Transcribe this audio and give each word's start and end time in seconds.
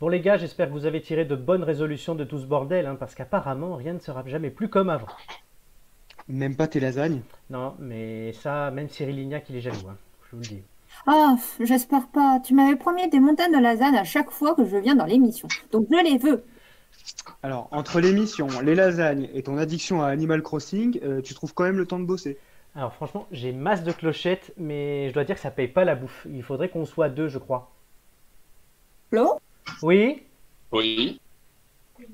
Bon 0.00 0.08
les 0.08 0.20
gars, 0.20 0.36
j'espère 0.36 0.66
que 0.66 0.72
vous 0.72 0.86
avez 0.86 1.00
tiré 1.00 1.24
de 1.24 1.36
bonnes 1.36 1.62
résolutions 1.62 2.16
de 2.16 2.24
tout 2.24 2.38
ce 2.38 2.46
bordel, 2.46 2.86
hein, 2.86 2.96
parce 2.98 3.14
qu'apparemment 3.14 3.76
rien 3.76 3.92
ne 3.92 4.00
sera 4.00 4.24
jamais 4.26 4.50
plus 4.50 4.68
comme 4.68 4.90
avant. 4.90 5.06
Même 6.28 6.56
pas 6.56 6.66
tes 6.66 6.80
lasagnes? 6.80 7.22
Non, 7.48 7.74
mais 7.78 8.32
ça, 8.32 8.70
même 8.72 8.88
Cyril 8.88 9.16
Lignac, 9.16 9.48
il 9.50 9.56
est 9.56 9.60
jaloux, 9.60 9.88
hein, 9.88 9.96
je 10.24 10.36
vous 10.36 10.42
le 10.42 10.48
dis. 10.48 10.62
Ah, 11.06 11.36
j'espère 11.60 12.08
pas. 12.08 12.40
Tu 12.44 12.54
m'avais 12.54 12.76
promis 12.76 13.08
des 13.08 13.20
montagnes 13.20 13.52
de 13.52 13.62
lasagne 13.62 13.96
à 13.96 14.04
chaque 14.04 14.30
fois 14.30 14.54
que 14.54 14.64
je 14.64 14.76
viens 14.76 14.96
dans 14.96 15.06
l'émission. 15.06 15.48
Donc 15.70 15.86
je 15.90 16.04
les 16.04 16.18
veux. 16.18 16.44
Alors, 17.42 17.68
entre 17.70 18.00
l'émission, 18.00 18.48
les 18.62 18.74
lasagnes 18.74 19.28
et 19.32 19.42
ton 19.42 19.58
addiction 19.58 20.02
à 20.02 20.08
Animal 20.08 20.42
Crossing, 20.42 21.00
euh, 21.02 21.20
tu 21.20 21.34
trouves 21.34 21.54
quand 21.54 21.64
même 21.64 21.78
le 21.78 21.86
temps 21.86 21.98
de 21.98 22.04
bosser. 22.04 22.38
Alors 22.74 22.92
franchement, 22.94 23.26
j'ai 23.30 23.52
masse 23.52 23.84
de 23.84 23.92
clochettes, 23.92 24.52
mais 24.56 25.08
je 25.08 25.14
dois 25.14 25.24
dire 25.24 25.36
que 25.36 25.40
ça 25.40 25.50
paye 25.50 25.68
pas 25.68 25.84
la 25.84 25.94
bouffe. 25.94 26.26
Il 26.28 26.42
faudrait 26.42 26.68
qu'on 26.68 26.84
soit 26.84 27.08
deux, 27.08 27.28
je 27.28 27.38
crois. 27.38 27.70
Flo? 29.10 29.38
Oui 29.82 30.22
Oui. 30.72 31.20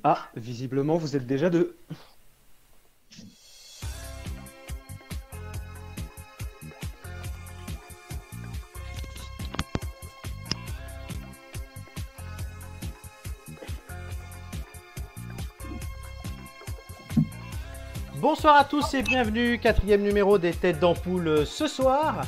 Ah, 0.05 0.29
visiblement, 0.37 0.97
vous 0.97 1.17
êtes 1.17 1.27
déjà 1.27 1.51
deux. 1.51 1.77
Bonsoir 18.21 18.57
à 18.57 18.65
tous 18.65 18.93
et 18.93 19.03
bienvenue, 19.03 19.59
quatrième 19.59 20.03
numéro 20.03 20.37
des 20.37 20.53
Têtes 20.53 20.79
d'Ampoule 20.79 21.47
ce 21.47 21.67
soir. 21.67 22.21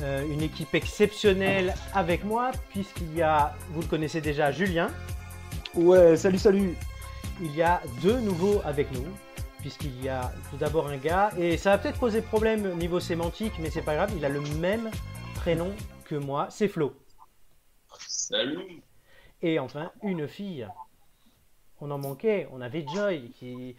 Euh, 0.00 0.24
une 0.32 0.42
équipe 0.42 0.72
exceptionnelle 0.76 1.74
avec 1.92 2.22
moi, 2.22 2.52
puisqu'il 2.68 3.12
y 3.16 3.22
a, 3.22 3.56
vous 3.70 3.80
le 3.80 3.88
connaissez 3.88 4.20
déjà, 4.20 4.52
Julien. 4.52 4.92
Ouais, 5.74 6.16
salut, 6.16 6.38
salut. 6.38 6.76
Il 7.40 7.52
y 7.56 7.62
a 7.62 7.82
deux 8.00 8.20
nouveaux 8.20 8.60
avec 8.64 8.92
nous, 8.92 9.04
puisqu'il 9.58 10.00
y 10.04 10.08
a 10.08 10.32
tout 10.50 10.56
d'abord 10.56 10.86
un 10.86 10.98
gars, 10.98 11.30
et 11.36 11.56
ça 11.56 11.70
va 11.70 11.78
peut-être 11.78 11.98
poser 11.98 12.22
problème 12.22 12.64
au 12.66 12.76
niveau 12.76 13.00
sémantique, 13.00 13.54
mais 13.58 13.70
c'est 13.70 13.82
pas 13.82 13.96
grave, 13.96 14.12
il 14.16 14.24
a 14.24 14.28
le 14.28 14.42
même 14.60 14.88
prénom 15.34 15.74
que 16.04 16.14
moi, 16.14 16.46
c'est 16.50 16.68
Flo. 16.68 16.94
Salut. 18.06 18.82
Et 19.42 19.58
enfin, 19.58 19.90
une 20.04 20.28
fille. 20.28 20.68
On 21.80 21.90
en 21.90 21.98
manquait, 21.98 22.46
on 22.52 22.60
avait 22.60 22.86
Joy, 22.86 23.32
qui 23.36 23.74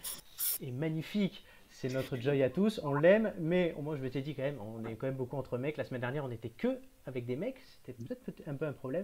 est 0.62 0.72
magnifique. 0.72 1.46
C'est 1.82 1.90
notre 1.90 2.16
Joy 2.16 2.44
à 2.44 2.52
tous, 2.52 2.80
on 2.84 2.94
l'aime, 2.94 3.34
mais 3.40 3.74
moi 3.82 3.98
je 3.98 4.04
m'étais 4.04 4.22
dit 4.22 4.36
quand 4.36 4.44
même, 4.44 4.60
on 4.62 4.86
est 4.86 4.94
quand 4.94 5.08
même 5.08 5.16
beaucoup 5.16 5.36
entre 5.36 5.58
mecs. 5.58 5.78
La 5.78 5.84
semaine 5.84 6.02
dernière, 6.02 6.24
on 6.24 6.28
n'était 6.28 6.52
que 6.52 6.80
avec 7.08 7.26
des 7.26 7.36
mecs, 7.36 7.58
c'était 7.60 7.94
peut-être 7.94 8.22
peut-être 8.22 8.48
un 8.48 8.54
peu 8.54 8.68
un 8.68 8.72
problème. 8.72 9.04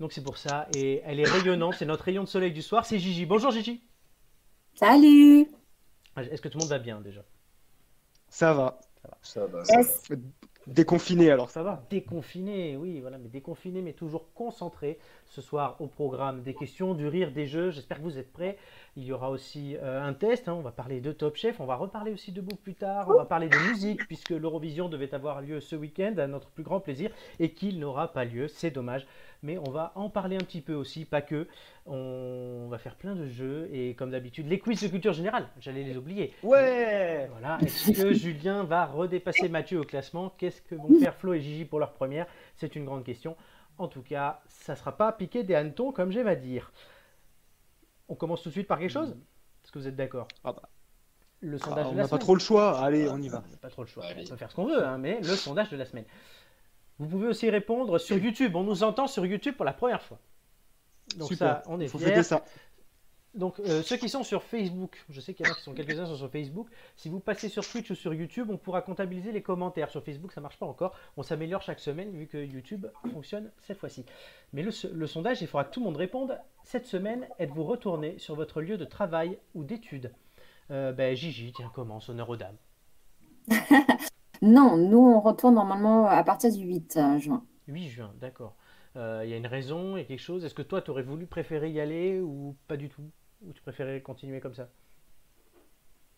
Donc 0.00 0.10
c'est 0.10 0.24
pour 0.24 0.36
ça, 0.36 0.66
et 0.74 1.00
elle 1.04 1.20
est 1.20 1.28
rayonnante, 1.28 1.74
c'est 1.78 1.86
notre 1.86 2.02
rayon 2.02 2.24
de 2.24 2.28
soleil 2.28 2.50
du 2.50 2.60
soir, 2.60 2.84
c'est 2.84 2.98
Gigi. 2.98 3.24
Bonjour 3.24 3.52
Gigi. 3.52 3.84
Salut 4.74 5.46
Est-ce 6.16 6.42
que 6.42 6.48
tout 6.48 6.58
le 6.58 6.62
monde 6.62 6.70
va 6.70 6.80
bien 6.80 7.00
déjà? 7.00 7.24
Ça 8.28 8.52
va. 8.52 8.80
Ça 9.22 9.46
va. 9.46 9.62
Déconfiné, 10.68 11.30
alors 11.30 11.48
ça. 11.48 11.82
Déconfiné, 11.88 12.76
oui, 12.76 13.00
voilà, 13.00 13.16
mais 13.16 13.28
déconfiné, 13.28 13.80
mais 13.80 13.94
toujours 13.94 14.32
concentré. 14.34 14.98
Ce 15.26 15.40
soir, 15.40 15.76
au 15.80 15.86
programme, 15.86 16.42
des 16.42 16.54
questions, 16.54 16.94
du 16.94 17.06
rire, 17.08 17.32
des 17.32 17.46
jeux. 17.46 17.70
J'espère 17.70 17.96
que 17.98 18.02
vous 18.02 18.18
êtes 18.18 18.32
prêts. 18.32 18.58
Il 18.96 19.04
y 19.04 19.12
aura 19.12 19.30
aussi 19.30 19.76
euh, 19.76 20.02
un 20.02 20.12
test. 20.12 20.46
hein, 20.46 20.54
on 20.54 20.60
va 20.60 20.70
parler 20.70 21.00
de 21.00 21.10
Top 21.12 21.36
Chef. 21.36 21.58
On 21.60 21.64
va 21.66 21.76
reparler 21.76 22.12
aussi 22.12 22.32
de 22.32 22.40
bouffe 22.42 22.60
plus 22.60 22.74
tard. 22.74 23.08
On 23.08 23.14
va 23.14 23.24
parler 23.24 23.48
de 23.48 23.56
musique, 23.70 24.06
puisque 24.06 24.30
l'Eurovision 24.30 24.88
devait 24.90 25.14
avoir 25.14 25.40
lieu 25.40 25.60
ce 25.60 25.74
week-end, 25.74 26.14
à 26.18 26.26
notre 26.26 26.50
plus 26.50 26.64
grand 26.64 26.80
plaisir, 26.80 27.10
et 27.40 27.52
qu'il 27.52 27.78
n'aura 27.78 28.12
pas 28.12 28.24
lieu. 28.26 28.46
C'est 28.48 28.70
dommage. 28.70 29.06
Mais 29.42 29.56
on 29.58 29.70
va 29.70 29.92
en 29.94 30.10
parler 30.10 30.34
un 30.36 30.40
petit 30.40 30.60
peu 30.60 30.74
aussi, 30.74 31.04
pas 31.04 31.22
que. 31.22 31.46
On 31.86 32.66
va 32.68 32.78
faire 32.78 32.96
plein 32.96 33.14
de 33.14 33.26
jeux, 33.26 33.68
et 33.72 33.94
comme 33.94 34.10
d'habitude, 34.10 34.48
les 34.48 34.58
quiz 34.58 34.82
de 34.82 34.88
culture 34.88 35.12
générale. 35.12 35.48
J'allais 35.60 35.84
les 35.84 35.96
oublier. 35.96 36.34
Ouais 36.42 37.28
Voilà. 37.30 37.58
Est-ce 37.62 37.92
que 37.92 38.12
Julien 38.14 38.64
va 38.64 38.86
redépasser 38.86 39.48
Mathieu 39.48 39.80
au 39.80 39.84
classement? 39.84 40.30
Qu'est-ce 40.38 40.60
que 40.62 40.74
vont 40.74 40.98
faire 40.98 41.14
Flo 41.14 41.34
et 41.34 41.40
Gigi 41.40 41.64
pour 41.64 41.78
leur 41.78 41.92
première? 41.92 42.26
C'est 42.56 42.74
une 42.74 42.84
grande 42.84 43.04
question. 43.04 43.36
En 43.78 43.86
tout 43.86 44.02
cas, 44.02 44.40
ça 44.48 44.72
ne 44.72 44.78
sera 44.78 44.96
pas 44.96 45.12
piqué 45.12 45.44
des 45.44 45.54
hannetons, 45.54 45.92
comme 45.92 46.10
j'aime 46.10 46.26
à 46.26 46.34
dire. 46.34 46.72
On 48.08 48.16
commence 48.16 48.42
tout 48.42 48.48
de 48.48 48.54
suite 48.54 48.66
par 48.66 48.78
quelque 48.80 48.90
chose? 48.90 49.16
Est-ce 49.62 49.70
que 49.70 49.78
vous 49.78 49.86
êtes 49.86 49.94
d'accord? 49.96 50.26
Ah 50.42 50.52
bah, 50.52 50.62
Le 51.40 51.58
ah, 51.60 51.64
sondage 51.64 51.86
on 51.86 51.92
de 51.92 51.96
la 51.96 52.02
n'a 52.02 52.08
pas 52.08 52.16
semaine. 52.16 52.20
trop 52.20 52.34
le 52.34 52.40
choix. 52.40 52.80
Allez, 52.80 53.08
on 53.08 53.18
y 53.18 53.28
va. 53.28 53.44
On 53.46 53.50
n'a 53.52 53.56
pas 53.56 53.68
trop 53.68 53.82
le 53.82 53.88
choix. 53.88 54.04
Allez. 54.06 54.24
On 54.26 54.30
peut 54.30 54.36
faire 54.36 54.50
ce 54.50 54.56
qu'on 54.56 54.66
veut, 54.66 54.84
hein, 54.84 54.98
mais 54.98 55.20
le 55.20 55.36
sondage 55.36 55.70
de 55.70 55.76
la 55.76 55.84
semaine. 55.84 56.06
Vous 56.98 57.06
pouvez 57.06 57.28
aussi 57.28 57.48
répondre 57.50 57.98
sur 57.98 58.16
YouTube. 58.18 58.56
On 58.56 58.64
nous 58.64 58.82
entend 58.82 59.06
sur 59.06 59.24
YouTube 59.24 59.54
pour 59.54 59.64
la 59.64 59.72
première 59.72 60.02
fois. 60.02 60.18
Donc 61.16 61.28
Super. 61.28 61.38
ça, 61.38 61.62
on 61.66 61.80
est 61.80 61.88
Faut 61.88 61.98
fiers. 61.98 62.08
fêter 62.08 62.22
ça. 62.22 62.44
Donc, 63.34 63.60
euh, 63.60 63.82
ceux 63.82 63.96
qui 63.96 64.08
sont 64.08 64.24
sur 64.24 64.42
Facebook, 64.42 65.04
je 65.10 65.20
sais 65.20 65.32
qu'il 65.34 65.46
y 65.46 65.48
en 65.48 65.52
a 65.52 65.54
qui 65.54 65.62
sont 65.62 65.74
quelques-uns 65.74 66.06
sont 66.06 66.16
sur 66.16 66.30
Facebook. 66.30 66.66
Si 66.96 67.08
vous 67.08 67.20
passez 67.20 67.48
sur 67.48 67.64
Twitch 67.64 67.90
ou 67.90 67.94
sur 67.94 68.12
YouTube, 68.14 68.48
on 68.50 68.56
pourra 68.56 68.82
comptabiliser 68.82 69.32
les 69.32 69.42
commentaires. 69.42 69.90
Sur 69.90 70.02
Facebook, 70.02 70.32
ça 70.32 70.40
marche 70.40 70.58
pas 70.58 70.66
encore. 70.66 70.96
On 71.16 71.22
s'améliore 71.22 71.62
chaque 71.62 71.78
semaine 71.78 72.10
vu 72.10 72.26
que 72.26 72.38
YouTube 72.38 72.86
fonctionne 73.12 73.52
cette 73.60 73.78
fois-ci. 73.78 74.04
Mais 74.52 74.62
le, 74.62 74.72
le 74.92 75.06
sondage, 75.06 75.40
il 75.42 75.46
faudra 75.46 75.64
que 75.64 75.72
tout 75.72 75.80
le 75.80 75.84
monde 75.86 75.98
réponde. 75.98 76.38
Cette 76.64 76.86
semaine, 76.86 77.28
êtes-vous 77.38 77.64
retourné 77.64 78.18
sur 78.18 78.34
votre 78.34 78.60
lieu 78.60 78.76
de 78.76 78.84
travail 78.84 79.38
ou 79.54 79.62
d'études? 79.62 80.12
Euh, 80.70 80.92
ben, 80.92 81.14
Gigi, 81.14 81.52
tiens, 81.54 81.70
commence, 81.72 82.08
honneur 82.08 82.28
aux 82.30 82.36
dames. 82.36 82.56
Non, 84.42 84.76
nous 84.76 84.98
on 84.98 85.20
retourne 85.20 85.54
normalement 85.54 86.06
à 86.06 86.24
partir 86.24 86.52
du 86.52 86.64
8 86.64 86.96
euh, 86.96 87.18
juin. 87.18 87.44
8 87.68 87.88
juin, 87.88 88.14
d'accord. 88.20 88.56
Euh, 88.96 89.22
Il 89.24 89.30
y 89.30 89.32
a 89.34 89.36
une 89.36 89.46
raison, 89.46 89.96
il 89.96 90.00
y 90.00 90.02
a 90.02 90.06
quelque 90.06 90.18
chose. 90.20 90.44
Est-ce 90.44 90.54
que 90.54 90.62
toi, 90.62 90.82
tu 90.82 90.90
aurais 90.90 91.02
voulu 91.04 91.26
préférer 91.26 91.70
y 91.70 91.78
aller 91.80 92.20
ou 92.20 92.56
pas 92.66 92.76
du 92.76 92.88
tout? 92.88 93.10
Ou 93.42 93.52
tu 93.52 93.62
préférais 93.62 94.02
continuer 94.02 94.40
comme 94.40 94.54
ça? 94.54 94.70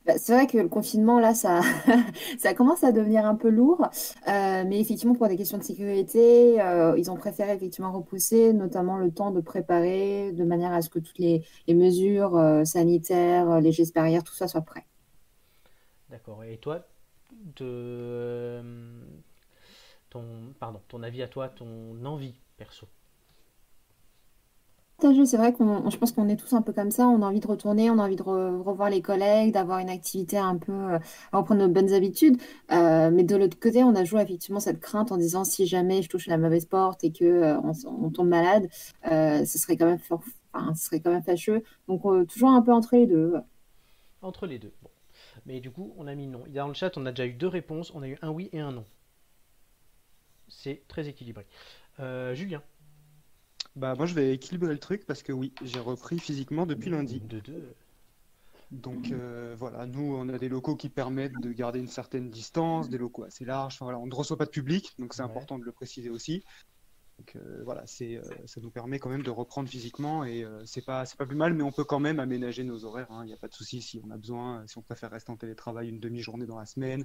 Bah, 0.07 0.15
C'est 0.17 0.33
vrai 0.33 0.47
que 0.47 0.57
le 0.57 0.69
confinement, 0.69 1.21
là, 1.21 1.35
ça, 1.35 1.61
ça 2.39 2.55
commence 2.55 2.85
à 2.85 2.93
devenir 2.93 3.27
un 3.27 3.35
peu 3.37 3.51
lourd. 3.51 3.83
Euh, 4.29 4.65
mais 4.67 4.81
effectivement, 4.81 5.15
pour 5.15 5.29
des 5.29 5.37
questions 5.37 5.59
de 5.59 5.63
sécurité, 5.63 6.61
euh, 6.61 6.95
ils 6.99 7.11
ont 7.11 7.17
préféré 7.17 7.53
effectivement 7.55 7.93
repousser, 7.93 8.53
notamment 8.55 8.97
le 8.97 9.11
temps 9.13 9.31
de 9.31 9.41
préparer, 9.41 10.33
de 10.33 10.45
manière 10.45 10.73
à 10.73 10.81
ce 10.83 10.89
que 10.89 10.99
toutes 11.01 11.19
les, 11.19 11.45
les 11.67 11.75
mesures 11.75 12.37
euh, 12.37 12.65
sanitaires, 12.65 13.61
les 13.61 13.73
gestes 13.73 13.95
barrières, 13.95 14.25
tout 14.25 14.35
ça 14.35 14.49
soit 14.49 14.63
prêt. 14.63 14.87
D'accord. 16.11 16.45
Et 16.45 16.59
toi, 16.59 16.87
de, 17.41 17.65
euh, 17.65 18.63
ton, 20.11 20.25
pardon, 20.59 20.81
ton 20.89 21.03
avis 21.03 21.23
à 21.23 21.29
toi, 21.29 21.49
ton 21.49 22.05
envie 22.05 22.35
perso. 22.57 22.87
C'est 25.01 25.37
vrai 25.39 25.53
qu'on, 25.55 25.89
je 25.89 25.97
pense 25.97 26.13
qu'on 26.13 26.29
est 26.29 26.37
tous 26.37 26.53
un 26.53 26.61
peu 26.61 26.73
comme 26.75 26.91
ça. 26.91 27.09
On 27.09 27.23
a 27.23 27.27
envie 27.27 27.41
de 27.41 27.47
retourner, 27.47 27.91
on 27.91 27.99
a 27.99 28.05
envie 28.05 28.17
de 28.17 28.23
re- 28.23 28.61
revoir 28.63 28.91
les 28.91 29.01
collègues, 29.01 29.53
d'avoir 29.53 29.79
une 29.79 29.89
activité 29.89 30.37
un 30.37 30.57
peu, 30.57 30.73
euh, 30.73 30.99
à 31.33 31.39
reprendre 31.39 31.63
nos 31.63 31.69
bonnes 31.69 31.93
habitudes. 31.95 32.37
Euh, 32.71 33.11
mais 33.11 33.25
de 33.25 33.35
l'autre 33.37 33.59
côté, 33.59 33.83
on 33.83 33.95
a 33.95 34.01
toujours 34.01 34.21
effectivement 34.21 34.61
cette 34.61 34.79
crainte 34.79 35.11
en 35.11 35.17
disant 35.17 35.45
si 35.45 35.67
jamais 35.67 36.03
je 36.03 36.09
touche 36.11 36.27
la 36.27 36.37
mauvaise 36.37 36.67
porte 36.67 37.03
et 37.03 37.13
que 37.13 37.25
euh, 37.25 37.59
on, 37.87 38.11
tombe 38.11 38.29
malade, 38.29 38.69
ce 39.05 39.59
serait 39.59 39.77
quand 39.79 39.87
même, 39.87 39.99
enfin, 40.11 40.75
ce 40.75 40.85
serait 40.85 41.01
quand 41.01 41.11
même 41.11 41.23
fâcheux. 41.23 41.63
Donc 41.89 42.03
toujours 42.29 42.51
un 42.51 42.61
peu 42.61 42.73
entre 42.73 42.97
les 42.97 43.07
deux. 43.07 43.35
Entre 44.21 44.47
les 44.47 44.59
deux. 44.59 44.73
Mais 45.51 45.59
du 45.59 45.73
coup, 45.73 45.93
on 45.99 46.07
a 46.07 46.15
mis 46.15 46.29
non. 46.29 46.45
Dans 46.49 46.69
le 46.69 46.75
chat, 46.75 46.97
on 46.97 47.05
a 47.07 47.11
déjà 47.11 47.27
eu 47.27 47.33
deux 47.33 47.49
réponses. 47.49 47.93
On 47.97 48.03
a 48.03 48.09
eu 48.09 48.17
un 48.23 48.31
oui 48.31 48.49
et 48.53 48.61
un 48.61 48.71
non. 48.71 48.85
C'est 50.47 50.83
très 50.87 51.09
équilibré. 51.09 51.45
Euh, 51.99 52.37
Julien. 52.37 52.63
Bah, 53.75 53.97
moi, 53.97 54.07
je 54.07 54.15
vais 54.15 54.33
équilibrer 54.33 54.73
le 54.73 54.79
truc 54.79 55.07
parce 55.07 55.25
que 55.25 55.33
oui, 55.33 55.53
j'ai 55.65 55.81
repris 55.81 56.21
physiquement 56.21 56.67
depuis 56.67 56.89
lundi. 56.91 57.19
De 57.21 57.41
deux. 57.41 57.75
Donc 58.71 59.11
euh, 59.11 59.57
voilà, 59.59 59.87
nous, 59.87 60.15
on 60.15 60.29
a 60.29 60.39
des 60.39 60.49
locaux 60.49 60.77
qui 60.77 60.89
permettent 60.89 61.41
de 61.41 61.53
garder 61.53 61.81
une 61.81 61.89
certaine 61.89 62.31
distance, 62.31 62.89
des 62.89 62.99
locaux 62.99 63.25
assez 63.25 63.45
larges. 63.45 63.75
Enfin, 63.75 63.87
voilà, 63.87 63.99
on 63.99 64.07
ne 64.07 64.15
reçoit 64.15 64.37
pas 64.37 64.45
de 64.47 64.51
public, 64.51 64.95
donc 65.01 65.15
c'est 65.15 65.23
Ouais. 65.23 65.29
important 65.29 65.59
de 65.59 65.65
le 65.65 65.73
préciser 65.73 66.11
aussi. 66.11 66.45
Donc 67.21 67.37
euh, 67.37 67.61
voilà, 67.65 67.85
euh, 68.01 68.23
ça 68.47 68.61
nous 68.63 68.71
permet 68.71 68.99
quand 68.99 69.11
même 69.11 69.23
de 69.23 69.29
reprendre 69.29 69.69
physiquement 69.69 70.25
et 70.25 70.43
euh, 70.43 70.65
c'est 70.65 70.83
pas, 70.83 71.05
c'est 71.05 71.19
pas 71.19 71.27
plus 71.27 71.37
mal, 71.37 71.53
mais 71.53 71.63
on 71.63 71.71
peut 71.71 71.85
quand 71.85 72.01
même 72.01 72.19
aménager 72.19 72.65
nos 72.65 72.87
horaires. 72.87 73.09
Il 73.25 73.27
n'y 73.27 73.35
a 73.35 73.37
pas 73.37 73.49
de 73.49 73.53
souci 73.53 73.83
si 73.83 74.01
on 74.03 74.11
a 74.11 74.17
besoin, 74.17 74.67
si 74.67 74.79
on 74.79 74.83
préfère 74.83 75.11
rester 75.11 75.31
en 75.31 75.37
télétravail 75.37 75.91
une 75.91 76.01
demi-journée 76.01 76.47
dans 76.47 76.59
la 76.59 76.65
semaine. 76.65 77.05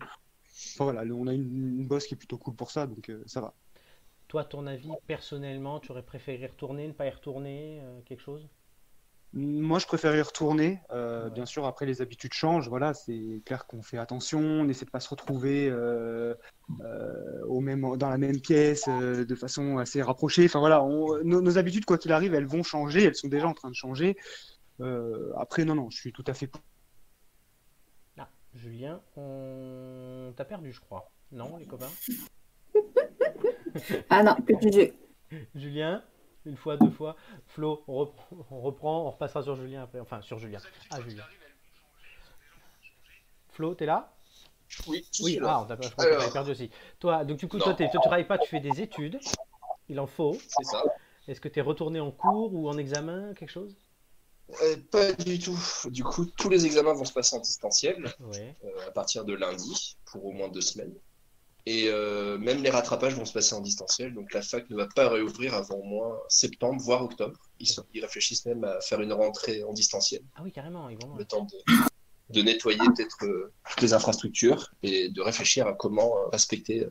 Enfin 0.76 0.86
voilà, 0.86 1.02
on 1.14 1.28
a 1.28 1.34
une, 1.34 1.80
une 1.80 1.86
boss 1.86 2.08
qui 2.08 2.14
est 2.14 2.18
plutôt 2.18 2.38
cool 2.38 2.56
pour 2.56 2.72
ça, 2.72 2.88
donc 2.88 3.12
ça 3.26 3.42
va. 3.42 3.54
Toi, 4.30 4.46
ton 4.46 4.68
avis 4.68 4.94
personnellement, 5.06 5.82
tu 5.82 5.92
aurais 5.92 6.06
préféré 6.06 6.48
retourner, 6.48 6.88
ne 6.88 6.94
pas 6.94 7.08
y 7.08 7.10
retourner, 7.10 7.82
quelque 8.06 8.22
chose? 8.22 8.48
Moi, 9.34 9.80
je 9.80 9.86
préfère 9.86 10.16
y 10.16 10.22
retourner. 10.22 10.80
Euh, 10.92 11.26
Ouais. 11.26 11.32
Bien 11.32 11.46
sûr, 11.46 11.66
après, 11.66 11.86
les 11.86 12.02
habitudes 12.02 12.34
changent. 12.34 12.70
Voilà, 12.70 12.94
c'est 12.94 13.42
clair 13.46 13.66
qu'on 13.68 13.82
fait 13.82 13.98
attention, 13.98 14.40
on 14.40 14.68
essaie 14.70 14.86
de 14.86 14.92
pas 14.92 15.00
se 15.02 15.10
retrouver 15.10 15.68
euh, 15.70 16.34
euh, 16.82 17.42
au 17.48 17.60
même, 17.60 17.98
dans 17.98 18.10
la 18.10 18.18
même 18.18 18.40
pièce 18.40 18.86
euh, 18.88 19.26
de 19.26 19.36
façon 19.36 19.78
assez 19.78 20.02
rapprochée. 20.02 20.46
Enfin 20.46 20.60
voilà, 20.60 20.84
on- 20.84 21.22
nos, 21.24 21.42
nos 21.42 21.58
habitudes, 21.58 21.84
quoi 21.86 21.98
qu'il 21.98 22.12
arrive, 22.14 22.34
elles 22.34 22.46
vont 22.46 22.64
changer. 22.64 23.04
Elles 23.04 23.16
sont 23.16 23.28
déjà 23.28 23.48
en 23.48 23.54
train 23.54 23.70
de 23.70 23.76
changer. 23.76 24.16
Euh, 24.80 25.32
après, 25.38 25.66
non, 25.66 25.76
non, 25.76 25.90
je 25.90 25.98
suis 25.98 26.14
tout 26.14 26.24
à 26.28 26.34
fait. 26.34 26.50
Ah, 28.18 28.30
Julien, 28.54 29.02
on 29.18 30.32
t'a 30.36 30.46
perdu, 30.46 30.72
je 30.72 30.80
crois. 30.80 31.12
Non, 31.32 31.58
les 31.58 31.66
copains? 31.66 31.92
Ah 34.10 34.24
non, 34.24 34.36
plus 34.36 34.56
de 34.58 34.72
jeu. 34.72 34.94
Julien? 35.56 36.02
Une 36.46 36.58
fois, 36.58 36.78
deux 36.78 36.92
fois. 36.92 37.16
Flo, 37.48 37.84
on 37.88 37.96
reprend, 37.96 38.28
on 38.52 38.62
reprend, 38.62 39.02
on 39.08 39.12
repassera 39.12 39.42
sur 39.44 39.56
Julien 39.56 39.84
après. 39.84 40.00
Enfin, 40.00 40.22
sur 40.22 40.38
Julien. 40.40 40.60
Ah, 40.92 41.02
Julien. 41.02 41.24
Flo, 43.52 43.74
t'es 43.74 43.86
là? 43.86 44.12
Oui, 44.88 45.06
je 45.14 45.24
Oui, 45.24 45.32
suis 45.34 45.40
là. 45.40 45.60
ah, 45.62 45.66
d'accord, 45.68 45.86
je 45.88 45.92
crois 45.92 46.06
que 46.06 46.10
Alors. 46.10 46.22
t'avais 46.22 46.34
perdu 46.34 46.52
aussi. 46.52 46.70
Toi, 47.00 47.24
donc 47.24 47.38
du 47.38 47.48
coup, 47.48 47.58
toi, 47.58 47.70
Non. 47.72 47.76
toi, 47.78 47.88
tu 47.88 47.98
travailles 48.00 48.28
pas, 48.28 48.38
tu 48.38 48.50
fais 48.50 48.60
des 48.60 48.82
études. 48.82 49.20
Il 49.88 50.00
en 50.00 50.08
faut. 50.08 50.34
C'est 50.48 50.64
ça. 50.66 50.84
Est-ce 51.28 51.40
que 51.40 51.48
tu 51.48 51.60
es 51.60 51.62
retourné 51.62 52.00
en 52.00 52.12
cours 52.12 52.54
ou 52.54 52.68
en 52.70 52.78
examen, 52.78 53.34
quelque 53.34 53.52
chose? 53.52 53.76
Euh, 54.62 54.76
pas 54.92 55.12
du 55.14 55.40
tout. 55.40 55.58
Du 55.86 56.04
coup, 56.04 56.26
tous 56.26 56.50
les 56.50 56.66
examens 56.66 56.94
vont 56.94 57.06
se 57.06 57.14
passer 57.14 57.36
en 57.36 57.40
distanciel 57.40 58.14
Ouais. 58.20 58.56
euh, 58.64 58.88
à 58.88 58.92
partir 58.92 59.26
de 59.26 59.34
lundi 59.34 59.98
pour 60.06 60.26
au 60.26 60.32
moins 60.32 60.50
deux 60.50 60.62
semaines. 60.62 60.94
Et 61.68 61.88
euh, 61.90 62.38
même 62.38 62.62
les 62.62 62.70
rattrapages 62.70 63.16
vont 63.16 63.26
se 63.26 63.34
passer 63.34 63.56
en 63.56 63.62
distanciel. 63.62 64.14
Donc 64.14 64.32
la 64.34 64.44
fac 64.44 64.70
ne 64.70 64.76
va 64.76 64.88
pas 64.88 65.10
réouvrir 65.10 65.56
avant 65.56 65.76
au 65.78 65.84
moins 65.84 66.16
septembre, 66.30 66.80
voire 66.82 67.04
octobre. 67.04 67.40
Ils, 67.60 67.68
sont- 67.68 67.86
ils 67.94 68.02
réfléchissent 68.02 68.46
même 68.46 68.64
à 68.64 68.80
faire 68.82 69.02
une 69.02 69.14
rentrée 69.14 69.64
en 69.64 69.74
distanciel. 69.74 70.22
Ah 70.36 70.42
oui, 70.44 70.52
carrément, 70.52 70.90
ils 70.90 70.98
vont. 71.04 71.16
Le 71.16 71.26
temps 71.26 71.46
de, 71.46 71.74
de 72.30 72.42
nettoyer 72.44 72.78
peut-être 72.96 73.18
euh, 73.26 73.52
toutes 73.70 73.82
les 73.82 73.94
infrastructures 73.94 74.72
et 74.84 75.10
de 75.10 75.22
réfléchir 75.22 75.66
à 75.66 75.74
comment 75.74 76.16
euh, 76.18 76.28
respecter 76.28 76.86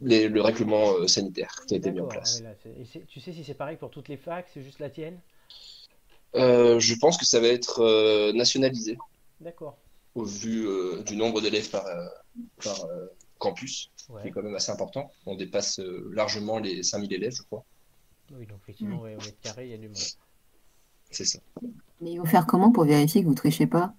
les- 0.00 0.28
le 0.28 0.40
règlement 0.40 0.92
euh, 0.94 1.08
sanitaire 1.08 1.52
qui 1.66 1.74
a 1.74 1.78
été 1.78 1.90
mis 1.90 2.00
en 2.00 2.06
place. 2.06 2.42
là, 2.42 2.52
et 2.64 2.84
tu 3.06 3.20
sais 3.20 3.32
si 3.32 3.42
c'est 3.42 3.54
pareil 3.54 3.76
pour 3.76 3.90
toutes 3.90 4.08
les 4.08 4.16
facs, 4.16 4.48
c'est 4.54 4.62
juste 4.62 4.78
la 4.78 4.90
tienne? 4.90 5.18
Je 6.32 6.94
pense 7.00 7.18
que 7.18 7.26
ça 7.26 7.40
va 7.40 7.48
être 7.48 8.32
nationalisé 8.32 8.96
D'accord. 9.40 9.78
au 10.14 10.24
vu 10.24 10.64
du 11.04 11.16
nombre 11.16 11.40
d'élèves 11.40 11.70
par, 11.70 11.84
par 12.62 12.86
campus, 13.40 13.90
qui 14.22 14.28
est 14.28 14.30
quand 14.30 14.42
même 14.42 14.54
assez 14.54 14.70
important. 14.70 15.10
On 15.26 15.34
dépasse 15.34 15.80
euh, 15.80 16.08
largement 16.14 16.58
les 16.60 16.82
5000 16.84 17.12
élèves, 17.12 17.34
je 17.34 17.42
crois. 17.42 17.64
Oui, 18.32 18.46
donc 18.46 18.58
effectivement, 18.62 19.00
ouais, 19.00 19.16
au 19.16 19.18
mètre 19.18 19.40
carré, 19.42 19.64
il 19.66 19.70
y 19.70 19.74
a 19.74 19.78
du 19.78 19.88
monde. 19.88 19.96
C'est 21.10 21.24
ça. 21.24 21.40
Mais 22.00 22.12
il 22.12 22.18
faut 22.18 22.26
faire 22.26 22.46
comment 22.46 22.70
pour 22.70 22.84
vérifier 22.84 23.22
que 23.22 23.26
vous 23.26 23.34
trichez 23.34 23.66
pas? 23.66 23.92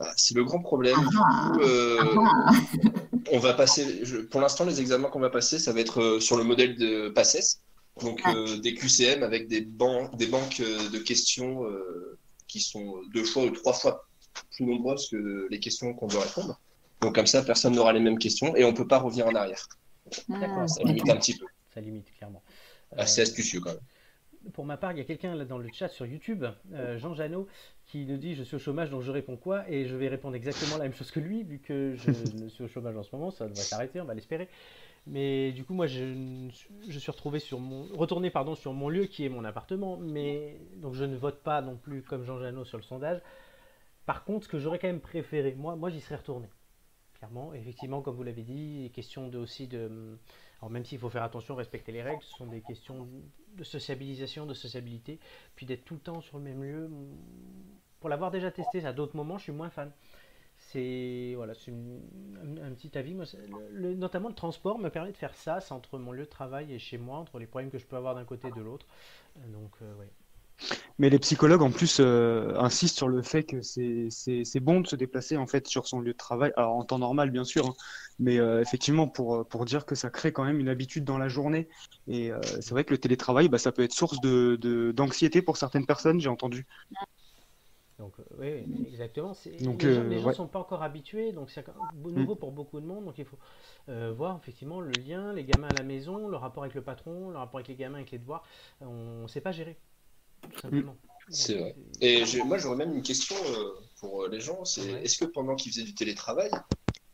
Ah, 0.00 0.12
c'est 0.16 0.34
le 0.34 0.44
grand 0.44 0.60
problème. 0.60 0.98
Du 1.10 1.16
Ah, 1.22 1.52
coup, 1.54 1.60
euh, 1.60 1.98
ah. 2.24 2.52
on 3.32 3.38
va 3.38 3.52
passer. 3.52 4.04
je- 4.04 4.18
pour 4.18 4.40
l'instant, 4.40 4.64
les 4.64 4.80
examens 4.80 5.08
qu'on 5.10 5.20
va 5.20 5.28
passer, 5.30 5.58
ça 5.58 5.72
va 5.72 5.80
être 5.80 6.00
euh, 6.00 6.20
sur 6.20 6.36
le 6.36 6.44
modèle 6.44 6.76
de 6.76 7.08
PACES, 7.10 7.60
donc 8.00 8.20
Ah. 8.24 8.32
euh, 8.34 8.58
des 8.58 8.74
QCM 8.74 9.22
avec 9.22 9.48
des, 9.48 9.62
des 9.62 10.26
banques 10.26 10.60
euh, 10.60 10.88
de 10.88 10.98
questions 10.98 11.64
euh, 11.64 12.16
qui 12.46 12.60
sont 12.60 12.94
deux 13.12 13.24
fois 13.24 13.42
ou 13.44 13.50
trois 13.50 13.72
fois 13.74 14.06
plus 14.52 14.64
nombreuses 14.64 15.08
que 15.10 15.48
les 15.50 15.58
questions 15.60 15.92
qu'on 15.94 16.06
doit 16.06 16.22
répondre. 16.22 16.58
Donc 17.00 17.14
comme 17.14 17.26
ça, 17.26 17.42
personne 17.42 17.74
n'aura 17.74 17.92
les 17.92 18.00
mêmes 18.00 18.18
questions 18.18 18.54
et 18.56 18.64
on 18.64 18.72
peut 18.74 18.86
pas 18.86 18.98
revenir 18.98 19.26
en 19.26 19.34
arrière. 19.34 19.66
D'accord. 20.28 20.68
Ça 20.68 20.82
limite 20.84 21.08
un 21.10 21.16
petit 21.16 21.36
peu. 21.36 21.46
Ça 21.74 21.80
limite, 21.80 22.12
clairement. 22.16 22.42
Assez 22.96 23.20
Euh, 23.20 23.24
astucieux 23.24 23.60
quand 23.60 23.70
même. 23.70 23.80
Pour 24.52 24.64
ma 24.64 24.76
part, 24.76 24.92
il 24.92 24.98
y 24.98 25.00
a 25.00 25.04
quelqu'un 25.04 25.34
là 25.34 25.44
dans 25.44 25.58
le 25.58 25.68
chat 25.72 25.88
sur 25.88 26.06
YouTube, 26.06 26.44
euh, 26.72 26.96
Jean 26.98 27.12
Janot, 27.14 27.48
qui 27.86 28.06
nous 28.06 28.16
dit 28.16 28.34
je 28.34 28.42
suis 28.44 28.56
au 28.56 28.58
chômage 28.58 28.88
donc 28.88 29.02
je 29.02 29.10
réponds 29.10 29.36
quoi? 29.36 29.68
Et 29.68 29.86
je 29.86 29.96
vais 29.96 30.08
répondre 30.08 30.36
exactement 30.36 30.76
la 30.76 30.84
même 30.84 30.94
chose 30.94 31.10
que 31.10 31.20
lui, 31.20 31.42
vu 31.42 31.58
que 31.58 31.94
je 31.96 32.10
ne 32.44 32.48
suis 32.48 32.64
au 32.64 32.68
chômage 32.68 32.96
en 32.96 33.02
ce 33.02 33.14
moment, 33.14 33.30
ça 33.30 33.48
devrait 33.48 33.64
s'arrêter, 33.64 34.00
on 34.00 34.04
va 34.04 34.14
l'espérer. 34.14 34.48
Mais 35.06 35.52
du 35.52 35.64
coup, 35.64 35.74
moi, 35.74 35.86
je, 35.88 36.04
ne 36.04 36.50
suis- 36.52 36.70
je 36.88 36.98
suis 36.98 37.10
retrouvé 37.12 37.40
sur 37.40 37.60
mon, 37.60 37.84
retourné 37.96 38.30
pardon, 38.30 38.54
sur 38.56 38.72
mon 38.74 38.88
lieu 38.90 39.06
qui 39.06 39.24
est 39.24 39.30
mon 39.30 39.44
appartement, 39.44 39.96
mais 39.98 40.60
donc 40.76 40.94
je 40.94 41.04
ne 41.04 41.16
vote 41.16 41.42
pas 41.42 41.62
non 41.62 41.76
plus 41.76 42.02
comme 42.02 42.24
Jean 42.24 42.38
Janot 42.40 42.64
sur 42.64 42.78
le 42.78 42.84
sondage. 42.84 43.20
Par 44.06 44.24
contre, 44.24 44.46
ce 44.46 44.50
que 44.50 44.58
j'aurais 44.58 44.78
quand 44.78 44.88
même 44.88 45.00
préféré, 45.00 45.54
moi, 45.56 45.76
moi 45.76 45.90
j'y 45.90 46.00
serais 46.00 46.16
retourné. 46.16 46.48
Clairement, 47.18 47.52
effectivement, 47.52 48.00
comme 48.00 48.14
vous 48.14 48.22
l'avez 48.22 48.42
dit, 48.42 48.90
question 48.94 49.28
de, 49.28 49.38
aussi 49.38 49.66
de. 49.66 50.18
Alors, 50.60 50.70
même 50.70 50.84
s'il 50.84 50.98
faut 51.00 51.10
faire 51.10 51.24
attention, 51.24 51.56
respecter 51.56 51.90
les 51.90 52.02
règles, 52.02 52.22
ce 52.22 52.36
sont 52.36 52.46
des 52.46 52.60
questions 52.60 53.08
de 53.56 53.64
sociabilisation, 53.64 54.46
de 54.46 54.54
sociabilité. 54.54 55.18
Puis 55.56 55.66
d'être 55.66 55.84
tout 55.84 55.94
le 55.94 56.00
temps 56.00 56.20
sur 56.20 56.38
le 56.38 56.44
même 56.44 56.62
lieu. 56.62 56.88
Pour 58.00 58.08
l'avoir 58.08 58.30
déjà 58.30 58.50
testé 58.52 58.84
à 58.86 58.92
d'autres 58.92 59.16
moments, 59.16 59.36
je 59.38 59.44
suis 59.44 59.52
moins 59.52 59.70
fan. 59.70 59.90
C'est 60.58 61.34
voilà, 61.36 61.54
un, 62.62 62.72
petit 62.74 62.96
avis. 62.98 63.14
Moi, 63.14 63.24
le- 63.70 63.94
notamment 63.94 64.28
le 64.28 64.34
transport 64.34 64.78
me 64.78 64.88
permet 64.90 65.12
de 65.12 65.16
faire 65.16 65.34
ça, 65.34 65.58
entre 65.70 65.98
mon 65.98 66.12
lieu 66.12 66.24
de 66.24 66.30
travail 66.30 66.72
et 66.72 66.78
chez 66.78 66.98
moi, 66.98 67.18
entre 67.18 67.38
les 67.38 67.46
problèmes 67.46 67.70
que 67.70 67.78
je 67.78 67.86
peux 67.86 67.96
avoir 67.96 68.14
d'un 68.14 68.24
côté 68.24 68.48
et 68.48 68.52
de 68.52 68.60
l'autre. 68.60 68.86
Euh, 69.38 69.48
Donc, 69.48 69.72
euh, 69.82 69.94
ouais. 69.96 70.10
Mais 70.98 71.10
les 71.10 71.18
psychologues 71.18 71.62
en 71.62 71.70
plus 71.70 71.98
euh, 72.00 72.54
insistent 72.58 72.96
sur 72.96 73.08
le 73.08 73.22
fait 73.22 73.44
que 73.44 73.62
c'est 73.62 74.08
c'est 74.10 74.44
c'est 74.44 74.60
bon 74.60 74.80
de 74.80 74.86
se 74.86 74.96
déplacer 74.96 75.36
en 75.36 75.46
fait 75.46 75.66
sur 75.66 75.86
son 75.86 76.00
lieu 76.00 76.12
de 76.12 76.16
travail, 76.18 76.52
alors 76.56 76.76
en 76.76 76.84
temps 76.84 76.98
normal 76.98 77.30
bien 77.30 77.44
sûr, 77.44 77.66
hein, 77.66 77.74
mais 78.18 78.38
euh, 78.38 78.60
effectivement 78.60 79.08
pour 79.08 79.46
pour 79.48 79.64
dire 79.64 79.86
que 79.86 79.94
ça 79.94 80.10
crée 80.10 80.32
quand 80.32 80.44
même 80.44 80.60
une 80.60 80.68
habitude 80.68 81.04
dans 81.04 81.18
la 81.18 81.28
journée. 81.28 81.68
Et 82.08 82.32
euh, 82.32 82.40
c'est 82.60 82.70
vrai 82.70 82.84
que 82.84 82.90
le 82.92 82.98
télétravail, 82.98 83.48
bah, 83.48 83.58
ça 83.58 83.72
peut 83.72 83.82
être 83.82 83.92
source 83.92 84.20
de 84.20 84.56
de- 84.60 84.92
d'anxiété 84.92 85.42
pour 85.42 85.56
certaines 85.56 85.86
personnes, 85.86 86.20
j'ai 86.20 86.28
entendu. 86.28 86.66
Donc, 87.98 88.14
euh, 88.20 88.24
oui, 88.38 88.68
exactement. 88.86 89.32
Donc, 89.58 89.82
les 89.82 89.92
gens, 89.92 90.04
euh, 90.04 90.20
ouais. 90.20 90.32
sont 90.32 90.46
pas 90.46 90.60
encore 90.60 90.84
habitués, 90.84 91.32
donc 91.32 91.50
c'est 91.50 91.68
encore 91.68 91.88
nouveau 91.94 92.36
pour 92.36 92.52
beaucoup 92.52 92.80
de 92.80 92.86
monde. 92.86 93.04
Donc, 93.04 93.18
il 93.18 93.24
faut 93.24 93.38
euh, 93.88 94.12
voir 94.12 94.38
effectivement 94.40 94.80
le 94.80 94.96
lien, 94.98 95.32
les 95.32 95.44
gamins 95.44 95.70
à 95.70 95.72
la 95.72 95.82
maison, 95.82 96.28
le 96.28 96.36
rapport 96.36 96.62
avec 96.62 96.74
le 96.74 96.82
patron, 96.82 97.30
le 97.30 97.38
rapport 97.38 97.56
avec 97.58 97.66
les 97.68 97.74
gamins, 97.74 97.96
avec 97.98 98.12
les 98.12 98.18
devoirs. 98.18 98.44
On 98.80 99.22
ne 99.22 99.26
sait 99.26 99.40
pas 99.40 99.50
gérer, 99.50 99.80
tout 100.52 100.60
simplement. 100.60 100.96
C'est 101.30 101.56
vrai. 101.56 101.74
Et 102.00 102.24
moi, 102.44 102.56
j'aurais 102.58 102.76
même 102.76 102.94
une 102.94 103.02
question 103.02 103.36
euh, 103.36 103.74
pour 104.00 104.22
euh, 104.22 104.28
les 104.28 104.40
gens. 104.40 104.64
C'est 104.64 104.80
Ouais. 104.92 105.04
est-ce 105.04 105.18
que 105.18 105.26
pendant 105.26 105.56
qu'ils 105.56 105.72
faisaient 105.72 105.84
du 105.84 105.94
télétravail, 105.94 106.50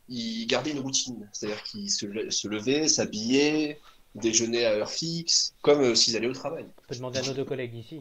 ils 0.07 0.45
gardaient 0.45 0.71
une 0.71 0.79
routine? 0.79 1.29
C'est-à-dire 1.33 1.61
qu'ils 1.63 1.91
se, 1.91 2.05
le- 2.05 2.31
se 2.31 2.47
levaient, 2.47 2.87
s'habillaient, 2.87 3.79
déjeunaient 4.13 4.63
à 4.65 4.71
heure 4.71 4.91
fixe, 4.91 5.53
comme 5.61 5.81
euh, 5.81 5.95
s'ils 5.95 6.15
allaient 6.15 6.29
au 6.29 6.33
travail? 6.33 6.65
On 6.65 6.87
peut 6.87 6.95
demander 6.95 7.19
à 7.19 7.23
nos 7.23 7.33
deux 7.33 7.45
collègues 7.45 7.75
ici. 7.75 7.99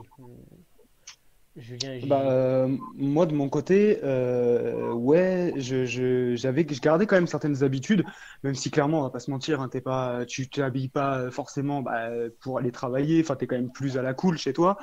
Bah, 2.08 2.22
euh, 2.24 2.76
moi, 2.96 3.26
de 3.26 3.34
mon 3.34 3.48
côté, 3.48 4.00
euh, 4.02 4.90
ouais, 4.92 5.54
je, 5.56 6.34
j'avais, 6.34 6.66
je 6.68 6.80
gardais 6.80 7.06
quand 7.06 7.14
même 7.14 7.28
certaines 7.28 7.62
habitudes, 7.62 8.04
même 8.42 8.56
si 8.56 8.72
clairement, 8.72 9.00
on 9.00 9.02
va 9.04 9.10
pas 9.10 9.20
se 9.20 9.30
mentir, 9.30 9.60
hein, 9.60 9.68
t'es 9.68 9.80
pas, 9.80 10.24
tu 10.26 10.48
t'habilles 10.48 10.88
pas 10.88 11.30
forcément 11.30 11.80
bah, 11.80 12.08
pour 12.40 12.58
aller 12.58 12.72
travailler, 12.72 13.20
enfin, 13.20 13.36
t'es 13.36 13.46
quand 13.46 13.54
même 13.54 13.70
plus 13.70 13.96
à 13.96 14.02
la 14.02 14.14
cool 14.14 14.36
chez 14.36 14.52
toi. 14.52 14.78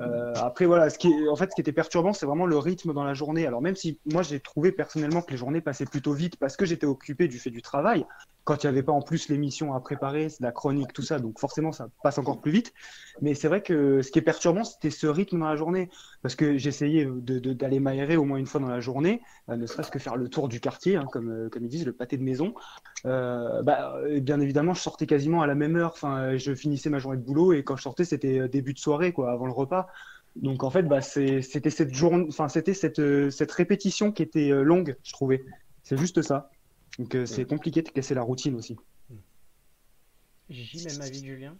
Euh, 0.00 0.32
après, 0.36 0.66
voilà, 0.66 0.90
ce 0.90 0.98
qui 0.98 1.12
en 1.28 1.34
fait, 1.34 1.50
ce 1.50 1.56
qui 1.56 1.60
était 1.60 1.72
perturbant, 1.72 2.12
c'est 2.12 2.26
vraiment 2.26 2.46
le 2.46 2.56
rythme 2.56 2.92
dans 2.94 3.04
la 3.04 3.14
journée. 3.14 3.46
Alors, 3.46 3.60
même 3.60 3.76
si 3.76 3.98
moi, 4.06 4.22
j'ai 4.22 4.38
trouvé 4.38 4.70
personnellement 4.70 5.22
que 5.22 5.32
les 5.32 5.36
journées 5.36 5.60
passaient 5.60 5.86
plutôt 5.86 6.12
vite 6.12 6.36
parce 6.36 6.56
que 6.56 6.64
j'étais 6.64 6.86
occupé 6.86 7.26
du 7.26 7.40
fait 7.40 7.50
du 7.50 7.62
travail, 7.62 8.06
quand 8.44 8.62
il 8.62 8.66
n'y 8.66 8.70
avait 8.70 8.82
pas 8.82 8.92
en 8.92 9.02
plus 9.02 9.28
l'émission 9.28 9.74
à 9.74 9.80
préparer, 9.80 10.28
la 10.40 10.50
chronique, 10.50 10.92
tout 10.92 11.02
ça, 11.02 11.18
donc 11.18 11.38
forcément, 11.38 11.72
ça 11.72 11.88
passe 12.02 12.18
encore 12.18 12.40
plus 12.40 12.50
vite. 12.50 12.72
Mais 13.20 13.34
c'est 13.34 13.48
vrai 13.48 13.62
que 13.62 14.02
ce 14.02 14.10
qui 14.10 14.18
est 14.18 14.22
perturbant, 14.22 14.64
c'était 14.64 14.90
ce 14.90 15.06
rythme 15.06 15.38
dans 15.38 15.48
la 15.48 15.56
journée 15.56 15.90
parce 16.22 16.36
que 16.36 16.56
j'essayais 16.56 17.06
d'aller 17.06 17.80
m'aérer 17.80 18.16
au 18.16 18.24
moins 18.24 18.38
une 18.38 18.46
fois 18.46 18.60
dans 18.60 18.68
la 18.68 18.80
journée, 18.80 19.20
euh, 19.48 19.56
ne 19.56 19.66
serait-ce 19.66 19.90
que 19.90 19.98
faire 19.98 20.16
le 20.16 20.28
tour 20.28 20.48
du 20.48 20.60
quartier, 20.60 20.96
hein, 20.96 21.06
comme, 21.10 21.30
euh, 21.30 21.48
comme 21.48 21.64
ils 21.64 21.68
disent, 21.68 21.84
le 21.84 21.92
pâté 21.92 22.16
de 22.16 22.22
maison. 22.22 22.54
Euh, 23.06 23.62
bah, 23.62 23.96
bien 24.20 24.40
évidemment, 24.40 24.72
je 24.72 24.80
sortais 24.80 25.06
quasiment 25.06 25.42
à 25.42 25.46
la 25.46 25.56
même 25.56 25.76
heure. 25.76 25.92
Enfin, 25.92 26.36
je 26.36 26.54
finissais 26.54 26.90
ma 26.90 27.00
journée 27.00 27.18
de 27.18 27.24
boulot 27.24 27.52
et 27.52 27.64
quand 27.64 27.76
je 27.76 27.82
sortais, 27.82 28.04
c'était 28.04 28.48
début 28.48 28.72
de 28.72 28.78
soirée, 28.78 29.12
quoi, 29.12 29.32
avant 29.32 29.46
le 29.46 29.52
repas. 29.52 29.88
Donc 30.36 30.62
en 30.62 30.70
fait, 30.70 30.84
bah, 30.84 31.02
c'était 31.02 31.70
cette 31.70 31.92
journée, 31.92 32.24
enfin, 32.28 32.48
c'était 32.48 32.72
cette, 32.72 33.30
cette 33.30 33.52
répétition 33.52 34.12
qui 34.12 34.22
était 34.22 34.50
longue, 34.62 34.96
je 35.02 35.12
trouvais. 35.12 35.44
C'est 35.82 35.98
juste 35.98 36.22
ça. 36.22 36.50
Donc 36.98 37.16
c'est 37.26 37.44
compliqué 37.44 37.82
de 37.82 37.88
casser 37.88 38.14
la 38.14 38.22
routine 38.22 38.54
aussi. 38.54 38.76
Gilles, 40.48 40.86
même 40.86 41.02
avis 41.02 41.24
Julien. 41.24 41.56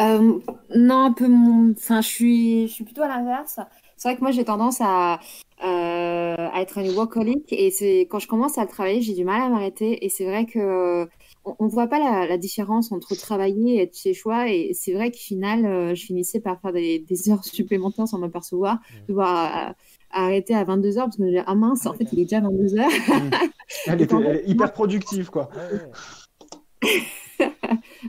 Euh, 0.00 0.38
non, 0.74 1.04
un 1.04 1.12
peu 1.12 1.28
mon... 1.28 1.72
Enfin, 1.72 2.00
je 2.00 2.08
suis, 2.08 2.68
je 2.68 2.72
suis 2.72 2.84
plutôt 2.84 3.02
à 3.02 3.08
l'inverse. 3.08 3.58
C'est 3.96 4.08
vrai 4.08 4.16
que 4.16 4.22
moi, 4.22 4.30
j'ai 4.30 4.44
tendance 4.44 4.80
à, 4.80 5.18
euh, 5.64 6.36
à 6.36 6.60
être 6.60 6.78
une 6.78 6.94
workaholic 6.94 7.52
et 7.52 7.70
c'est 7.72 8.02
quand 8.08 8.20
je 8.20 8.28
commence 8.28 8.58
à 8.58 8.66
travailler, 8.66 9.00
j'ai 9.00 9.14
du 9.14 9.24
mal 9.24 9.42
à 9.42 9.48
m'arrêter. 9.48 10.04
Et 10.04 10.08
c'est 10.08 10.24
vrai 10.24 10.46
que 10.46 11.08
on, 11.44 11.56
on 11.58 11.66
voit 11.66 11.88
pas 11.88 11.98
la, 11.98 12.26
la 12.28 12.38
différence 12.38 12.92
entre 12.92 13.16
travailler 13.16 13.76
et 13.76 13.82
être 13.82 13.96
chez 13.96 14.14
soi. 14.14 14.48
Et 14.50 14.72
c'est 14.72 14.92
vrai 14.92 15.10
qu'au 15.10 15.18
final, 15.18 15.66
euh, 15.66 15.94
je 15.94 16.04
finissais 16.04 16.40
par 16.40 16.60
faire 16.60 16.72
des, 16.72 17.00
des 17.00 17.30
heures 17.30 17.44
supplémentaires 17.44 18.06
sans 18.06 18.18
m'apercevoir, 18.18 18.78
devoir 19.08 19.70
euh, 19.70 19.72
arrêter 20.12 20.54
à 20.54 20.62
22 20.62 20.98
heures 20.98 21.04
parce 21.06 21.16
que 21.16 21.22
je 21.24 21.28
me 21.28 21.32
dis, 21.32 21.42
ah 21.44 21.54
mince, 21.56 21.86
en 21.86 21.94
fait, 21.94 22.06
il 22.12 22.20
est 22.20 22.24
déjà 22.24 22.40
22 22.40 22.78
heures. 22.78 22.88
Elle, 23.86 24.00
était, 24.00 24.16
elle 24.16 24.36
est 24.36 24.48
hyper 24.48 24.72
productive, 24.72 25.28
quoi. 25.28 25.50
Ouais, 25.54 25.78
ouais. 25.78 27.02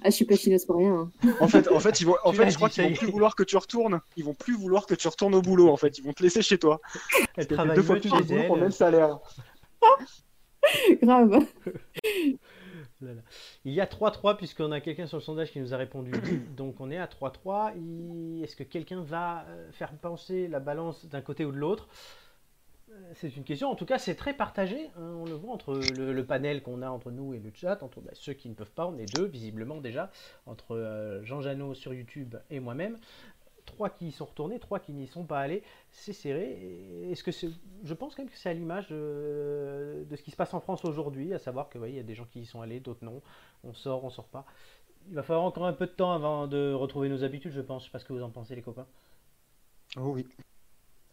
Ah, 0.03 0.10
je 0.10 0.15
suis 0.15 0.25
pas 0.25 0.36
chineuse 0.36 0.65
pour 0.65 0.77
rien. 0.77 0.94
hein. 1.24 1.32
En 1.39 1.48
fait, 1.48 1.68
en 1.70 1.79
fait, 1.79 2.00
ils 2.01 2.06
vont, 2.08 2.15
en 2.24 2.32
Tu 2.32 2.38
fait, 2.38 2.50
je 2.51 2.56
crois 2.56 2.70
qu'ils 2.70 2.84
vont 2.84 2.94
plus 2.94 3.08
vouloir 3.12 3.36
que 3.36 3.44
tu 3.44 3.58
retournes. 3.58 4.00
Ils 4.18 4.24
vont 4.24 4.34
plus 4.34 4.56
vouloir 4.56 4.86
que 4.86 4.96
tu 4.96 5.08
retournes 5.08 5.36
au 5.36 5.41
boulot. 5.41 5.70
En 5.70 5.77
fait, 5.77 5.98
ils 5.98 6.03
vont 6.03 6.13
te 6.13 6.24
laisser 6.24 6.41
chez 6.41 6.58
toi. 6.58 6.79
Que 7.36 7.44
travaille 7.44 7.75
deux 7.75 7.84
fois 7.84 7.96
plus 7.98 8.10
chez 8.10 8.18
de 8.18 8.24
boulot 8.24 8.44
pour 8.48 8.56
le 8.56 8.62
même 8.63 8.72
salaire. 8.72 9.20
Grave. 11.01 11.39
Là, 13.01 13.13
là. 13.13 13.22
Il 13.63 13.72
y 13.74 13.79
a 13.79 13.86
3-3 13.86 14.36
puisqu'on 14.36 14.74
a 14.74 14.82
quelqu'un 14.82 15.08
sur 15.08 15.15
le 15.15 15.24
sondage 15.24 15.51
qui 15.53 15.62
nous 15.62 15.74
a 15.74 15.77
répondu. 15.77 16.12
Donc 16.58 16.82
on 16.82 16.91
est 16.91 16.98
à 16.98 17.06
3-3. 17.08 17.72
Il- 17.77 18.44
Est-ce 18.44 18.58
que 18.58 18.63
quelqu'un 18.63 19.01
va 19.03 19.46
euh, 19.48 19.72
faire 19.72 19.94
penser 19.94 20.50
la 20.50 20.60
balance 20.60 21.06
d'un 21.06 21.22
côté 21.22 21.46
ou 21.46 21.53
de 21.53 21.58
l'autre? 21.58 21.88
C'est 23.13 23.36
une 23.36 23.43
question, 23.43 23.69
en 23.69 23.75
tout 23.75 23.86
cas 23.86 23.98
c'est 23.98 24.15
très 24.15 24.34
partagé, 24.34 24.88
hein, 24.98 25.13
on 25.17 25.25
le 25.25 25.34
voit 25.34 25.51
entre 25.51 25.79
le, 25.98 26.25
panel 26.25 26.62
qu'on 26.62 26.81
a 26.81 26.89
entre 26.89 27.12
nous 27.12 27.34
et 27.34 27.39
le 27.39 27.51
chat, 27.53 27.81
entre 27.81 28.01
bah, 28.01 28.12
ceux 28.13 28.34
qui 28.34 28.50
ne 28.50 28.53
peuvent 28.53 28.72
pas, 28.72 28.86
on 28.86 28.98
est 28.98 29.13
deux 29.15 29.25
visiblement 29.25 29.81
déjà, 29.81 30.12
entre 30.46 30.75
euh, 30.75 31.24
Jean 31.24 31.41
Janot 31.41 31.74
sur 31.74 31.93
YouTube 31.93 32.36
et 32.50 32.60
moi-même, 32.60 32.98
trois 33.69 33.89
qui 33.89 34.08
y 34.08 34.12
sont 34.12 34.25
retournés, 34.25 34.60
trois 34.60 34.79
qui 34.79 34.93
n'y 34.93 35.08
sont 35.08 35.25
pas 35.25 35.39
allés, 35.39 35.63
c'est 35.91 36.13
serré. 36.13 37.10
Est-ce 37.10 37.24
que 37.24 37.31
c'est, 37.31 37.50
je 37.84 37.93
pense 37.93 38.15
quand 38.15 38.24
même 38.24 38.31
que 38.31 38.38
c'est 38.38 38.50
à 38.50 38.53
l'image 38.53 38.89
de, 38.89 40.05
ce 40.15 40.22
qui 40.22 40.31
se 40.31 40.36
passe 40.36 40.53
en 40.53 40.60
France 40.60 40.84
aujourd'hui, 40.86 41.34
à 41.34 41.39
savoir 41.39 41.69
que 41.69 41.79
il 41.88 41.96
y 41.96 42.00
a 42.00 42.03
des 42.03 42.15
gens 42.15 42.25
qui 42.25 42.41
y 42.41 42.46
sont 42.46 42.62
allés, 42.62 42.79
d'autres 42.79 43.03
non, 43.05 43.22
on 43.63 43.74
sort, 43.74 44.03
on 44.03 44.10
sort 44.10 44.27
pas. 44.27 44.46
Il 45.08 45.15
va 45.15 45.24
falloir 45.24 45.46
encore 45.46 45.65
un 45.65 45.74
peu 45.74 45.88
de 45.88 45.91
temps 45.91 46.12
avant 46.12 46.48
de 46.48 46.74
retrouver 46.74 47.10
nos 47.10 47.24
habitudes, 47.24 47.51
je 47.51 47.62
pense. 47.62 47.84
Je 47.84 47.88
sais 47.88 47.91
pas 47.91 48.00
ce 48.00 48.05
que 48.05 48.13
vous 48.13 48.22
en 48.22 48.29
pensez 48.29 48.55
les 48.55 48.62
copains. 48.62 48.88
Oh 49.98 50.12
oui. 50.13 50.27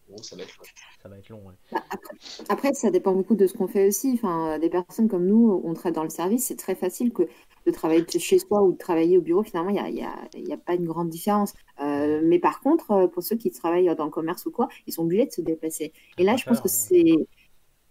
Bon, 0.08 0.16
ça 0.22 0.36
va 0.36 0.42
être 0.42 0.56
long. 0.58 0.64
Ça 1.02 1.08
va 1.08 1.18
être 1.18 1.28
long. 1.28 1.42
ouais. 1.46 1.54
Bah, 1.72 1.82
après, 1.90 2.14
après, 2.48 2.74
ça 2.74 2.90
dépend 2.90 3.12
beaucoup 3.12 3.34
de 3.34 3.46
ce 3.46 3.54
qu'on 3.54 3.66
fait 3.66 3.88
aussi. 3.88 4.12
Enfin, 4.14 4.58
des 4.58 4.70
personnes 4.70 5.08
comme 5.08 5.26
nous, 5.26 5.60
on 5.64 5.74
travaille 5.74 5.92
dans 5.92 6.04
le 6.04 6.10
service, 6.10 6.46
c'est 6.46 6.56
très 6.56 6.74
facile 6.76 7.12
que 7.12 7.24
de 7.66 7.70
travailler 7.72 8.04
chez 8.18 8.38
soi 8.38 8.62
ou 8.62 8.72
de 8.72 8.78
travailler 8.78 9.18
au 9.18 9.20
bureau. 9.22 9.42
Finalement, 9.42 9.70
il 9.70 9.74
n'y 9.74 9.80
a, 9.80 9.88
il 9.88 9.96
y 9.96 10.02
a, 10.04 10.14
il 10.34 10.48
y 10.48 10.52
a 10.52 10.56
pas 10.56 10.74
une 10.74 10.86
grande 10.86 11.08
différence. 11.10 11.54
Euh, 11.80 12.20
mais 12.24 12.38
par 12.38 12.60
contre, 12.60 12.90
euh, 12.92 13.06
pour 13.08 13.22
ceux 13.22 13.36
qui 13.36 13.50
travaillent 13.50 13.94
dans 13.96 14.04
le 14.04 14.10
commerce 14.10 14.46
ou 14.46 14.52
quoi, 14.52 14.68
ils 14.86 14.92
sont 14.92 15.02
obligés 15.02 15.26
de 15.26 15.32
se 15.32 15.40
déplacer. 15.40 15.92
Et 16.18 16.24
là, 16.24 16.36
je 16.36 16.44
pense 16.44 16.60
que 16.60 16.68
c'est... 16.68 17.04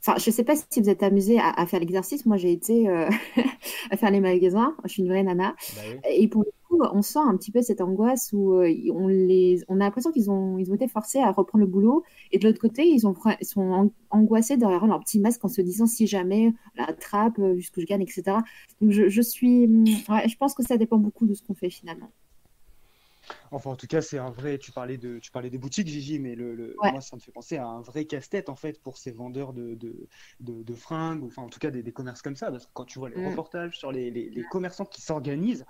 Enfin, 0.02 0.18
je 0.20 0.30
sais 0.30 0.44
pas 0.44 0.56
si 0.56 0.82
vous 0.82 0.90
êtes 0.90 1.02
amusé 1.04 1.40
à, 1.40 1.50
à 1.50 1.66
faire 1.66 1.80
l'exercice. 1.80 2.26
Moi, 2.28 2.38
j'ai 2.38 2.52
été 2.52 2.88
euh, 2.90 3.10
à 3.92 3.98
faire 3.98 4.12
les 4.12 4.20
magasins. 4.22 4.76
Je 4.84 4.90
suis 4.90 5.02
une 5.02 5.10
vraie 5.10 5.24
nana. 5.24 5.56
Bah 5.76 5.82
oui. 5.90 6.00
Et 6.10 6.28
pour 6.28 6.46
coup, 6.78 6.84
on 6.94 7.02
sent 7.02 7.20
un 7.20 7.36
petit 7.38 7.52
peu 7.52 7.62
cette 7.62 7.82
angoisse 7.82 8.32
où 8.34 8.54
euh, 8.54 8.74
on 8.94 9.08
les, 9.08 9.64
on 9.68 9.76
a 9.76 9.86
l'impression 9.86 10.12
qu'ils 10.12 10.30
ont, 10.32 10.58
ils 10.58 10.72
ont 10.72 10.76
été 10.76 10.88
forcés 10.88 11.20
à 11.20 11.32
reprendre 11.32 11.64
le 11.64 11.70
boulot. 11.70 12.04
Et 12.32 12.40
de 12.40 12.48
l'autre 12.48 12.60
côté, 12.62 12.88
ils, 12.88 13.08
ont, 13.08 13.16
ils 13.42 13.46
sont 13.46 13.62
an- 13.62 13.92
angoissés 14.10 14.58
derrière 14.58 14.86
leur 14.88 15.00
petit 15.02 15.20
masque 15.20 15.44
en 15.46 15.50
se 15.50 15.62
disant 15.62 15.86
si 15.88 16.08
jamais 16.08 16.54
la 16.76 16.94
trappe, 16.94 17.40
vu 17.40 17.62
ce 17.62 17.72
que 17.72 17.82
je 17.82 17.86
gagne, 17.86 18.02
etc. 18.02 18.44
Donc 18.82 18.92
je, 18.92 19.10
je 19.10 19.22
suis, 19.22 19.68
ouais, 20.10 20.28
je 20.30 20.38
pense 20.38 20.54
que 20.54 20.64
ça 20.64 20.78
dépend 20.78 20.98
beaucoup 20.98 21.26
de 21.26 21.34
ce 21.34 21.44
qu'on 21.44 21.56
fait 21.56 21.70
finalement. 21.70 22.12
Enfin, 23.52 23.72
en 23.72 23.76
tout 23.76 23.88
cas, 23.88 24.02
c'est 24.02 24.18
un 24.18 24.30
vrai. 24.30 24.58
Tu 24.58 24.72
parlais 24.72 24.98
de, 24.98 25.20
tu 25.20 25.32
parlais 25.32 25.50
des 25.50 25.58
boutiques, 25.58 25.88
Gigi, 25.88 26.20
mais 26.20 26.36
le, 26.36 26.56
le- 26.56 26.76
Ouais. 26.82 26.92
moi, 26.92 27.02
ça 27.02 27.16
me 27.16 27.22
fait 27.22 27.32
penser 27.32 27.58
à 27.58 27.68
un 27.68 27.82
vrai 27.82 28.06
casse-tête 28.06 28.50
en 28.50 28.56
fait 28.56 28.82
pour 28.82 28.98
ces 28.98 29.12
vendeurs 29.12 29.54
de, 29.54 29.76
de, 29.76 30.08
de, 30.42 30.64
de 30.64 30.74
fringues, 30.76 31.24
ou 31.24 31.28
enfin, 31.28 31.44
en 31.44 31.50
tout 31.50 31.60
cas, 31.60 31.72
des, 31.72 31.84
des 31.84 31.92
commerces 31.92 32.22
comme 32.22 32.36
ça. 32.36 32.52
Parce 32.52 32.66
que 32.66 32.72
quand 32.74 32.86
tu 32.86 33.00
vois 33.00 33.10
les 33.10 33.16
Mm. 33.16 33.28
reportages 33.30 33.78
sur 33.78 33.92
les, 33.92 34.12
les, 34.12 34.30
les 34.30 34.44
commerçants 34.44 34.86
qui 34.86 35.02
s'organisent 35.02 35.66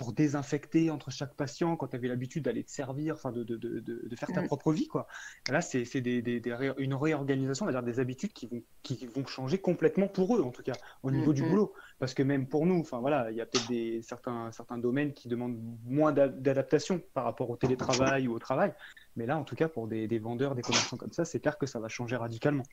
pour 0.00 0.14
désinfecter 0.14 0.90
entre 0.90 1.10
chaque 1.10 1.36
patient, 1.36 1.76
quand 1.76 1.88
tu 1.88 1.96
avais 1.96 2.08
l'habitude 2.08 2.42
d'aller 2.44 2.64
te 2.64 2.70
servir, 2.70 3.12
enfin, 3.16 3.32
de, 3.32 3.44
de, 3.44 3.58
de, 3.58 3.80
de, 3.80 4.16
faire 4.16 4.32
ta 4.32 4.40
Mm. 4.40 4.46
propre 4.46 4.72
vie, 4.72 4.86
quoi. 4.88 5.06
Là, 5.46 5.60
c'est 5.60 5.84
des, 6.00 6.22
des, 6.22 6.40
des 6.40 6.54
ré- 6.54 6.72
une 6.78 6.94
réorganisation, 6.94 7.66
on 7.66 7.66
va 7.66 7.72
dire, 7.72 7.82
des 7.82 8.00
habitudes 8.00 8.32
qui 8.32 8.46
vont, 8.46 8.62
qui 8.82 9.06
vont 9.06 9.26
changer 9.26 9.58
complètement 9.58 10.08
pour 10.08 10.34
eux, 10.38 10.42
en 10.42 10.52
tout 10.52 10.62
cas, 10.62 10.80
au 11.02 11.10
niveau 11.10 11.34
du 11.34 11.42
Mm, 11.42 11.46
mm. 11.46 11.50
boulot. 11.50 11.74
Parce 11.98 12.14
que 12.14 12.22
même 12.22 12.48
pour 12.48 12.64
nous, 12.64 12.80
enfin 12.80 13.00
voilà, 13.00 13.30
il 13.30 13.36
y 13.36 13.42
a 13.42 13.46
peut-être 13.46 14.02
certains 14.02 14.50
certains 14.52 14.78
domaines 14.78 15.12
qui 15.12 15.28
demandent 15.28 15.58
moins 15.84 16.12
d'a- 16.12 16.28
d'adaptation 16.28 17.02
par 17.12 17.24
rapport 17.24 17.50
au 17.50 17.58
télétravail 17.58 18.26
ou 18.26 18.32
au 18.34 18.38
travail, 18.38 18.72
mais 19.16 19.26
là, 19.26 19.36
en 19.38 19.44
tout 19.44 19.54
cas, 19.54 19.68
pour 19.68 19.86
des, 19.86 20.08
des 20.08 20.18
vendeurs, 20.18 20.54
des 20.54 20.62
commerçants 20.64 20.96
comme 20.96 21.12
ça, 21.12 21.26
c'est 21.26 21.40
clair 21.40 21.58
que 21.58 21.66
ça 21.66 21.78
va 21.78 21.88
changer 21.88 22.16
radicalement. 22.16 22.68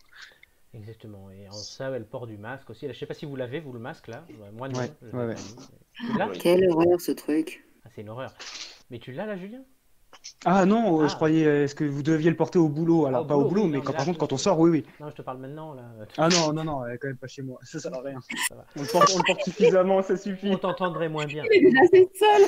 Exactement. 0.74 1.30
Et 1.32 1.48
en 1.48 1.52
ça, 1.54 1.90
elle 1.92 2.06
porte 2.06 2.28
du 2.28 2.38
masque 2.38 2.70
aussi. 2.70 2.88
Je 2.88 2.94
sais 2.94 3.06
pas 3.06 3.14
si 3.14 3.26
vous 3.26 3.36
l'avez, 3.36 3.60
vous, 3.60 3.74
le 3.74 3.80
masque 3.80 4.08
là. 4.08 4.24
Moi, 4.54 4.68
non. 4.70 4.80
Ouais, 4.80 4.90
ouais, 5.14 5.36
pas 6.18 6.28
ouais. 6.28 6.38
Quelle 6.40 6.70
horreur 6.70 7.00
ce 7.02 7.12
truc. 7.12 7.66
Ah, 7.86 7.90
C'est 7.96 8.02
une 8.02 8.10
horreur. 8.10 8.34
Mais 8.90 9.00
tu 9.00 9.12
l'as 9.12 9.26
là, 9.26 9.38
Julien? 9.38 9.62
Ah 10.46 10.66
non, 10.66 11.00
euh, 11.00 11.06
Ah. 11.06 11.08
je 11.08 11.16
croyais, 11.16 11.46
euh, 11.46 11.64
est-ce 11.64 11.76
que 11.76 11.84
vous 11.84 12.04
deviez 12.04 12.30
le 12.30 12.36
porter 12.36 12.60
au 12.60 12.70
boulot? 12.70 13.06
Alors, 13.06 13.24
au 13.24 13.26
pas 13.26 13.36
au 13.38 13.48
boulot, 13.48 13.64
oui, 13.64 13.70
mais 13.72 13.78
non, 13.78 13.84
quand, 13.84 13.92
là, 13.94 13.98
par 13.98 14.06
contre, 14.06 14.18
quand 14.20 14.34
on 14.34 14.38
sort, 14.38 14.60
oui, 14.60 14.70
oui. 14.70 14.86
Non, 15.00 15.10
je 15.10 15.16
te 15.16 15.22
parle 15.22 15.38
maintenant 15.40 15.74
là. 15.74 15.84
Ah 16.18 16.28
non, 16.30 16.54
non, 16.54 16.64
non, 16.64 16.82
quand 17.00 17.08
même 17.08 17.18
pas 17.18 17.28
chez 17.28 17.42
moi. 17.42 17.60
Ça, 17.64 17.80
ça 17.80 17.90
sert 17.90 18.00
à 18.00 18.02
rien. 18.02 18.20
Ça 18.50 18.56
va. 18.56 18.66
On 18.76 18.82
le 18.82 18.88
porte, 18.88 19.12
on 19.14 19.18
le 19.20 19.24
porte 19.26 19.44
suffisamment, 19.44 20.02
ça 20.02 20.18
suffit. 20.18 20.50
On 20.50 20.58
t'entendrait 20.58 21.10
moins 21.10 21.26
bien. 21.26 21.44
Il 21.52 21.66
est 21.68 21.70
déjà 21.70 21.82
assez 21.84 22.10
seul. 22.14 22.42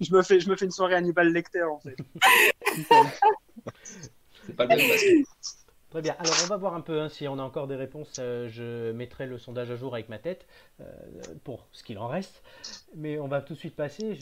Je 0.00 0.14
me 0.14 0.22
fais, 0.22 0.40
je 0.40 0.48
me 0.50 0.56
fais 0.56 0.66
une 0.66 0.70
soirée 0.70 0.94
Hannibal 0.94 1.32
Lecter, 1.32 1.62
en 1.62 1.78
fait. 1.78 1.96
C'est 4.46 4.54
pas 4.56 4.64
le 4.64 4.76
même 4.76 4.88
masque. 4.88 5.06
Très 5.96 6.02
bien. 6.02 6.16
Alors, 6.18 6.34
on 6.44 6.48
va 6.48 6.58
voir 6.58 6.74
un 6.74 6.82
peu 6.82 7.00
hein, 7.00 7.08
si 7.08 7.26
on 7.26 7.38
a 7.38 7.42
encore 7.42 7.66
des 7.66 7.74
réponses. 7.74 8.12
Euh, 8.18 8.50
je 8.50 8.92
mettrai 8.92 9.24
le 9.26 9.38
sondage 9.38 9.70
à 9.70 9.76
jour 9.76 9.94
avec 9.94 10.10
ma 10.10 10.18
tête 10.18 10.46
euh, 10.82 10.84
pour 11.42 11.68
ce 11.72 11.82
qu'il 11.82 11.98
en 11.98 12.06
reste. 12.06 12.42
Mais 12.94 13.18
on 13.18 13.28
va 13.28 13.40
tout 13.40 13.54
de 13.54 13.58
suite 13.58 13.74
passer. 13.74 14.18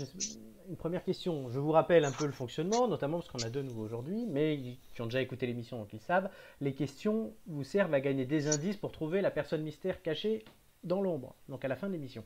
Une 0.68 0.76
première 0.76 1.02
question. 1.02 1.50
Je 1.50 1.58
vous 1.58 1.72
rappelle 1.72 2.04
un 2.04 2.12
peu 2.12 2.26
le 2.26 2.32
fonctionnement, 2.32 2.86
notamment 2.86 3.18
parce 3.18 3.28
qu'on 3.28 3.44
a 3.44 3.50
deux 3.50 3.62
nouveaux 3.62 3.82
aujourd'hui, 3.82 4.24
mais 4.28 4.76
qui 4.94 5.02
ont 5.02 5.06
déjà 5.06 5.20
écouté 5.20 5.48
l'émission, 5.48 5.76
donc 5.80 5.92
ils 5.92 5.98
savent. 5.98 6.30
Les 6.60 6.74
questions 6.74 7.34
vous 7.48 7.64
servent 7.64 7.92
à 7.92 8.00
gagner 8.00 8.24
des 8.24 8.46
indices 8.46 8.76
pour 8.76 8.92
trouver 8.92 9.20
la 9.20 9.32
personne 9.32 9.62
mystère 9.62 10.00
cachée 10.00 10.44
dans 10.84 11.00
l'ombre, 11.02 11.34
donc 11.48 11.64
à 11.64 11.68
la 11.68 11.74
fin 11.74 11.88
de 11.88 11.92
l'émission. 11.94 12.22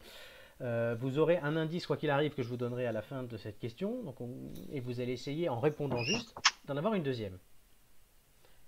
Euh, 0.60 0.94
vous 1.00 1.18
aurez 1.18 1.38
un 1.38 1.56
indice, 1.56 1.86
quoi 1.86 1.96
qu'il 1.96 2.10
arrive, 2.10 2.34
que 2.34 2.42
je 2.42 2.48
vous 2.50 2.58
donnerai 2.58 2.86
à 2.86 2.92
la 2.92 3.00
fin 3.00 3.22
de 3.22 3.36
cette 3.38 3.58
question, 3.58 4.02
donc 4.02 4.20
on- 4.20 4.52
et 4.72 4.80
vous 4.80 5.00
allez 5.00 5.12
essayer, 5.12 5.48
en 5.48 5.58
répondant 5.58 6.02
juste, 6.02 6.34
d'en 6.66 6.76
avoir 6.76 6.92
une 6.92 7.02
deuxième. 7.02 7.38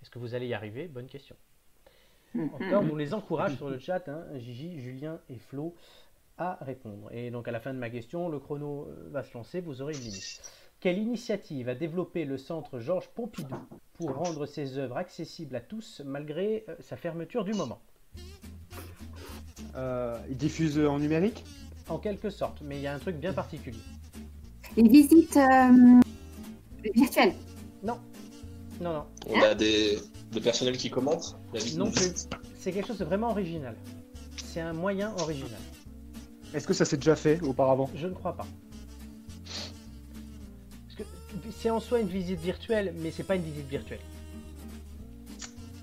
Est-ce 0.03 0.11
que 0.11 0.19
vous 0.19 0.35
allez 0.35 0.47
y 0.47 0.55
arriver? 0.55 0.89
Bonne 0.89 1.07
question. 1.07 1.37
Encore, 2.39 2.85
on 2.91 2.97
les 2.97 3.13
encourage 3.13 3.57
sur 3.57 3.69
le 3.69 3.79
chat, 3.79 4.09
hein, 4.09 4.25
Gigi, 4.39 4.81
Julien 4.81 5.21
et 5.29 5.37
Flo, 5.37 5.75
à 6.39 6.59
répondre. 6.61 7.13
Et 7.13 7.31
donc 7.31 7.49
à 7.49 7.51
la 7.51 7.61
fin 7.61 7.75
de 7.75 7.79
ma 7.79 7.91
question, 7.91 8.29
le 8.29 8.39
chrono 8.39 8.87
euh, 8.89 9.09
va 9.11 9.25
se 9.25 9.35
lancer, 9.35 9.61
vous 9.61 9.83
aurez 9.83 9.95
une 9.95 10.05
minute. 10.05 10.41
Quelle 10.79 10.97
initiative 10.97 11.69
a 11.69 11.75
développé 11.75 12.25
le 12.25 12.39
centre 12.39 12.79
Georges 12.79 13.09
Pompidou 13.09 13.57
pour 13.95 14.15
rendre 14.15 14.47
ses 14.47 14.79
œuvres 14.79 14.97
accessibles 14.97 15.57
à 15.57 15.61
tous 15.61 16.01
malgré 16.05 16.65
euh, 16.69 16.77
sa 16.81 16.97
fermeture 16.97 17.45
du 17.45 17.53
moment? 17.53 17.81
Euh, 19.75 20.19
il 20.31 20.37
diffuse 20.37 20.79
en 20.79 20.99
numérique? 20.99 21.45
En 21.89 21.99
quelque 21.99 22.31
sorte, 22.31 22.63
mais 22.63 22.77
il 22.77 22.83
y 22.83 22.87
a 22.87 22.95
un 22.95 22.99
truc 22.99 23.17
bien 23.17 23.33
particulier. 23.33 23.81
Les 24.77 24.89
visites 24.89 25.37
euh, 25.37 26.01
virtuelles? 26.95 27.35
Non, 27.83 27.99
non, 28.81 28.95
non, 28.95 29.07
On 29.27 29.41
a 29.43 29.55
des, 29.55 29.99
le 30.35 30.41
personnel 30.41 30.77
qui 30.77 30.91
commente 30.91 31.37
la 31.53 31.61
vie 31.61 31.77
non 31.77 31.91
plus. 31.91 32.29
C'est 32.59 32.73
quelque 32.73 32.89
chose 32.89 32.99
de 32.99 33.05
vraiment 33.05 33.31
original. 33.31 33.77
C'est 34.43 34.61
un 34.61 34.73
moyen 34.73 35.13
original. 35.19 35.61
Est-ce 36.55 36.67
que 36.67 36.73
ça 36.73 36.85
s'est 36.85 36.97
déjà 36.97 37.15
fait 37.15 37.41
auparavant? 37.43 37.91
Je 37.95 38.07
ne 38.07 38.15
crois 38.15 38.37
pas. 38.37 38.47
Parce 40.87 40.97
que 40.97 41.03
c'est 41.57 41.71
en 41.71 41.79
soi 41.79 42.01
une 42.01 42.09
visite 42.09 42.41
virtuelle, 42.41 42.95
mais 42.99 43.11
c'est 43.11 43.23
pas 43.23 43.37
une 43.37 43.43
visite 43.43 43.69
virtuelle. 43.69 44.01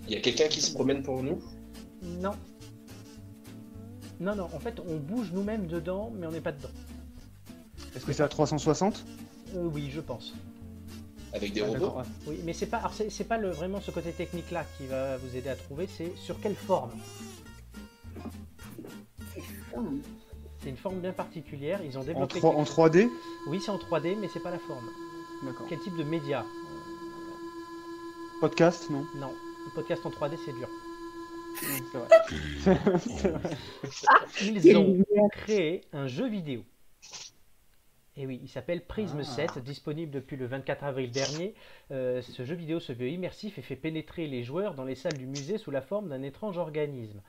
Il 0.07 0.13
y 0.13 0.17
a 0.17 0.21
quelqu'un 0.21 0.47
qui 0.47 0.61
se 0.61 0.73
promène 0.73 1.03
pour 1.03 1.21
nous? 1.21 1.39
Non. 2.01 2.33
Non, 4.19 4.35
non, 4.35 4.49
en 4.53 4.59
fait, 4.59 4.81
on 4.87 4.95
bouge 4.95 5.31
nous-mêmes 5.33 5.67
dedans, 5.67 6.11
mais 6.17 6.25
on 6.25 6.31
n'est 6.31 6.41
pas 6.41 6.51
dedans. 6.51 6.69
Est-ce 7.95 8.05
que 8.05 8.13
c'est 8.13 8.23
à 8.23 8.27
360? 8.27 9.05
Euh, 9.55 9.69
oui, 9.71 9.89
je 9.93 10.01
pense. 10.01 10.33
Avec 11.33 11.53
des 11.53 11.61
Ah, 11.61 11.67
robots. 11.67 11.97
ouais. 11.97 12.03
Oui, 12.27 12.39
mais 12.45 12.53
c'est 12.53 12.65
pas, 12.67 12.77
alors 12.77 12.93
c'est, 12.93 13.09
c'est 13.09 13.23
pas 13.25 13.37
le, 13.37 13.49
vraiment 13.49 13.81
ce 13.81 13.91
côté 13.91 14.11
technique-là 14.11 14.65
qui 14.77 14.87
va 14.87 15.17
vous 15.17 15.35
aider 15.35 15.49
à 15.49 15.55
trouver, 15.55 15.87
c'est 15.87 16.15
sur 16.17 16.39
quelle 16.39 16.55
forme? 16.55 16.91
C'est 20.63 20.69
une 20.69 20.77
forme 20.77 20.99
bien 20.99 21.13
particulière, 21.13 21.79
ils 21.83 21.97
ont 21.97 22.01
En, 22.01 22.05
développé... 22.05 22.39
3, 22.39 22.55
en 22.55 22.63
3D? 22.63 23.09
Oui, 23.47 23.61
c'est 23.63 23.69
en 23.71 23.77
3D, 23.77 24.17
mais 24.19 24.27
c'est 24.33 24.39
pas 24.41 24.51
la 24.51 24.59
forme. 24.59 24.85
D'accord. 25.43 25.65
Quel 25.69 25.79
type 25.79 25.95
de 25.97 26.03
média? 26.03 26.43
Podcast? 28.41 28.89
Non? 28.89 29.05
Non, 29.17 29.27
un 29.67 29.75
podcast 29.75 30.05
en 30.05 30.09
3D, 30.09 30.37
c'est 30.45 30.53
dur. 30.53 30.67
Non, 31.93 32.05
c'est 32.63 32.73
vrai. 32.77 32.99
C'est 33.11 33.29
vrai. 33.29 33.55
Ils 34.63 34.77
ont 35.19 35.29
créé 35.29 35.81
un 35.93 36.07
jeu 36.07 36.27
vidéo. 36.27 36.63
Et 38.17 38.25
oui, 38.25 38.39
il 38.41 38.49
s'appelle 38.49 38.81
Prism 38.81 39.19
Ah. 39.19 39.23
7, 39.23 39.59
disponible 39.59 40.11
depuis 40.11 40.37
le 40.37 40.47
24 40.47 40.83
avril 40.83 41.11
dernier. 41.11 41.53
Euh, 41.91 42.21
ce 42.21 42.43
jeu 42.43 42.55
vidéo 42.55 42.79
se 42.79 42.91
veut 42.91 43.09
immersif 43.09 43.57
et 43.59 43.61
fait 43.61 43.75
pénétrer 43.75 44.27
les 44.27 44.43
joueurs 44.43 44.73
dans 44.73 44.83
les 44.85 44.95
salles 44.95 45.17
du 45.17 45.27
musée 45.27 45.57
sous 45.57 45.71
la 45.71 45.81
forme 45.81 46.09
d'un 46.09 46.23
étrange 46.23 46.57
organisme. 46.57 47.21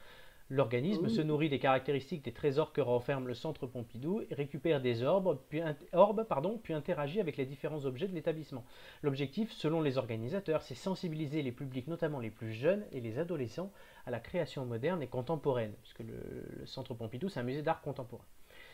L'organisme 0.50 1.11
se 1.11 1.21
nourrit 1.21 1.50
des 1.50 1.59
caractéristiques 1.59 2.25
des 2.25 2.33
trésors 2.33 2.73
que 2.73 2.80
renferme 2.80 3.28
le 3.28 3.35
centre 3.35 3.66
Pompidou 3.66 4.23
et 4.30 4.35
récupère 4.35 4.80
des 4.80 5.02
orbes, 5.02 5.38
puis, 5.50 5.61
int- 5.61 5.76
orbes, 5.92 6.25
pardon, 6.25 6.57
puis 6.62 6.73
interagit 6.73 7.21
avec 7.21 7.37
les 7.37 7.45
différents 7.45 7.85
objets 7.85 8.09
de 8.09 8.14
l'établissement. 8.14 8.64
L'objectif, 9.02 9.52
selon 9.52 9.83
les 9.83 9.99
organisateurs, 9.99 10.62
c'est 10.62 10.75
sensibiliser 10.75 11.42
les 11.42 11.52
publics, 11.52 11.87
notamment 11.87 12.18
les 12.18 12.30
plus 12.30 12.54
jeunes 12.54 12.83
et 12.92 13.00
les 13.02 13.18
adolescents, 13.18 13.71
à 14.07 14.11
la 14.11 14.21
création 14.21 14.64
moderne 14.64 15.02
et 15.02 15.07
contemporaine, 15.07 15.75
puisque 15.83 16.00
le, 16.00 16.14
le 16.61 16.64
centre 16.66 16.95
Pompidou, 16.95 17.28
c'est 17.28 17.40
un 17.40 17.42
musée 17.42 17.61
d'art 17.61 17.83
contemporain. 17.83 18.25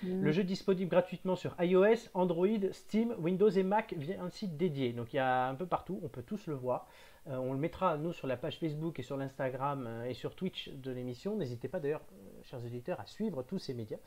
Le 0.05 0.33
jeu 0.33 0.43
est 0.43 0.45
disponible 0.45 0.91
gratuitement 0.91 1.37
sur 1.37 1.55
iOS, 1.61 2.09
Android, 2.15 2.49
Steam, 2.73 3.15
Windows 3.19 3.51
et 3.51 3.63
Mac 3.63 3.95
via 3.97 4.23
un 4.23 4.31
site 4.31 4.57
dédié. 4.57 4.93
Donc 4.93 5.13
il 5.13 5.17
y 5.17 5.21
a 5.21 5.49
un 5.49 5.55
peu 5.55 5.67
partout, 5.67 6.01
on 6.03 6.09
peut 6.09 6.23
tous 6.23 6.47
le 6.47 6.55
voir. 6.55 6.89
Euh, 7.27 7.37
on 7.37 7.53
le 7.53 7.59
mettra 7.59 7.97
nous 7.97 8.13
sur 8.13 8.27
la 8.27 8.37
page 8.37 8.59
Facebook 8.59 8.99
et 8.99 9.03
sur 9.03 9.17
l'Instagram 9.17 9.87
euh, 9.87 10.05
et 10.05 10.15
sur 10.15 10.35
Twitch 10.35 10.69
de 10.69 10.91
l'émission. 10.91 11.37
N'hésitez 11.37 11.69
pas 11.69 11.81
d'ailleurs, 11.81 12.03
euh, 12.13 12.43
chers 12.43 12.63
auditeurs, 12.63 13.01
à 13.01 13.07
suivre 13.07 13.43
tous 13.43 13.59
ces 13.59 13.73
médias. 13.73 13.99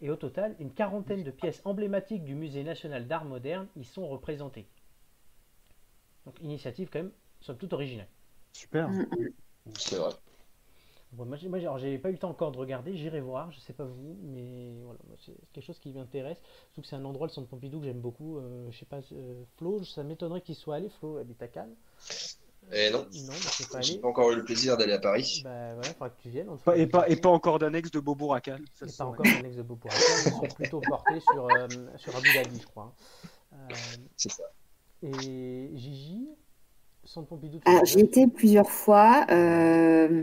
Et 0.00 0.10
au 0.10 0.16
total, 0.16 0.54
une 0.60 0.72
quarantaine 0.72 1.24
de 1.24 1.30
pièces 1.30 1.60
emblématiques 1.64 2.24
du 2.24 2.34
Musée 2.34 2.62
national 2.62 3.06
d'art 3.06 3.24
moderne 3.24 3.66
y 3.76 3.84
sont 3.84 4.08
représentées. 4.08 4.68
Donc 6.24 6.40
initiative 6.40 6.88
quand 6.92 7.00
même, 7.00 7.12
somme 7.40 7.56
toute 7.56 7.72
originale. 7.72 8.08
Super. 8.52 8.88
Mm, 8.88 9.06
C'est 9.74 9.96
vrai. 9.96 10.10
Bon, 11.12 11.26
moi, 11.26 11.36
j'ai- 11.36 11.48
moi, 11.48 11.58
j'ai- 11.58 11.66
alors, 11.66 11.78
j'ai 11.78 11.98
pas 11.98 12.08
eu 12.08 12.12
le 12.12 12.18
temps 12.18 12.30
encore 12.30 12.52
de 12.52 12.58
regarder, 12.58 12.96
j'irai 12.96 13.20
voir, 13.20 13.50
je 13.52 13.60
sais 13.60 13.74
pas 13.74 13.84
vous, 13.84 14.16
mais 14.22 14.72
voilà, 14.82 14.98
moi, 15.06 15.16
c'est 15.24 15.34
quelque 15.52 15.64
chose 15.66 15.78
qui 15.78 15.92
m'intéresse. 15.92 16.38
Surtout 16.72 16.80
que 16.82 16.86
c'est 16.86 16.96
un 16.96 17.04
endroit, 17.04 17.26
le 17.26 17.32
centre 17.32 17.48
Pompidou, 17.48 17.80
que 17.80 17.84
j'aime 17.86 18.00
beaucoup. 18.00 18.38
Euh, 18.38 18.66
je 18.70 18.78
sais 18.78 18.86
pas, 18.86 19.00
euh, 19.12 19.44
Flo, 19.58 19.84
ça 19.84 20.02
m'étonnerait 20.04 20.40
qu'il 20.40 20.54
soit 20.54 20.76
allé. 20.76 20.88
Flo 20.88 21.18
habite 21.18 21.42
à 21.42 21.48
Cannes. 21.48 21.74
Et 22.72 22.90
non, 22.90 23.00
Non, 23.00 23.06
bah, 23.28 23.66
pas 23.72 23.80
j'ai 23.82 23.98
pas 23.98 24.08
encore 24.08 24.30
eu 24.30 24.36
le 24.36 24.44
plaisir 24.44 24.76
d'aller 24.76 24.92
à 24.92 25.00
Paris. 25.00 25.42
Bah 25.44 25.74
voilà, 25.74 25.88
faudra 25.92 26.10
que 26.10 26.22
tu 26.22 26.28
viennes. 26.30 26.48
en 26.48 26.56
tout 26.56 26.62
Pas- 26.64 26.74
cas. 26.76 26.78
Et 26.80 26.86
pas, 26.86 27.08
et 27.08 27.16
pas 27.16 27.28
encore 27.28 27.58
d'annexe 27.58 27.90
de 27.90 27.98
Bobo 28.00 28.32
à 28.32 28.40
Cannes. 28.40 28.64
ça 28.72 28.86
Et 28.86 28.92
pas 28.96 29.04
encore 29.04 29.26
ex 29.26 29.56
de 29.56 29.62
Beauport. 29.62 29.90
Ils 29.92 30.30
sont 30.30 30.40
plutôt 30.54 30.80
portés 30.80 31.20
sur, 31.32 31.44
euh, 31.46 31.66
sur 31.96 32.16
Abu 32.16 32.32
Dhabi, 32.32 32.60
je 32.60 32.66
crois. 32.68 32.94
Euh, 33.52 33.56
C'est 34.16 34.30
ça. 34.30 34.44
et 35.02 35.70
Gigi, 35.74 36.28
centre 37.04 37.28
Pompidou, 37.28 37.60
l'as 37.66 37.84
j'y 37.84 38.00
étais 38.00 38.26
plusieurs 38.26 38.70
fois. 38.70 39.26
euh, 39.30 40.22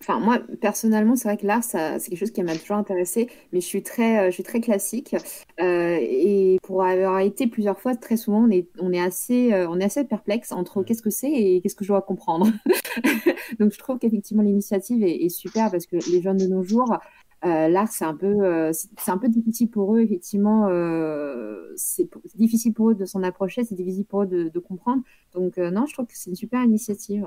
Enfin, 0.00 0.20
moi, 0.20 0.38
personnellement, 0.60 1.16
c'est 1.16 1.28
vrai 1.28 1.38
que 1.38 1.46
l'art, 1.46 1.64
c'est 1.64 1.98
quelque 1.98 2.16
chose 2.18 2.30
qui 2.30 2.42
m'a 2.42 2.54
toujours 2.54 2.76
intéressé, 2.76 3.26
mais 3.52 3.62
je 3.62 3.66
suis 3.66 3.82
très, 3.82 4.18
euh, 4.18 4.26
je 4.26 4.32
suis 4.32 4.42
très 4.42 4.60
classique. 4.60 5.16
Euh, 5.62 5.96
et 5.98 6.58
pour 6.62 6.84
avoir 6.84 7.20
été 7.20 7.46
plusieurs 7.46 7.80
fois, 7.80 7.96
très 7.96 8.18
souvent, 8.18 8.44
on 8.44 8.50
est, 8.50 8.68
on 8.78 8.92
est 8.92 9.00
assez, 9.00 9.54
on 9.66 9.80
est 9.80 9.84
assez 9.84 10.04
perplexe 10.04 10.52
entre 10.52 10.80
Mhm. 10.80 10.84
qu'est-ce 10.84 11.00
que 11.00 11.08
c'est 11.08 11.32
et 11.32 11.62
qu'est-ce 11.62 11.74
que 11.74 11.84
je 11.84 11.88
dois 11.88 12.02
comprendre. 12.02 12.48
Donc, 13.58 13.72
je 13.72 13.78
trouve 13.78 13.98
qu'effectivement, 13.98 14.42
l'initiative 14.42 15.02
est, 15.02 15.24
est 15.24 15.28
super 15.30 15.70
parce 15.70 15.86
que 15.86 15.96
les 16.12 16.20
jeunes 16.20 16.36
de 16.36 16.46
nos 16.46 16.62
jours, 16.62 16.98
euh, 17.44 17.68
l'art, 17.68 17.88
c'est 17.92 18.04
un 18.04 18.14
peu, 18.16 18.26
euh, 18.26 18.72
c'est 18.72 18.88
c'est 18.98 19.10
un 19.10 19.18
peu 19.18 19.28
difficile 19.28 19.70
pour 19.70 19.94
eux, 19.96 20.00
effectivement. 20.00 20.68
euh, 20.68 21.72
c'est 21.76 22.08
difficile 22.36 22.72
pour 22.74 22.90
eux 22.90 22.94
de 22.94 23.04
s'en 23.04 23.22
approcher, 23.22 23.64
c'est 23.64 23.74
difficile 23.74 24.06
pour 24.06 24.22
eux 24.22 24.26
de, 24.26 24.48
de 24.48 24.58
comprendre. 24.60 25.02
Donc, 25.34 25.58
euh, 25.58 25.70
non, 25.70 25.86
je 25.86 25.92
trouve 25.94 26.06
que 26.06 26.12
c'est 26.16 26.30
une 26.30 26.36
super 26.36 26.62
initiative. 26.64 27.26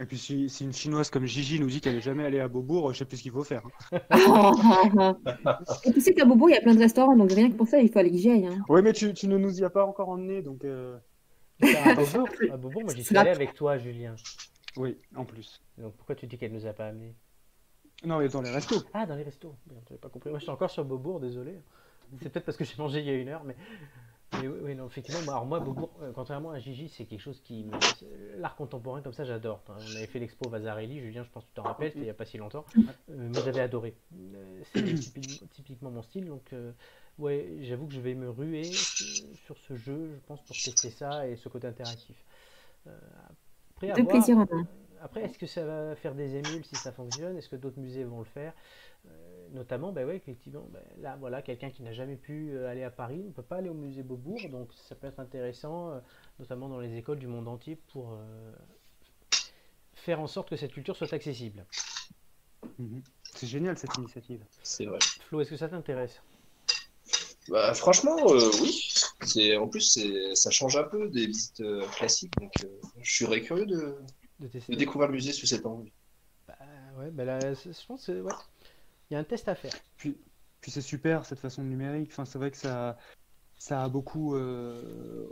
Et 0.00 0.04
puis 0.06 0.18
si, 0.18 0.48
si 0.48 0.64
une 0.64 0.72
chinoise 0.72 1.10
comme 1.10 1.26
Gigi 1.26 1.60
nous 1.60 1.68
dit 1.68 1.80
qu'elle 1.80 1.94
est 1.94 2.00
jamais 2.00 2.24
allée 2.24 2.40
à 2.40 2.48
Beaubourg, 2.48 2.92
je 2.92 2.98
sais 2.98 3.04
plus 3.04 3.18
ce 3.18 3.22
qu'il 3.22 3.32
faut 3.32 3.44
faire. 3.44 3.62
hein. 4.10 5.16
Et 5.84 5.92
tu 5.92 6.00
sais 6.00 6.14
qu'à 6.14 6.24
Bobo, 6.24 6.48
il 6.48 6.52
y 6.52 6.56
a 6.56 6.60
plein 6.60 6.74
de 6.74 6.80
restaurants, 6.80 7.16
donc 7.16 7.32
rien 7.32 7.50
que 7.50 7.56
pour 7.56 7.68
ça, 7.68 7.80
il 7.80 7.90
faut 7.90 7.98
aller 7.98 8.10
que 8.10 8.16
j'y 8.18 8.30
aille. 8.30 8.46
hein. 8.46 8.64
Oui, 8.68 8.82
mais 8.82 8.92
tu, 8.92 9.12
tu 9.14 9.28
ne 9.28 9.36
nous 9.36 9.60
y 9.60 9.64
as 9.64 9.70
pas 9.70 9.84
encore 9.86 10.08
emmené, 10.08 10.42
donc 10.42 10.64
euh, 10.64 10.98
À 11.72 11.92
Beaubourg, 11.92 12.42
à 12.48 12.56
Beaubourg, 12.58 12.84
moi 12.84 12.94
j'y 12.94 13.04
suis 13.04 13.16
allé 13.18 13.30
avec 13.30 13.54
toi, 13.54 13.78
Julien. 13.78 14.16
oui, 14.76 14.98
en 15.16 15.24
plus. 15.26 15.62
Donc 15.78 15.96
pourquoi 15.96 16.16
tu 16.16 16.26
dis 16.26 16.38
qu'elle 16.38 16.52
nous 16.52 16.66
a 16.66 16.72
pas 16.74 16.88
amenés? 16.88 17.16
Non, 18.04 18.18
mais 18.18 18.28
dans 18.28 18.40
les 18.42 18.50
restos. 18.50 18.82
Ah, 18.94 19.06
dans 19.06 19.14
les 19.16 19.22
restos. 19.22 19.54
J'avais 19.88 19.98
pas 19.98 20.08
compris. 20.08 20.30
Moi 20.30 20.38
je 20.38 20.44
suis 20.44 20.50
encore 20.52 20.70
sur 20.70 20.84
Beaubourg, 20.84 21.20
désolé. 21.20 21.54
C'est 22.20 22.28
peut-être 22.30 22.44
parce 22.46 22.56
que 22.56 22.64
j'ai 22.64 22.74
mangé 22.78 23.00
il 23.00 23.06
y 23.06 23.10
a 23.10 23.14
une 23.14 23.28
heure, 23.28 23.44
mais. 23.44 23.54
mais 24.32 24.48
oui, 24.48 24.58
oui, 24.62 24.74
non, 24.74 24.86
effectivement, 24.86 25.20
moi, 25.22 25.34
alors 25.34 25.46
moi, 25.46 25.60
Beaubourg, 25.60 25.90
euh, 26.02 26.10
contrairement 26.12 26.50
à 26.50 26.58
Gigi, 26.58 26.88
c'est 26.88 27.04
quelque 27.04 27.20
chose 27.20 27.40
qui 27.44 27.64
me. 27.64 27.70
L'art 28.38 28.56
contemporain, 28.56 29.00
comme 29.02 29.12
ça, 29.12 29.24
j'adore. 29.24 29.62
Hein, 29.68 29.74
On 29.78 29.96
avait 29.96 30.06
fait 30.06 30.18
l'expo 30.18 30.48
Vasarely, 30.48 30.98
Julien, 31.00 31.22
je 31.22 31.30
pense 31.30 31.44
que 31.44 31.48
tu 31.50 31.54
t'en 31.54 31.62
rappelles, 31.62 31.90
c'était 31.90 32.00
il 32.04 32.06
y 32.06 32.10
a 32.10 32.14
pas 32.14 32.24
si 32.24 32.36
longtemps. 32.38 32.64
Euh, 32.76 32.82
moi, 33.28 33.42
j'avais 33.44 33.60
adoré. 33.60 33.94
Euh, 34.14 34.60
C'est 34.72 34.80
typi- 34.94 35.46
typiquement 35.50 35.90
mon 35.90 36.02
style, 36.02 36.26
donc. 36.26 36.52
euh, 36.52 36.72
Ouais, 37.18 37.58
j'avoue 37.60 37.86
que 37.86 37.92
je 37.92 38.00
vais 38.00 38.14
me 38.14 38.30
ruer 38.30 38.62
euh, 38.70 39.34
sur 39.44 39.58
ce 39.58 39.76
jeu, 39.76 40.10
je 40.14 40.20
pense, 40.26 40.40
pour 40.42 40.56
tester 40.56 40.88
ça 40.90 41.28
et 41.28 41.36
ce 41.36 41.50
côté 41.50 41.66
interactif. 41.66 42.16
Euh, 42.86 42.98
après, 43.76 43.88
De 43.88 44.00
voir- 44.02 44.06
plaisir 44.08 44.38
en 44.38 44.46
main. 44.50 44.66
Après, 45.02 45.22
est-ce 45.22 45.38
que 45.38 45.46
ça 45.46 45.64
va 45.64 45.96
faire 45.96 46.14
des 46.14 46.36
émules 46.36 46.64
si 46.64 46.76
ça 46.76 46.92
fonctionne? 46.92 47.36
Est-ce 47.36 47.48
que 47.48 47.56
d'autres 47.56 47.78
musées 47.78 48.04
vont 48.04 48.18
le 48.18 48.24
faire? 48.24 48.52
Euh, 49.06 49.48
Notamment, 49.52 49.92
bah 49.92 50.04
ouais, 50.04 50.16
effectivement, 50.16 50.68
bah, 50.70 50.80
là, 50.98 51.16
voilà, 51.18 51.42
quelqu'un 51.42 51.70
qui 51.70 51.82
n'a 51.82 51.92
jamais 51.92 52.16
pu 52.16 52.52
euh, 52.52 52.68
aller 52.68 52.84
à 52.84 52.90
Paris 52.90 53.18
ne 53.18 53.30
peut 53.30 53.42
pas 53.42 53.56
aller 53.56 53.68
au 53.68 53.74
musée 53.74 54.02
Beaubourg, 54.02 54.40
donc 54.48 54.72
ça 54.74 54.94
peut 54.94 55.08
être 55.08 55.18
intéressant, 55.18 55.90
euh, 55.90 56.00
notamment 56.38 56.68
dans 56.68 56.78
les 56.78 56.96
écoles 56.96 57.18
du 57.18 57.26
monde 57.26 57.48
entier, 57.48 57.76
pour 57.92 58.12
euh, 58.12 58.52
faire 59.94 60.20
en 60.20 60.28
sorte 60.28 60.50
que 60.50 60.56
cette 60.56 60.72
culture 60.72 60.96
soit 60.96 61.12
accessible. 61.12 61.66
Mhm. 62.78 63.02
C'est 63.34 63.46
génial 63.46 63.76
cette 63.76 63.96
initiative. 63.98 64.44
C'est 64.62 64.86
vrai. 64.86 64.98
Flo, 65.28 65.40
est-ce 65.40 65.50
que 65.50 65.56
ça 65.56 65.68
t'intéresse? 65.68 66.22
Bah, 67.48 67.74
franchement, 67.74 68.16
euh, 68.32 68.50
oui. 68.62 68.92
C'est 69.22 69.56
en 69.56 69.68
plus, 69.68 69.80
c'est 69.80 70.34
ça 70.34 70.50
change 70.50 70.76
un 70.76 70.84
peu 70.84 71.08
des 71.08 71.26
visites 71.26 71.60
euh, 71.60 71.86
classiques, 71.88 72.32
donc 72.38 72.52
euh, 72.62 72.68
je 73.00 73.24
serais 73.24 73.42
curieux 73.42 73.66
de, 73.66 73.96
de 74.40 74.48
tester 74.48 74.72
de 74.72 74.78
découvrir 74.78 75.08
le 75.08 75.14
musée 75.14 75.32
sous 75.32 75.46
cet 75.46 75.66
angle. 75.66 75.90
Bah, 76.48 76.56
ouais, 76.98 77.10
bah 77.10 77.24
là, 77.24 77.54
c'est- 77.54 77.78
je 77.78 77.86
pense 77.86 78.06
que 78.06 78.20
ouais. 78.20 78.32
il 79.10 79.14
y 79.14 79.16
a 79.16 79.20
un 79.20 79.24
test 79.24 79.48
à 79.48 79.54
faire. 79.54 79.72
Puis, 79.96 80.16
puis 80.60 80.70
c'est 80.70 80.80
super 80.80 81.24
cette 81.24 81.38
façon 81.38 81.62
numérique. 81.62 82.10
Enfin, 82.10 82.24
c'est 82.24 82.38
vrai 82.38 82.50
que 82.50 82.56
ça, 82.56 82.98
ça 83.56 83.84
a 83.84 83.88
beaucoup, 83.90 84.34
euh, 84.36 85.28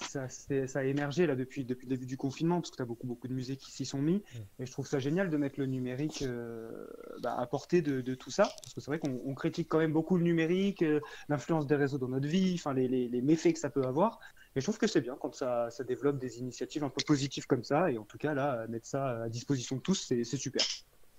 ça, 0.00 0.28
c'est- 0.28 0.66
ça 0.66 0.78
a 0.78 0.84
émergé 0.84 1.26
là 1.26 1.36
depuis, 1.36 1.64
depuis 1.64 1.86
le 1.86 1.94
début 1.94 2.06
du 2.06 2.16
confinement 2.16 2.60
parce 2.60 2.70
que 2.70 2.76
tu 2.76 2.82
as 2.82 2.86
beaucoup, 2.86 3.06
beaucoup 3.06 3.28
de 3.28 3.34
musées 3.34 3.56
qui 3.56 3.70
s'y 3.70 3.84
sont 3.84 4.00
mis. 4.00 4.16
Mm. 4.16 4.62
Et 4.62 4.66
je 4.66 4.72
trouve 4.72 4.86
ça 4.86 4.98
génial 4.98 5.28
de 5.28 5.36
mettre 5.36 5.60
le 5.60 5.66
numérique 5.66 6.22
euh, 6.22 6.86
bah, 7.22 7.36
à 7.38 7.46
portée 7.46 7.82
de, 7.82 8.00
de 8.00 8.14
tout 8.14 8.30
ça 8.30 8.44
parce 8.62 8.72
que 8.74 8.80
c'est 8.80 8.90
vrai 8.90 8.98
qu'on 8.98 9.20
on 9.24 9.34
critique 9.34 9.68
quand 9.68 9.78
même 9.78 9.92
beaucoup 9.92 10.16
le 10.16 10.24
numérique, 10.24 10.82
euh, 10.82 11.00
l'influence 11.28 11.66
des 11.66 11.76
réseaux 11.76 11.98
dans 11.98 12.08
notre 12.08 12.26
vie, 12.28 12.54
enfin 12.54 12.72
les, 12.72 12.88
les, 12.88 13.08
les 13.08 13.20
méfaits 13.22 13.52
que 13.52 13.58
ça 13.58 13.70
peut 13.70 13.84
avoir. 13.84 14.18
Et 14.56 14.60
je 14.60 14.64
trouve 14.64 14.78
que 14.78 14.86
c'est 14.86 15.02
bien 15.02 15.16
quand 15.20 15.34
ça, 15.34 15.70
ça 15.70 15.84
développe 15.84 16.18
des 16.18 16.38
initiatives 16.38 16.82
un 16.82 16.88
peu 16.88 17.04
positives 17.06 17.46
comme 17.46 17.62
ça. 17.62 17.90
Et 17.90 17.98
en 17.98 18.04
tout 18.04 18.16
cas 18.16 18.32
là, 18.32 18.66
mettre 18.68 18.86
ça 18.86 19.22
à 19.24 19.28
disposition 19.28 19.76
de 19.76 19.82
tous, 19.82 20.06
c'est 20.08 20.24
super. 20.24 20.62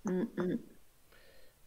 Mm, 0.05 0.23
mm. 0.37 0.57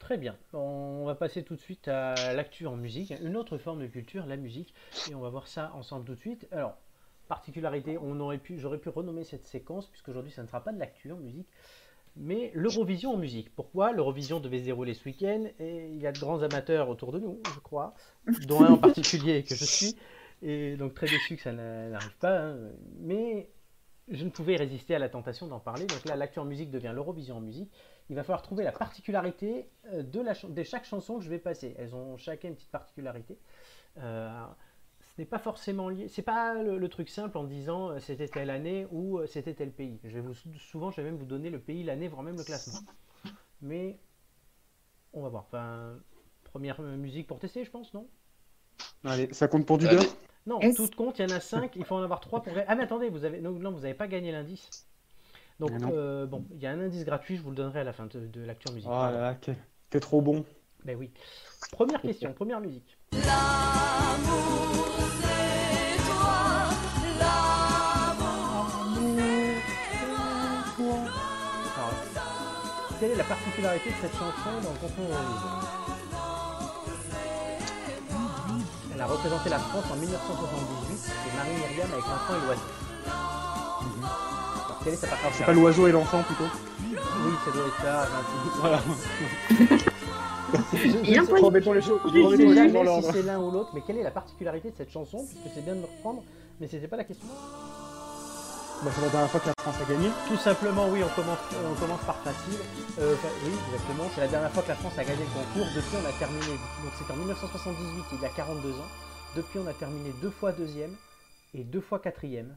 Très 0.01 0.17
bien. 0.17 0.37
On 0.53 1.05
va 1.05 1.15
passer 1.15 1.45
tout 1.45 1.55
de 1.55 1.61
suite 1.61 1.87
à 1.87 2.33
l'actu 2.33 2.67
en 2.67 2.77
musique, 2.77 3.15
une 3.23 3.37
autre 3.37 3.59
forme 3.59 3.83
de 3.83 3.87
culture, 3.87 4.27
la 4.27 4.37
musique, 4.37 4.75
et 5.11 5.15
on 5.15 5.21
va 5.21 5.29
voir 5.29 5.47
ça 5.47 5.73
ensemble 5.75 6.07
tout 6.07 6.15
de 6.15 6.19
suite. 6.19 6.49
Alors, 6.51 6.77
particularité, 7.29 7.99
on 7.99 8.19
aurait 8.19 8.39
pu, 8.39 8.59
j'aurais 8.59 8.79
pu 8.79 8.89
renommer 8.89 9.25
cette 9.25 9.45
séquence, 9.45 9.87
puisqu'aujourd'hui 9.87 10.33
ça 10.33 10.43
ne 10.43 10.49
sera 10.49 10.65
pas 10.65 10.73
de 10.73 10.79
l'actu 10.81 11.13
en 11.13 11.17
musique, 11.17 11.47
mais 12.17 12.51
l'Eurovision 12.55 13.13
en 13.13 13.19
musique. 13.19 13.55
Pourquoi 13.55 13.93
L'Eurovision 13.93 14.41
devait 14.41 14.59
se 14.59 14.65
dérouler 14.65 14.95
ce 14.95 15.05
week-end, 15.05 15.45
et 15.61 15.87
il 15.87 16.01
y 16.01 16.07
a 16.07 16.13
de 16.13 16.19
grands 16.19 16.43
amateurs 16.43 16.89
autour 16.89 17.13
de 17.13 17.21
nous, 17.21 17.39
je 17.55 17.61
crois, 17.61 17.95
dont 18.49 18.65
un 18.65 18.73
en 18.73 18.79
particulier 18.79 19.45
que 19.45 19.55
je 19.55 19.65
suis, 19.65 19.97
et 20.43 20.77
donc 20.77 20.95
très 20.95 21.07
déçu 21.07 21.37
que 21.37 21.43
ça 21.43 21.53
n'a- 21.53 21.89
n'arrive 21.89 22.17
pas, 22.19 22.39
hein. 22.41 22.59
mais 22.99 23.51
je 24.09 24.25
ne 24.25 24.31
pouvais 24.31 24.57
résister 24.57 24.95
à 24.95 24.99
la 24.99 25.09
tentation 25.09 25.47
d'en 25.47 25.61
parler. 25.61 25.87
Donc 25.87 26.05
là, 26.05 26.17
l'actu 26.17 26.39
en 26.41 26.45
musique 26.45 26.71
devient 26.71 26.91
l'Eurovision 26.93 27.37
en 27.37 27.41
musique. 27.41 27.71
Il 28.09 28.17
va 28.17 28.25
falloir 28.25 28.43
trouver 28.43 28.65
la 28.65 28.73
particularité 28.73 29.69
euh, 29.93 30.03
de, 30.03 30.21
la, 30.21 30.35
chan- 30.35 30.49
de 30.49 30.63
chaque 30.65 30.85
chanson 30.85 31.19
que 31.19 31.25
je 31.25 31.31
vais 31.31 31.39
passer. 31.39 31.77
Elles 31.79 31.95
ont 31.95 32.17
chacun 32.17 32.49
une 32.49 32.55
petite 32.57 32.73
particularité. 32.73 33.39
Euh, 33.99 34.45
ce 35.01 35.21
n'est 35.21 35.27
pas 35.27 35.39
forcément 35.39 35.89
lié. 35.89 36.09
C'est 36.09 36.23
pas 36.23 36.61
le, 36.61 36.77
le 36.79 36.89
truc 36.89 37.09
simple 37.09 37.39
en 37.39 37.45
disant 37.45 37.91
euh, 37.91 37.99
c'était 38.01 38.27
telle 38.27 38.51
année 38.51 38.87
ou 38.91 39.25
c'était 39.27 39.55
tel 39.55 39.71
pays. 39.71 40.01
Je 40.03 40.11
vais 40.11 40.21
vous, 40.21 40.35
souvent, 40.35 40.91
je 40.91 40.97
vais 41.01 41.05
même 41.05 41.17
vous 41.19 41.25
donner 41.25 41.51
le 41.51 41.61
pays, 41.61 41.85
l'année, 41.85 42.09
voire 42.09 42.23
même 42.25 42.37
le 42.37 42.43
classement. 42.45 42.81
Mais 43.63 43.97
on 45.13 45.23
va 45.23 45.29
voir. 45.29 45.45
Enfin, 45.47 45.97
première 46.43 46.81
musique 46.83 47.29
pour 47.29 47.39
tester, 47.39 47.65
je 47.65 47.71
pense, 47.71 47.95
non? 47.95 48.09
Allez, 49.05 49.33
ça 49.33 49.47
compte 49.47 49.67
pour 49.67 49.79
du 49.79 49.87
Allez. 49.87 49.99
beurre? 49.99 50.17
Non, 50.47 50.59
tout 50.75 50.89
compte, 50.97 51.19
il 51.19 51.29
y 51.29 51.33
en 51.33 51.37
a 51.37 51.41
5, 51.41 51.77
il 51.77 51.85
faut 51.85 51.95
en 51.97 52.03
avoir 52.03 52.21
3 52.21 52.43
pour... 52.43 52.53
Ah 52.67 52.75
mais 52.75 52.85
attendez, 52.85 53.09
vous 53.09 53.25
avez... 53.25 53.41
non, 53.41 53.53
non, 53.53 53.71
vous 53.73 53.81
n'avez 53.81 53.95
pas 53.95 54.09
gagné 54.09 54.33
l'indice. 54.33 54.87
Donc, 55.59 55.71
Ah 55.83 55.89
euh, 55.93 56.27
bon, 56.27 56.45
il 56.53 56.61
y 56.61 56.67
a 56.67 56.71
un 56.71 56.81
indice 56.81 57.05
gratuit, 57.05 57.37
je 57.37 57.43
vous 57.43 57.51
le 57.51 57.57
donnerai 57.57 57.81
à 57.81 57.85
la 57.85 57.93
fin 57.93 58.07
de, 58.07 58.27
de 58.27 58.41
l'actu 58.45 58.73
musique. 58.73 58.89
Oh 58.91 58.95
là 58.95 59.13
là, 59.13 59.35
t'es 59.35 59.55
t'es 59.91 60.01
trop 60.01 60.23
bon. 60.23 60.45
Ben 60.85 60.97
oui. 60.97 61.11
Première 61.73 62.01
question, 62.01 62.33
première 62.33 62.61
musique. 62.61 62.97
Alors, 71.77 71.95
quelle 72.99 73.11
est 73.13 73.17
la 73.17 73.25
particularité 73.25 73.91
de 73.91 73.95
cette 74.01 74.13
chanson 74.13 74.51
dans 74.63 74.73
le 74.73 74.79
concours 74.79 75.05
Eurovision 75.05 76.00
Elle 79.01 79.05
a 79.05 79.09
représenté 79.09 79.49
la 79.49 79.59
France 79.59 79.85
en 79.91 79.97
1978 79.97 81.11
et 81.25 81.35
Marie-Myriam 81.35 81.89
avec 81.91 82.05
l'enfant 82.05 82.35
et 82.37 82.45
l'oiseau. 82.45 82.61
Alors, 84.67 84.79
quelle 84.85 84.93
est 84.93 84.97
sa 84.97 85.07
C'est 85.33 85.45
pas 85.45 85.53
l'oiseau 85.55 85.87
et 85.87 85.93
l'enfant 85.93 86.23
plutôt 86.23 86.45
Oui, 86.45 87.33
ça 87.43 87.51
doit 87.51 87.67
être 87.67 87.81
ça. 87.81 88.09
Voilà. 88.61 88.81
Bien. 91.03 91.25
Remettons 91.25 91.73
les 91.73 91.81
choses, 91.81 92.01
Je 92.05 92.37
sais 92.37 93.03
si 93.03 93.13
c'est 93.13 93.23
l'un 93.23 93.41
ou 93.41 93.51
l'autre, 93.51 93.71
mais 93.73 93.81
quelle 93.87 93.97
est 93.97 94.03
la 94.03 94.11
particularité 94.11 94.71
de 94.71 94.77
cette 94.77 94.91
chanson 94.91 95.25
Puisque 95.25 95.55
c'est 95.55 95.65
bien 95.65 95.77
de 95.77 95.81
me 95.81 95.87
reprendre, 95.87 96.23
mais 96.61 96.69
c'était 96.69 96.87
pas 96.87 96.99
la 96.99 97.05
question. 97.05 97.27
Bah, 98.83 98.91
c'est 98.95 99.03
la 99.03 99.11
dernière 99.11 99.31
fois 99.31 99.41
que 99.41 99.49
la 99.49 99.55
France 99.59 99.77
a 99.79 99.85
gagné. 99.85 100.09
Tout 100.27 100.39
simplement, 100.39 100.89
oui, 100.89 101.03
on 101.05 101.09
commence, 101.15 102.01
par 102.07 102.17
facile. 102.23 102.59
Euh, 102.99 103.15
oui, 103.45 103.53
exactement. 103.69 104.05
C'est 104.15 104.23
la 104.23 104.29
dernière 104.29 104.51
fois 104.51 104.63
que 104.63 104.69
la 104.69 104.75
France 104.75 104.99
a 104.99 105.05
gagné 105.05 105.23
le 105.23 105.29
concours. 105.29 105.67
Depuis, 105.77 105.97
on 106.03 106.09
a 106.09 106.13
terminé. 106.13 106.47
Donc, 106.47 106.93
c'était 106.97 107.13
en 107.13 107.17
1978, 107.17 108.05
il 108.13 108.23
y 108.23 108.25
a 108.25 108.31
42 108.31 108.71
ans. 108.71 108.89
Depuis, 109.37 109.59
on 109.59 109.67
a 109.67 109.75
terminé 109.75 110.15
deux 110.23 110.31
fois 110.31 110.53
deuxième 110.53 110.97
et 111.53 111.63
deux 111.63 111.83
fois 111.83 111.99
quatrième. 111.99 112.57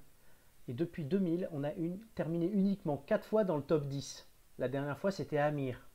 Et 0.70 0.74
depuis 0.74 1.04
2000, 1.04 1.50
on 1.52 1.66
a 1.66 1.72
terminé 2.16 2.48
uniquement 2.48 3.04
quatre 3.06 3.28
fois 3.28 3.44
dans 3.44 3.58
le 3.58 3.64
top 3.64 3.86
10. 3.86 4.26
La 4.60 4.70
dernière 4.70 4.98
fois, 4.98 5.12
c'était 5.12 5.40
Amir. 5.40 5.90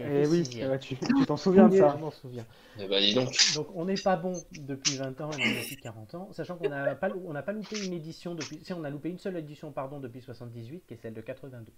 Eh 0.00 0.26
oui, 0.26 0.42
tu 0.42 1.26
t'en 1.26 1.36
souviens 1.36 1.68
de 1.68 1.74
Je 1.76 1.80
ça. 1.80 1.96
m'en 1.96 2.10
souviens. 2.10 2.44
Eh 2.80 2.86
ben, 2.88 3.00
dis 3.00 3.14
donc. 3.14 3.28
Donc 3.54 3.68
on 3.74 3.84
n'est 3.84 3.94
pas 4.00 4.16
bon 4.16 4.32
depuis 4.52 4.96
20 4.96 5.20
ans 5.20 5.30
et 5.32 5.36
on 5.36 5.38
est 5.44 5.60
depuis 5.62 5.76
40 5.76 6.14
ans, 6.14 6.28
sachant 6.32 6.56
qu'on 6.56 6.68
n'a 6.68 6.94
pas, 6.94 7.08
on 7.24 7.32
pas 7.42 7.52
loupé 7.52 7.84
une 7.86 7.92
édition 7.92 8.34
depuis. 8.34 8.58
Si 8.64 8.72
on 8.72 8.82
a 8.84 8.90
loupé 8.90 9.10
une 9.10 9.18
seule 9.18 9.36
édition 9.36 9.70
pardon 9.72 10.00
depuis 10.00 10.20
78, 10.22 10.84
qui 10.86 10.94
est 10.94 10.96
celle 10.96 11.14
de 11.14 11.20
82, 11.20 11.72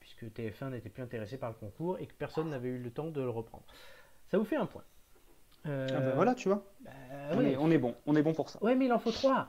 puisque 0.00 0.24
TF1 0.24 0.70
n'était 0.70 0.88
plus 0.90 1.02
intéressé 1.02 1.36
par 1.38 1.50
le 1.50 1.54
concours 1.56 1.98
et 1.98 2.06
que 2.06 2.14
personne 2.14 2.50
n'avait 2.50 2.68
eu 2.68 2.78
le 2.78 2.90
temps 2.90 3.06
de 3.10 3.20
le 3.20 3.30
reprendre. 3.30 3.64
Ça 4.30 4.38
vous 4.38 4.44
fait 4.44 4.56
un 4.56 4.66
point. 4.66 4.82
Euh, 5.66 5.86
Ah 5.90 6.00
bah 6.00 6.12
voilà, 6.14 6.34
tu 6.34 6.48
vois. 6.48 6.64
bah, 6.80 6.90
On 7.32 7.38
ouais. 7.38 7.52
est, 7.52 7.56
on 7.56 7.70
est 7.70 7.78
bon, 7.78 7.94
on 8.06 8.14
est 8.16 8.22
bon 8.22 8.32
pour 8.34 8.50
ça. 8.50 8.62
Ouais, 8.62 8.74
mais 8.74 8.86
il 8.86 8.92
en 8.92 8.98
faut 8.98 9.12
trois. 9.12 9.48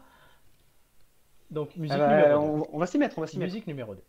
Donc 1.50 1.76
musique 1.76 1.96
Ah 2.00 2.08
bah, 2.08 2.18
numéro 2.22 2.42
2. 2.58 2.62
on, 2.62 2.76
on 2.76 2.78
va 2.80 2.86
s'y 2.88 2.98
mettre, 2.98 3.18
on 3.18 3.22
va 3.22 3.28
s'y 3.28 3.38
mettre. 3.40 3.52
Musique 3.54 3.68
numéro 3.68 3.96
2. 3.96 4.02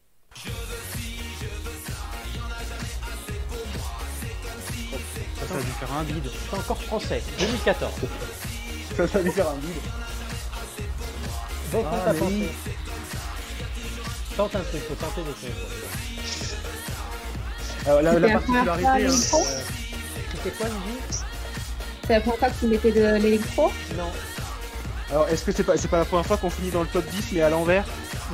Ça, 5.48 5.54
ça 5.54 5.58
a 5.58 5.62
dû 5.62 5.70
faire 5.72 5.92
un 5.92 6.02
bide. 6.04 6.30
C'est 6.50 6.56
encore 6.58 6.82
français, 6.82 7.22
2014. 7.38 7.92
Ça, 8.96 9.08
ça 9.08 9.18
a 9.18 9.22
dû 9.22 9.30
faire 9.30 9.48
un 9.48 9.54
bide. 9.56 9.76
Votre 11.72 11.88
Ah. 11.92 12.12
Tente 14.36 14.54
un 14.56 14.60
truc, 14.60 14.80
faut 14.88 14.94
tenter 14.94 15.22
des 15.22 15.32
trucs. 15.32 15.50
Alors, 17.86 18.02
la, 18.02 18.10
C'était 18.12 18.20
la 18.20 18.28
la 18.28 18.32
particularité, 18.34 19.08
fois, 19.08 19.40
hein, 19.40 19.42
Euh, 19.44 19.60
C'était 20.34 20.50
quoi, 20.56 20.66
Lily 20.68 20.98
C'est 22.06 22.12
la 22.14 22.20
première 22.20 22.38
fois 22.38 22.48
que 22.50 22.54
tu 22.60 22.66
mettais 22.66 22.92
de 22.92 23.16
l'électro 23.16 23.72
Non, 23.96 24.10
alors 25.10 25.28
est-ce 25.28 25.42
que 25.44 25.52
c'est 25.52 25.64
pas, 25.64 25.76
c'est 25.76 25.88
pas 25.88 25.98
la 25.98 26.04
première 26.04 26.26
fois 26.26 26.36
qu'on 26.36 26.50
finit 26.50 26.70
dans 26.70 26.82
le 26.82 26.86
top 26.88 27.04
10 27.06 27.32
mais 27.32 27.42
à 27.42 27.50
l'envers 27.50 27.84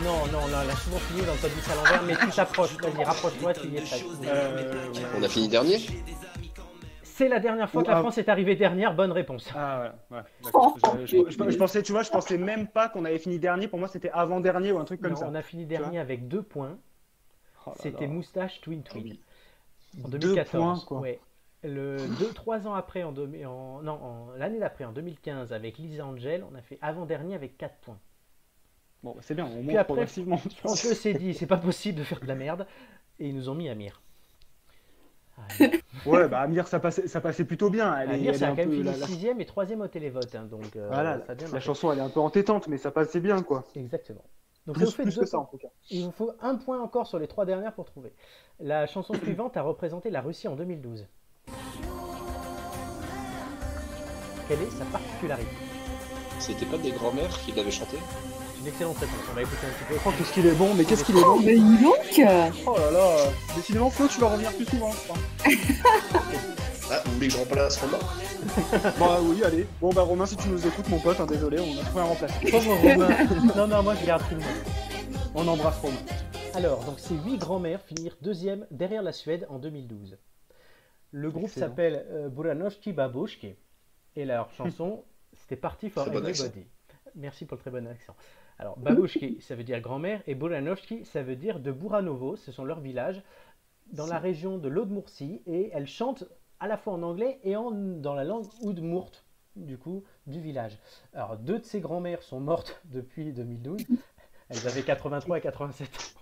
non, 0.02 0.26
non, 0.32 0.46
là, 0.48 0.62
elle 0.64 0.70
a 0.70 0.76
souvent 0.76 0.98
fini 1.08 1.22
dans 1.24 1.32
le 1.34 1.38
top 1.38 1.52
10 1.54 1.70
à 1.70 1.74
l'envers, 1.76 2.02
mais 2.02 2.16
tu 2.16 2.34
t'approches. 2.34 2.70
Vas-y, 2.82 3.04
rapproche-toi, 3.04 3.54
tu 3.54 3.68
y 3.68 3.76
es 3.76 3.80
prêt. 3.80 4.04
Euh, 4.26 4.90
ouais. 4.92 5.00
On 5.16 5.22
a 5.22 5.28
fini 5.28 5.48
dernier 5.48 5.80
C'est 7.16 7.28
la 7.28 7.38
dernière 7.38 7.70
fois 7.70 7.84
que 7.84 7.88
la 7.88 7.98
Ah. 7.98 8.00
France 8.00 8.18
est 8.18 8.28
arrivée 8.28 8.56
dernière, 8.56 8.92
bonne 8.92 9.12
réponse. 9.12 9.48
Ah 9.54 9.92
ouais. 10.10 10.18
Je, 10.42 11.06
je- 11.06 11.30
je- 11.30 11.50
je 11.50 11.56
pensais, 11.56 11.80
tu 11.84 11.92
vois, 11.92 12.02
je 12.02 12.10
pensais 12.10 12.36
même 12.36 12.66
pas 12.66 12.88
qu'on 12.88 13.04
avait 13.04 13.20
fini 13.20 13.38
dernier. 13.38 13.68
Pour 13.68 13.78
moi, 13.78 13.86
c'était 13.86 14.10
avant-dernier 14.10 14.72
ou 14.72 14.78
un 14.80 14.84
truc 14.84 15.00
comme 15.00 15.12
Non, 15.12 15.16
ça. 15.18 15.28
on 15.30 15.34
a 15.36 15.42
fini 15.42 15.64
dernier 15.64 16.00
avec 16.00 16.26
deux 16.26 16.42
points. 16.42 16.76
Oh 17.66 17.72
C'était. 17.78 18.08
Moustache 18.08 18.60
Twin 18.62 18.82
Twin. 18.82 19.04
Oui. 19.04 19.20
En 20.04 20.08
Deux 20.08 20.18
2014. 20.18 20.80
points, 20.80 20.86
quoi. 20.88 21.00
Ouais. 21.02 21.20
Le 21.62 21.98
deux, 22.18 22.32
trois 22.32 22.66
ans 22.66 22.74
après, 22.74 23.04
en, 23.04 23.12
deux- 23.12 23.30
en- 23.46 23.80
non, 23.80 23.92
en- 23.92 24.30
l'année 24.36 24.58
d'après, 24.58 24.84
en 24.84 24.90
2015, 24.92 25.52
avec 25.52 25.78
Lisa 25.78 26.04
Angel, 26.04 26.44
on 26.50 26.54
a 26.56 26.62
fait 26.62 26.78
avant-dernier 26.82 27.36
avec 27.36 27.56
4 27.56 27.76
points. 27.76 28.00
Bon, 29.04 29.12
bah, 29.12 29.20
c'est 29.22 29.34
bien, 29.36 29.46
on 29.46 29.50
Puis 29.58 29.62
monte 29.68 29.76
après, 29.76 29.84
progressivement. 29.84 30.40
On 30.64 30.74
se 30.74 30.92
s'est 30.94 31.14
dit, 31.14 31.32
c'est 31.32 31.46
pas 31.46 31.58
possible 31.58 31.96
de 32.00 32.02
faire 32.04 32.18
de 32.18 32.26
la 32.26 32.34
merde, 32.34 32.66
et 33.20 33.28
ils 33.28 33.36
nous 33.36 33.48
ont 33.48 33.54
mis 33.54 33.68
Amir. 33.68 34.00
Ah, 34.02 34.03
Ouais, 36.06 36.28
bah 36.28 36.40
Amir, 36.40 36.68
ça 36.68 36.80
passait, 36.80 37.08
ça 37.08 37.20
passait 37.20 37.44
plutôt 37.44 37.70
bien. 37.70 37.96
Elle 37.98 38.10
est, 38.10 38.14
Amir, 38.14 38.30
elle 38.30 38.38
ça 38.38 38.46
est 38.46 38.48
a 38.48 38.50
quand 38.50 38.56
même 38.56 38.70
fini 38.70 38.82
la, 38.84 38.92
6ème 38.92 39.40
et 39.40 39.44
3ème 39.44 39.82
au 39.82 39.88
télévote, 39.88 40.34
hein, 40.34 40.46
donc 40.50 40.76
euh, 40.76 40.88
voilà, 40.88 41.20
ça 41.26 41.34
la 41.52 41.60
chanson, 41.60 41.92
elle 41.92 41.98
est 41.98 42.02
un 42.02 42.08
peu 42.08 42.20
entêtante, 42.20 42.68
mais 42.68 42.76
ça 42.78 42.90
passait 42.90 43.20
bien, 43.20 43.42
quoi. 43.42 43.64
Exactement. 43.74 44.24
Donc 44.66 44.76
Plus, 44.76 44.84
ça 44.86 44.90
vous 44.90 44.96
fait 44.96 45.02
plus 45.04 45.14
deux 45.16 45.20
que 45.22 45.26
ça, 45.26 45.36
points. 45.38 45.46
en 45.46 45.50
tout 45.50 45.58
cas. 45.58 45.68
Il 45.90 46.04
vous 46.04 46.12
faut 46.12 46.32
un 46.40 46.56
point 46.56 46.80
encore 46.80 47.06
sur 47.06 47.18
les 47.18 47.26
trois 47.26 47.44
dernières 47.44 47.74
pour 47.74 47.84
trouver. 47.84 48.12
La 48.60 48.86
chanson 48.86 49.14
suivante 49.14 49.56
a 49.56 49.62
représenté 49.62 50.10
la 50.10 50.20
Russie 50.22 50.48
en 50.48 50.56
2012. 50.56 51.06
Quelle 54.48 54.60
est 54.62 54.70
sa 54.70 54.84
particularité? 54.86 55.50
C'était 56.38 56.66
pas 56.66 56.78
des 56.78 56.90
grands-mères 56.92 57.38
qui 57.40 57.52
l'avaient 57.52 57.70
chanté 57.70 57.96
C'est 57.98 58.43
une 58.64 58.68
excellente 58.68 58.98
réponse. 58.98 59.20
On 59.30 59.34
va 59.34 59.42
écouter 59.42 59.66
un 59.66 59.70
petit 59.70 59.84
peu. 59.92 60.00
Oh, 60.06 60.12
qu'est-ce 60.16 60.32
qu'il 60.32 60.46
est 60.46 60.54
bon, 60.54 60.74
mais 60.74 60.84
qu'est-ce 60.84 61.04
qu'il 61.04 61.16
est 61.18 61.22
bon. 61.22 61.38
Mais 61.40 61.54
dis 61.54 61.82
donc 61.82 62.56
Oh 62.66 62.76
là 62.78 62.90
là. 62.90 63.16
Décidément, 63.54 63.90
Flo, 63.90 64.08
tu 64.08 64.20
vas 64.20 64.28
revenir 64.28 64.52
plus 64.54 64.64
souvent, 64.64 64.90
je 64.90 64.98
crois. 64.98 65.16
Ah, 66.90 67.00
vous 67.06 67.12
voulez 67.12 67.28
que 67.28 67.32
je 67.32 67.38
remplace 67.38 67.78
Romain 67.78 67.98
Bah 69.00 69.18
oui, 69.22 69.42
allez. 69.42 69.66
Bon, 69.80 69.90
bah 69.94 70.02
Romain, 70.02 70.26
si 70.26 70.36
tu 70.36 70.48
nous 70.48 70.66
écoutes, 70.66 70.86
mon 70.90 70.98
pote, 70.98 71.18
hein, 71.18 71.24
désolé, 71.24 71.58
on 71.58 71.80
a 71.80 71.82
trouvé 71.82 72.02
un 72.02 72.04
remplaçant. 72.04 72.40
Pauvre 72.50 72.74
Romain. 72.74 73.08
Non, 73.56 73.66
non, 73.66 73.82
moi 73.82 73.94
je 73.98 74.04
garde 74.04 74.22
tout 74.28 74.34
le 74.34 74.40
monde. 74.40 75.24
On 75.34 75.48
embrasse 75.48 75.78
Romain. 75.78 75.96
Alors, 76.52 76.84
donc 76.84 77.00
ces 77.00 77.14
huit 77.14 77.38
grands-mères 77.38 77.80
finirent 77.80 78.18
deuxième 78.20 78.66
derrière 78.70 79.02
la 79.02 79.12
Suède 79.12 79.46
en 79.48 79.58
2012. 79.58 80.18
Le 81.10 81.30
groupe 81.30 81.48
s'appelle 81.48 82.04
euh, 82.10 82.28
Buranovski 82.28 82.92
Babushki 82.92 83.56
et 84.16 84.26
leur 84.26 84.52
chanson 84.52 85.04
c'était 85.36 85.56
Party 85.56 85.88
for 85.88 86.04
bon 86.10 86.18
Everybody. 86.18 86.66
Merci 87.14 87.46
pour 87.46 87.56
le 87.56 87.60
très 87.60 87.70
bon 87.70 87.86
accent. 87.86 88.14
Alors, 88.58 88.78
Babushki, 88.78 89.40
ça 89.40 89.54
veut 89.56 89.64
dire 89.64 89.80
grand-mère 89.80 90.22
et 90.26 90.34
Buranovski, 90.34 91.04
ça 91.04 91.22
veut 91.22 91.36
dire 91.36 91.58
de 91.60 91.72
Buranovo, 91.72 92.36
ce 92.36 92.52
sont 92.52 92.64
leurs 92.64 92.80
villages 92.80 93.22
dans 93.92 94.06
la 94.06 94.18
région 94.18 94.58
de 94.58 94.68
l'Audmourcie 94.68 95.42
et 95.46 95.70
elles 95.72 95.86
chantent 95.88 96.24
à 96.60 96.68
la 96.68 96.76
fois 96.76 96.92
en 96.94 97.02
anglais 97.02 97.38
et 97.42 97.56
en, 97.56 97.70
dans 97.72 98.14
la 98.14 98.24
langue 98.24 98.46
oudmourte 98.62 99.24
du 99.56 99.76
coup 99.76 100.04
du 100.26 100.40
village. 100.40 100.78
Alors, 101.12 101.36
deux 101.36 101.58
de 101.58 101.64
ces 101.64 101.80
grand-mères 101.80 102.22
sont 102.22 102.40
mortes 102.40 102.80
depuis 102.86 103.32
2012. 103.32 103.82
Elles 104.48 104.66
avaient 104.66 104.82
83 104.82 105.38
et 105.38 105.40
87 105.40 105.88
ans. 105.88 106.20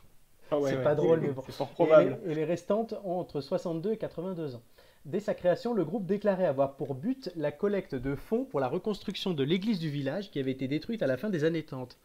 Ah 0.51 0.59
ouais, 0.59 0.71
C'est 0.71 0.77
ouais. 0.77 0.83
pas 0.83 0.95
drôle, 0.95 1.21
mais 1.21 1.31
bon. 1.33 1.43
C'est 1.47 1.53
fort 1.53 1.71
Et 1.71 1.75
probable. 1.75 2.19
les, 2.25 2.33
et 2.33 2.35
les 2.35 2.45
restantes 2.45 2.95
ont 3.05 3.19
entre 3.19 3.41
62 3.41 3.93
et 3.93 3.97
82 3.99 4.57
ans. 4.57 4.63
Dès 5.05 5.19
sa 5.21 5.35
création, 5.35 5.75
le 5.75 5.85
groupe 5.85 6.07
déclarait 6.07 6.47
avoir 6.47 6.77
pour 6.77 6.95
but 6.95 7.31
la 7.35 7.51
collecte 7.51 7.95
de 7.97 8.15
fonds 8.15 8.45
pour 8.45 8.61
la 8.61 8.69
reconstruction 8.69 9.33
de 9.35 9.43
l'église 9.43 9.81
du 9.81 9.91
village 9.91 10.31
qui 10.31 10.39
avait 10.39 10.53
été 10.53 10.69
détruite 10.69 11.03
à 11.03 11.09
la 11.09 11.17
fin 11.17 11.29
des 11.29 11.43
années 11.43 11.65
30. 11.65 11.99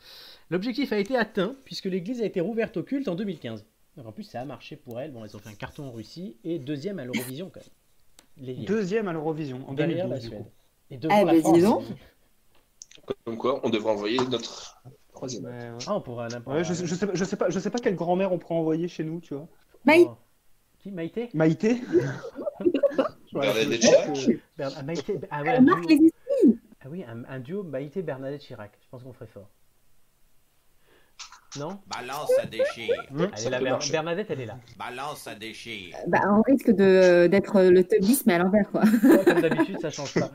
L'objectif 0.50 0.92
a 0.92 0.98
été 0.98 1.16
atteint 1.16 1.56
puisque 1.64 1.86
l'église 1.86 2.22
a 2.22 2.26
été 2.26 2.42
rouverte 2.42 2.76
au 2.78 2.84
culte 2.84 3.08
en 3.08 3.14
2015. 3.16 3.66
Donc 3.98 4.08
en 4.08 4.12
plus, 4.12 4.24
ça 4.24 4.42
a 4.42 4.46
marché 4.46 4.76
pour 4.76 5.00
elles. 5.00 5.12
Bon, 5.12 5.24
elles 5.24 5.36
ont 5.36 5.40
fait 5.40 5.50
un 5.50 5.54
carton 5.56 5.86
en 5.86 5.92
Russie 5.92 6.38
et 6.44 6.58
deuxième 6.58 6.98
à 6.98 7.06
l'Eurovision 7.06 7.52
quand 7.54 7.60
même. 7.60 8.46
Les. 8.46 8.66
Deuxième 8.66 9.08
à 9.08 9.14
l'Eurovision, 9.14 9.62
en 9.68 9.74
derrière 9.74 10.08
2012, 10.08 10.10
la 10.12 10.20
du 10.20 10.28
Suède. 10.28 10.42
coup. 10.44 10.50
Et 10.90 10.98
devant 10.98 11.16
Eh 11.22 11.26
la 11.26 11.40
France. 11.40 11.62
donc. 11.62 11.84
Comme 13.26 13.38
quoi, 13.38 13.60
on 13.64 13.70
devrait 13.70 13.92
envoyer 13.92 14.18
notre 14.30 14.80
troisième. 15.14 15.46
Ouais, 15.46 15.52
ouais. 15.52 15.78
Ah, 15.88 16.02
on 16.06 16.52
Ouais, 16.52 16.64
je, 16.64 16.74
je 16.74 16.96
sais, 16.96 17.08
pas- 17.08 17.14
je, 17.16 17.24
sais 17.24 17.36
pas, 17.36 17.50
je 17.50 17.60
sais 17.60 17.70
pas 17.70 17.80
quelle 17.80 17.96
grand-mère 17.96 18.32
on 18.34 18.38
pourrait 18.40 18.56
envoyer 18.56 18.88
chez 18.88 19.04
nous, 19.04 19.20
tu 19.22 19.34
vois. 19.34 19.48
Maï- 19.86 20.06
Oh. 20.08 20.16
Qui 20.80 20.92
Maïté 20.92 21.30
Maïté 21.34 21.82
Bernadette 23.34 23.82
Chirac. 23.82 24.10
Bern- 24.58 24.74
ah, 24.78 24.84
Maïté. 24.84 25.20
Ah, 25.30 25.42
ouais, 25.44 25.50
Euh, 25.50 25.58
un 25.58 25.62
Marc 25.62 25.82
duo. 25.82 25.90
Lévy. 25.90 26.12
Ah 26.82 26.88
oui, 26.90 27.04
un, 27.08 27.24
un 27.28 27.40
duo 27.40 27.64
Maïté 27.64 28.02
Bernadette 28.02 28.42
Chirac. 28.42 28.72
Je 28.82 28.88
pense 28.90 29.04
qu'on 29.04 29.14
ferait 29.14 29.28
fort. 29.28 29.50
Non? 31.58 31.80
Balance 31.88 32.32
ça 32.36 32.46
déchire. 32.46 32.94
Hum, 33.12 33.30
Elle 33.38 33.54
est 33.54 33.60
là. 33.62 33.80
Bernadette, 33.92 34.28
elle 34.30 34.42
est 34.42 34.46
là. 34.46 34.58
Balance 34.78 35.22
ça 35.22 35.34
déchire. 35.36 35.96
Bah, 36.08 36.20
on 36.30 36.42
risque 36.42 36.70
de- 36.72 37.28
d'être 37.28 37.62
le 37.62 37.84
top 37.84 38.00
10, 38.00 38.26
mais 38.26 38.34
à 38.36 38.40
l'envers, 38.40 38.70
quoi. 38.70 38.84
Ouais, 38.84 39.24
comme 39.26 39.42
d'habitude, 39.42 39.80
ça 39.80 39.90
change 39.90 40.14
pas. 40.14 40.30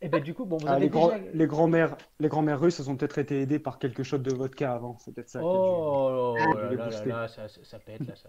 Et 0.00 0.08
ben 0.08 0.22
du 0.22 0.34
coup, 0.34 0.44
bon, 0.44 0.58
vous 0.58 0.66
Ah, 0.68 0.72
avez 0.72 0.82
les, 0.82 0.88
grands- 0.90 1.08
déjà... 1.08 1.20
les 1.32 1.46
grands-mères, 1.46 1.96
les 2.20 2.28
grands-mères 2.28 2.60
russes, 2.60 2.78
elles 2.78 2.90
ont 2.90 2.96
peut-être 2.96 3.18
été 3.18 3.40
aidées 3.40 3.58
par 3.58 3.78
quelques 3.78 4.02
shots 4.02 4.18
de 4.18 4.32
vodka 4.34 4.72
avant. 4.74 4.98
C'est 4.98 5.14
peut-être 5.14 5.30
ça. 5.30 5.38
qui 5.40 5.46
a 5.46 5.48
dû- 5.48 5.54
Oh 5.56 6.34
là 6.38 6.46
là 6.74 6.90
là 6.90 7.04
là, 7.06 7.28
ça, 7.28 7.48
ça, 7.48 7.60
ça 7.64 7.78
pète 7.78 8.06
là, 8.06 8.14
ça. 8.14 8.28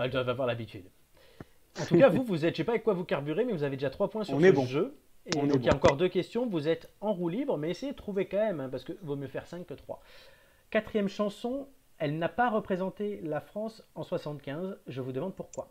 Elles 0.00 0.10
doivent 0.10 0.28
avoir 0.28 0.46
l'habitude. 0.46 0.84
En 1.80 1.84
tout 1.86 1.98
cas, 1.98 2.08
vous, 2.08 2.24
vous 2.24 2.44
êtes, 2.44 2.54
je 2.54 2.58
sais 2.58 2.64
pas 2.64 2.72
avec 2.72 2.84
quoi 2.84 2.94
vous 2.94 3.04
carburez, 3.04 3.44
mais 3.44 3.52
vous 3.52 3.62
avez 3.62 3.76
déjà 3.76 3.90
3 3.90 4.10
points 4.10 4.24
sur 4.24 4.34
On 4.34 4.40
ce 4.40 4.44
est 4.44 4.52
bon. 4.52 4.66
jeu. 4.66 4.96
Et 5.26 5.38
On 5.38 5.44
est 5.44 5.48
donc 5.48 5.56
il 5.60 5.64
y 5.64 5.68
a 5.68 5.72
bon. 5.72 5.78
encore 5.78 5.96
deux 5.96 6.08
questions. 6.08 6.46
Vous 6.46 6.68
êtes 6.68 6.90
en 7.00 7.12
roue 7.12 7.28
libre, 7.28 7.56
mais 7.56 7.70
essayez 7.70 7.92
de 7.92 7.96
trouver 7.96 8.26
quand 8.26 8.36
même, 8.38 8.60
hein, 8.60 8.68
parce 8.70 8.84
que 8.84 8.92
vaut 9.02 9.16
mieux 9.16 9.28
faire 9.28 9.46
5 9.46 9.66
que 9.66 9.74
3. 9.74 10.00
Quatrième 10.70 11.08
chanson, 11.08 11.68
elle 11.98 12.18
n'a 12.18 12.28
pas 12.28 12.50
représenté 12.50 13.20
la 13.22 13.40
France 13.40 13.82
en 13.94 14.02
75. 14.02 14.76
Je 14.86 15.00
vous 15.00 15.12
demande 15.12 15.34
pourquoi. 15.34 15.70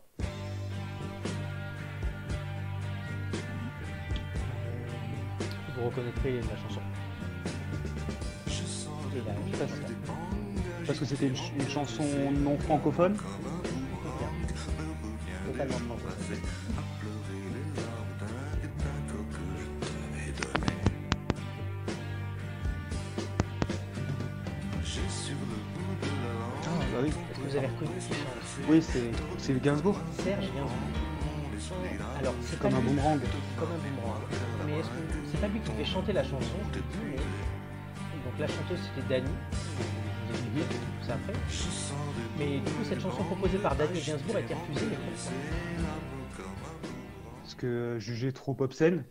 Vous 5.76 5.86
reconnaîtrez 5.86 6.40
la 6.40 6.56
chanson. 6.68 6.80
Parce 10.86 10.98
que 10.98 11.04
c'était 11.04 11.26
une, 11.28 11.36
ch- 11.36 11.52
une 11.58 11.68
chanson 11.68 12.04
non 12.32 12.58
francophone. 12.58 13.16
Totalement 15.46 15.78
français. 15.98 16.40
Ah, 25.56 26.68
bah 26.92 26.98
oui. 27.02 27.08
Est-ce 27.08 27.38
que 27.40 27.44
vous 27.50 27.56
avez 27.56 27.66
reconnu 27.66 27.90
ce 28.00 28.14
chant 28.14 28.68
Oui, 28.68 28.82
c'est 28.82 29.10
c'est 29.38 29.62
Gainsbourg. 29.62 29.98
Serge 30.22 30.44
Gainsbourg. 30.54 30.70
Alors, 32.20 32.34
c'est 32.42 32.58
Comme 32.58 32.74
un 32.74 32.80
lui- 32.80 32.88
boomerang. 32.88 33.20
Comme 33.58 33.68
un 33.68 33.78
boomerang. 33.78 34.20
Mais 34.66 34.78
est-ce 34.78 34.88
que 34.88 34.94
c'est 35.30 35.40
pas 35.40 35.48
lui 35.48 35.60
qui 35.60 35.72
fait 35.72 35.84
chanter 35.84 36.12
la 36.12 36.22
chanson 36.22 36.38
je 36.72 36.78
te 36.78 36.84
dis, 36.84 36.98
mais... 37.10 37.16
Donc 37.16 38.38
la 38.38 38.46
chanteuse 38.46 38.78
c'était 38.94 39.08
Dani. 39.20 39.30
Tout 40.34 41.06
ça 41.06 41.14
après. 41.14 41.32
Mais 42.38 42.58
du 42.58 42.70
coup, 42.72 42.84
cette 42.84 43.00
chanson 43.00 43.22
proposée 43.24 43.58
par 43.58 43.76
Dani 43.76 43.98
et 43.98 44.02
Gainsbourg 44.02 44.36
a 44.36 44.40
été 44.40 44.54
refusée. 44.54 44.86
mais 44.86 44.96
Parce 47.42 47.54
que 47.54 47.98
jugé 47.98 48.32
trop 48.32 48.56
obscène? 48.60 49.04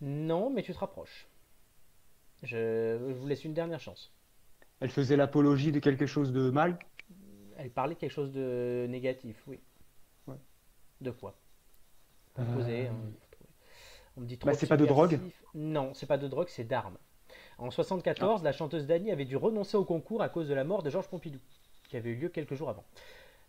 Non, 0.00 0.50
mais 0.50 0.62
tu 0.62 0.72
te 0.72 0.78
rapproches. 0.78 1.28
Je... 2.42 2.96
vous 3.12 3.26
laisse 3.26 3.44
une 3.44 3.54
dernière 3.54 3.80
chance. 3.80 4.12
Elle 4.80 4.90
faisait 4.90 5.16
l'apologie 5.16 5.72
de 5.72 5.78
quelque 5.78 6.06
chose 6.06 6.32
de 6.32 6.50
mal? 6.50 6.78
Elle 7.56 7.70
parlait 7.70 7.94
de 7.94 8.00
quelque 8.00 8.12
chose 8.12 8.32
de 8.32 8.86
négatif, 8.88 9.36
oui. 9.46 9.60
Ouais. 10.26 10.38
De 11.02 11.10
quoi 11.10 11.34
Composé, 12.34 12.86
Euh, 12.86 12.90
hein, 12.90 12.94
On 14.16 14.22
me 14.22 14.26
dit 14.26 14.36
bah, 14.36 14.52
trop 14.52 14.58
c'est 14.58 14.66
pas 14.66 14.78
de 14.78 14.86
drogue? 14.86 15.20
Non, 15.54 15.92
c'est 15.92 16.06
pas 16.06 16.16
de 16.16 16.26
drogue, 16.28 16.48
c'est 16.48 16.64
d'armes. 16.64 16.96
En 17.60 17.70
74, 17.70 18.42
la 18.42 18.52
chanteuse 18.52 18.86
Dani 18.86 19.12
avait 19.12 19.26
dû 19.26 19.36
renoncer 19.36 19.76
au 19.76 19.84
concours 19.84 20.22
à 20.22 20.30
cause 20.30 20.48
de 20.48 20.54
la 20.54 20.64
mort 20.64 20.82
de 20.82 20.88
Georges 20.88 21.08
Pompidou, 21.08 21.40
qui 21.90 21.98
avait 21.98 22.08
eu 22.08 22.14
lieu 22.14 22.30
quelques 22.30 22.54
jours 22.54 22.70
avant. 22.70 22.84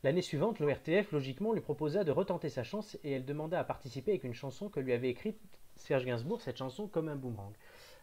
L'année 0.04 0.22
suivante, 0.22 0.60
l'ORTF, 0.60 1.14
logiquement, 1.14 1.54
lui 1.54 1.62
proposa 1.62 2.04
de 2.04 2.12
retenter 2.12 2.50
sa 2.50 2.64
chance 2.64 2.98
et 3.06 3.14
elle 3.14 3.24
demanda 3.24 3.58
à 3.58 3.64
participer 3.64 4.12
avec 4.12 4.26
une 4.26 4.34
chanson 4.34 4.68
que 4.68 4.82
lui 4.82 4.92
avait 4.92 5.08
écrite 5.08 5.40
Serge 5.78 6.04
Gainsbourg, 6.04 6.42
cette 6.42 6.58
chanson 6.58 6.88
comme 6.88 7.08
un 7.08 7.16
boomerang. 7.16 7.54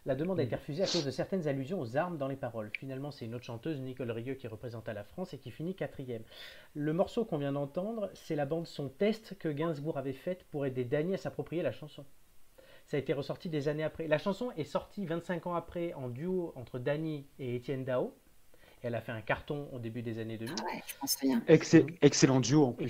La 0.07 0.15
demande 0.15 0.39
a 0.39 0.43
été 0.43 0.55
refusée 0.55 0.81
à 0.81 0.87
cause 0.87 1.05
de 1.05 1.11
certaines 1.11 1.47
allusions 1.47 1.79
aux 1.79 1.95
armes 1.95 2.17
dans 2.17 2.27
les 2.27 2.35
paroles. 2.35 2.71
Finalement, 2.79 3.11
c'est 3.11 3.25
une 3.25 3.35
autre 3.35 3.45
chanteuse, 3.45 3.79
Nicole 3.79 4.09
Rieu, 4.09 4.33
qui 4.33 4.47
représenta 4.47 4.93
la 4.93 5.03
France 5.03 5.35
et 5.35 5.37
qui 5.37 5.51
finit 5.51 5.75
quatrième. 5.75 6.23
Le 6.73 6.91
morceau 6.91 7.23
qu'on 7.23 7.37
vient 7.37 7.51
d'entendre, 7.51 8.09
c'est 8.15 8.35
la 8.35 8.47
bande 8.47 8.65
son 8.65 8.89
test 8.89 9.37
que 9.37 9.49
Gainsbourg 9.49 9.99
avait 9.99 10.13
faite 10.13 10.43
pour 10.45 10.65
aider 10.65 10.85
Dany 10.85 11.13
à 11.13 11.17
s'approprier 11.17 11.61
la 11.61 11.71
chanson. 11.71 12.03
Ça 12.89 12.97
a 12.97 12.99
été 12.99 13.13
ressorti 13.13 13.49
des 13.49 13.67
années 13.67 13.83
après. 13.83 14.07
La 14.07 14.17
chanson 14.17 14.49
est 14.57 14.63
sortie 14.63 15.05
25 15.05 15.45
ans 15.45 15.53
après 15.53 15.93
en 15.93 16.09
duo 16.09 16.53
entre 16.55 16.79
Dany 16.79 17.27
et 17.37 17.55
Étienne 17.55 17.83
Dao. 17.85 18.15
Elle 18.81 18.95
a 18.95 19.01
fait 19.01 19.11
un 19.11 19.21
carton 19.21 19.69
au 19.71 19.77
début 19.77 20.01
des 20.01 20.17
années 20.17 20.39
2000. 20.39 20.55
Ah 20.59 20.63
ouais, 20.65 20.81
je 20.87 20.95
pense 20.99 21.15
rien. 21.17 21.43
Excell- 21.47 21.85
excellent 22.01 22.39
duo 22.39 22.65
en 22.65 22.71
plus. 22.71 22.89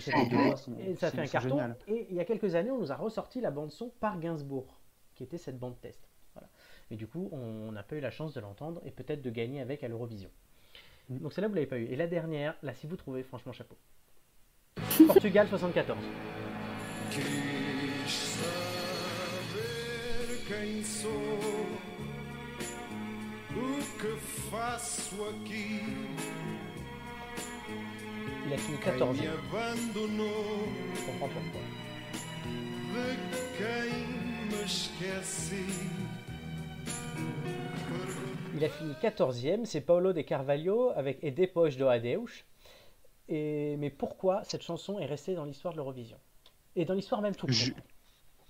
Sont- 0.55 0.77
Et 0.79 0.95
ça 0.95 1.12
fait 1.12 1.19
un 1.19 1.27
carton. 1.27 1.59
Et 1.89 2.07
il 2.09 2.15
y 2.15 2.21
a 2.21 2.23
quelques 2.23 2.55
années, 2.55 2.71
on 2.71 2.77
nous 2.77 2.93
a 2.93 2.95
ressorti 2.95 3.41
la 3.41 3.51
bande 3.51 3.71
son 3.71 3.89
par 3.99 4.17
Gainsbourg, 4.21 4.79
qui 5.15 5.23
était 5.23 5.38
cette 5.38 5.59
bande 5.59 5.77
test. 5.81 6.07
Voilà. 6.33 6.47
Mais 6.91 6.95
du 6.95 7.05
coup, 7.05 7.27
on 7.33 7.73
n'a 7.73 7.83
pas 7.83 7.97
eu 7.97 7.99
la 7.99 8.12
chance 8.12 8.33
de 8.33 8.39
l'entendre 8.39 8.79
et 8.85 8.91
peut-être 8.91 9.21
de 9.21 9.29
gagner 9.29 9.59
avec 9.59 9.83
à 9.83 9.89
l'Eurovision. 9.89 10.29
Mm. 11.09 11.17
Donc 11.17 11.33
celle-là, 11.33 11.49
vous 11.49 11.55
l'avez 11.55 11.67
pas 11.67 11.77
eu. 11.77 11.85
Et 11.88 11.97
la 11.97 12.07
dernière, 12.07 12.55
là, 12.63 12.73
si 12.73 12.88
vous 12.88 12.95
trouvez, 12.95 13.23
franchement, 13.23 13.51
chapeau. 13.51 13.75
Portugal 15.07 15.49
74. 15.49 15.97
Quis 20.49 20.55
saber 20.55 20.65
quem 20.65 20.83
sou, 20.83 21.12
o 23.55 23.99
que 23.99 24.19
faço 24.49 25.15
aqui, 25.25 25.81
Il 28.47 28.53
a 28.53 28.57
fini 28.57 28.77
quem 28.79 28.93
14 28.93 29.21
me 29.21 29.27
abandonou, 29.27 30.67
Je 30.95 31.05
comprends 31.05 31.29
pourquoi. 31.29 31.62
de 32.93 33.07
quem 33.57 33.91
me 34.57 34.63
esqueci. 34.65 35.65
Il 38.55 38.65
a 38.65 38.69
fini 38.69 38.93
14e, 38.93 39.65
c'est 39.65 39.81
Paolo 39.81 40.13
de 40.13 40.21
Carvalho 40.23 40.89
avec 40.95 41.23
E 41.23 41.31
Depois 41.31 41.77
do 41.77 41.88
Adeus. 41.88 42.43
Et, 43.27 43.77
mais 43.77 43.91
pourquoi 43.91 44.43
cette 44.43 44.63
chanson 44.63 44.97
est 44.99 45.05
restée 45.05 45.35
dans 45.35 45.45
l'histoire 45.45 45.73
de 45.73 45.77
l'Eurovision? 45.77 46.17
Et 46.75 46.85
dans 46.85 46.95
l'histoire 46.95 47.21
même 47.21 47.35
tout 47.35 47.45
court. 47.45 47.83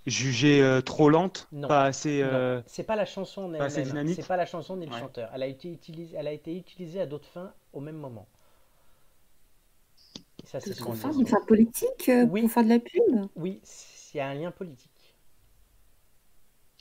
Ju- 0.06 0.12
Jugée 0.32 0.62
euh, 0.62 0.82
trop 0.82 1.10
lente, 1.10 1.48
Non. 1.52 1.68
pas 1.68 1.84
assez. 1.84 2.22
Euh, 2.22 2.62
c'est 2.66 2.84
pas 2.84 2.96
la 2.96 3.06
chanson 3.06 3.44
en 3.44 3.54
elle-même, 3.54 4.14
c'est 4.14 4.28
pas 4.28 4.38
la 4.38 4.46
chanson 4.46 4.78
ni 4.78 4.86
le 4.86 4.92
Ouais. 4.94 5.00
chanteur. 5.00 5.30
Elle 5.34 5.44
a 5.44 5.48
été 5.48 5.72
utilisée, 5.72 6.16
elle 6.18 6.28
a 6.28 6.32
été 6.32 6.56
utilisée 6.56 7.02
à 7.02 7.06
d'autres 7.06 7.28
fins 7.28 7.54
au 7.74 7.80
même 7.80 7.98
moment. 7.98 8.28
Et 10.44 10.48
ça, 10.48 10.60
c'est 10.60 10.74
faire, 10.74 10.86
pour 10.86 10.96
faire 10.96 11.46
politique, 11.46 12.10
euh, 12.10 12.26
Oui. 12.32 12.42
pour 12.42 12.52
faire 12.52 12.64
de 12.64 12.70
la 12.70 12.80
pub. 12.80 13.28
Oui, 13.36 13.62
il 14.14 14.18
y 14.18 14.20
a 14.22 14.28
un 14.30 14.34
lien 14.34 14.52
politique. 14.52 14.90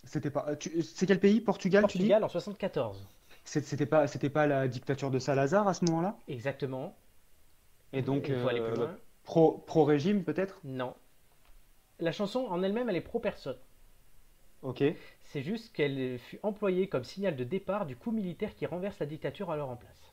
C'était 0.04 0.31
pas. 0.31 0.46
C'est 0.94 1.07
quel 1.07 1.20
pays? 1.20 1.40
Portugal, 1.40 1.85
tu 1.88 1.98
dis? 1.98 2.04
Portugal 2.04 2.24
en 2.24 2.28
74. 2.28 3.07
C'est- 3.44 3.64
C'était 3.64 3.87
pas, 3.87 4.07
c'était 4.07 4.31
pas 4.31 4.46
la 4.46 4.68
dictature 4.68 5.11
de 5.11 5.18
Salazar 5.18 5.66
à 5.68 5.74
ce 5.74 5.85
moment-là? 5.87 6.16
Exactement. 6.28 6.96
Et 7.92 8.02
donc, 8.02 8.31
euh, 8.31 8.74
loin. 8.74 8.96
pro, 9.24 9.52
pro-régime 9.66 10.22
peut-être? 10.24 10.61
Non. 10.64 10.94
La 12.01 12.13
chanson 12.13 12.41
en 12.47 12.63
elle-même, 12.63 12.89
elle 12.89 12.97
est 12.97 13.01
pro-personne. 13.01 13.59
Ok. 14.63 14.83
C'est 15.23 15.43
juste 15.43 15.73
qu'elle 15.73 16.19
fut 16.19 16.39
employée 16.43 16.89
comme 16.89 17.05
signal 17.05 17.37
de 17.37 17.45
départ 17.45 17.87
du 17.87 17.97
coup 17.97 18.11
militaire 18.11 18.55
qui 18.55 18.67
renverse 18.67 18.99
la 18.99 19.07
dictature 19.07 19.51
alors 19.51 19.71
en 19.71 19.77
place. 19.77 20.13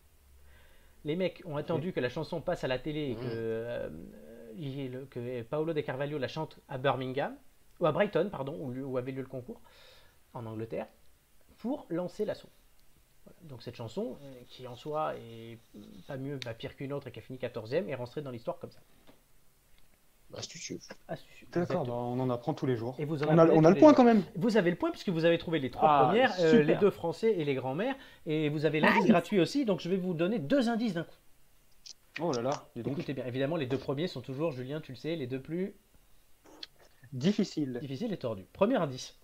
Les 1.04 1.16
mecs 1.16 1.42
ont 1.46 1.58
attendu 1.58 1.94
que 1.94 2.00
la 2.00 2.10
chanson 2.10 2.42
passe 2.42 2.64
à 2.64 2.68
la 2.68 2.80
télé 2.80 3.12
et 3.12 3.16
que, 3.16 3.22
euh, 3.26 3.90
le- 4.58 5.06
que 5.06 5.42
Paolo 5.44 5.74
de 5.74 5.82
Carvalho 5.82 6.18
la 6.18 6.28
chante 6.28 6.60
à 6.68 6.78
Birmingham, 6.78 7.36
ou 7.80 7.86
à 7.86 7.92
Brighton, 7.92 8.30
pardon, 8.32 8.56
où, 8.60 8.72
où 8.76 8.98
avait 8.98 9.12
lieu 9.12 9.22
le 9.22 9.28
concours, 9.28 9.62
en 10.34 10.46
Angleterre, 10.46 10.88
pour 11.58 11.86
lancer 11.90 12.26
l'assaut. 12.26 12.50
Voilà. 13.26 13.38
Donc 13.44 13.62
cette 13.64 13.76
chanson, 13.76 14.18
euh, 14.22 14.34
qui 14.48 14.68
en 14.68 14.76
soi 14.76 15.16
est 15.18 15.60
pas 16.08 16.18
mieux, 16.18 16.40
pas 16.40 16.54
pire 16.54 16.76
qu'une 16.76 16.94
autre 16.94 17.08
et 17.08 17.12
qui 17.12 17.20
a 17.20 17.22
fini 17.22 17.38
14e, 17.40 17.88
est 17.90 17.96
rentrée 17.96 18.22
dans 18.22 18.32
l'histoire 18.32 18.58
comme 18.60 18.72
ça. 18.72 18.82
Astucieux. 20.38 20.80
Astucieux. 21.08 21.48
D'accord, 21.52 21.86
bah, 21.86 21.94
on 21.94 22.20
en 22.20 22.30
apprend 22.30 22.54
tous 22.54 22.66
les 22.66 22.76
jours. 22.76 22.96
Et 23.00 23.06
vous 23.06 23.24
en 23.24 23.28
On 23.28 23.38
a, 23.38 23.48
on 23.48 23.62
le 23.62 23.76
point 23.76 23.90
jours. 23.90 23.96
quand 23.96 24.04
même. 24.04 24.24
Vous 24.36 24.58
avez 24.58 24.70
le 24.72 24.76
point 24.78 24.92
puisque 24.92 25.10
vous 25.10 25.26
avez 25.26 25.38
trouvé 25.38 25.60
les 25.60 25.72
trois 25.72 25.90
Ah, 25.90 26.06
premières, 26.06 26.34
euh, 26.40 26.62
les 26.64 26.76
deux 26.76 26.90
français 26.90 27.34
et 27.38 27.46
les 27.46 27.56
grands-mères, 27.56 27.96
et 28.26 28.50
vous 28.50 28.66
avez 28.66 28.80
l'indice 28.80 29.02
Nice. 29.04 29.10
gratuit 29.12 29.40
aussi, 29.40 29.66
donc 29.66 29.80
je 29.80 29.90
vais 29.90 29.98
vous 29.98 30.14
donner 30.14 30.40
deux 30.40 30.70
indices 30.70 30.94
d'un 30.94 31.04
coup. 31.04 31.16
Oh 32.22 32.32
là 32.32 32.42
là, 32.42 32.52
donc. 32.76 32.94
Écoutez 32.94 33.14
bien, 33.14 33.26
évidemment 33.26 33.58
les 33.58 33.66
deux 33.66 33.78
premiers 33.78 34.08
sont 34.08 34.22
toujours, 34.22 34.52
Julien, 34.52 34.80
tu 34.82 34.92
le 34.94 34.98
sais, 34.98 35.16
les 35.16 35.28
deux 35.28 35.42
plus 35.42 35.76
Difficile. 37.14 37.78
difficiles 37.82 38.12
et 38.14 38.18
tordus. 38.18 38.46
Premier 38.54 38.76
indice. 38.76 39.18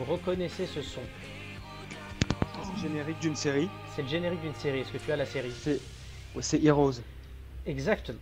Vous 0.00 0.12
reconnaissez 0.12 0.66
ce 0.66 0.80
son 0.80 1.02
C'est 2.64 2.72
le 2.72 2.78
générique 2.88 3.18
d'une 3.20 3.36
série. 3.36 3.68
C'est 3.94 4.02
le 4.02 4.08
générique 4.08 4.40
d'une 4.40 4.54
série. 4.54 4.80
Est-ce 4.80 4.92
que 4.92 4.98
tu 4.98 5.12
as 5.12 5.16
la 5.16 5.26
série? 5.26 5.52
C'est 5.60 5.80
c'est 6.40 6.62
Heroes. 6.62 7.00
Exactement. 7.66 8.20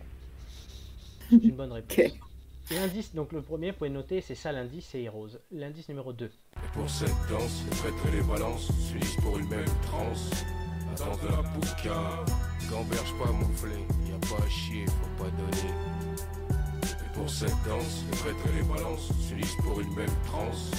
C'est 1.29 1.35
une 1.37 1.55
bonne 1.55 1.71
réponse. 1.71 1.97
L'indice, 2.71 3.15
donc 3.15 3.31
le 3.31 3.41
premier, 3.41 3.71
vous 3.71 3.77
pouvez 3.77 3.89
noter, 3.89 4.21
c'est 4.21 4.35
ça 4.35 4.51
l'indice, 4.51 4.89
c'est 4.91 5.01
Heroes. 5.01 5.39
L'indice 5.51 5.89
numéro 5.89 6.13
2. 6.13 6.25
Et 6.25 6.29
pour 6.73 6.87
cette 6.87 7.09
danse, 7.29 7.63
et 7.71 8.11
les 8.11 8.21
balances 8.21 8.71
s'unissent 8.87 9.15
pour 9.15 9.39
une 9.39 9.47
même 9.47 9.65
transe. 9.81 10.29
La 10.85 11.05
danse 11.05 11.21
de 11.21 11.27
la 11.29 11.43
pouca, 11.49 12.23
gamberge 12.69 13.13
pas 13.17 13.31
mouflé, 13.31 13.71
y 14.07 14.11
a 14.11 14.19
pas 14.19 14.43
à 14.43 14.49
chier, 14.49 14.85
faut 14.85 15.23
pas 15.23 15.31
donner. 15.31 15.73
Et 16.83 17.17
pour 17.17 17.29
cette 17.29 17.49
danse, 17.67 18.03
et 18.27 18.55
les 18.55 18.63
balances 18.63 19.09
s'unissent 19.27 19.57
pour 19.63 19.79
une 19.81 19.93
même 19.95 20.15
transe. 20.25 20.71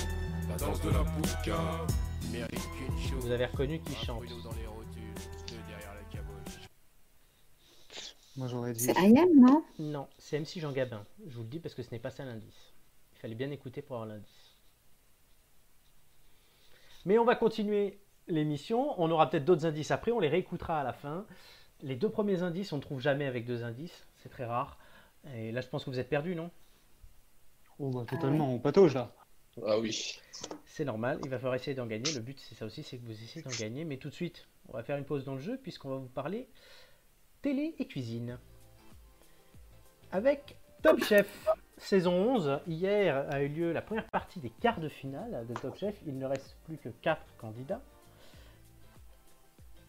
La 0.50 0.56
danse 0.56 0.80
de 0.80 0.90
la 0.90 1.04
pouca, 1.04 1.86
mérite 2.32 2.68
qu'une 2.76 2.98
chose. 2.98 3.24
Vous 3.24 3.30
avez 3.30 3.46
reconnu 3.46 3.78
qui 3.82 3.94
chante. 3.94 4.24
pruneau 4.24 4.40
dans 4.42 4.50
les 4.50 4.66
rotules, 4.66 5.14
deux 5.46 5.54
derrière 5.68 5.94
la 5.94 6.02
caboche. 6.10 6.68
Moi 8.36 8.48
j'aurais 8.48 8.72
dit. 8.72 8.80
C'est 8.80 8.98
Ayam, 8.98 9.28
non? 9.36 9.62
Non, 9.78 10.08
c'est 10.18 10.40
MC 10.40 10.58
Jean 10.58 10.72
Gabin. 10.72 11.06
Je 11.24 11.36
vous 11.36 11.42
le 11.42 11.48
dis 11.48 11.60
parce 11.60 11.76
que 11.76 11.84
ce 11.84 11.92
n'est 11.92 12.00
pas 12.00 12.10
ça 12.10 12.24
l'indice. 12.24 12.72
Il 13.12 13.18
fallait 13.20 13.36
bien 13.36 13.48
écouter 13.52 13.80
pour 13.80 13.94
avoir 13.94 14.08
l'indice. 14.08 14.56
Mais 17.04 17.16
on 17.16 17.24
va 17.24 17.36
continuer 17.36 18.00
l'émission. 18.26 19.00
On 19.00 19.08
aura 19.12 19.30
peut-être 19.30 19.44
d'autres 19.44 19.66
indices 19.66 19.92
après. 19.92 20.10
On 20.10 20.18
les 20.18 20.28
réécoutera 20.28 20.80
à 20.80 20.82
la 20.84 20.92
fin. 20.92 21.26
Les 21.80 21.94
deux 21.94 22.10
premiers 22.10 22.42
indices, 22.42 22.72
on 22.72 22.78
ne 22.78 22.82
trouve 22.82 23.00
jamais 23.00 23.26
avec 23.26 23.44
deux 23.46 23.62
indices. 23.62 24.04
C'est 24.16 24.30
très 24.30 24.46
rare. 24.46 24.78
Et 25.32 25.52
là, 25.52 25.60
je 25.60 25.68
pense 25.68 25.84
que 25.84 25.90
vous 25.90 26.00
êtes 26.00 26.08
perdu, 26.08 26.34
non? 26.34 26.50
Oh 27.78 27.90
bah 27.90 28.04
totalement, 28.04 28.52
on 28.52 28.58
patauge 28.58 28.94
là. 28.94 29.14
Ah 29.66 29.78
oui. 29.78 30.18
C'est 30.64 30.84
normal. 30.84 31.18
Il 31.24 31.30
va 31.30 31.38
falloir 31.38 31.54
essayer 31.54 31.74
d'en 31.74 31.86
gagner. 31.86 32.12
Le 32.12 32.20
but, 32.20 32.38
c'est 32.40 32.54
ça 32.54 32.64
aussi, 32.64 32.82
c'est 32.82 32.98
que 32.98 33.04
vous 33.04 33.12
essayez 33.12 33.42
d'en 33.42 33.50
gagner. 33.50 33.84
Mais 33.84 33.96
tout 33.96 34.08
de 34.08 34.14
suite, 34.14 34.46
on 34.68 34.72
va 34.72 34.82
faire 34.82 34.96
une 34.96 35.04
pause 35.04 35.24
dans 35.24 35.34
le 35.34 35.40
jeu 35.40 35.58
puisqu'on 35.62 35.90
va 35.90 35.96
vous 35.96 36.08
parler 36.08 36.48
télé 37.42 37.74
et 37.78 37.86
cuisine. 37.86 38.38
Avec 40.12 40.56
Top 40.82 41.02
Chef 41.04 41.46
saison 41.76 42.12
11, 42.34 42.60
hier 42.66 43.26
a 43.30 43.42
eu 43.42 43.48
lieu 43.48 43.72
la 43.72 43.82
première 43.82 44.06
partie 44.08 44.40
des 44.40 44.50
quarts 44.50 44.80
de 44.80 44.88
finale 44.88 45.46
de 45.46 45.54
Top 45.54 45.76
Chef. 45.78 45.94
Il 46.06 46.18
ne 46.18 46.26
reste 46.26 46.56
plus 46.64 46.78
que 46.78 46.88
4 46.88 47.20
candidats. 47.38 47.82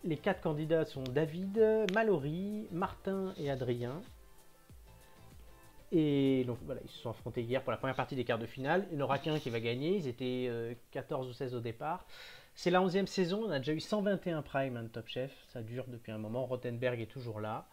Les 0.03 0.17
4 0.17 0.41
candidats 0.41 0.85
sont 0.85 1.03
David, 1.03 1.87
Mallory, 1.93 2.67
Martin 2.71 3.33
et 3.37 3.51
Adrien. 3.51 4.01
Et 5.91 6.43
donc 6.45 6.57
voilà, 6.65 6.79
ils 6.83 6.89
se 6.89 6.99
sont 6.99 7.09
affrontés 7.09 7.41
hier 7.41 7.61
pour 7.61 7.71
la 7.71 7.77
première 7.77 7.95
partie 7.95 8.15
des 8.15 8.23
quarts 8.23 8.39
de 8.39 8.45
finale. 8.45 8.87
Il 8.91 8.97
n'y 8.97 9.03
aura 9.03 9.19
qu'un 9.19 9.39
qui 9.39 9.49
va 9.49 9.59
gagner. 9.59 9.97
Ils 9.97 10.07
étaient 10.07 10.47
euh, 10.49 10.73
14 10.91 11.27
ou 11.27 11.33
16 11.33 11.55
au 11.55 11.59
départ. 11.59 12.05
C'est 12.55 12.71
la 12.71 12.79
11e 12.79 13.07
saison. 13.07 13.43
On 13.45 13.51
a 13.51 13.59
déjà 13.59 13.73
eu 13.73 13.79
121 13.79 14.41
Prime 14.41 14.77
hein, 14.77 14.83
de 14.83 14.87
Top 14.87 15.07
Chef. 15.07 15.31
Ça 15.49 15.61
dure 15.61 15.85
depuis 15.87 16.11
un 16.11 16.17
moment. 16.17 16.45
Rottenberg 16.45 17.01
est 17.01 17.07
toujours 17.07 17.41
là. 17.41 17.67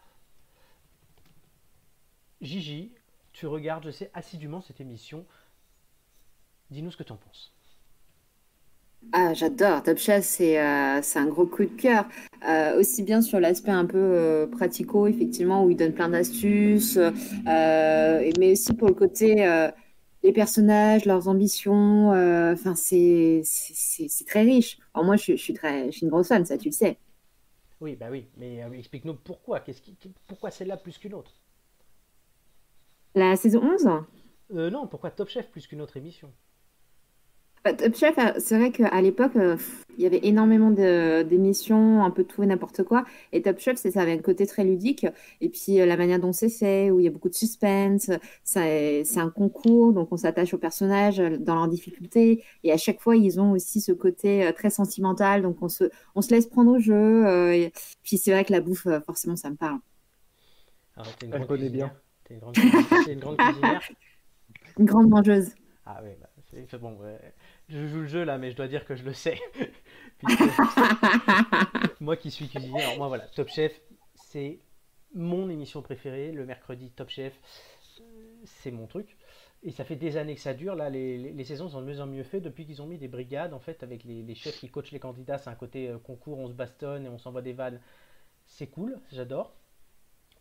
Gigi, 2.41 2.93
tu 3.33 3.47
regardes, 3.47 3.85
je 3.85 3.91
sais, 3.91 4.11
assidûment 4.13 4.61
cette 4.61 4.81
émission. 4.81 5.25
Dis-nous 6.71 6.91
ce 6.91 6.97
que 6.97 7.03
tu 7.03 7.11
en 7.11 7.17
penses. 7.17 7.53
Ah, 9.11 9.33
j'adore. 9.33 9.81
Top 9.83 9.97
Chef, 9.97 10.23
c'est 10.23 10.59
euh, 10.59 10.99
c'est 11.01 11.19
un 11.19 11.25
gros 11.25 11.45
coup 11.47 11.63
de 11.63 11.69
cœur. 11.69 12.05
Euh, 12.47 12.79
aussi 12.79 13.01
bien 13.03 13.21
sur 13.21 13.39
l'aspect 13.39 13.71
un 13.71 13.85
peu 13.85 13.97
euh, 13.97 14.45
pratico, 14.47 15.07
effectivement, 15.07 15.63
où 15.65 15.69
ils 15.71 15.75
donnent 15.77 15.93
plein 15.93 16.09
d'astuces, 16.09 16.97
mais 17.45 18.51
aussi 18.51 18.73
pour 18.73 18.87
le 18.87 18.93
côté 18.93 19.35
les 20.23 20.33
personnages, 20.33 21.05
leurs 21.05 21.27
ambitions. 21.27 22.09
Enfin, 22.53 22.75
c'est 22.75 23.41
c'est 23.45 24.25
très 24.27 24.41
riche. 24.43 24.77
Alors 24.93 25.05
moi, 25.05 25.15
je, 25.15 25.23
suis- 25.23 25.37
je 25.37 25.43
suis 25.43 25.53
très, 25.53 25.87
je 25.87 25.97
suis 25.97 26.03
une 26.03 26.09
grosse 26.09 26.27
fan, 26.27 26.45
ça, 26.45 26.57
tu 26.57 26.69
le 26.69 26.73
sais. 26.73 26.99
Oui, 27.81 27.95
bah 27.97 28.09
oui, 28.09 28.29
mais 28.37 28.59
explique-nous 28.77 29.15
pourquoi. 29.15 29.59
Qu'est-ce 29.59 29.81
qui, 29.81 29.97
pourquoi 30.27 30.49
celle-là 30.51 30.77
plus 30.77 30.97
qu'une 30.97 31.13
autre? 31.13 31.33
La 33.13 33.35
saison 33.35 33.61
11? 33.61 33.87
Euh, 34.51 34.69
non, 34.69 34.85
pourquoi 34.87 35.09
Top 35.09 35.29
Chef 35.29 35.49
plus 35.49 35.65
qu'une 35.65 35.81
autre 35.81 35.97
émission? 35.97 36.31
Bah, 37.65 37.73
Top 37.73 37.93
Chef, 37.95 38.15
c'est 38.39 38.57
vrai 38.57 38.71
qu'à 38.71 39.01
l'époque, 39.01 39.35
euh, 39.35 39.57
il 39.97 40.03
y 40.03 40.05
avait 40.05 40.21
énormément 40.23 40.71
de- 40.71 41.23
d'émissions, 41.23 42.03
un 42.05 42.09
peu 42.11 42.23
tout 42.23 42.41
et 42.41 42.45
n'importe 42.45 42.83
quoi. 42.83 43.03
Et 43.33 43.41
Top 43.41 43.59
Chef, 43.59 43.77
c'est 43.77 43.91
ça 43.91 44.01
avait 44.01 44.13
un 44.13 44.17
côté 44.19 44.47
très 44.47 44.63
ludique. 44.63 45.05
Et 45.41 45.49
puis 45.49 45.81
euh, 45.81 45.85
la 45.85 45.97
manière 45.97 46.19
dont 46.19 46.31
c'est 46.31 46.49
fait, 46.49 46.89
où 46.89 46.99
il 46.99 47.03
y 47.05 47.07
a 47.07 47.11
beaucoup 47.11 47.27
de 47.29 47.33
suspense, 47.35 48.09
c'est 48.45 49.03
c'est 49.03 49.19
un 49.19 49.29
concours, 49.29 49.91
donc 49.93 50.07
on 50.11 50.17
s'attache 50.17 50.53
aux 50.53 50.57
personnages 50.57 51.19
euh, 51.19 51.37
dans 51.37 51.55
leurs 51.55 51.67
difficultés. 51.67 52.43
Et 52.63 52.71
à 52.71 52.77
chaque 52.77 53.01
fois, 53.01 53.17
ils 53.17 53.39
ont 53.41 53.51
aussi 53.51 53.81
ce 53.81 53.91
côté 53.91 54.45
euh, 54.47 54.51
très 54.53 54.69
sentimental, 54.69 55.41
donc 55.41 55.57
on 55.61 55.67
se, 55.69 55.85
on 56.15 56.21
se 56.21 56.29
laisse 56.31 56.47
prendre 56.47 56.71
au 56.71 56.79
jeu. 56.79 56.93
euh, 57.27 57.51
et 57.53 57.71
puis 58.03 58.17
c'est 58.17 58.31
vrai 58.31 58.45
que 58.45 58.53
la 58.53 58.61
bouffe, 58.61 58.87
euh, 58.87 59.01
forcément, 59.01 59.35
ça 59.35 59.49
me 59.49 59.55
parle. 59.57 59.79
Alors, 60.95 61.17
t'es 61.17 61.25
une 61.25 61.31
Elle 61.31 61.43
grande 61.43 61.47
connaît 61.47 61.69
cuisinière. 61.69 61.89
bien. 61.89 61.99
T'es 62.23 62.35
une 62.35 62.39
grande 62.41 62.59
cuisinière. 62.59 63.01
T'es 63.01 63.13
une 63.13 63.19
grande 63.19 63.39
cuisinière. 63.39 63.81
Une 64.79 64.85
grande 64.85 65.09
mangeuse. 65.09 65.51
Ah 65.85 65.99
oui, 66.03 66.11
bah, 66.21 66.29
c'est 66.49 66.65
c'est 66.69 66.77
bon. 66.77 66.95
ouais. 66.99 67.33
Je 67.69 67.87
joue 67.87 68.01
le 68.01 68.07
jeu 68.07 68.23
là, 68.23 68.37
mais 68.37 68.51
je 68.51 68.55
dois 68.57 68.67
dire 68.67 68.85
que 68.85 68.95
je 68.95 69.03
le 69.03 69.13
sais. 69.13 69.39
Puisque 70.19 70.41
moi 72.01 72.17
qui 72.17 72.31
suis 72.31 72.49
cuisinier, 72.49 72.81
alors 72.81 72.97
moi 72.97 73.07
voilà, 73.07 73.27
Top 73.27 73.49
Chef, 73.49 73.79
c'est 74.15 74.59
mon 75.13 75.49
émission 75.49 75.81
préférée. 75.81 76.31
Le 76.31 76.45
mercredi, 76.45 76.91
Top 76.91 77.09
Chef, 77.09 77.33
euh, 78.01 78.03
c'est 78.45 78.71
mon 78.71 78.87
truc. 78.87 79.15
Et 79.63 79.71
ça 79.71 79.83
fait 79.83 79.95
des 79.97 80.17
années 80.17 80.35
que 80.35 80.41
ça 80.41 80.53
dure. 80.53 80.75
Là, 80.75 80.89
les, 80.89 81.17
les- 81.17 81.31
les 81.33 81.43
saisons 81.45 81.69
sont 81.69 81.81
de 81.81 81.85
mieux 81.85 81.99
en 82.01 82.07
mieux 82.07 82.23
faites 82.23 82.43
depuis 82.43 82.65
qu'ils 82.65 82.81
ont 82.81 82.87
mis 82.87 82.97
des 82.97 83.07
brigades 83.09 83.53
en 83.53 83.59
fait 83.59 83.83
avec 83.83 84.03
les, 84.03 84.23
les 84.23 84.35
chefs 84.35 84.59
qui 84.59 84.69
coachent 84.69 84.91
les 84.91 84.99
candidats. 84.99 85.37
C'est 85.37 85.49
un 85.49 85.55
côté 85.55 85.89
euh, 85.89 85.97
concours, 85.99 86.39
on 86.39 86.47
se 86.47 86.53
bastonne 86.53 87.05
et 87.05 87.09
on 87.09 87.17
s'envoie 87.17 87.41
des 87.41 87.53
vannes. 87.53 87.79
C'est 88.47 88.67
cool, 88.67 88.99
j'adore. 89.11 89.53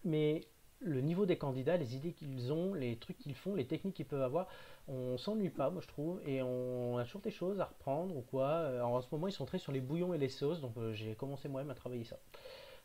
Mais 0.04 0.42
le 0.80 1.00
niveau 1.00 1.26
des 1.26 1.36
candidats, 1.38 1.76
les 1.76 1.96
idées 1.96 2.12
qu'ils 2.12 2.52
ont, 2.52 2.74
les 2.74 2.96
trucs 2.96 3.18
qu'ils 3.18 3.34
font, 3.34 3.54
les 3.54 3.66
techniques 3.66 3.94
qu'ils 3.96 4.06
peuvent 4.06 4.22
avoir, 4.22 4.48
on 4.88 5.18
s'ennuie 5.18 5.50
pas, 5.50 5.70
moi 5.70 5.82
je 5.82 5.88
trouve, 5.88 6.20
et 6.26 6.42
on 6.42 6.96
a 6.96 7.04
toujours 7.04 7.20
des 7.20 7.30
choses 7.30 7.60
à 7.60 7.66
reprendre 7.66 8.16
ou 8.16 8.22
quoi. 8.22 8.48
Euh, 8.48 8.82
en 8.82 9.00
ce 9.00 9.08
moment, 9.12 9.28
ils 9.28 9.32
sont 9.32 9.44
très 9.44 9.58
sur 9.58 9.72
les 9.72 9.80
bouillons 9.80 10.14
et 10.14 10.18
les 10.18 10.28
sauces, 10.28 10.60
donc 10.60 10.72
euh, 10.78 10.92
j'ai 10.92 11.14
commencé 11.14 11.48
moi-même 11.48 11.70
à 11.70 11.74
travailler 11.74 12.04
ça. 12.04 12.18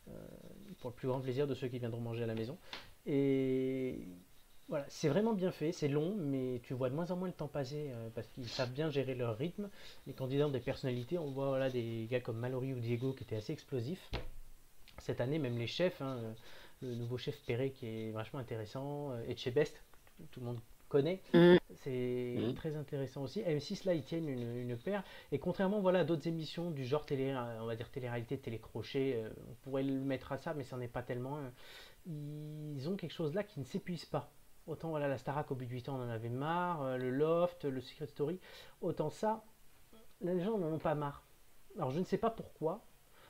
Euh, 0.08 0.12
pour 0.80 0.90
le 0.90 0.94
plus 0.94 1.08
grand 1.08 1.20
plaisir 1.20 1.46
de 1.46 1.54
ceux 1.54 1.68
qui 1.68 1.78
viendront 1.78 2.00
manger 2.00 2.24
à 2.24 2.26
la 2.26 2.34
maison. 2.34 2.58
Et 3.06 4.06
voilà, 4.68 4.84
c'est 4.88 5.08
vraiment 5.08 5.32
bien 5.32 5.50
fait, 5.50 5.72
c'est 5.72 5.88
long, 5.88 6.14
mais 6.14 6.60
tu 6.62 6.74
vois 6.74 6.90
de 6.90 6.94
moins 6.94 7.10
en 7.10 7.16
moins 7.16 7.28
le 7.28 7.34
temps 7.34 7.48
passer 7.48 7.90
parce 8.14 8.26
qu'ils 8.28 8.48
savent 8.48 8.72
bien 8.72 8.90
gérer 8.90 9.14
leur 9.14 9.36
rythme. 9.36 9.70
Les 10.06 10.12
candidats 10.14 10.46
ont 10.46 10.50
des 10.50 10.60
personnalités, 10.60 11.18
on 11.18 11.30
voit 11.30 11.70
des 11.70 12.06
gars 12.10 12.20
comme 12.20 12.38
Mallory 12.38 12.72
ou 12.74 12.80
Diego 12.80 13.12
qui 13.12 13.24
étaient 13.24 13.36
assez 13.36 13.52
explosifs. 13.52 14.10
Cette 14.98 15.20
année, 15.20 15.38
même 15.38 15.58
les 15.58 15.66
chefs, 15.66 16.00
hein, 16.00 16.34
le 16.80 16.94
nouveau 16.94 17.18
chef 17.18 17.38
Perret 17.46 17.70
qui 17.70 17.86
est 17.86 18.10
vachement 18.10 18.38
intéressant, 18.38 19.18
Etchebest, 19.26 19.82
tout, 20.16 20.26
tout 20.30 20.40
le 20.40 20.46
monde 20.46 20.60
connaît, 20.94 21.20
Mm. 21.34 21.56
c'est 21.82 22.36
Mhm. 22.38 22.54
très 22.54 22.76
intéressant 22.76 23.22
aussi. 23.22 23.40
M6 23.40 23.84
là, 23.84 23.94
ils 23.94 24.04
tiennent 24.04 24.28
une, 24.28 24.56
une 24.56 24.76
paire. 24.76 25.02
Et 25.32 25.38
contrairement 25.38 25.80
voilà, 25.80 26.00
à 26.00 26.04
d'autres 26.04 26.28
émissions 26.28 26.70
du 26.70 26.84
genre 26.84 27.04
télé, 27.04 27.34
on 27.60 27.66
va 27.66 27.74
dire 27.76 27.90
télé-réalité, 27.90 28.38
télé-crochet, 28.38 29.14
euh, 29.16 29.30
on 29.50 29.54
pourrait 29.62 29.82
le 29.82 29.92
mettre 29.94 30.30
à 30.32 30.36
ça, 30.38 30.54
mais 30.54 30.62
ça 30.64 30.76
n'est 30.76 30.88
pas 30.88 31.02
tellement. 31.02 31.38
Ils 32.06 32.88
ont 32.88 32.96
quelque 32.96 33.12
chose 33.14 33.34
là 33.34 33.42
qui 33.42 33.60
ne 33.60 33.64
s'épuise 33.64 34.04
pas. 34.04 34.30
Autant 34.66 34.90
voilà, 34.90 35.08
la 35.08 35.18
Starac 35.18 35.50
au 35.50 35.54
bout 35.54 35.64
de 35.66 35.70
8 35.70 35.88
ans, 35.88 35.96
on 35.98 36.04
en 36.04 36.08
avait 36.08 36.28
marre, 36.30 36.82
euh, 36.82 36.96
le 36.96 37.10
Loft, 37.10 37.64
le 37.64 37.80
Secret 37.80 38.06
Story. 38.06 38.38
Autant 38.80 39.10
ça, 39.10 39.44
les 40.22 40.40
gens 40.42 40.58
n'en 40.58 40.72
ont 40.72 40.78
pas 40.78 40.94
marre. 40.94 41.22
Alors 41.76 41.90
je 41.90 41.98
ne 41.98 42.04
sais 42.04 42.18
pas 42.18 42.30
pourquoi. 42.30 42.84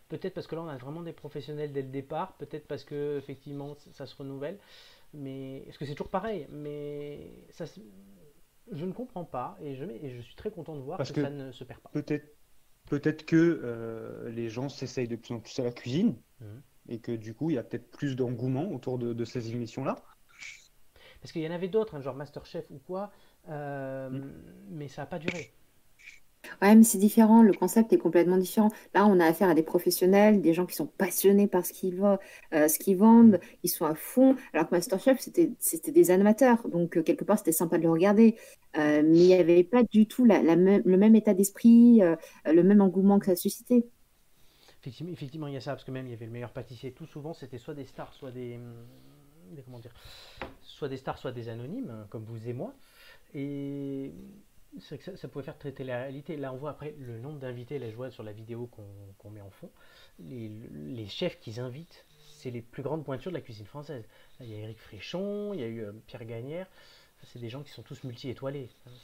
Peut-être 0.09 0.35
parce 0.35 0.47
que 0.47 0.55
là 0.55 0.63
on 0.63 0.69
a 0.69 0.77
vraiment 0.77 1.03
des 1.03 1.15
professionnels 1.15 1.73
dès 1.73 1.83
le 1.83 1.89
départ, 1.89 2.35
peut-être 2.37 2.67
parce 2.69 2.85
que 2.85 3.17
effectivement 3.19 3.75
ça, 3.75 3.91
ça 3.93 4.07
se 4.07 4.15
renouvelle, 4.15 4.59
mais 5.15 5.59
est-ce 5.69 5.79
que 5.79 5.85
c'est 5.87 5.95
toujours 5.95 6.11
pareil 6.11 6.47
Mais 6.51 7.47
ça, 7.51 7.65
je 8.73 8.85
ne 8.85 8.93
comprends 8.93 9.25
pas 9.25 9.57
et 9.61 9.75
je, 9.75 9.85
et 9.85 10.11
je 10.11 10.21
suis 10.21 10.35
très 10.37 10.51
content 10.51 10.75
de 10.77 10.81
voir 10.83 10.99
Parce 10.99 11.11
que, 11.11 11.17
que- 11.17 11.23
ça 11.23 11.31
ne 11.31 11.53
se 11.53 11.65
perd 11.65 11.81
pas. 11.81 11.91
Peut-être 11.91 12.27
peut-être 12.87 13.25
que 13.25 13.61
euh, 13.65 14.29
les 14.31 14.49
gens 14.51 14.69
s'essayent 14.69 15.09
de 15.09 15.17
plus 15.17 15.33
en 15.35 15.41
plus 15.41 15.59
à 15.59 15.65
la 15.65 15.73
cuisine 15.73 16.17
Mhm. 16.41 16.63
et 16.91 17.01
que 17.01 17.13
du 17.13 17.33
coup, 17.35 17.49
il 17.51 17.55
y 17.55 17.59
a 17.59 17.63
peut-être 17.65 17.91
plus 17.91 18.15
d'engouement 18.17 18.71
autour 18.71 18.99
de, 18.99 19.13
de 19.15 19.25
ces 19.25 19.53
émissions-là. 19.53 19.97
Parce 21.21 21.33
qu'il 21.33 21.41
y 21.43 21.49
en 21.49 21.53
avait 21.53 21.69
d'autres, 21.69 21.95
hein, 21.95 22.03
genre 22.03 22.15
Masterchef 22.15 22.67
ou 22.71 22.79
quoi, 22.79 23.11
euh, 23.49 24.11
Mm. 24.11 24.33
mais 24.69 24.89
ça 24.89 25.03
n'a 25.03 25.07
pas 25.07 25.19
duré. 25.19 25.55
Ouais, 26.63 26.75
mais 26.75 26.83
c'est 26.85 26.99
différent, 26.99 27.43
le 27.43 27.53
concept 27.53 27.93
est 27.93 27.99
complètement 27.99 28.37
différent. 28.39 28.71
Là, 28.95 29.07
on 29.07 29.19
a 29.21 29.27
affaire 29.27 29.49
à 29.49 29.55
des 29.55 29.63
professionnels, 29.63 30.41
des 30.41 30.53
gens 30.55 30.67
qui 30.67 30.75
sont 30.75 30.87
passionnés 30.87 31.47
par 31.47 31.65
ce 31.65 31.73
qu'ils 31.73 32.01
euh, 32.53 32.69
ce 32.69 32.79
qu'ils 32.79 32.97
vendent, 32.97 33.41
ils 33.63 33.69
sont 33.71 33.87
à 33.87 33.95
fond. 33.95 34.37
Alors 34.53 34.69
que 34.69 34.75
MasterChef, 34.75 35.21
c'était 35.21 35.53
c'était 35.59 35.93
des 35.93 36.11
amateurs, 36.11 36.69
donc 36.69 36.97
euh, 36.97 37.03
quelque 37.03 37.25
part, 37.25 37.39
c'était 37.39 37.53
sympa 37.53 37.79
de 37.79 37.83
le 37.85 37.91
regarder. 37.91 38.37
Euh, 38.77 39.03
mais 39.05 39.19
il 39.19 39.27
n'y 39.27 39.35
avait 39.35 39.65
pas 39.65 39.83
du 39.85 40.07
tout 40.07 40.25
la, 40.25 40.43
la 40.43 40.57
même, 40.57 40.83
le 40.85 40.97
même 40.97 41.15
état 41.17 41.35
d'esprit, 41.35 42.03
euh, 42.03 42.17
le 42.47 42.63
même 42.63 42.81
engouement 42.81 43.19
que 43.19 43.27
ça 43.27 43.37
suscitait. 43.37 43.87
Effectivement, 44.81 45.13
effectivement, 45.13 45.47
il 45.49 45.55
y 45.55 45.57
a 45.57 45.61
ça, 45.61 45.73
parce 45.73 45.85
que 45.85 45.91
même 45.91 46.07
il 46.07 46.11
y 46.11 46.15
avait 46.15 46.27
le 46.27 46.33
meilleur 46.33 46.53
pâtissier. 46.53 46.93
Tout 46.93 47.07
souvent, 47.07 47.33
c'était 47.33 47.59
soit 47.59 47.75
des 47.75 47.87
stars, 47.87 48.13
soit 48.13 48.31
des, 48.31 48.59
des- 49.53 49.63
comment 49.63 49.79
dire, 49.79 49.93
soit 50.63 50.89
des 50.89 50.97
stars, 50.99 51.19
soit 51.19 51.33
des 51.33 51.49
anonymes, 51.49 51.91
hein, 51.91 52.07
comme 52.11 52.25
vous 52.25 52.49
et 52.49 52.53
moi. 52.53 52.75
Et 53.35 54.13
c'est 54.81 54.99
que 54.99 55.05
ça, 55.05 55.17
ça 55.17 55.29
pouvait 55.29 55.45
faire 55.45 55.59
traiter 55.59 55.85
la 55.85 55.99
réalité. 56.03 56.37
Là, 56.37 56.53
on 56.53 56.57
voit 56.57 56.71
après 56.71 56.95
le 56.99 57.19
nombre 57.19 57.39
d'invités. 57.39 57.79
Là, 57.79 57.91
je 57.91 57.97
vois 57.97 58.11
sur 58.11 58.23
la 58.23 58.33
vidéo 58.33 58.69
qu'on 59.21 59.31
met 59.31 59.41
en 59.41 59.51
fond, 59.51 59.71
les, 60.19 60.49
les 60.49 61.07
chefs 61.07 61.39
qu'ils 61.41 61.61
invitent, 61.61 62.05
c'est 62.19 62.51
les 62.51 62.63
plus 62.63 62.83
grandes 62.83 63.05
pointures 63.05 63.31
de 63.31 63.37
la 63.37 63.41
cuisine 63.43 63.67
française. 63.67 64.05
Là, 64.41 64.47
il 64.47 64.53
y 64.53 64.55
a 64.55 64.59
Eric 64.59 64.79
Fréchon, 64.81 65.55
il 65.55 65.61
y 65.61 65.63
a 65.65 65.67
eu 65.67 65.81
euh, 65.85 65.93
Pierre 66.07 66.25
Gagnère. 66.25 66.67
C'est 67.23 67.39
des 67.39 67.49
gens 67.49 67.63
qui 67.63 67.71
sont 67.71 67.83
tous 67.83 68.05
multi-étoilés. 68.05 68.69
Enfin, 68.87 68.97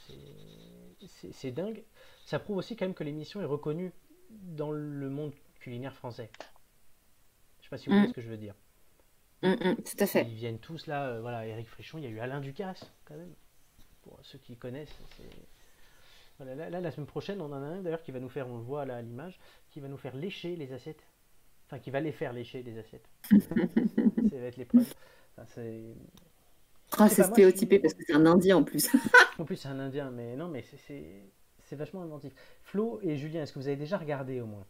c'est- 1.33 1.51
dingue. 1.51 1.83
Ça 2.25 2.37
prouve 2.37 2.57
aussi 2.57 2.75
quand 2.75 2.85
même 2.85 2.93
que 2.93 3.03
l'émission 3.03 3.41
est 3.41 3.45
reconnue 3.45 3.91
dans 4.29 4.71
le 4.71 5.09
monde 5.09 5.33
culinaire 5.59 5.95
français. 5.95 6.29
Je 7.61 7.65
sais 7.65 7.69
pas 7.71 7.77
si 7.79 7.87
vous 7.87 7.93
voyez 7.95 8.07
Mm. 8.07 8.11
ce 8.11 8.15
que 8.15 8.21
je 8.21 8.29
veux 8.29 8.37
dire. 8.37 8.53
Hum, 9.43 9.57
hum, 9.59 9.75
tout 9.77 9.97
à 10.03 10.05
fait. 10.05 10.21
Ils 10.23 10.35
viennent 10.35 10.59
tous 10.59 10.85
là, 10.85 11.07
euh, 11.07 11.21
voilà, 11.21 11.47
Eric 11.47 11.67
Fréchon, 11.67 11.97
il 11.97 12.03
y 12.03 12.07
a 12.07 12.11
eu 12.11 12.19
Alain 12.19 12.41
Ducasse 12.41 12.91
quand 13.05 13.15
même. 13.15 13.33
Pour 14.03 14.19
ceux 14.21 14.37
qui 14.37 14.55
connaissent, 14.55 14.95
c'est. 15.17 15.29
Voilà, 16.41 16.55
là, 16.55 16.69
là, 16.71 16.81
la 16.81 16.89
semaine 16.89 17.05
prochaine, 17.05 17.39
on 17.39 17.45
en 17.45 17.53
a 17.53 17.67
un 17.67 17.81
d'ailleurs 17.83 18.01
qui 18.01 18.11
va 18.11 18.19
nous 18.19 18.27
faire, 18.29 18.47
on 18.49 18.57
le 18.57 18.63
voit 18.63 18.83
là 18.83 18.95
à 18.95 19.01
l'image, 19.03 19.39
qui 19.69 19.79
va 19.79 19.87
nous 19.87 19.97
faire 19.97 20.15
lécher 20.15 20.55
les 20.55 20.73
assiettes. 20.73 21.05
Enfin, 21.67 21.77
qui 21.77 21.91
va 21.91 21.99
les 21.99 22.11
faire 22.11 22.33
lécher 22.33 22.63
les 22.63 22.79
assiettes. 22.79 23.07
Ça 23.29 24.37
va 24.39 24.45
être 24.47 24.57
l'épreuve. 24.57 24.91
Enfin, 25.37 25.45
c'est- 25.53 25.93
Ah, 26.93 26.97
moi, 26.97 27.07
je 27.09 27.21
stéréotypé 27.21 27.77
parce 27.77 27.93
que 27.93 28.03
c'est 28.07 28.15
un 28.15 28.25
Indien 28.25 28.57
en 28.57 28.63
plus. 28.63 28.89
En 29.39 29.45
plus, 29.45 29.55
c'est 29.55 29.67
un 29.67 29.79
Indien, 29.79 30.09
mais 30.09 30.35
non, 30.35 30.47
mais 30.47 30.63
c'est- 30.63 30.77
c'est 30.87 31.29
c'est 31.63 31.75
vachement 31.75 32.01
inventif. 32.01 32.33
Flo 32.63 32.99
et 33.03 33.15
Julien, 33.17 33.43
est-ce 33.43 33.53
que 33.53 33.59
vous 33.59 33.67
avez 33.67 33.77
déjà 33.77 33.99
regardé 33.99 34.41
au 34.41 34.47
moins? 34.47 34.65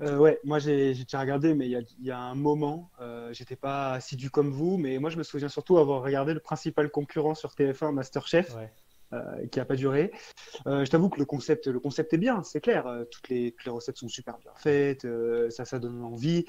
Euh, 0.00 0.16
ouais, 0.16 0.38
moi 0.44 0.58
j'ai 0.60 0.94
j'ai 0.94 1.02
déjà 1.04 1.20
regardé, 1.20 1.54
mais 1.54 1.66
il 1.66 1.72
y 1.72 1.76
a, 1.76 1.80
il 1.98 2.06
y 2.06 2.10
a 2.12 2.18
un 2.20 2.34
moment, 2.36 2.88
euh, 3.00 3.32
j'étais 3.34 3.56
pas 3.56 3.92
assidu 3.94 4.30
comme 4.30 4.50
vous, 4.50 4.78
mais 4.78 4.98
moi 4.98 5.10
je 5.10 5.18
me 5.18 5.22
souviens 5.24 5.48
surtout 5.48 5.76
avoir 5.76 6.02
regardé 6.02 6.32
le 6.34 6.40
principal 6.40 6.88
concurrent 6.90 7.34
sur 7.34 7.50
TF1, 7.54 7.90
Masterchef, 7.92 8.54
Ouais. 8.56 8.72
Euh, 9.12 9.46
qui 9.50 9.60
a 9.60 9.64
pas 9.64 9.76
duré. 9.76 10.12
Euh, 10.66 10.84
je 10.84 10.90
t'avoue 10.90 11.08
que 11.08 11.18
le 11.18 11.24
concept, 11.26 11.66
le 11.66 11.80
concept 11.80 12.12
est 12.14 12.18
bien, 12.18 12.42
c'est 12.42 12.60
clair. 12.60 12.86
euh, 12.86 13.04
toutes 13.10 13.28
les, 13.28 13.52
toutes 13.52 13.64
les 13.64 13.70
recettes 13.72 13.96
sont 13.98 14.08
super 14.08 14.38
bien 14.38 14.52
faites, 14.56 15.06
ça, 15.50 15.64
ça 15.64 15.78
donne 15.78 16.02
envie. 16.02 16.44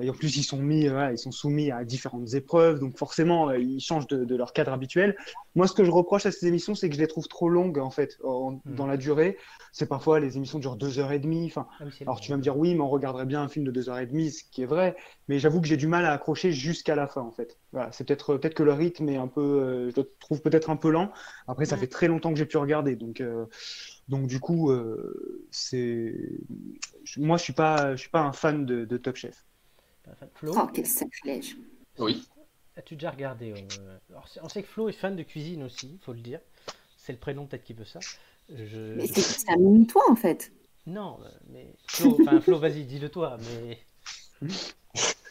Et 0.00 0.08
en 0.10 0.12
plus, 0.12 0.36
ils 0.36 0.44
sont 0.44 0.58
mis, 0.58 0.86
voilà, 0.86 1.12
ils 1.12 1.18
sont 1.18 1.32
soumis 1.32 1.70
à 1.72 1.84
différentes 1.84 2.34
épreuves, 2.34 2.78
donc 2.78 2.96
forcément, 2.96 3.50
ils 3.50 3.80
changent 3.80 4.06
de, 4.06 4.24
de 4.24 4.36
leur 4.36 4.52
cadre 4.52 4.72
habituel. 4.72 5.16
Moi, 5.56 5.66
ce 5.66 5.72
que 5.72 5.84
je 5.84 5.90
reproche 5.90 6.24
à 6.24 6.30
ces 6.30 6.46
émissions, 6.46 6.74
c'est 6.74 6.88
que 6.88 6.94
je 6.94 7.00
les 7.00 7.08
trouve 7.08 7.26
trop 7.26 7.48
longues 7.48 7.78
en 7.78 7.90
fait, 7.90 8.16
en- 8.24 8.52
Hmm. 8.64 8.74
dans 8.76 8.86
la 8.86 8.96
durée. 8.96 9.36
C'est 9.72 9.88
parfois 9.88 10.20
les 10.20 10.36
émissions 10.36 10.58
durent 10.60 10.76
deux 10.76 10.98
heures 10.98 11.10
et 11.12 11.18
demie. 11.18 11.46
Enfin, 11.46 11.66
Ah 11.80 11.84
alors 12.02 12.20
tu 12.20 12.30
vas 12.30 12.36
me 12.36 12.42
dire 12.42 12.56
oui, 12.56 12.74
mais 12.74 12.80
on 12.82 12.88
regarderait 12.90 13.26
bien 13.26 13.42
un 13.42 13.48
film 13.48 13.64
de 13.64 13.70
deux 13.70 13.88
heures 13.88 13.98
et 13.98 14.06
demie, 14.06 14.30
ce 14.30 14.44
qui 14.44 14.62
est 14.62 14.66
vrai. 14.66 14.94
Mais 15.28 15.38
j'avoue 15.38 15.60
que 15.60 15.66
j'ai 15.66 15.76
du 15.76 15.86
mal 15.88 16.04
à 16.04 16.12
accrocher 16.12 16.52
jusqu'à 16.52 16.94
la 16.94 17.06
fin 17.08 17.22
en 17.22 17.32
fait. 17.32 17.58
Voilà, 17.72 17.90
c'est 17.92 18.04
peut-être 18.06 18.36
peut-être 18.36 18.54
que 18.54 18.62
le 18.62 18.72
rythme 18.74 19.08
est 19.08 19.16
un 19.16 19.28
peu, 19.28 19.40
euh, 19.40 19.90
je 19.90 20.00
le 20.00 20.10
trouve 20.20 20.42
peut-être 20.42 20.68
un 20.70 20.76
peu 20.76 20.90
lent. 20.90 21.10
Après, 21.48 21.64
ça 21.64 21.76
Ouais. 21.76 21.80
fait 21.80 21.86
très 21.86 22.06
longtemps 22.06 22.30
que 22.30 22.38
j'ai 22.38 22.44
pu 22.46 22.58
regarder, 22.58 22.96
donc 22.96 23.20
euh, 23.22 23.46
donc 24.08 24.26
du 24.26 24.40
coup, 24.40 24.70
euh, 24.70 25.46
c'est 25.50 26.14
je- 27.04 27.20
moi 27.20 27.38
je 27.38 27.42
suis 27.44 27.52
pas 27.54 27.92
je 27.96 28.00
suis 28.00 28.10
pas 28.10 28.20
un 28.20 28.32
fan 28.32 28.66
de, 28.66 28.84
de 28.84 28.96
Top 28.98 29.16
Chef. 29.16 29.44
Flo, 30.34 30.52
Oh, 30.56 30.66
quel 30.74 30.86
sacrilège. 30.86 31.56
Oui. 31.98 32.28
as-tu 32.76 32.94
déjà 32.94 33.10
regardé 33.10 33.52
euh, 33.52 33.98
alors, 34.10 34.28
On 34.42 34.48
sait 34.48 34.62
que 34.62 34.68
Flo 34.68 34.88
est 34.88 34.92
fan 34.92 35.16
de 35.16 35.22
cuisine 35.22 35.62
aussi, 35.62 35.98
faut 36.04 36.12
le 36.12 36.20
dire. 36.20 36.40
C'est 36.98 37.12
le 37.12 37.18
prénom 37.18 37.46
peut-être 37.46 37.64
qui 37.64 37.72
veut 37.72 37.84
ça. 37.84 38.00
Je, 38.50 38.96
Mais 38.96 39.06
je- 39.06 39.12
c'est 39.20 39.50
un 39.50 39.56
mini-toi 39.56 40.02
en 40.10 40.16
fait. 40.16 40.52
Non, 40.86 41.18
euh, 41.24 41.28
mais 41.50 41.74
Flo, 41.88 42.18
enfin, 42.20 42.40
Flo, 42.40 42.58
vas-y, 42.58 42.84
dis-le 42.84 43.08
toi, 43.08 43.38
mais 43.38 43.78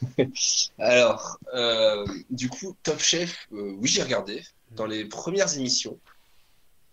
Alors, 0.79 1.37
euh, 1.53 2.05
du 2.29 2.49
coup, 2.49 2.75
Top 2.83 2.99
Chef, 2.99 3.47
euh, 3.51 3.73
oui, 3.77 3.87
j'ai 3.87 4.03
regardé 4.03 4.43
dans 4.75 4.85
les 4.85 5.05
premières 5.05 5.55
émissions. 5.55 5.99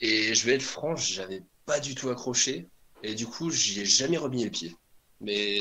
Et 0.00 0.34
je 0.34 0.46
vais 0.46 0.54
être 0.54 0.62
franc, 0.62 0.96
j'avais 0.96 1.42
pas 1.66 1.80
du 1.80 1.94
tout 1.94 2.09
accroché. 2.11 2.66
Et 3.02 3.14
du 3.14 3.26
coup, 3.26 3.50
j'y 3.50 3.80
ai 3.80 3.84
jamais 3.84 4.16
remis 4.16 4.44
les 4.44 4.50
pieds. 4.50 4.76
Mais 5.20 5.59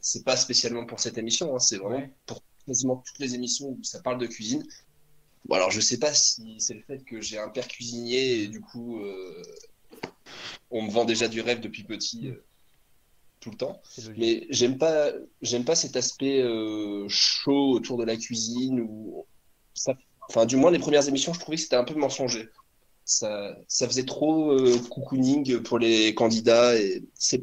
c'est 0.00 0.24
pas 0.24 0.36
spécialement 0.36 0.86
pour 0.86 1.00
cette 1.00 1.18
émission, 1.18 1.54
hein, 1.54 1.58
c'est 1.58 1.76
vraiment 1.76 1.96
Ouais. 1.96 2.10
pour 2.26 2.42
quasiment 2.66 2.96
toutes 3.06 3.18
les 3.18 3.34
émissions 3.34 3.68
où 3.68 3.82
ça 3.82 4.00
parle 4.00 4.18
de 4.18 4.26
cuisine. 4.26 4.66
Bon, 5.46 5.56
alors 5.56 5.70
je 5.70 5.80
sais 5.80 5.98
pas 5.98 6.12
si 6.12 6.56
c'est 6.60 6.74
le 6.74 6.82
fait 6.82 7.02
que 7.04 7.20
j'ai 7.20 7.38
un 7.38 7.48
père 7.48 7.66
cuisinier 7.68 8.42
et 8.42 8.48
du 8.48 8.60
coup, 8.60 9.00
euh, 9.00 9.42
on 10.70 10.82
me 10.82 10.90
vend 10.90 11.04
déjà 11.04 11.28
du 11.28 11.40
rêve 11.40 11.60
depuis 11.60 11.84
petit, 11.84 12.28
euh, 12.28 12.44
tout 13.40 13.50
le 13.50 13.56
temps. 13.56 13.80
Mais 14.16 14.46
j'aime 14.50 14.78
pas, 14.78 15.10
j'aime 15.42 15.64
pas 15.64 15.74
cet 15.74 15.96
aspect 15.96 16.42
euh, 16.42 17.06
chaud 17.08 17.72
autour 17.72 17.96
de 17.96 18.04
la 18.04 18.16
cuisine 18.16 18.80
ou 18.80 19.26
ça, 19.74 19.94
enfin 20.28 20.46
du 20.46 20.56
moins 20.56 20.70
les 20.70 20.78
premières 20.78 21.08
émissions, 21.08 21.32
je 21.32 21.40
trouvais 21.40 21.56
que 21.56 21.62
c'était 21.62 21.76
un 21.76 21.84
peu 21.84 21.94
mensonger. 21.94 22.48
Ça, 23.04 23.56
ça 23.66 23.88
faisait 23.88 24.04
trop 24.04 24.52
euh, 24.52 24.78
cocooning 24.90 25.60
pour 25.62 25.78
les 25.78 26.14
candidats 26.14 26.78
et 26.78 27.02
c'est, 27.14 27.42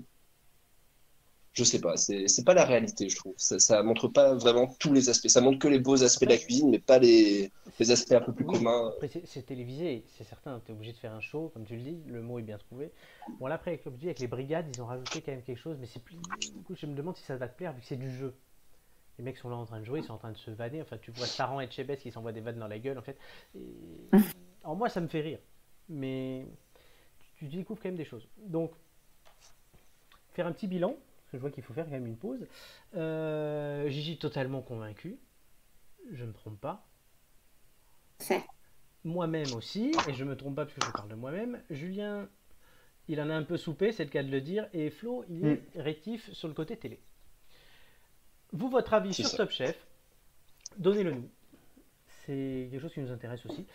je 1.58 1.64
sais 1.64 1.82
pas, 1.82 1.98
c'est, 1.98 2.46
pas 2.46 2.54
la 2.54 2.66
réalité, 2.66 3.10
je 3.10 3.16
trouve. 3.16 3.34
Ça, 3.36 3.58
ça 3.58 3.82
montre 3.82 4.08
pas 4.08 4.36
vraiment 4.36 4.68
tous 4.80 4.94
les 4.94 5.10
aspects. 5.10 5.28
Ça 5.28 5.42
montre 5.42 5.58
que 5.58 5.68
les 5.68 5.80
beaux 5.80 6.04
aspects 6.04 6.26
de 6.26 6.30
la 6.30 6.38
cuisine, 6.38 6.70
mais 6.70 6.78
pas 6.78 7.00
les, 7.00 7.52
les 7.80 7.92
aspects 7.92 8.12
un 8.12 8.22
peu 8.22 8.32
plus 8.32 8.46
Oui. 8.46 8.58
communs. 8.58 8.94
C'est 9.26 9.44
télévisé, 9.44 10.06
c'est 10.16 10.24
certain, 10.24 10.62
tu 10.64 10.72
es 10.72 10.76
obligé 10.76 10.92
de 10.94 10.98
faire 10.98 11.14
un 11.14 11.20
show, 11.20 11.50
comme 11.56 11.66
tu 11.66 11.76
le 11.76 11.82
dis, 11.82 11.98
le 12.06 12.22
mot 12.22 12.38
est 12.38 12.44
bien 12.44 12.60
trouvé. 12.60 12.92
Bon, 13.40 13.48
là, 13.48 13.56
après, 13.56 13.82
dis, 13.98 14.06
avec 14.06 14.20
les 14.20 14.28
brigades, 14.28 14.68
ils 14.72 14.80
ont 14.84 14.86
rajouté 14.86 15.22
quand 15.22 15.32
même 15.32 15.42
quelque 15.42 15.60
chose, 15.60 15.78
mais 15.80 15.88
c'est 15.88 16.04
plus. 16.04 16.18
Du 16.54 16.62
coup, 16.64 16.76
je 16.76 16.86
me 16.86 16.94
demande 16.94 17.18
si 17.18 17.24
ça 17.24 17.36
va 17.38 17.48
te 17.48 17.58
plaire, 17.58 17.74
vu 17.74 17.82
que 17.82 17.88
c'est 17.88 17.96
du 17.96 18.16
jeu. 18.16 18.36
Les 19.18 19.24
mecs 19.24 19.38
sont 19.38 19.50
là 19.50 19.56
en 19.56 19.66
train 19.66 19.80
de 19.80 19.86
jouer, 19.86 20.02
ils 20.02 20.06
sont 20.06 20.14
en 20.14 20.20
train 20.20 20.32
de 20.32 20.38
se 20.38 20.52
vanner. 20.52 20.80
Enfin, 20.84 21.00
tu 21.00 21.10
vois 21.10 21.26
Saran 21.26 21.60
et 21.60 21.72
Chebes 21.72 21.96
qui 21.96 22.12
s'envoient 22.12 22.34
des 22.34 22.42
vannes 22.42 22.60
dans 22.60 22.68
la 22.68 22.78
gueule, 22.78 23.00
en 23.00 23.02
fait. 23.02 23.18
Et... 23.56 23.66
En 24.64 24.76
moi, 24.76 24.90
ça 24.90 25.02
me 25.02 25.08
fait 25.08 25.22
rire. 25.22 25.40
Mais 25.90 26.46
tu, 27.40 27.50
tu 27.50 27.56
découvres 27.58 27.82
quand 27.82 27.90
même 27.90 27.98
des 27.98 28.06
choses. 28.06 28.28
Donc, 28.38 28.74
faire 30.34 30.46
un 30.46 30.52
petit 30.52 30.68
bilan, 30.68 30.96
parce 31.28 31.34
que 31.34 31.38
je 31.40 31.42
vois 31.42 31.52
qu'il 31.52 31.64
faut 31.64 31.74
faire 31.74 31.86
quand 31.86 31.92
même 31.92 32.08
une 32.08 32.16
pause. 32.16 32.48
Euh, 32.96 33.90
Gigi, 33.90 34.18
totalement 34.18 34.62
convaincu. 34.62 35.20
Je 36.14 36.24
ne 36.24 36.30
me 36.30 36.34
trompe 36.34 36.60
pas 36.62 36.88
moi-même 39.04 39.54
aussi, 39.54 39.94
et 40.08 40.14
je 40.14 40.24
me 40.24 40.36
trompe 40.36 40.56
pas 40.56 40.66
parce 40.66 40.78
que 40.78 40.86
je 40.86 40.92
parle 40.92 41.10
de 41.10 41.16
moi-même. 41.16 41.62
Julien, 41.70 42.28
il 43.08 43.22
en 43.22 43.30
a 43.30 43.34
un 43.34 43.44
peu 43.44 43.58
soupé, 43.58 43.92
c'est 43.92 44.04
le 44.04 44.10
cas 44.10 44.24
de 44.24 44.30
le 44.30 44.42
dire, 44.42 44.68
et 44.74 44.90
Flo, 44.90 45.24
il 45.30 45.46
est 45.46 45.64
rétif 45.76 46.32
sur 46.34 46.48
le 46.48 46.54
côté 46.54 46.78
télé. 46.78 47.00
Vous, 48.54 48.70
votre 48.70 48.94
avis 48.94 49.14
sur 49.14 49.26
ça. 49.26 49.38
Top 49.38 49.52
Chef, 49.52 49.78
donnez-le 50.78 51.12
nous. 51.12 51.30
C'est 52.26 52.70
quelque 52.72 52.82
chose 52.82 52.94
qui 52.94 53.02
nous 53.02 53.12
intéresse 53.12 53.46
aussi. 53.46 53.66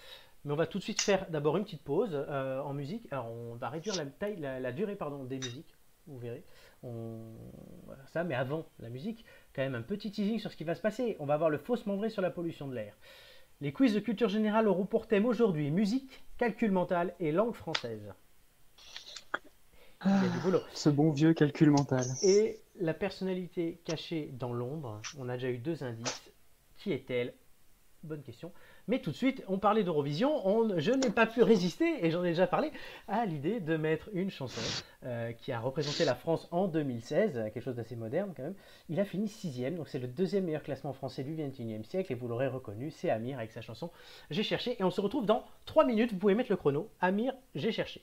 Mais 0.45 0.53
on 0.53 0.57
va 0.57 0.67
tout 0.67 0.79
de 0.79 0.83
suite 0.83 1.01
faire 1.01 1.31
d'abord 1.31 1.57
une 1.57 1.65
petite 1.65 1.83
pause 1.83 2.11
euh, 2.13 2.61
en 2.61 2.75
musique. 2.75 3.07
Alors, 3.13 3.31
on 3.31 3.55
va 3.55 3.69
réduire 3.69 3.95
la, 3.97 4.07
taille, 4.07 4.37
la, 4.37 4.61
la 4.61 4.73
durée 4.73 4.97
pardon, 4.97 5.25
des 5.25 5.37
musiques, 5.37 5.75
vous 6.07 6.19
verrez. 6.19 6.45
On... 6.83 7.19
Voilà, 7.85 8.03
ça, 8.07 8.25
mais 8.25 8.35
avant 8.35 8.67
la 8.79 8.89
musique, 8.89 9.25
quand 9.55 9.63
même 9.63 9.75
un 9.75 9.83
petit 9.83 10.11
teasing 10.11 10.39
sur 10.39 10.51
ce 10.51 10.57
qui 10.57 10.65
va 10.65 10.75
se 10.75 10.81
passer. 10.81 11.17
On 11.21 11.27
va 11.27 11.35
avoir 11.35 11.51
le 11.51 11.59
faussement 11.59 11.97
vrai 11.97 12.11
sur 12.11 12.23
la 12.23 12.31
pollution 12.31 12.69
de 12.69 12.75
l'air. 12.75 12.97
Les 13.61 13.73
quiz 13.73 13.95
de 13.95 14.01
culture 14.01 14.29
générale 14.29 14.67
auront 14.67 14.87
pour 14.87 15.07
thème 15.07 15.25
aujourd'hui 15.25 15.71
musique, 15.71 16.25
calcul 16.39 16.73
mental 16.73 17.15
et 17.21 17.31
langue 17.31 17.55
française. 17.55 18.13
Il 20.05 20.11
y 20.11 20.15
a 20.15 20.29
du 20.29 20.39
boulot. 20.41 20.61
Ce 20.75 20.89
bon 20.89 21.13
vieux 21.13 21.33
calcul 21.33 21.71
mental. 21.71 22.05
Et 22.25 22.61
la 22.81 22.93
personnalité 22.93 23.81
cachée 23.85 24.31
dans 24.33 24.53
l'ombre, 24.53 25.01
on 25.17 25.29
a 25.29 25.35
déjà 25.35 25.51
eu 25.51 25.59
deux 25.59 25.85
indices. 25.85 26.33
Qui 26.79 26.93
est-elle? 26.93 27.35
Bonne 28.03 28.23
question. 28.23 28.53
Mais 28.89 28.99
tout 29.01 29.11
de 29.11 29.16
suite, 29.16 29.43
on 29.49 29.59
parlait 29.59 29.85
d'Eurovision. 29.85 30.47
On- 30.47 30.78
Je 30.78 30.91
n'ai 30.91 31.11
pas 31.11 31.26
pu 31.26 31.43
résister, 31.43 32.05
et 32.05 32.11
j'en 32.11 32.24
ai 32.24 32.30
déjà 32.30 32.47
parlé, 32.47 32.72
à 33.09 33.24
l'idée 33.26 33.61
de 33.61 33.76
mettre 33.76 34.09
une 34.12 34.30
chanson 34.30 34.61
euh, 35.05 35.33
qui 35.33 35.53
a 35.53 35.61
représenté 35.61 36.05
la 36.05 36.14
France 36.14 36.49
en 36.51 36.66
2016, 36.68 37.37
euh, 37.37 37.45
quelque 37.51 37.61
chose 37.62 37.76
d'assez 37.76 37.97
moderne 37.97 38.33
quand 38.37 38.43
même. 38.43 38.55
Il 38.89 38.99
a 39.01 39.05
fini 39.05 39.28
sixième, 39.28 39.76
donc 39.76 39.89
c'est 39.89 39.99
le 39.99 40.09
deuxième 40.09 40.45
meilleur 40.45 40.62
classement 40.62 40.93
français 40.93 41.22
du 41.24 41.35
XXIe 41.35 41.85
siècle, 41.85 42.12
et 42.12 42.14
vous 42.16 42.28
l'aurez 42.28 42.49
reconnu, 42.49 42.91
c'est 42.91 43.11
Amir 43.11 43.39
avec 43.39 43.53
sa 43.53 43.61
chanson 43.61 43.91
J'ai 44.30 44.43
cherché. 44.43 44.76
Et 44.80 44.85
on 44.85 44.91
se 44.91 45.01
retrouve 45.01 45.26
dans 45.26 45.45
3 45.66 45.85
minutes, 45.85 46.12
vous 46.12 46.18
pouvez 46.18 46.35
mettre 46.35 46.51
le 46.51 46.57
chrono. 46.57 46.89
Amir, 47.01 47.35
j'ai 47.55 47.72
cherché. 47.72 48.03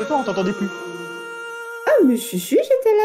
Euh, 0.00 0.04
Manifeste-toi, 0.04 0.18
on 0.18 0.24
t'entendait 0.24 0.52
plus. 0.52 0.68
Ah, 1.86 1.90
mais 2.06 2.16
je 2.16 2.22
suis, 2.36 2.38
j'étais 2.38 2.96
là. 2.96 3.04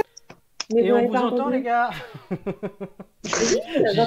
Mais 0.74 0.86
Et 0.86 0.92
on 0.94 1.08
vous 1.08 1.14
entend, 1.16 1.36
entendu. 1.36 1.58
les 1.58 1.62
gars 1.62 1.90
Gigi 3.24 3.58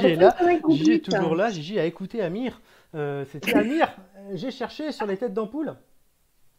est 0.07 0.17
là. 0.17 0.37
Gigi 0.69 0.93
est 0.93 1.05
toujours 1.05 1.37
là. 1.37 1.51
Gigi 1.51 1.79
a 1.79 1.85
écouté 1.85 2.23
Amir. 2.23 2.61
Euh, 2.95 3.25
C'était 3.31 3.55
Amir, 3.55 3.89
j'ai 4.33 4.51
cherché 4.51 4.93
sur 4.93 5.07
les 5.07 5.17
têtes 5.17 5.35
d'ampoule, 5.35 5.77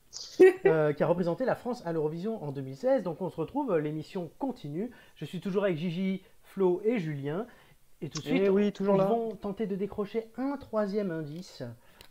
euh, 0.66 0.94
qui 0.94 1.04
a 1.04 1.08
représenté 1.08 1.44
la 1.44 1.56
France 1.56 1.82
à 1.86 1.92
l'Eurovision 1.92 2.42
en 2.44 2.52
2016. 2.52 3.04
Donc 3.04 3.22
on 3.22 3.30
se 3.30 3.36
retrouve, 3.36 3.76
l'émission 3.78 4.30
continue. 4.40 4.92
Je 5.16 5.26
suis 5.26 5.40
toujours 5.42 5.64
avec 5.66 5.78
Gigi, 5.78 6.22
Flo 6.44 6.82
et 6.86 7.00
Julien. 7.00 7.46
Et 8.02 8.08
tout 8.10 8.20
de 8.22 8.26
suite, 8.28 8.44
Eh 8.46 8.50
oui, 8.50 8.72
toujours 8.72 8.96
ils 8.96 9.00
là. 9.00 9.06
vont 9.06 9.32
tenter 9.36 9.68
de 9.68 9.76
décrocher 9.76 10.28
un 10.38 10.56
troisième 10.58 11.12
indice 11.12 11.64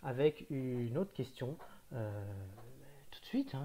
avec 0.02 0.44
une 0.50 0.98
autre 0.98 1.12
question. 1.14 1.56
Euh, 1.94 2.10
tout 3.10 3.20
de 3.20 3.24
suite, 3.24 3.54
hein. 3.54 3.64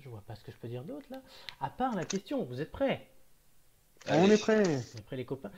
Je 0.00 0.08
vois 0.08 0.22
pas 0.26 0.34
ce 0.34 0.44
que 0.44 0.52
je 0.52 0.56
peux 0.56 0.68
dire 0.68 0.84
d'autre 0.84 1.06
là. 1.10 1.20
À 1.60 1.70
part 1.70 1.94
la 1.94 2.04
question, 2.04 2.44
vous 2.44 2.60
êtes 2.60 2.72
prêts? 2.72 3.08
On 4.08 4.30
est 4.30 4.40
prêt. 4.40 4.62
on 4.64 4.98
est 4.98 5.04
prêts 5.04 5.16
les 5.16 5.24
copains. 5.24 5.50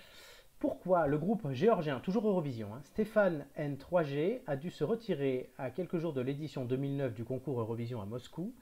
Pourquoi 0.59 1.07
le 1.07 1.19
groupe 1.19 1.53
géorgien, 1.53 2.01
toujours 2.01 2.27
Eurovision, 2.27 2.75
hein, 2.75 2.81
Stéphane 2.85 3.47
N3G, 3.57 4.41
a 4.47 4.57
dû 4.57 4.71
se 4.71 4.83
retirer 4.83 5.53
à 5.57 5.71
quelques 5.71 5.99
jours 5.99 6.13
de 6.13 6.21
l'édition 6.21 6.65
2009 6.65 7.15
du 7.15 7.25
concours 7.25 7.61
Eurovision 7.61 8.01
à 8.03 8.07
Moscou 8.07 8.55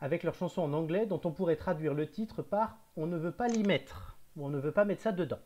avec 0.00 0.22
leur 0.22 0.34
chanson 0.34 0.62
en 0.62 0.72
anglais 0.72 1.06
dont 1.06 1.20
on 1.24 1.32
pourrait 1.32 1.56
traduire 1.56 1.94
le 1.94 2.08
titre 2.08 2.42
par 2.42 2.78
On 2.96 3.06
ne 3.06 3.16
veut 3.16 3.32
pas 3.32 3.48
l'y 3.48 3.62
mettre 3.62 4.18
ou 4.36 4.44
On 4.44 4.48
ne 4.48 4.58
veut 4.58 4.72
pas 4.72 4.84
mettre 4.84 5.02
ça 5.02 5.12
dedans 5.12 5.38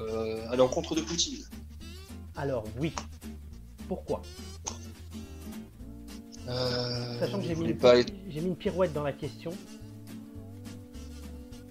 Euh, 0.00 0.50
à 0.50 0.56
l'encontre 0.56 0.94
de 0.94 1.00
Poutine. 1.00 1.42
Alors 2.36 2.64
oui. 2.78 2.94
Pourquoi? 3.88 4.20
Sachant 7.18 7.38
que 7.40 7.44
j'ai 7.44 7.54
vous 7.54 7.62
mis, 7.64 7.70
une- 7.70 7.76
pas 7.76 7.98
être- 7.98 8.12
j'ai 8.28 8.40
mis 8.40 8.48
une 8.48 8.56
pirouette 8.56 8.92
dans 8.92 9.02
la 9.02 9.12
question. 9.12 9.52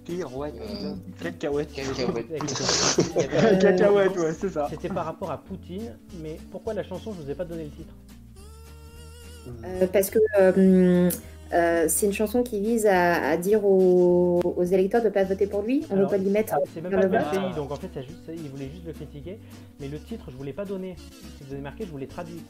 Pirouette. 0.04 0.54
Euh, 0.60 0.94
Cacahuète. 1.24 1.70
Les- 1.76 2.40
Cacahuète, 3.60 4.18
ouais, 4.18 4.34
c'est 4.40 4.50
ça. 4.50 4.68
C'était 4.70 4.90
par 4.90 5.06
rapport 5.06 5.32
à 5.32 5.38
Poutine, 5.40 5.98
mais 6.22 6.38
pourquoi 6.52 6.74
la 6.74 6.84
chanson, 6.84 7.14
je 7.18 7.24
vous 7.24 7.30
ai 7.32 7.36
pas 7.36 7.46
donné 7.46 7.64
le 7.64 7.70
titre? 7.72 7.94
Euh, 9.64 9.88
parce 9.92 10.10
que 10.12 10.20
euh, 10.40 11.10
euh, 11.54 11.86
c'est 11.88 12.06
une 12.08 12.14
chanson 12.14 12.44
qui 12.44 12.60
vise 12.60 12.86
à, 12.86 13.30
à 13.30 13.38
dire 13.38 13.64
aux, 13.66 14.42
aux 14.44 14.64
électeurs 14.64 15.02
de 15.02 15.08
ne 15.08 15.14
pas 15.14 15.24
voter 15.24 15.48
pour 15.48 15.62
lui. 15.64 15.86
On 15.90 15.96
ne 15.96 16.02
veut 16.02 16.08
pas 16.08 16.18
l'y 16.18 16.30
mettre. 16.30 16.56
C'est 16.74 16.82
même 16.82 16.92
pas 16.92 17.02
le 17.02 17.10
pays, 17.10 17.56
donc 17.56 17.72
en 17.72 17.76
fait, 17.76 17.90
ça 17.94 18.02
juste, 18.02 18.26
ça, 18.26 18.32
il 18.34 18.50
voulait 18.50 18.70
juste 18.70 18.86
le 18.86 18.94
critiquer. 18.94 19.40
Mais 19.80 19.88
le 19.88 20.00
titre, 20.00 20.26
je 20.32 20.36
voulais 20.36 20.54
pas 20.54 20.66
donner. 20.66 20.96
Si 21.38 21.44
vous 21.48 21.54
avez 21.54 21.62
marqué, 21.62 21.86
je 21.86 21.92
voulais 21.92 22.08
traduire. 22.08 22.42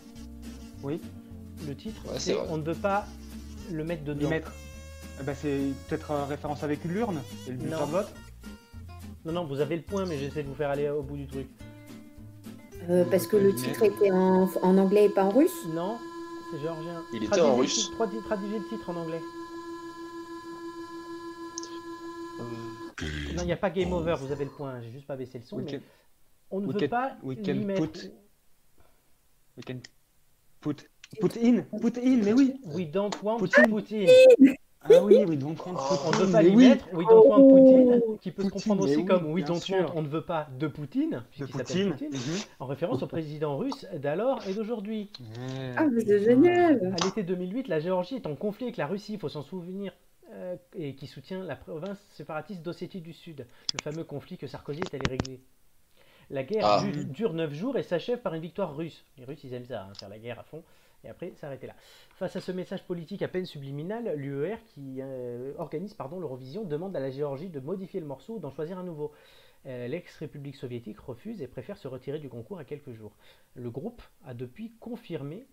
Oui. 0.83 0.99
Le 1.67 1.75
titre, 1.75 2.01
Ouais, 2.11 2.19
c'est. 2.19 2.35
On 2.49 2.57
ne 2.57 2.63
veut 2.63 2.75
pas 2.75 3.05
le 3.71 3.83
mettre 3.83 4.03
dedans. 4.03 4.29
mettre. 4.29 4.51
Eh 5.19 5.23
ben, 5.23 5.35
c'est 5.35 5.59
peut-être 5.87 6.11
en 6.11 6.25
référence 6.25 6.63
avec 6.63 6.83
une 6.85 6.91
l'urne 6.91 7.21
et 7.47 7.51
le 7.51 7.57
bulletin 7.57 7.79
Non. 7.79 7.85
de 7.87 7.91
vote. 7.91 8.13
Non, 9.23 9.31
non, 9.31 9.45
vous 9.45 9.59
avez 9.61 9.77
le 9.77 9.81
point, 9.81 10.05
mais 10.05 10.17
j'essaie 10.17 10.43
de 10.43 10.47
vous 10.49 10.55
faire 10.55 10.69
aller 10.69 10.89
au 10.89 11.01
bout 11.01 11.15
du 11.17 11.25
truc. 11.27 11.47
Euh, 12.89 13.03
parce 13.09 13.25
que 13.25 13.37
le 13.37 13.55
titre 13.55 13.81
était 13.83 14.11
en, 14.11 14.47
en 14.61 14.77
anglais 14.77 15.05
et 15.05 15.09
pas 15.09 15.23
en 15.23 15.29
russe. 15.31 15.65
Non, 15.73 15.97
c'est 16.51 16.59
géorgien. 16.59 17.01
Il 17.13 17.17
était 17.23 17.27
Traduisez 17.27 17.49
en 17.49 17.55
le 17.55 17.61
russe. 17.61 17.73
titre- 17.75 17.97
tradu- 17.97 18.23
Traduisez 18.25 18.59
le 18.59 18.67
titre 18.67 18.89
en 18.89 18.95
anglais. 18.97 19.21
Euh, 22.39 23.33
Non, 23.35 23.41
il 23.41 23.45
n'y 23.45 23.51
a 23.53 23.57
pas 23.57 23.69
Game 23.69 23.91
Over, 23.93 24.15
vous 24.19 24.31
avez 24.31 24.45
le 24.45 24.51
point. 24.51 24.79
J'ai 24.81 24.91
juste 24.91 25.07
pas 25.07 25.15
baissé 25.15 25.39
le 25.39 25.43
son. 25.45 25.57
We 25.57 25.65
mais 25.65 25.71
can, 25.79 25.83
on 26.51 26.59
ne 26.61 26.67
we 26.67 26.73
veut 26.75 26.79
can- 26.81 26.87
pas 26.89 27.17
we 27.23 27.37
can 27.43 27.55
mettre. 27.55 27.81
put- 27.81 28.11
we 29.57 29.65
can 29.65 29.79
put, 30.61 30.89
put 31.15 31.37
in, 31.41 31.61
put 31.79 31.97
in, 31.99 32.17
mais 32.23 32.33
oui. 32.33 32.59
We 32.65 32.89
don't 32.89 33.11
want 33.23 33.37
Poutine. 33.37 33.69
Poutine. 33.69 34.09
Ah 34.87 35.01
oui, 35.03 35.17
oui, 35.27 35.35
donc 35.35 35.65
on 35.65 35.71
On 35.71 36.11
ne 36.11 36.15
veut 36.25 36.31
pas 36.31 36.43
mais 36.43 36.49
oui. 36.49 36.69
mettre. 36.69 36.87
We 36.93 37.07
don't 37.07 37.27
want 37.27 37.47
Poutine, 37.47 38.01
qui 38.21 38.29
peut 38.31 38.43
se 38.43 38.49
Poutine, 38.49 38.61
comprendre 38.61 38.83
mais 38.85 38.91
aussi 38.91 38.97
oui, 39.01 39.05
comme 39.05 39.31
We 39.33 39.43
don't 39.43 39.59
sûr. 39.59 39.77
want, 39.77 39.91
on 39.95 40.01
ne 40.03 40.07
veut 40.07 40.21
pas 40.21 40.47
de 40.59 40.67
Poutine, 40.67 41.09
De 41.09 41.19
puisqu'il 41.31 41.57
s'appelle 41.57 41.65
Poutine. 41.65 42.09
Poutine, 42.09 42.33
Mhm. 42.33 42.39
en 42.59 42.65
référence 42.67 43.01
au 43.01 43.07
président 43.07 43.57
russe 43.57 43.87
d'alors 43.95 44.47
et 44.47 44.53
d'aujourd'hui. 44.53 45.09
Ah, 45.75 45.87
mais 45.91 46.01
c'est 46.05 46.19
génial. 46.23 46.93
À 46.99 47.03
l'été 47.03 47.23
2008, 47.23 47.67
la 47.67 47.79
Géorgie 47.79 48.15
est 48.17 48.27
en 48.27 48.35
conflit 48.35 48.65
avec 48.65 48.77
la 48.77 48.85
Russie, 48.85 49.13
il 49.13 49.19
faut 49.19 49.27
s'en 49.29 49.41
souvenir, 49.41 49.91
euh, 50.33 50.55
et 50.75 50.93
qui 50.93 51.07
soutient 51.07 51.43
la 51.43 51.55
province 51.55 51.99
séparatiste 52.11 52.61
d'Ossétie 52.61 53.01
du 53.01 53.13
Sud, 53.13 53.47
le 53.73 53.79
fameux 53.79 54.03
conflit 54.03 54.37
que 54.37 54.45
Sarkozy 54.45 54.81
est 54.81 54.93
allé 54.93 55.07
régler. 55.07 55.39
La 56.29 56.43
guerre 56.43 56.63
Ah. 56.65 56.83
du- 56.83 57.05
dure 57.05 57.33
9 57.33 57.53
jours 57.53 57.75
et 57.77 57.83
s'achève 57.83 58.19
par 58.19 58.35
une 58.35 58.41
victoire 58.41 58.75
russe. 58.75 59.03
Les 59.17 59.25
Russes, 59.25 59.43
ils 59.43 59.53
aiment 59.55 59.65
ça, 59.65 59.83
hein, 59.89 59.93
faire 59.99 60.09
la 60.09 60.17
guerre 60.19 60.39
à 60.39 60.43
fond, 60.43 60.61
et 61.05 61.09
après 61.09 61.33
s'arrêter 61.35 61.67
là. 61.67 61.75
Face 62.15 62.35
à 62.35 62.41
ce 62.41 62.51
message 62.51 62.83
politique 62.85 63.21
à 63.21 63.27
peine 63.27 63.45
subliminal, 63.45 64.13
l'UER, 64.15 64.57
qui 64.73 64.97
euh, 65.01 65.53
organise 65.57 65.95
l'Eurovision, 66.19 66.63
demande 66.63 66.95
à 66.95 66.99
la 66.99 67.11
Géorgie 67.11 67.49
de 67.49 67.59
modifier 67.59 67.99
le 67.99 68.05
morceau 68.05 68.35
ou 68.35 68.39
d'en 68.39 68.51
choisir 68.51 68.77
un 68.77 68.83
nouveau. 68.83 69.11
Euh, 69.65 69.87
L'ex-République 69.87 70.55
soviétique 70.55 70.99
refuse 70.99 71.41
et 71.41 71.47
préfère 71.47 71.77
se 71.77 71.87
retirer 71.87 72.19
du 72.19 72.29
concours 72.29 72.59
à 72.59 72.65
quelques 72.65 72.91
jours. 72.91 73.15
Le 73.55 73.71
groupe 73.71 74.01
a 74.25 74.33
depuis 74.33 74.73
confirmé 74.79 75.47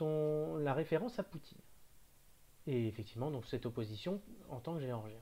la 0.00 0.74
référence 0.74 1.18
à 1.18 1.22
Poutine. 1.22 1.58
Et 2.66 2.86
effectivement, 2.86 3.30
donc 3.30 3.46
cette 3.46 3.66
opposition 3.66 4.20
en 4.48 4.60
tant 4.60 4.74
que 4.74 4.80
géorgien. 4.80 5.18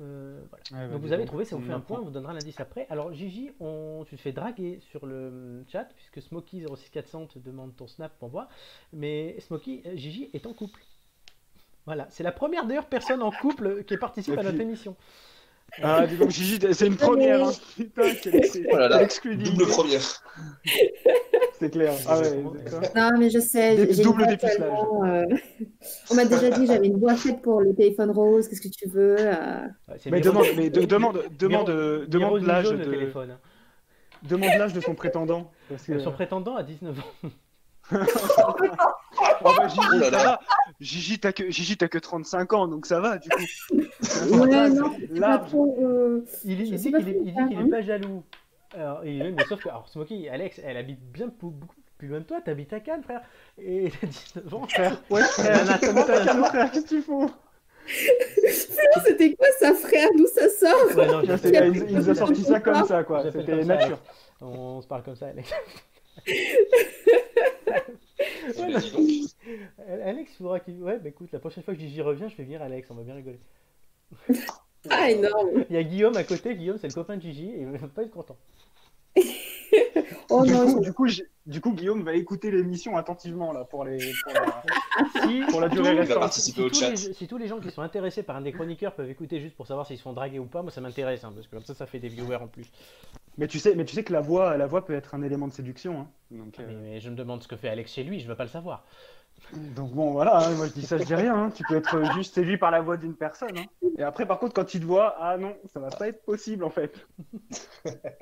Euh, 0.00 0.40
voilà. 0.50 0.64
Bah, 0.70 0.92
donc 0.92 1.02
vous 1.02 1.12
avez 1.12 1.24
trouvé, 1.24 1.44
ça 1.44 1.56
vous 1.56 1.62
fait 1.62 1.72
un 1.72 1.80
point, 1.80 2.00
on 2.00 2.04
vous 2.04 2.10
donnera 2.10 2.32
l'indice 2.32 2.58
après. 2.60 2.86
Alors 2.90 3.12
Gigi, 3.12 3.50
on, 3.60 4.04
tu 4.06 4.16
te 4.16 4.20
fais 4.20 4.32
draguer 4.32 4.80
sur 4.80 5.06
le 5.06 5.28
hum, 5.28 5.64
chat, 5.68 5.88
puisque 5.96 6.18
Smokey06400 6.18 7.28
te 7.28 7.38
demande 7.38 7.76
ton 7.76 7.86
snap 7.86 8.16
pour 8.18 8.28
voir. 8.28 8.48
Mais 8.92 9.38
Smokey, 9.40 9.82
euh, 9.86 9.96
Gigi 9.96 10.30
est 10.32 10.46
en 10.46 10.52
couple. 10.52 10.80
Voilà, 11.86 12.06
c'est 12.10 12.22
la 12.22 12.32
première 12.32 12.66
d'ailleurs 12.66 12.86
personne 12.86 13.22
en 13.22 13.30
couple 13.30 13.84
qui 13.84 13.96
participe 13.96 14.38
à 14.38 14.42
notre 14.42 14.60
émission. 14.60 14.96
Ah, 15.82 16.06
dis 16.06 16.16
donc, 16.16 16.30
Gigi, 16.30 16.58
c'est 16.72 16.86
une 16.86 16.96
première. 16.96 17.48
Hein. 17.48 17.52
Putain, 17.76 18.02
quelle 18.22 18.42
Oh 18.72 18.76
là 18.76 18.88
là, 18.88 18.98
l'exclusivité. 19.00 19.50
double 19.50 19.66
première. 19.70 20.00
C'est 21.58 21.70
clair. 21.70 21.92
Ah 22.06 22.18
ouais. 22.20 22.42
Non, 22.96 23.10
mais 23.18 23.30
je 23.30 23.38
sais. 23.38 23.76
Une 23.76 24.02
double 24.02 24.36
tellement, 24.36 25.04
euh, 25.04 25.24
On 26.10 26.14
m'a 26.14 26.24
déjà 26.24 26.50
dit 26.50 26.60
que 26.60 26.66
j'avais 26.66 26.86
une 26.86 26.98
voix 26.98 27.14
faite 27.16 27.42
pour 27.42 27.60
le 27.60 27.74
téléphone 27.74 28.10
rose. 28.10 28.48
Qu'est-ce 28.48 28.60
que 28.60 28.68
tu 28.68 28.88
veux 28.88 29.16
euh, 29.18 29.66
Mais 30.10 30.20
demande, 30.20 30.46
mais 30.56 30.70
de- 30.70 30.82
demande, 30.84 31.22
demande, 31.38 31.68
Miro- 31.68 31.78
euh, 31.78 32.06
demande 32.06 32.40
du 32.40 32.46
l'âge 32.46 32.70
le 32.72 32.78
de, 32.78 32.90
téléphone. 32.90 33.30
hein. 33.32 33.38
demande 34.22 34.50
l'âge 34.58 34.72
de 34.74 34.80
son 34.80 34.94
prétendant. 34.94 35.50
Parce 35.68 35.84
que... 35.84 35.98
Son 35.98 36.12
prétendant 36.12 36.56
a 36.56 36.62
19 36.62 36.98
ans. 36.98 37.28
Oh 37.92 39.50
bah, 39.56 39.68
Gigi, 39.68 39.80
Oh 39.92 39.98
là 39.98 40.04
ça 40.06 40.10
là. 40.10 40.24
va. 40.24 40.40
Gigi, 40.80 41.18
t'as 41.20 41.32
que, 41.32 41.50
Gigi, 41.50 41.76
t'as 41.76 41.88
que 41.88 41.98
35 41.98 42.52
ans, 42.54 42.66
donc 42.68 42.86
ça 42.86 43.00
va, 43.00 43.18
du 43.18 43.28
coup. 43.28 43.42
Ouais, 44.30 44.68
non, 44.70 44.94
pas 45.20 45.38
trop. 45.38 45.76
euh, 45.80 46.24
Il, 46.44 46.56
dit 46.76 46.90
pas 46.90 46.98
qu'il 46.98 47.08
est, 47.08 47.22
qu'il 47.22 47.38
hein. 47.38 47.48
est 47.66 47.70
pas 47.70 47.82
jaloux. 47.82 48.22
Alors, 48.76 49.04
il 49.04 49.22
est- 49.22 49.30
mais 49.32 49.44
sauf 49.44 49.62
que, 49.62 49.68
alors 49.68 49.88
Smokey, 49.88 50.28
Alex, 50.28 50.60
elle 50.64 50.76
habite 50.76 51.00
bien 51.12 51.26
beaucoup 51.40 51.74
plus 51.98 52.08
loin 52.08 52.18
de 52.20 52.24
toi, 52.24 52.40
t'habites 52.40 52.72
à 52.72 52.80
Cannes, 52.80 53.02
frère. 53.02 53.20
Et 53.58 53.90
t'as 54.00 54.06
19 54.06 54.54
ans, 54.54 54.66
frère. 54.68 54.96
Ouais, 55.10 55.20
Elle 55.38 55.70
a 55.70 55.78
comment 55.78 56.02
t'as 56.04 56.24
30 56.24 56.40
ans. 56.40 56.44
frère 56.46 56.70
Qu'est-ce 56.72 56.86
qu'il 56.86 57.02
faut 57.02 57.30
C'était 59.04 59.34
quoi 59.34 59.46
ça, 59.60 59.74
frère? 59.74 60.08
D'où 60.16 60.26
ça 60.26 60.48
sort? 60.48 60.96
Ouais, 60.96 61.06
non, 61.06 61.20
il, 61.22 61.90
il 61.90 61.96
nous 61.96 62.10
a 62.10 62.14
sorti 62.14 62.42
ça 62.42 62.60
comme 62.60 62.84
ça, 62.86 63.04
quoi. 63.04 63.22
C'était 63.30 63.62
ça, 63.62 63.74
nature. 63.74 63.98
On 64.40 64.80
se 64.80 64.86
parle 64.86 65.02
comme 65.02 65.16
ça, 65.16 65.26
Alex. 65.28 65.52
Alex, 70.04 70.32
il 70.32 70.36
faudra 70.38 70.60
qu'il. 70.60 70.82
Ouais, 70.82 70.98
bah 70.98 71.08
écoute, 71.08 71.30
la 71.32 71.38
prochaine 71.38 71.62
fois 71.62 71.74
que 71.74 71.80
j'y 71.80 72.00
reviens, 72.02 72.28
je 72.28 72.34
fais 72.34 72.44
venir 72.44 72.62
Alex, 72.62 72.90
on 72.90 72.94
va 72.94 73.02
bien 73.02 73.14
rigoler. 73.14 73.40
Ah, 74.90 75.10
énorme 75.10 75.64
Il 75.70 75.74
y 75.74 75.78
a 75.78 75.82
Guillaume 75.82 76.16
à 76.16 76.24
côté, 76.24 76.54
Guillaume, 76.54 76.78
c'est 76.78 76.88
le 76.88 76.92
copain 76.92 77.16
de 77.16 77.22
Gigi, 77.22 77.50
et 77.50 77.60
il 77.60 77.66
va 77.66 77.88
pas 77.88 78.02
être 78.02 78.10
content. 78.10 78.36
Oh 80.30 80.44
du, 80.44 80.52
non, 80.52 80.74
coup, 80.74 80.80
du, 80.80 80.92
coup, 80.92 81.06
j'ai- 81.06 81.26
du 81.46 81.60
coup, 81.60 81.72
Guillaume 81.72 82.02
va 82.02 82.14
écouter 82.14 82.50
l'émission 82.50 82.96
attentivement 82.96 83.52
là 83.52 83.64
pour 83.64 83.84
les. 83.84 83.98
Pour 84.24 84.32
la... 84.34 84.62
Si, 85.26 85.40
Pour 85.50 85.60
la 85.60 85.68
durée 85.68 85.90
tous- 85.92 85.98
restante. 85.98 86.08
Il 86.08 86.14
va 86.14 86.20
participer 86.20 86.60
si 86.60 86.64
au 86.66 86.68
tous 86.70 86.80
chat. 86.80 86.90
les- 86.90 86.96
si 87.14 87.26
tous 87.26 87.36
les 87.38 87.48
gens 87.48 87.58
qui 87.60 87.70
sont 87.70 87.82
intéressés 87.82 88.22
par 88.22 88.36
un 88.36 88.40
des 88.42 88.52
chroniqueurs 88.52 88.94
peuvent 88.94 89.10
écouter 89.10 89.40
juste 89.40 89.56
pour 89.56 89.66
savoir 89.66 89.86
s'ils 89.86 89.96
se 89.98 90.02
font 90.02 90.12
draguer 90.12 90.38
ou 90.38 90.44
pas, 90.46 90.62
moi 90.62 90.70
ça 90.70 90.80
m'intéresse, 90.80 91.24
hein, 91.24 91.32
parce 91.34 91.46
que 91.48 91.56
comme 91.56 91.64
ça, 91.64 91.74
ça 91.74 91.86
fait 91.86 91.98
des 91.98 92.08
viewers 92.08 92.36
en 92.36 92.46
plus. 92.46 92.66
Mais 93.36 93.48
tu 93.48 93.58
sais, 93.58 93.74
mais 93.74 93.84
tu 93.84 93.94
sais 93.94 94.04
que 94.04 94.12
la 94.12 94.20
voix, 94.20 94.56
la 94.56 94.66
voix 94.66 94.84
peut 94.84 94.94
être 94.94 95.14
un 95.16 95.22
élément 95.22 95.48
de 95.48 95.52
séduction. 95.52 96.00
Hein. 96.02 96.06
Donc, 96.30 96.54
Ah, 96.58 96.62
euh, 96.62 96.66
mais, 96.68 96.90
mais 96.92 97.00
je 97.00 97.10
me 97.10 97.16
demande 97.16 97.42
ce 97.42 97.48
que 97.48 97.56
fait 97.56 97.68
Alex 97.68 97.92
chez 97.92 98.04
lui, 98.04 98.20
je 98.20 98.28
veux 98.28 98.36
pas 98.36 98.44
le 98.44 98.50
savoir. 98.50 98.84
Donc 99.76 99.92
bon, 99.92 100.10
voilà. 100.12 100.38
hein, 100.38 100.50
moi, 100.56 100.66
je 100.66 100.72
dis 100.72 100.84
ça, 100.86 100.96
je 100.98 101.04
dis 101.04 101.14
rien. 101.14 101.34
hein. 101.34 101.50
Tu 101.54 101.62
peux 101.68 101.76
être 101.76 102.12
juste 102.14 102.34
séduit 102.34 102.56
par 102.58 102.70
la 102.70 102.80
voix 102.80 102.96
d'une 102.96 103.14
personne. 103.14 103.56
hein. 103.56 103.88
Et 103.98 104.02
après, 104.02 104.26
par 104.26 104.38
contre, 104.38 104.54
quand 104.54 104.74
il 104.74 104.80
te 104.80 104.84
voit, 104.86 105.14
ah 105.20 105.36
non, 105.36 105.54
ça 105.72 105.78
va 105.80 105.90
pas 105.90 106.08
être 106.08 106.24
possible 106.24 106.64
en 106.64 106.70
fait. 106.70 106.92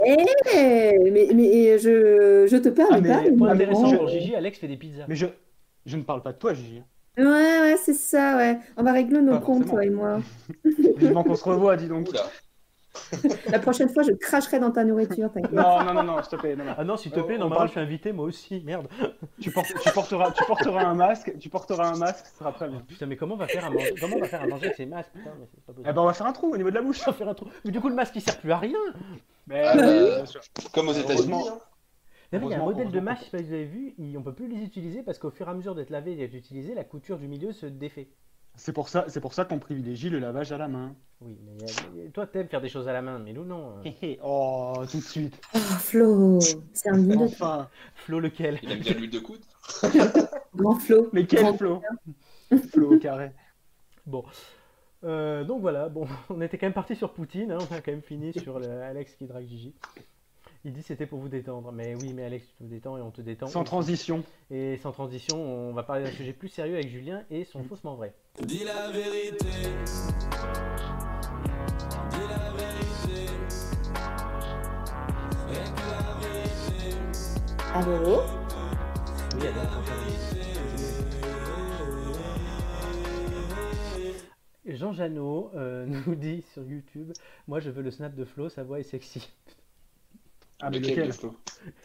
Eh, 0.04 0.98
mais, 1.10 1.28
mais 1.34 1.78
je, 1.78 2.46
je 2.50 2.56
te 2.56 2.68
parle 2.68 2.88
Ah, 2.94 3.00
mais- 3.00 3.08
pas. 3.08 3.36
Point 3.36 3.54
mais 3.54 3.64
intéressant 3.64 3.86
je- 3.86 3.96
pour 3.96 4.08
Gigi, 4.08 4.34
Alex 4.34 4.58
fait 4.58 4.68
des 4.68 4.76
pizzas. 4.76 5.04
Mais 5.08 5.14
je, 5.16 5.26
je 5.86 5.96
ne 5.96 6.02
parle 6.02 6.22
pas 6.22 6.32
de 6.32 6.38
toi, 6.38 6.52
Gigi. 6.54 6.82
Ouais, 7.16 7.24
ouais, 7.24 7.76
c'est 7.82 7.94
ça, 7.94 8.36
ouais. 8.36 8.58
On 8.76 8.82
va 8.82 8.92
régler 8.92 9.20
nos 9.20 9.38
comptes, 9.40 9.66
toi 9.68 9.84
et 9.84 9.90
moi. 9.90 10.20
Vivement 10.96 11.22
qu'on 11.24 11.34
se 11.34 11.44
revoit, 11.44 11.76
dis 11.76 11.86
donc. 11.88 12.08
Oula. 12.08 12.22
La 13.50 13.58
prochaine 13.58 13.88
fois, 13.88 14.02
je 14.02 14.12
cracherai 14.12 14.58
dans 14.58 14.70
ta 14.70 14.84
nourriture, 14.84 15.32
t'inquiète. 15.32 15.52
Non, 15.52 15.82
non, 15.84 15.94
non, 15.94 16.02
non, 16.02 16.22
s'il 16.22 16.30
te 16.30 16.36
plaît. 16.36 16.56
non, 16.56 16.64
non. 16.64 16.74
Ah 16.76 16.84
non, 16.84 16.96
s'il 16.96 17.10
te 17.12 17.20
On- 17.20 17.24
plaît, 17.24 17.36
on 17.36 17.40
normalement 17.40 17.56
parle- 17.56 17.68
je 17.68 17.72
suis 17.72 17.80
invité 17.80 18.12
moi 18.12 18.24
aussi, 18.26 18.62
merde. 18.64 18.86
Tu, 19.40 19.50
portes- 19.50 19.72
tu 19.82 19.90
porteras, 19.92 20.30
tu 20.32 20.44
porteras 20.44 20.84
un 20.84 20.94
masque, 20.94 21.32
tu 21.38 21.48
porteras 21.48 21.88
un 21.92 21.96
masque, 21.98 22.26
ce 22.26 22.38
sera 22.38 22.52
très 22.52 22.68
bien. 22.68 22.80
Putain, 22.86 23.06
mais 23.06 23.16
comment 23.16 23.34
on 23.34 23.38
va 23.38 23.46
faire 23.48 23.64
à 23.64 23.70
manger 23.70 23.94
Comment 24.00 24.16
on 24.16 24.20
va 24.20 24.28
faire 24.28 24.42
à 24.42 24.46
manger 24.46 24.66
avec 24.66 24.76
ces 24.76 24.86
masques 24.86 25.10
Putain, 25.14 25.30
mais 25.38 25.46
c'est 25.54 25.64
pas 25.64 25.72
possible. 25.72 25.88
Eh 25.90 25.92
ben, 25.94 26.02
on 26.02 26.06
va 26.06 26.12
faire 26.12 26.26
un 26.26 26.32
trou 26.32 26.52
au 26.52 26.56
niveau 26.56 26.70
de 26.70 26.74
la 26.74 26.82
bouche. 26.82 27.00
On 27.06 27.10
va 27.10 27.16
faire 27.16 27.28
un 27.28 27.34
trou. 27.34 27.46
Mais 27.64 27.70
du 27.70 27.80
coup, 27.80 27.88
le 27.88 27.94
masque 27.94 28.14
il 28.16 28.20
sert 28.22 28.38
plus 28.38 28.52
à 28.52 28.58
rien. 28.58 28.78
Mais, 29.46 29.62
bah, 29.62 29.72
euh, 29.76 30.16
bien 30.16 30.26
sûr. 30.26 30.40
Comme 30.74 30.88
aux 30.88 30.92
États-Unis. 30.92 31.48
Hein. 31.48 31.58
Il 32.34 32.48
y 32.48 32.54
a 32.54 32.60
un 32.60 32.64
modèle 32.64 32.90
de 32.90 33.00
masque, 33.00 33.24
je 33.26 33.30
sais 33.30 33.30
pas 33.36 33.38
si 33.42 33.44
vous 33.48 33.52
avez 33.54 33.64
vu, 33.64 33.94
on 34.16 34.22
peut 34.22 34.32
plus 34.34 34.48
les 34.48 34.62
utiliser 34.62 35.02
parce 35.02 35.18
qu'au 35.18 35.30
fur 35.30 35.48
et 35.48 35.50
à 35.50 35.54
mesure 35.54 35.74
d'être 35.74 35.90
lavé 35.90 36.12
et 36.12 36.16
d'être 36.16 36.32
utilisé, 36.34 36.74
la 36.74 36.84
couture 36.84 37.18
du 37.18 37.28
milieu 37.28 37.52
se 37.52 37.66
défait. 37.66 38.08
C'est 38.54 38.72
pour 38.72 38.88
ça, 38.88 39.06
c'est 39.08 39.20
pour 39.20 39.32
ça 39.34 39.44
qu'on 39.44 39.58
privilégie 39.58 40.10
le 40.10 40.18
lavage 40.18 40.52
à 40.52 40.58
la 40.58 40.68
main. 40.68 40.94
Oui, 41.20 41.38
mais 41.44 41.66
mais 41.94 42.08
toi 42.10 42.26
t'aimes 42.26 42.48
faire 42.48 42.60
des 42.60 42.68
choses 42.68 42.86
à 42.86 42.92
la 42.92 43.00
main, 43.00 43.18
mais 43.18 43.32
nous 43.32 43.44
non. 43.44 43.74
Hé, 43.84 44.18
oh, 44.22 44.74
tout 44.90 44.98
de 44.98 45.02
suite. 45.02 45.40
Oh, 45.54 45.58
Flo, 45.58 46.40
c'est 46.72 46.90
un 46.90 46.98
vieux 46.98 47.16
Enfin, 47.18 47.68
Flo 47.94 48.20
lequel? 48.20 48.58
Il 48.62 48.70
aime 48.72 48.80
bien 48.80 48.94
l'huile 48.94 49.10
de 49.10 49.20
coude. 49.20 49.40
grand 50.54 50.74
Flo. 50.76 51.08
mais 51.12 51.24
quel 51.26 51.40
Grand- 51.56 51.56
Flow 52.70 52.94
au 52.94 52.98
carré. 52.98 53.30
Bon. 54.06 54.24
Euh, 55.04 55.42
donc 55.44 55.60
voilà, 55.62 55.88
bon, 55.88 56.06
on 56.28 56.40
était 56.42 56.58
quand 56.58 56.66
même 56.66 56.74
parti 56.74 56.94
sur 56.94 57.12
Poutine, 57.12 57.50
hein, 57.52 57.58
on 57.70 57.74
a 57.74 57.80
quand 57.80 57.90
même 57.90 58.02
fini 58.02 58.32
sur 58.34 58.58
le 58.58 58.68
Alex 58.82 59.14
qui 59.14 59.26
drague 59.26 59.46
Gigi. 59.46 59.74
Il 60.64 60.72
dit 60.72 60.82
c'était 60.82 61.06
pour 61.06 61.18
vous 61.18 61.28
détendre, 61.28 61.72
mais 61.72 61.96
oui, 61.96 62.12
mais 62.12 62.24
Alex, 62.24 62.46
tu 62.56 62.64
te 62.64 62.68
détends 62.68 62.96
et 62.98 63.00
on 63.00 63.10
te 63.10 63.20
détend. 63.20 63.46
Sans 63.48 63.64
transition. 63.64 64.22
Et 64.50 64.76
sans 64.76 64.92
transition, 64.92 65.36
on 65.42 65.72
va 65.72 65.82
parler 65.82 66.04
d'un 66.04 66.10
sujet 66.12 66.32
plus 66.32 66.48
sérieux 66.48 66.74
avec 66.74 66.88
Julien 66.88 67.24
et 67.30 67.44
son 67.44 67.64
faussement 67.64 67.96
vrai. 67.96 68.14
Dis 68.40 68.64
la 68.64 68.90
vérité. 68.90 69.46
Dis 72.10 72.26
la 72.30 72.50
vérité. 72.56 73.26
Et 75.50 75.64
que 75.68 75.84
la 75.90 76.16
vérité. 76.18 76.96
Allô? 77.74 78.22
Oui, 79.38 79.46
alors, 79.46 79.82
Jean 84.64 84.92
Janot 84.94 85.50
euh, 85.54 85.84
nous 86.06 86.14
dit 86.14 86.42
sur 86.54 86.62
YouTube 86.62 87.12
Moi 87.46 87.60
je 87.60 87.68
veux 87.68 87.82
le 87.82 87.90
snap 87.90 88.14
de 88.14 88.24
Flo, 88.24 88.48
sa 88.48 88.62
voix 88.62 88.80
est 88.80 88.84
sexy. 88.84 89.30
Ah, 90.62 90.70
mais 90.70 90.78
Lequel, 90.78 90.94
lequel 90.94 91.06
le 91.08 91.12
Flo? 91.12 91.36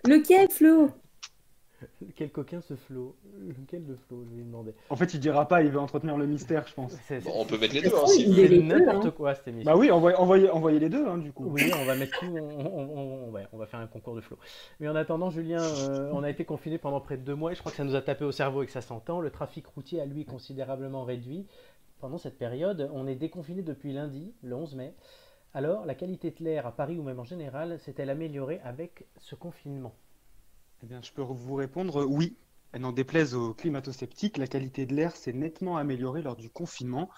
Lequel, 0.06 0.50
Flo? 0.50 0.92
Quel 2.16 2.32
coquin 2.32 2.62
ce 2.62 2.76
Flo? 2.76 3.16
Lequel 3.40 3.86
de 3.86 3.96
Flo 3.96 4.24
Je 4.26 4.30
vais 4.32 4.38
lui 4.38 4.44
demander. 4.46 4.74
En 4.90 4.96
fait, 4.96 5.14
il 5.14 5.20
dira 5.20 5.48
pas, 5.48 5.62
il 5.62 5.70
veut 5.70 5.80
entretenir 5.80 6.18
le 6.18 6.26
mystère, 6.26 6.66
je 6.68 6.74
pense. 6.74 6.94
C'est 7.08 7.24
Bon, 7.24 7.32
on 7.36 7.46
peut 7.46 7.58
mettre 7.58 7.74
les 7.76 7.82
deux. 7.82 7.96
Hein, 7.96 8.08
si 8.08 8.34
c'est 8.34 8.48
deux, 8.50 8.62
n'importe 8.62 9.06
hein. 9.06 9.12
quoi 9.16 9.36
cette 9.36 9.48
émission. 9.48 9.72
Bah 9.72 9.78
oui, 9.78 9.92
envoyez, 9.92 10.18
envoyez, 10.18 10.50
envoyez 10.50 10.80
les 10.80 10.90
deux, 10.90 11.06
hein, 11.08 11.18
du 11.18 11.32
coup. 11.32 11.46
Oui, 11.46 11.72
on 11.80 11.86
va 11.86 11.96
mettre 11.96 12.20
tout, 12.20 12.36
on, 12.36 12.66
on- 12.66 13.28
on- 13.28 13.32
ouais, 13.32 13.46
on 13.54 13.58
va 13.58 13.66
faire 13.68 13.80
un 13.80 13.88
concours 13.88 14.16
de 14.16 14.22
flow. 14.22 14.38
Mais 14.80 14.88
en 14.88 14.96
attendant, 14.96 15.30
Julien, 15.30 15.62
euh, 15.62 16.10
on 16.14 16.24
a 16.24 16.30
été 16.30 16.46
confiné 16.46 16.78
pendant 16.78 17.00
près 17.00 17.18
de 17.18 17.24
deux 17.24 17.36
mois 17.36 17.52
et 17.52 17.56
je 17.56 17.60
crois 17.60 17.72
que 17.72 17.78
ça 17.78 17.84
nous 17.84 17.96
a 17.96 18.02
tapé 18.02 18.26
au 18.26 18.32
cerveau 18.32 18.64
et 18.64 18.66
que 18.66 18.72
ça 18.72 18.82
s'entend. 18.82 19.20
Le 19.22 19.30
trafic 19.30 19.68
routier 19.68 20.02
a 20.02 20.06
lui 20.06 20.26
considérablement 20.26 21.04
réduit. 21.04 21.46
Pendant 22.00 22.18
cette 22.18 22.38
période, 22.38 22.90
on 22.94 23.08
est 23.08 23.16
déconfiné 23.16 23.62
depuis 23.64 23.92
lundi, 23.94 24.32
le 24.44 24.56
11 24.56 24.76
mai. 24.76 24.94
Alors, 25.54 25.86
la 25.86 25.96
qualité 25.96 26.30
de 26.30 26.44
l'air 26.44 26.68
à 26.68 26.72
Paris 26.72 26.98
ou 27.00 27.04
même 27.04 27.20
en 27.20 27.24
général 27.24 27.80
s'est-elle 27.80 28.10
améliorée 28.12 28.60
avec 28.64 29.08
ce 29.18 29.34
confinement? 29.34 29.94
Eh 30.84 30.86
bien, 30.86 31.02
je 31.02 31.12
peux 31.12 31.22
vous 31.22 31.56
répondre 31.56 32.06
oui. 32.06 32.38
Et 32.74 32.80
N'en 32.80 32.92
déplaise 32.92 33.34
aux 33.34 33.54
climato-sceptiques, 33.54 34.38
la 34.38 34.48
qualité 34.48 34.86
de 34.86 34.94
l'air 34.94 35.16
s'est 35.16 35.34
nettement 35.34 35.78
améliorée 35.78 36.22
lors 36.22 36.36
du 36.36 36.50
confinement. 36.50 37.10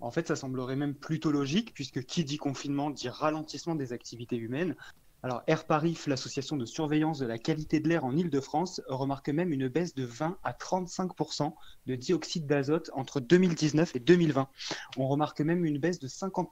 En 0.00 0.10
fait, 0.10 0.28
ça 0.28 0.36
semblerait 0.36 0.76
même 0.76 0.94
plutôt 0.94 1.32
logique, 1.32 1.74
puisque 1.74 2.04
qui 2.04 2.24
dit 2.24 2.36
confinement 2.36 2.90
dit 2.90 3.08
ralentissement 3.08 3.74
des 3.74 3.92
activités 3.92 4.36
humaines. 4.36 4.76
Alors, 5.24 5.42
Air 5.48 5.66
Paris, 5.66 5.98
l'association 6.06 6.56
de 6.56 6.64
surveillance 6.64 7.18
de 7.18 7.26
la 7.26 7.38
qualité 7.38 7.80
de 7.80 7.88
l'air 7.88 8.04
en 8.04 8.16
Ile-de-France, 8.16 8.80
remarque 8.86 9.28
même 9.30 9.52
une 9.52 9.66
baisse 9.66 9.96
de 9.96 10.04
20 10.04 10.38
à 10.44 10.52
35% 10.52 11.52
de 11.86 11.94
dioxyde 11.96 12.46
d'azote 12.46 12.90
entre 12.94 13.18
2019 13.18 13.96
et 13.96 13.98
2020. 13.98 14.48
On 14.96 15.08
remarque 15.08 15.40
même 15.40 15.64
une 15.64 15.78
baisse 15.78 15.98
de 15.98 16.06
50 16.06 16.50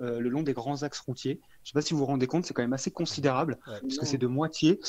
euh, 0.00 0.18
le 0.18 0.28
long 0.28 0.42
des 0.42 0.52
grands 0.52 0.82
axes 0.82 0.98
routiers. 0.98 1.40
Je 1.68 1.72
ne 1.76 1.82
sais 1.82 1.84
pas 1.84 1.86
si 1.86 1.92
vous 1.92 2.00
vous 2.00 2.06
rendez 2.06 2.26
compte, 2.26 2.46
c'est 2.46 2.54
quand 2.54 2.62
même 2.62 2.72
assez 2.72 2.90
considérable 2.90 3.58
puisque 3.82 4.06
c'est 4.06 4.16
de 4.16 4.26
moitié. 4.26 4.80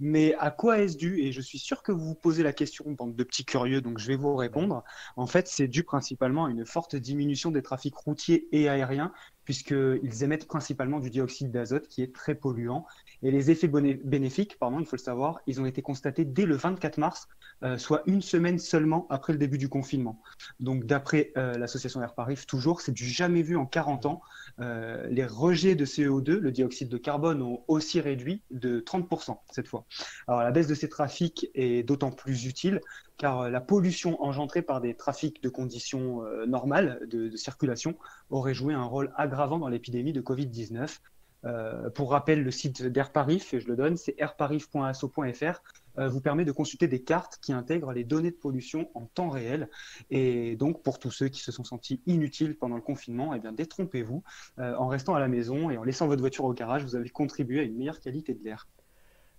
Mais 0.00 0.34
à 0.38 0.50
quoi 0.50 0.78
est-ce 0.78 0.96
dû 0.96 1.20
Et 1.20 1.30
je 1.30 1.42
suis 1.42 1.58
sûr 1.58 1.82
que 1.82 1.92
vous 1.92 2.06
vous 2.06 2.14
posez 2.14 2.42
la 2.42 2.54
question, 2.54 2.90
bande 2.90 3.14
de 3.14 3.22
petits 3.22 3.44
curieux, 3.44 3.82
donc 3.82 3.98
je 3.98 4.06
vais 4.06 4.16
vous 4.16 4.34
répondre. 4.34 4.82
En 5.16 5.26
fait, 5.26 5.46
c'est 5.46 5.68
dû 5.68 5.84
principalement 5.84 6.46
à 6.46 6.50
une 6.50 6.64
forte 6.64 6.96
diminution 6.96 7.50
des 7.50 7.60
trafics 7.60 7.94
routiers 7.94 8.48
et 8.50 8.70
aériens, 8.70 9.12
puisqu'ils 9.44 10.24
émettent 10.24 10.46
principalement 10.46 11.00
du 11.00 11.10
dioxyde 11.10 11.50
d'azote 11.50 11.86
qui 11.88 12.02
est 12.02 12.14
très 12.14 12.34
polluant. 12.34 12.86
Et 13.22 13.30
les 13.30 13.50
effets 13.50 13.68
bénéfiques, 13.68 14.58
pardon, 14.58 14.80
il 14.80 14.86
faut 14.86 14.96
le 14.96 15.02
savoir, 15.02 15.40
ils 15.46 15.60
ont 15.60 15.66
été 15.66 15.82
constatés 15.82 16.24
dès 16.24 16.46
le 16.46 16.56
24 16.56 16.96
mars, 16.96 17.28
euh, 17.62 17.76
soit 17.76 18.02
une 18.06 18.22
semaine 18.22 18.58
seulement 18.58 19.06
après 19.10 19.32
le 19.32 19.38
début 19.38 19.58
du 19.58 19.68
confinement. 19.68 20.20
Donc 20.60 20.86
d'après 20.86 21.32
euh, 21.36 21.52
l'association 21.58 22.02
Air 22.02 22.14
Paris, 22.14 22.38
toujours, 22.48 22.80
c'est 22.80 22.92
du 22.92 23.04
jamais 23.04 23.42
vu 23.42 23.56
en 23.56 23.66
40 23.66 24.06
ans. 24.06 24.22
Euh, 24.60 25.06
les 25.08 25.24
rejets 25.24 25.74
de 25.74 25.84
CO2, 25.84 26.38
le 26.38 26.52
dioxyde 26.52 26.88
de 26.88 26.98
carbone, 26.98 27.42
ont 27.42 27.62
aussi 27.68 28.00
réduit 28.00 28.42
de 28.50 28.80
30% 28.80 29.38
cette 29.50 29.68
fois. 29.68 29.84
Alors 30.28 30.42
la 30.42 30.50
baisse 30.50 30.66
de 30.66 30.74
ces 30.74 30.88
trafics 30.88 31.48
est 31.54 31.82
d'autant 31.82 32.10
plus 32.10 32.46
utile 32.46 32.80
car 33.18 33.40
euh, 33.40 33.50
la 33.50 33.60
pollution 33.60 34.22
engendrée 34.22 34.62
par 34.62 34.80
des 34.80 34.94
trafics 34.94 35.42
de 35.42 35.48
conditions 35.48 36.24
euh, 36.24 36.46
normales 36.46 37.00
de, 37.08 37.34
circulation 37.36 37.96
aurait 38.30 38.54
joué 38.54 38.74
un 38.74 38.84
rôle 38.84 39.12
aggravant 39.16 39.58
dans 39.58 39.68
l'épidémie 39.68 40.12
de 40.12 40.20
Covid-19. 40.20 40.98
Euh, 41.44 41.90
pour 41.90 42.10
rappel, 42.10 42.42
le 42.42 42.50
site 42.50 42.82
d'Air 42.84 43.10
Paris, 43.10 43.44
je 43.50 43.66
le 43.66 43.76
donne, 43.76 43.96
c'est 43.96 44.14
airparis.asso.fr, 44.18 45.44
euh, 45.44 45.52
vous 45.96 46.20
permet 46.20 46.44
de 46.44 46.52
consulter 46.52 46.88
des 46.88 47.02
cartes 47.02 47.38
qui 47.42 47.52
intègrent 47.52 47.92
les 47.92 48.04
données 48.04 48.30
de 48.30 48.36
pollution 48.36 48.88
en 48.94 49.06
temps 49.06 49.30
réel. 49.30 49.68
Et 50.10 50.56
donc, 50.56 50.82
pour 50.82 50.98
tous 50.98 51.10
ceux 51.10 51.28
qui 51.28 51.40
se 51.40 51.52
sont 51.52 51.64
sentis 51.64 52.00
inutiles 52.06 52.56
pendant 52.56 52.76
le 52.76 52.82
confinement, 52.82 53.34
eh 53.34 53.40
bien, 53.40 53.52
détrompez-vous. 53.52 54.22
Euh, 54.58 54.74
en 54.76 54.88
restant 54.88 55.14
à 55.14 55.20
la 55.20 55.28
maison 55.28 55.70
et 55.70 55.76
en 55.76 55.84
laissant 55.84 56.06
votre 56.06 56.20
voiture 56.20 56.44
au 56.44 56.52
garage, 56.52 56.82
vous 56.84 56.96
avez 56.96 57.08
contribué 57.10 57.60
à 57.60 57.62
une 57.62 57.76
meilleure 57.76 58.00
qualité 58.00 58.34
de 58.34 58.44
l'air. 58.44 58.68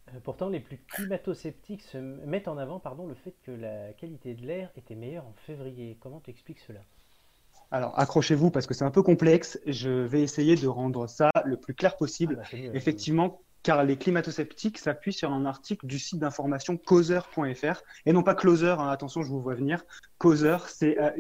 Euh, 0.10 0.20
Pourtant, 0.24 0.50
les 0.50 0.60
plus 0.60 0.78
climato-sceptiques 0.78 1.84
se 1.84 1.98
mettent 1.98 2.48
en 2.48 2.58
avant 2.58 2.80
pardon, 2.80 3.08
le 3.08 3.16
fait 3.16 3.34
que 3.44 3.52
la 3.52 3.94
qualité 3.94 4.34
de 4.34 4.46
l'air 4.46 4.72
était 4.76 4.96
meilleure 4.96 5.26
en 5.26 5.34
février. 5.46 5.98
Comment 6.00 6.20
tu 6.20 6.30
expliques 6.32 6.60
cela? 6.60 6.80
Alors, 7.72 7.98
accrochez-vous 7.98 8.52
parce 8.52 8.68
que 8.68 8.74
c'est 8.74 8.86
un 8.86 8.92
peu 8.92 9.02
complexe. 9.02 9.60
Je 9.66 9.90
vais 9.90 10.22
essayer 10.22 10.56
de 10.56 10.68
rendre 10.68 11.08
ça 11.08 11.32
le 11.46 11.58
plus 11.58 11.74
clair 11.74 11.98
possible. 11.98 12.42
Ah 12.44 12.48
bah. 12.52 12.58
Effectivement, 12.74 13.42
car 13.64 13.84
les 13.84 13.98
climato-sceptiques 13.98 14.78
s'appuient 14.78 15.14
sur 15.14 15.32
un 15.32 15.46
article 15.46 15.88
du 15.88 15.98
site 15.98 16.20
d'information 16.20 16.78
causeur.fr 16.78 17.82
et 18.06 18.14
non 18.14 18.22
pas 18.22 18.36
closer, 18.36 18.76
hein, 18.78 18.90
attention, 18.90 19.24
je 19.24 19.30
vous 19.30 19.42
vois 19.42 19.56
venir, 19.56 19.84
causeur, 20.18 20.68
C-A-U-S-E-U-R.fr, 20.68 21.14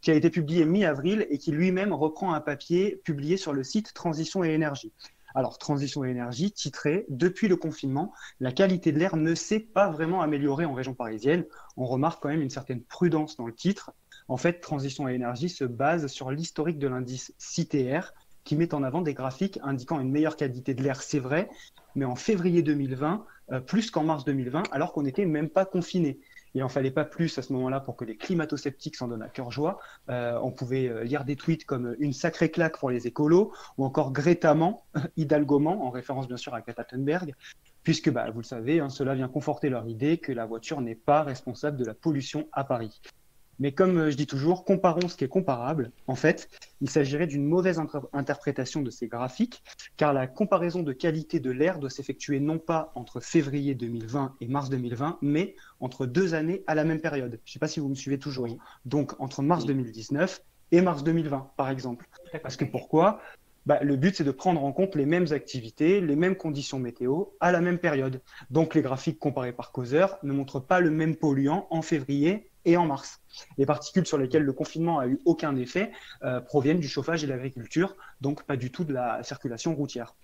qui 0.00 0.10
a 0.12 0.14
été 0.14 0.30
publié 0.30 0.64
mi-avril 0.64 1.26
et 1.30 1.38
qui 1.38 1.50
lui-même 1.50 1.92
reprend 1.92 2.32
un 2.32 2.40
papier 2.40 3.00
publié 3.04 3.36
sur 3.36 3.52
le 3.52 3.64
site 3.64 3.92
Transition 3.92 4.44
et 4.44 4.50
Énergie. 4.50 4.92
Alors, 5.34 5.58
Transition 5.58 6.04
et 6.04 6.10
Énergie, 6.10 6.52
titré 6.52 7.04
Depuis 7.08 7.48
le 7.48 7.56
confinement, 7.56 8.12
la 8.40 8.52
qualité 8.52 8.92
de 8.92 8.98
l'air 8.98 9.16
ne 9.16 9.34
s'est 9.34 9.60
pas 9.60 9.90
vraiment 9.90 10.22
améliorée 10.22 10.64
en 10.64 10.72
région 10.72 10.94
parisienne. 10.94 11.44
On 11.76 11.84
remarque 11.84 12.22
quand 12.22 12.30
même 12.30 12.40
une 12.40 12.50
certaine 12.50 12.82
prudence 12.82 13.36
dans 13.36 13.46
le 13.46 13.52
titre. 13.52 13.92
En 14.28 14.36
fait, 14.36 14.60
Transition 14.60 15.08
et 15.08 15.14
Énergie 15.14 15.48
se 15.48 15.64
base 15.64 16.06
sur 16.06 16.30
l'historique 16.30 16.78
de 16.78 16.88
l'indice 16.88 17.34
CTR, 17.38 18.12
qui 18.46 18.56
met 18.56 18.72
en 18.74 18.82
avant 18.82 19.02
des 19.02 19.12
graphiques 19.12 19.58
indiquant 19.62 20.00
une 20.00 20.10
meilleure 20.10 20.36
qualité 20.36 20.72
de 20.72 20.82
l'air, 20.82 21.02
c'est 21.02 21.18
vrai, 21.18 21.50
mais 21.96 22.04
en 22.04 22.14
février 22.14 22.62
2020, 22.62 23.26
euh, 23.52 23.60
plus 23.60 23.90
qu'en 23.90 24.04
mars 24.04 24.24
2020, 24.24 24.62
alors 24.72 24.92
qu'on 24.92 25.02
n'était 25.02 25.26
même 25.26 25.50
pas 25.50 25.66
confiné. 25.66 26.20
Il 26.54 26.60
n'en 26.60 26.68
fallait 26.68 26.92
pas 26.92 27.04
plus 27.04 27.36
à 27.38 27.42
ce 27.42 27.52
moment-là 27.52 27.80
pour 27.80 27.96
que 27.96 28.04
les 28.04 28.16
climato-sceptiques 28.16 28.96
s'en 28.96 29.08
donnent 29.08 29.22
à 29.22 29.28
cœur 29.28 29.50
joie. 29.50 29.78
Euh, 30.08 30.38
on 30.42 30.52
pouvait 30.52 30.88
euh, 30.88 31.04
lire 31.04 31.24
des 31.24 31.36
tweets 31.36 31.66
comme 31.66 31.96
une 31.98 32.12
sacrée 32.14 32.50
claque 32.50 32.78
pour 32.78 32.88
les 32.88 33.06
écolos, 33.06 33.52
ou 33.76 33.84
encore 33.84 34.12
Grétamment, 34.12 34.86
Hidalgomant, 35.16 35.84
en 35.84 35.90
référence 35.90 36.28
bien 36.28 36.38
sûr 36.38 36.54
à 36.54 36.60
Greta 36.60 36.86
puisque, 37.82 38.10
bah, 38.10 38.30
vous 38.30 38.40
le 38.40 38.46
savez, 38.46 38.80
hein, 38.80 38.88
cela 38.88 39.14
vient 39.14 39.28
conforter 39.28 39.68
leur 39.68 39.86
idée 39.86 40.18
que 40.18 40.32
la 40.32 40.44
voiture 40.46 40.80
n'est 40.80 40.96
pas 40.96 41.22
responsable 41.22 41.76
de 41.76 41.84
la 41.84 41.94
pollution 41.94 42.48
à 42.52 42.64
Paris. 42.64 43.00
Mais 43.58 43.72
comme 43.72 43.98
euh, 43.98 44.10
je 44.10 44.16
dis 44.16 44.26
toujours, 44.26 44.64
comparons 44.64 45.08
ce 45.08 45.16
qui 45.16 45.24
est 45.24 45.28
comparable. 45.28 45.90
En 46.06 46.14
fait, 46.14 46.48
il 46.80 46.90
s'agirait 46.90 47.26
d'une 47.26 47.44
mauvaise 47.44 47.78
inter- 47.78 48.00
interprétation 48.12 48.82
de 48.82 48.90
ces 48.90 49.08
graphiques, 49.08 49.62
car 49.96 50.12
la 50.12 50.26
comparaison 50.26 50.82
de 50.82 50.92
qualité 50.92 51.40
de 51.40 51.50
l'air 51.50 51.78
doit 51.78 51.90
s'effectuer 51.90 52.40
non 52.40 52.58
pas 52.58 52.92
entre 52.94 53.20
février 53.20 53.74
2020 53.74 54.36
et 54.40 54.48
mars 54.48 54.68
2020, 54.68 55.18
mais 55.22 55.56
entre 55.80 56.06
deux 56.06 56.34
années 56.34 56.62
à 56.66 56.74
la 56.74 56.84
même 56.84 57.00
période. 57.00 57.40
Je 57.44 57.50
ne 57.50 57.52
sais 57.52 57.58
pas 57.58 57.68
si 57.68 57.80
vous 57.80 57.88
me 57.88 57.94
suivez 57.94 58.18
toujours. 58.18 58.48
Donc 58.84 59.14
entre 59.20 59.42
mars 59.42 59.64
2019 59.64 60.40
et 60.72 60.80
mars 60.80 61.04
2020, 61.04 61.52
par 61.56 61.70
exemple. 61.70 62.08
Parce 62.42 62.56
que 62.56 62.64
pourquoi? 62.64 63.20
Bah, 63.66 63.80
le 63.82 63.96
but, 63.96 64.14
c'est 64.14 64.24
de 64.24 64.30
prendre 64.30 64.62
en 64.62 64.72
compte 64.72 64.94
les 64.94 65.06
mêmes 65.06 65.26
activités, 65.32 66.00
les 66.00 66.14
mêmes 66.14 66.36
conditions 66.36 66.78
météo 66.78 67.24
à 67.40 67.50
la 67.50 67.60
même 67.60 67.78
période. 67.78 68.22
Donc, 68.48 68.76
les 68.76 68.82
graphiques 68.82 69.18
comparés 69.18 69.52
par 69.52 69.72
causeur 69.72 70.18
ne 70.22 70.32
montrent 70.32 70.60
pas 70.60 70.78
le 70.78 70.90
même 70.90 71.16
polluant 71.16 71.66
en 71.70 71.82
février 71.82 72.48
et 72.66 72.76
en 72.76 72.84
mars. 72.84 73.20
Les 73.56 73.64
particules 73.64 74.06
sur 74.06 74.18
lesquelles 74.18 74.42
le 74.42 74.52
confinement 74.52 74.98
a 74.98 75.06
eu 75.06 75.18
aucun 75.24 75.56
effet 75.56 75.92
euh, 76.22 76.40
proviennent 76.40 76.80
du 76.80 76.88
chauffage 76.88 77.24
et 77.24 77.26
de 77.26 77.32
l'agriculture, 77.32 77.96
donc 78.20 78.42
pas 78.42 78.56
du 78.56 78.70
tout 78.70 78.84
de 78.84 78.92
la 78.92 79.22
circulation 79.22 79.74
routière. 79.74 80.14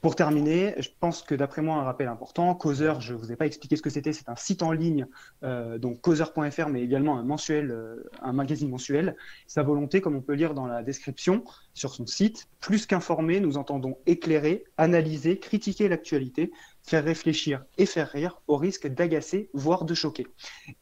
Pour 0.00 0.16
terminer, 0.16 0.74
je 0.78 0.88
pense 0.98 1.22
que 1.22 1.34
d'après 1.34 1.60
moi, 1.60 1.76
un 1.76 1.82
rappel 1.82 2.08
important, 2.08 2.54
Causeur, 2.54 3.02
je 3.02 3.12
ne 3.12 3.18
vous 3.18 3.32
ai 3.32 3.36
pas 3.36 3.44
expliqué 3.44 3.76
ce 3.76 3.82
que 3.82 3.90
c'était, 3.90 4.14
c'est 4.14 4.30
un 4.30 4.36
site 4.36 4.62
en 4.62 4.72
ligne, 4.72 5.06
euh, 5.42 5.76
donc 5.76 6.00
causeur.fr, 6.00 6.68
mais 6.70 6.82
également 6.82 7.18
un 7.18 7.22
mensuel, 7.22 7.70
euh, 7.70 8.08
un 8.22 8.32
magazine 8.32 8.70
mensuel. 8.70 9.14
Sa 9.46 9.62
volonté, 9.62 10.00
comme 10.00 10.16
on 10.16 10.22
peut 10.22 10.32
lire 10.32 10.54
dans 10.54 10.66
la 10.66 10.82
description 10.82 11.44
sur 11.74 11.92
son 11.92 12.06
site, 12.06 12.48
plus 12.60 12.86
qu'informer, 12.86 13.40
nous 13.40 13.58
entendons 13.58 13.98
éclairer, 14.06 14.64
analyser, 14.78 15.38
critiquer 15.38 15.86
l'actualité, 15.86 16.50
faire 16.82 17.04
réfléchir 17.04 17.64
et 17.78 17.86
faire 17.86 18.08
rire 18.08 18.40
au 18.48 18.56
risque 18.56 18.86
d'agacer, 18.88 19.50
voire 19.54 19.84
de 19.84 19.94
choquer. 19.94 20.26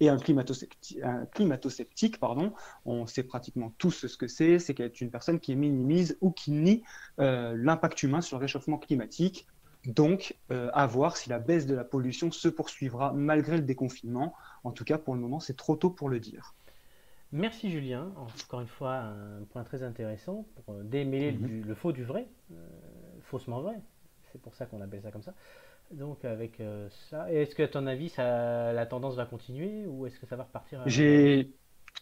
Et 0.00 0.08
un 0.08 0.16
climato-sceptique, 0.18 0.98
un 1.02 1.26
climato-sceptique, 1.26 2.18
pardon, 2.18 2.52
on 2.84 3.06
sait 3.06 3.22
pratiquement 3.24 3.74
tous 3.78 4.06
ce 4.06 4.16
que 4.16 4.28
c'est, 4.28 4.58
c'est 4.58 4.74
qu'être 4.74 5.00
une 5.00 5.10
personne 5.10 5.40
qui 5.40 5.54
minimise 5.56 6.16
ou 6.20 6.30
qui 6.30 6.52
nie 6.52 6.82
euh, 7.20 7.54
l'impact 7.56 8.02
humain 8.02 8.20
sur 8.20 8.38
le 8.38 8.42
réchauffement 8.42 8.78
climatique. 8.78 9.46
Donc, 9.84 10.38
euh, 10.50 10.70
à 10.74 10.86
voir 10.86 11.16
si 11.16 11.30
la 11.30 11.38
baisse 11.38 11.66
de 11.66 11.74
la 11.74 11.84
pollution 11.84 12.30
se 12.30 12.48
poursuivra 12.48 13.12
malgré 13.12 13.56
le 13.56 13.62
déconfinement. 13.62 14.34
En 14.64 14.72
tout 14.72 14.84
cas, 14.84 14.98
pour 14.98 15.14
le 15.14 15.20
moment, 15.20 15.40
c'est 15.40 15.56
trop 15.56 15.76
tôt 15.76 15.90
pour 15.90 16.08
le 16.08 16.20
dire. 16.20 16.54
Merci 17.30 17.70
Julien, 17.70 18.12
encore 18.16 18.60
une 18.62 18.66
fois 18.68 18.94
un 18.94 19.44
point 19.44 19.62
très 19.62 19.82
intéressant 19.82 20.46
pour 20.54 20.74
euh, 20.74 20.82
démêler 20.82 21.32
Mhm. 21.32 21.64
le 21.66 21.74
faux 21.74 21.92
du 21.92 22.02
vrai, 22.02 22.26
euh, 22.52 22.66
faussement 23.22 23.60
vrai, 23.60 23.82
c'est 24.32 24.40
pour 24.40 24.54
ça 24.54 24.66
qu'on 24.66 24.80
appelle 24.80 25.02
ça 25.02 25.10
comme 25.10 25.22
ça. 25.22 25.34
Donc 25.90 26.24
avec 26.24 26.60
euh, 26.60 26.88
ça, 27.10 27.30
est-ce 27.32 27.54
que 27.54 27.62
à 27.62 27.68
ton 27.68 27.86
avis 27.86 28.08
ça, 28.10 28.72
la 28.72 28.86
tendance 28.86 29.16
va 29.16 29.26
continuer 29.26 29.86
ou 29.86 30.06
est-ce 30.06 30.18
que 30.18 30.26
ça 30.26 30.36
va 30.36 30.44
repartir 30.44 30.80
à- 30.82 30.86
J'ai 30.86 31.54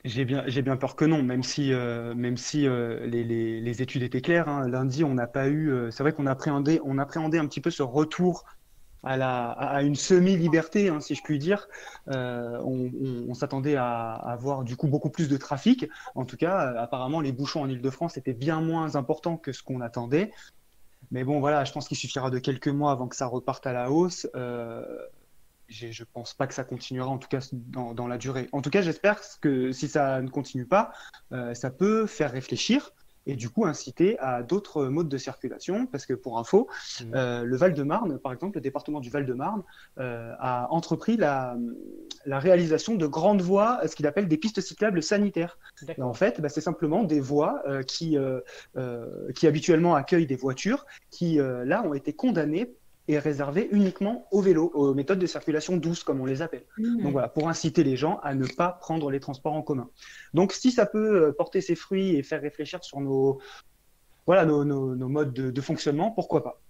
j'ai 0.04 0.24
bien, 0.26 0.44
j'ai 0.46 0.62
bien 0.62 0.76
peur 0.76 0.94
que 0.96 1.04
non, 1.06 1.22
même 1.22 1.42
si, 1.42 1.72
euh, 1.72 2.14
même 2.14 2.36
si 2.36 2.66
euh, 2.68 3.06
les, 3.06 3.24
les- 3.24 3.60
les 3.60 3.82
études 3.82 4.02
étaient 4.02 4.20
claires. 4.20 4.48
hein. 4.48 4.68
Lundi, 4.68 5.04
on 5.04 5.14
n'a 5.14 5.26
pas 5.26 5.48
eu. 5.48 5.70
euh, 5.72 5.90
c'est 5.90 6.02
vrai 6.02 6.12
qu'on 6.12 6.26
appréhendait, 6.26 6.80
on 6.84 6.98
appréhendait 6.98 7.38
un 7.38 7.46
petit 7.46 7.60
peu 7.60 7.70
ce 7.70 7.82
retour 7.82 8.44
à, 9.04 9.16
la, 9.16 9.50
à 9.52 9.82
une 9.82 9.94
semi-liberté, 9.96 10.88
hein, 10.90 11.00
si 11.00 11.14
je 11.16 11.22
puis 11.22 11.38
dire. 11.38 11.68
On 12.06 12.90
on- 13.02 13.26
on 13.30 13.34
s'attendait 13.34 13.76
à, 13.76 14.12
à 14.14 14.32
avoir 14.32 14.64
du 14.64 14.76
coup 14.76 14.88
beaucoup 14.88 15.10
plus 15.10 15.28
de 15.28 15.36
trafic. 15.36 15.86
En 16.14 16.24
tout 16.26 16.36
cas, 16.36 16.58
apparemment, 16.80 17.20
les 17.20 17.32
bouchons 17.32 17.62
en 17.62 17.68
Île-de-France 17.68 18.16
étaient 18.18 18.34
bien 18.34 18.60
moins 18.60 18.96
importants 18.96 19.36
que 19.38 19.52
ce 19.52 19.62
qu'on 19.62 19.80
attendait. 19.80 20.32
Mais 21.10 21.24
bon, 21.24 21.40
voilà, 21.40 21.64
je 21.64 21.72
pense 21.72 21.88
qu'il 21.88 21.96
suffira 21.96 22.30
de 22.30 22.38
quelques 22.38 22.68
mois 22.68 22.92
avant 22.92 23.08
que 23.08 23.16
ça 23.16 23.26
reparte 23.26 23.66
à 23.66 23.72
la 23.72 23.90
hausse. 23.90 24.28
Euh, 24.34 24.84
je 25.68 26.04
pense 26.04 26.34
pas 26.34 26.46
que 26.46 26.54
ça 26.54 26.64
continuera, 26.64 27.08
en 27.08 27.18
tout 27.18 27.28
cas 27.28 27.40
dans, 27.52 27.94
dans 27.94 28.06
la 28.06 28.18
durée. 28.18 28.48
En 28.52 28.62
tout 28.62 28.70
cas, 28.70 28.82
j'espère 28.82 29.20
que 29.40 29.72
si 29.72 29.88
ça 29.88 30.22
ne 30.22 30.28
continue 30.28 30.66
pas, 30.66 30.92
euh, 31.32 31.54
ça 31.54 31.70
peut 31.70 32.06
faire 32.06 32.30
réfléchir 32.30 32.92
et 33.26 33.36
du 33.36 33.50
coup 33.50 33.64
inciter 33.66 34.18
à 34.20 34.42
d'autres 34.42 34.86
modes 34.86 35.08
de 35.08 35.18
circulation. 35.18 35.86
Parce 35.86 36.06
que 36.06 36.14
pour 36.14 36.38
info, 36.38 36.68
Mhm. 37.02 37.12
euh, 37.14 37.42
le 37.44 37.56
Val-de-Marne, 37.56 38.18
par 38.18 38.32
exemple, 38.32 38.56
le 38.56 38.60
département 38.60 39.00
du 39.00 39.10
Val-de-Marne, 39.10 39.62
euh, 39.98 40.32
a 40.38 40.68
entrepris 40.70 41.16
la, 41.16 41.56
la 42.24 42.38
réalisation 42.38 42.94
de 42.94 43.06
grandes 43.06 43.42
voies, 43.42 43.80
ce 43.86 43.94
qu'il 43.96 44.06
appelle 44.06 44.28
des 44.28 44.36
pistes 44.36 44.60
cyclables 44.60 45.02
sanitaires. 45.02 45.58
Et 45.96 46.02
en 46.02 46.14
fait, 46.14 46.40
bah, 46.40 46.48
c'est 46.48 46.60
simplement 46.60 47.04
des 47.04 47.20
voies 47.20 47.62
euh, 47.66 47.82
qui, 47.82 48.16
qui 49.34 49.46
habituellement 49.46 49.94
accueillent 49.94 50.26
des 50.26 50.36
voitures, 50.36 50.86
qui 51.10 51.38
là 51.38 51.82
ont 51.84 51.94
été 51.94 52.12
condamnées 52.12 52.74
et 53.08 53.18
réservées 53.18 53.68
uniquement 53.70 54.26
aux 54.32 54.40
vélos, 54.40 54.70
aux 54.74 54.92
méthodes 54.94 55.18
de 55.20 55.26
circulation 55.26 55.76
douce, 55.76 56.02
comme 56.02 56.20
on 56.20 56.24
les 56.26 56.42
appelle. 56.42 56.66
Mmh. 56.78 57.02
Donc 57.02 57.12
voilà, 57.12 57.28
pour 57.28 57.48
inciter 57.48 57.84
les 57.84 57.96
gens 57.96 58.18
à 58.22 58.34
ne 58.34 58.46
pas 58.46 58.70
prendre 58.80 59.10
les 59.10 59.20
transports 59.20 59.52
en 59.54 59.62
commun. 59.62 59.88
Donc 60.34 60.52
si 60.52 60.72
ça 60.72 60.86
peut 60.86 61.26
euh, 61.28 61.32
porter 61.32 61.60
ses 61.60 61.76
fruits 61.76 62.16
et 62.16 62.22
faire 62.22 62.40
réfléchir 62.42 62.82
sur 62.82 63.00
nos, 63.00 63.38
voilà, 64.26 64.44
nos, 64.44 64.64
nos- 64.64 64.96
nos 64.96 65.08
modes 65.08 65.32
de, 65.32 65.50
de 65.50 65.60
fonctionnement, 65.60 66.10
pourquoi 66.10 66.42
pas 66.42 66.60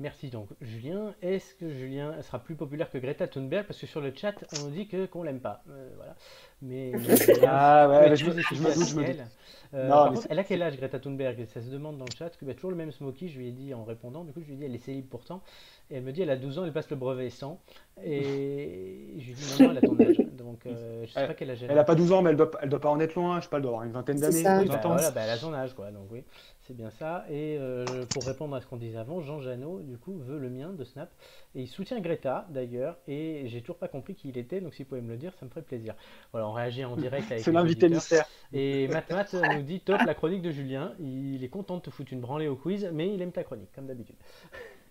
Merci 0.00 0.28
donc 0.28 0.48
Julien. 0.60 1.12
Est-ce 1.22 1.54
que 1.54 1.68
Julien 1.68 2.20
sera 2.22 2.38
plus 2.38 2.54
populaire 2.54 2.88
que 2.88 2.98
Greta 2.98 3.26
Thunberg? 3.26 3.66
Parce 3.66 3.80
que 3.80 3.86
sur 3.86 4.00
le 4.00 4.12
chat 4.14 4.32
on 4.56 4.64
nous 4.66 4.70
dit 4.70 4.86
que 4.86 5.06
qu'on 5.06 5.24
l'aime 5.24 5.40
pas. 5.40 5.62
Euh, 5.68 5.90
voilà. 5.96 6.14
Mais, 6.62 6.92
Ah 7.46 7.88
ouais, 7.88 8.10
mais 8.10 8.16
je 8.16 8.26
me- 8.26 8.30
je 8.40 8.54
doute, 8.54 8.86
je 8.88 8.94
me 8.96 9.02
elle. 9.04 9.16
doute. 9.16 9.26
Euh, 9.74 9.84
Non, 9.84 9.90
par 9.90 10.04
mais 10.04 10.08
contre, 10.10 10.22
c'est- 10.22 10.28
elle 10.30 10.38
a 10.38 10.44
quel 10.44 10.62
âge 10.62 10.76
Greta 10.76 10.98
Thunberg? 11.00 11.44
Ça 11.46 11.60
se 11.60 11.68
demande 11.68 11.98
dans 11.98 12.04
le 12.04 12.14
chat. 12.16 12.30
Que 12.30 12.44
bah, 12.44 12.54
toujours 12.54 12.70
le 12.70 12.76
même 12.76 12.92
smoky. 12.92 13.28
Je 13.28 13.38
lui 13.38 13.48
ai 13.48 13.50
dit 13.52 13.74
en 13.74 13.82
répondant. 13.84 14.22
Du 14.24 14.32
coup, 14.32 14.40
je 14.40 14.46
lui 14.46 14.54
ai 14.54 14.56
dit 14.56 14.64
elle 14.66 14.74
est 14.74 14.78
célib 14.78 15.06
pourtant. 15.08 15.42
Et 15.90 15.96
elle 15.96 16.04
me 16.04 16.12
dit 16.12 16.22
elle 16.22 16.30
a 16.30 16.36
12 16.36 16.58
ans, 16.60 16.64
elle 16.64 16.72
passe 16.72 16.90
le 16.90 16.96
brevet 16.96 17.30
sans. 17.30 17.60
Et 18.04 19.14
je 19.18 19.24
lui 19.24 19.32
ai 19.32 19.34
dit 19.34 19.56
non, 19.62 19.66
non, 19.66 19.70
elle 19.72 19.78
a 19.78 19.80
ton 19.80 20.00
âge. 20.00 20.16
Donc 20.38 20.64
euh, 20.66 21.04
je 21.06 21.12
sais 21.12 21.26
pas 21.26 21.34
quel 21.34 21.50
âge 21.50 21.62
elle 21.64 21.70
Elle 21.72 21.78
a 21.78 21.84
pas 21.84 21.94
12 21.96 22.12
ans, 22.12 22.22
mais 22.22 22.30
elle 22.30 22.36
doit, 22.36 22.50
elle 22.62 22.68
doit 22.68 22.80
pas 22.80 22.88
en 22.90 23.00
être 23.00 23.14
loin, 23.16 23.38
je 23.40 23.44
sais 23.44 23.50
pas, 23.50 23.56
elle 23.56 23.62
doit 23.64 23.72
avoir 23.72 23.84
une 23.84 23.92
vingtaine 23.92 24.18
d'années. 24.20 24.42
bah, 24.44 24.62
voilà, 24.84 25.10
bah, 25.10 25.20
elle 25.24 25.30
a 25.30 25.36
son 25.36 25.52
âge, 25.52 25.74
quoi. 25.74 25.90
Donc 25.90 26.06
oui, 26.10 26.22
c'est 26.68 26.74
bien 26.74 26.90
ça. 26.90 27.24
Et 27.30 27.56
euh, 27.58 27.84
pour 28.12 28.24
répondre 28.24 28.54
à 28.54 28.60
ce 28.60 28.66
qu'on 28.66 28.76
disait 28.76 28.98
avant, 28.98 29.20
Jean 29.22 29.40
Janot, 29.40 29.80
du 29.80 29.96
coup, 29.96 30.18
veut 30.18 30.38
le 30.38 30.50
mien 30.50 30.72
de 30.72 30.84
Snap. 30.84 31.10
Et 31.54 31.62
il 31.62 31.66
soutient 31.66 31.98
Greta, 31.98 32.46
d'ailleurs. 32.50 32.98
Et 33.08 33.44
j'ai 33.46 33.62
toujours 33.62 33.78
pas 33.78 33.88
compris 33.88 34.14
qui 34.14 34.28
il 34.28 34.36
était. 34.36 34.60
Donc 34.60 34.74
si 34.74 34.82
vous 34.82 34.90
pouvez 34.90 35.00
me 35.00 35.08
le 35.08 35.16
dire, 35.16 35.32
ça 35.40 35.46
me 35.46 35.50
ferait 35.50 35.62
plaisir. 35.62 35.94
Voilà, 36.30 36.46
on 36.46 36.52
réagit 36.52 36.84
en 36.84 36.96
direct 36.96 37.32
avec 37.32 37.42
C'est 37.42 37.52
l'invité 37.52 37.88
mystère. 37.88 38.26
Et 38.52 38.86
Matt 38.88 39.10
Matt 39.10 39.34
nous 39.34 39.62
dit 39.62 39.80
top 39.80 40.02
la 40.06 40.14
chronique 40.14 40.42
de 40.42 40.50
Julien. 40.50 40.92
Il 41.00 41.42
est 41.42 41.48
content 41.48 41.78
de 41.78 41.82
te 41.82 41.90
foutre 41.90 42.12
une 42.12 42.20
branlée 42.20 42.48
au 42.48 42.56
quiz, 42.56 42.88
mais 42.92 43.12
il 43.12 43.22
aime 43.22 43.32
ta 43.32 43.42
chronique, 43.44 43.70
comme 43.74 43.86
d'habitude. 43.86 44.16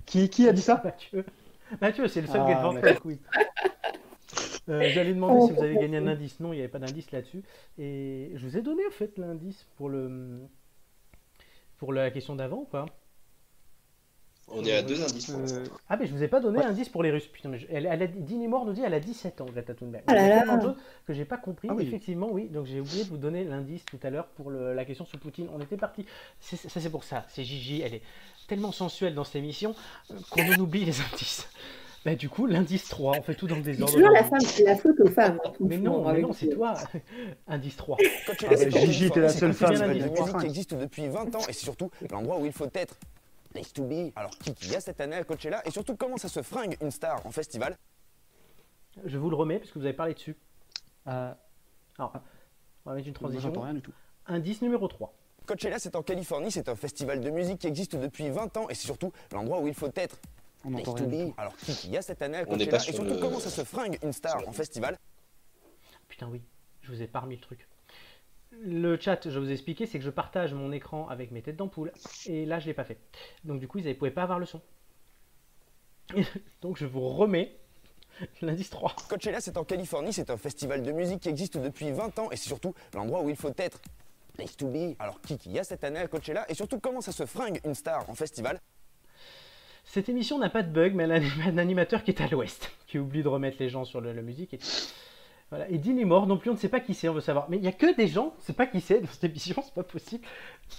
Qui, 0.06 0.30
qui 0.30 0.50
a 0.50 0.54
dit 0.54 0.62
ça? 0.62 0.82
Mathieu, 0.84 1.26
Mathieu 1.80 2.08
c'est 2.08 2.22
le 2.22 2.28
seul 2.28 2.42
Ah, 2.42 2.46
qui 2.46 2.52
est 2.52 2.56
devant 2.56 2.74
d'accord. 2.74 2.90
le 2.94 3.00
quiz. 3.00 3.20
Euh, 4.70 4.82
J'allais 4.90 5.14
demander 5.14 5.48
si 5.48 5.54
vous 5.54 5.64
avez 5.64 5.76
gagné 5.76 5.98
un 5.98 6.08
indice. 6.08 6.40
Non, 6.40 6.52
il 6.52 6.58
n'y 6.58 6.62
avait 6.62 6.72
pas 6.72 6.80
d'indice 6.80 7.12
là-dessus. 7.12 7.44
Et 7.78 8.32
je 8.36 8.46
vous 8.46 8.58
ai 8.58 8.62
donné, 8.62 8.86
au 8.86 8.92
fait, 8.92 9.18
l'indice 9.18 9.66
pour 9.78 9.88
le 9.88 10.42
pour 11.78 11.94
la 11.94 12.12
question 12.12 12.36
d'avant 12.36 12.58
ou 12.58 12.66
pas 12.66 12.86
On 14.50 14.64
est 14.64 14.72
à 14.74 14.82
deux 14.82 15.02
indices 15.04 15.30
pour 15.30 15.40
l'instant. 15.42 15.60
Euh, 15.60 15.66
Ah, 15.90 15.98
mais 15.98 16.08
je 16.08 16.14
vous 16.14 16.24
ai 16.24 16.28
pas 16.30 16.40
donné 16.40 16.60
Ouais. 16.60 16.64
l'indice 16.64 16.88
pour 16.88 17.04
les 17.04 17.12
Russes. 17.12 17.28
Putain, 17.28 17.50
mais 17.50 17.60
je- 17.60 17.68
elle, 17.70 17.86
elle 17.86 18.02
a, 18.02 18.08
nous 18.08 18.74
dit 18.74 18.82
elle 18.82 18.94
a 18.94 19.00
17 19.00 19.42
ans, 19.42 19.46
Greta 19.46 19.74
Thunberg. 19.74 20.04
Ah 20.08 20.14
là 20.16 20.22
Il 20.22 20.28
y 20.30 20.32
a 20.32 20.36
là. 20.46 20.58
tellement 20.58 20.76
que 21.06 21.14
j'ai 21.14 21.26
pas 21.26 21.38
compris. 21.38 21.68
Ah 21.70 21.74
oui. 21.76 21.86
Effectivement, 21.86 22.30
oui. 22.32 22.48
Donc 22.48 22.66
j'ai 22.66 22.80
oublié 22.80 23.04
de 23.04 23.10
vous 23.10 23.18
donner 23.18 23.44
l'indice 23.44 23.84
tout 23.86 24.00
à 24.04 24.10
l'heure 24.10 24.28
pour 24.28 24.50
le- 24.50 24.74
la 24.74 24.86
question 24.86 25.06
sur 25.06 25.20
Poutine. 25.20 25.50
On 25.54 25.60
était 25.60 25.76
parti. 25.78 26.06
C'est- 26.40 26.70
Ça, 26.70 26.80
c'est 26.80 26.90
pour 26.90 27.04
ça. 27.04 27.26
C'est 27.30 27.44
Gigi. 27.44 27.82
Elle 27.82 27.96
est 27.96 28.02
tellement 28.48 28.72
sensuelle 28.72 29.14
dans 29.16 29.26
cette 29.26 29.36
émission 29.36 29.76
euh, 30.12 30.16
qu'on 30.30 30.50
en 30.50 30.58
oublie 30.60 30.86
les 30.86 30.96
indices. 31.14 31.48
Bah, 32.06 32.16
du 32.16 32.30
coup, 32.30 32.46
l'indice 32.46 32.88
3, 32.88 33.18
on 33.18 33.22
fait 33.22 33.36
tout 33.36 33.48
dans 33.48 33.56
le 33.56 33.64
C'est 33.64 33.72
désordre. 33.72 33.94
toujours 33.96 34.12
la, 34.12 34.24
femme, 34.24 34.40
la 34.66 34.76
faute 34.78 35.00
aux 35.02 35.10
femmes. 35.10 35.40
hein, 35.46 35.52
Mais 35.60 35.78
non, 35.78 36.10
mais 36.12 36.22
non, 36.22 36.32
c'est 36.32 36.48
toi. 36.50 36.76
Indice 37.48 37.76
3. 37.76 37.98
Coachella, 38.26 38.52
Ah 38.54 38.56
bah, 38.56 38.58
c'est 38.72 38.78
en 38.78 38.80
Gigi, 38.86 39.12
t'es 39.12 39.20
la 39.20 39.28
Californie, 39.28 39.40
seule 39.40 39.54
c'est 39.54 39.60
femme 39.60 39.70
un 39.76 39.78
festival 39.78 39.90
de 39.90 39.94
de 39.94 40.00
musique 40.10 40.18
convaincre. 40.18 40.40
qui 40.40 40.46
existe 40.46 40.74
depuis 40.76 41.08
20 41.10 41.36
ans 41.36 41.40
et 41.50 41.54
c'est 41.54 41.64
surtout 41.66 41.92
l'endroit 42.12 42.38
où 42.40 42.46
il 42.46 42.54
faut 42.54 42.68
être. 42.74 42.98
Place 43.52 43.74
to 43.74 43.84
be. 43.84 44.12
Alors 44.16 44.32
qui 44.38 44.54
qu'il 44.54 44.72
y 44.72 44.76
a 44.76 44.80
cette 44.80 45.02
année 45.02 45.16
à 45.18 45.24
Coachella 45.24 45.62
et 45.66 45.72
surtout 45.72 45.96
comment 45.96 46.18
ça 46.18 46.28
se 46.30 46.42
fringue 46.42 46.78
une 46.82 46.92
star 46.92 47.26
en 47.26 47.32
festival? 47.32 47.76
Je 49.06 49.18
vous 49.18 49.30
le 49.30 49.36
remets 49.36 49.60
parce 49.60 49.72
que 49.72 49.80
vous 49.80 49.86
avez 49.86 49.94
parlé 49.94 50.14
dessus. 50.14 50.36
euh, 51.08 51.34
Alors, 51.98 52.14
on 52.86 52.90
va 52.90 52.96
mettre 52.96 53.08
une 53.08 53.14
moi, 53.14 53.20
transition. 53.20 53.50
j'entends 53.50 53.62
rien 53.62 53.74
du 53.74 53.82
tout. 53.82 53.92
Indice 54.28 54.62
numéro 54.62 54.88
3. 54.88 55.14
Coachella 55.46 55.80
c'est 55.80 55.96
en 55.96 56.04
Californie, 56.04 56.52
c'est 56.52 56.68
un 56.70 56.76
festival 56.76 57.20
de 57.22 57.30
musique 57.30 57.60
qui 57.60 57.68
existe 57.68 57.96
depuis 57.96 58.30
20 58.30 58.56
ans 58.58 58.68
et 58.70 58.76
c'est 58.76 58.86
surtout 58.86 59.12
l'endroit 59.34 59.60
où 59.60 59.68
il 59.68 59.74
faut 59.74 59.90
être. 59.96 60.18
On 60.68 60.72
n'entend 60.72 60.94
rien. 60.94 61.32
Alors 61.38 61.56
qui 61.56 61.74
qu'il 61.74 61.92
y 61.92 61.98
a 61.98 62.02
cette 62.02 62.22
année 62.22 62.38
à 62.38 62.46
Coachella 62.46 62.78
et 62.78 62.80
sur 62.80 62.94
surtout 62.96 63.14
le- 63.14 63.20
comment 63.20 63.40
ça 63.40 63.50
se 63.50 63.64
fringue 63.64 63.98
une 64.04 64.12
star 64.14 64.48
en 64.48 64.52
festival 64.52 64.98
Putain, 66.10 66.28
oui, 66.30 66.42
je 66.82 66.92
vous 66.92 67.02
ai 67.02 67.08
pas 67.08 67.22
remis 67.22 67.36
le 67.36 67.42
truc. 67.42 67.68
Le 68.52 69.00
chat, 69.00 69.30
je 69.30 69.40
vous 69.40 69.50
ai 69.50 69.54
expliqué, 69.54 69.86
c'est 69.86 69.98
que 70.00 70.04
je 70.06 70.10
partage 70.10 70.54
mon 70.54 70.72
écran 70.72 71.08
avec 71.08 71.32
mes 71.32 71.42
têtes 71.42 71.56
d'ampoule. 71.58 71.92
Et 72.26 72.46
là, 72.46 72.60
je 72.60 72.66
l'ai 72.66 72.74
pas 72.74 72.84
fait. 72.84 72.98
Donc, 73.44 73.60
du 73.60 73.68
coup, 73.68 73.78
ils 73.78 73.86
ne 73.86 73.94
pouvaient 73.94 74.12
pas 74.12 74.24
avoir 74.24 74.40
le 74.40 74.46
son. 74.46 74.62
Donc, 76.62 76.78
je 76.78 76.86
vous 76.86 77.08
remets 77.08 77.56
l'indice 78.42 78.70
3. 78.70 78.96
Coachella 79.10 79.40
c'est 79.42 79.58
en 79.58 79.64
Californie, 79.64 80.12
c'est 80.12 80.30
un 80.30 80.38
festival 80.38 80.82
de 80.84 80.92
musique 80.92 81.22
qui 81.22 81.30
existe 81.30 81.58
depuis 81.58 81.92
20 81.92 82.18
ans 82.20 82.32
et 82.32 82.36
c'est 82.36 82.48
surtout 82.48 82.74
l'endroit 82.94 83.22
où 83.22 83.30
il 83.30 83.36
faut 83.36 83.52
être. 83.58 83.80
Place 84.34 84.56
to 84.56 84.68
be. 84.68 84.96
Alors 85.00 85.20
qui 85.22 85.38
qu'il 85.38 85.52
y 85.52 85.60
a 85.60 85.64
cette 85.64 85.84
année 85.84 86.00
à 86.00 86.08
Coachella 86.08 86.46
et 86.50 86.54
surtout 86.54 86.80
comment 86.80 87.02
ça 87.02 87.12
se 87.12 87.26
fringue 87.26 87.60
une 87.66 87.74
star 87.76 88.08
en 88.10 88.14
festival 88.16 88.60
Cette 89.90 90.10
émission 90.10 90.38
n'a 90.38 90.50
pas 90.50 90.64
de 90.64 90.70
bug, 90.72 90.94
mais 90.94 91.04
elle 91.06 91.12
a 91.14 91.20
un 91.48 91.58
animateur 91.58 92.04
qui 92.04 92.12
est 92.12 92.22
à 92.22 92.28
l'ouest, 92.28 92.72
qui 92.88 93.00
oublie 93.00 93.24
de 93.24 93.28
remettre 93.28 93.58
les 93.60 93.70
gens 93.70 93.86
sur 93.86 94.02
le- 94.02 94.12
la 94.14 94.22
musique. 94.22 94.54
Et, 94.54 94.60
voilà. 95.50 95.70
et 95.70 95.78
Dean 95.78 95.98
est 95.98 96.04
mort, 96.06 96.28
non 96.28 96.38
plus, 96.38 96.50
on 96.50 96.54
ne 96.56 96.60
sait 96.60 96.68
pas 96.68 96.82
qui 96.82 96.94
c'est, 96.94 97.08
on 97.08 97.14
veut 97.14 97.22
savoir. 97.22 97.50
Mais 97.50 97.56
il 97.56 97.62
n'y 97.62 97.70
a 97.70 97.72
que 97.72 97.96
des 97.96 98.08
gens, 98.08 98.34
on 98.36 98.40
ne 98.42 98.44
sait 98.44 98.52
pas 98.54 98.66
qui 98.68 98.82
c'est 98.82 99.00
dans 99.00 99.08
cette 99.08 99.24
émission, 99.24 99.56
c'est 99.64 99.74
pas 99.74 99.84
possible. 99.84 100.26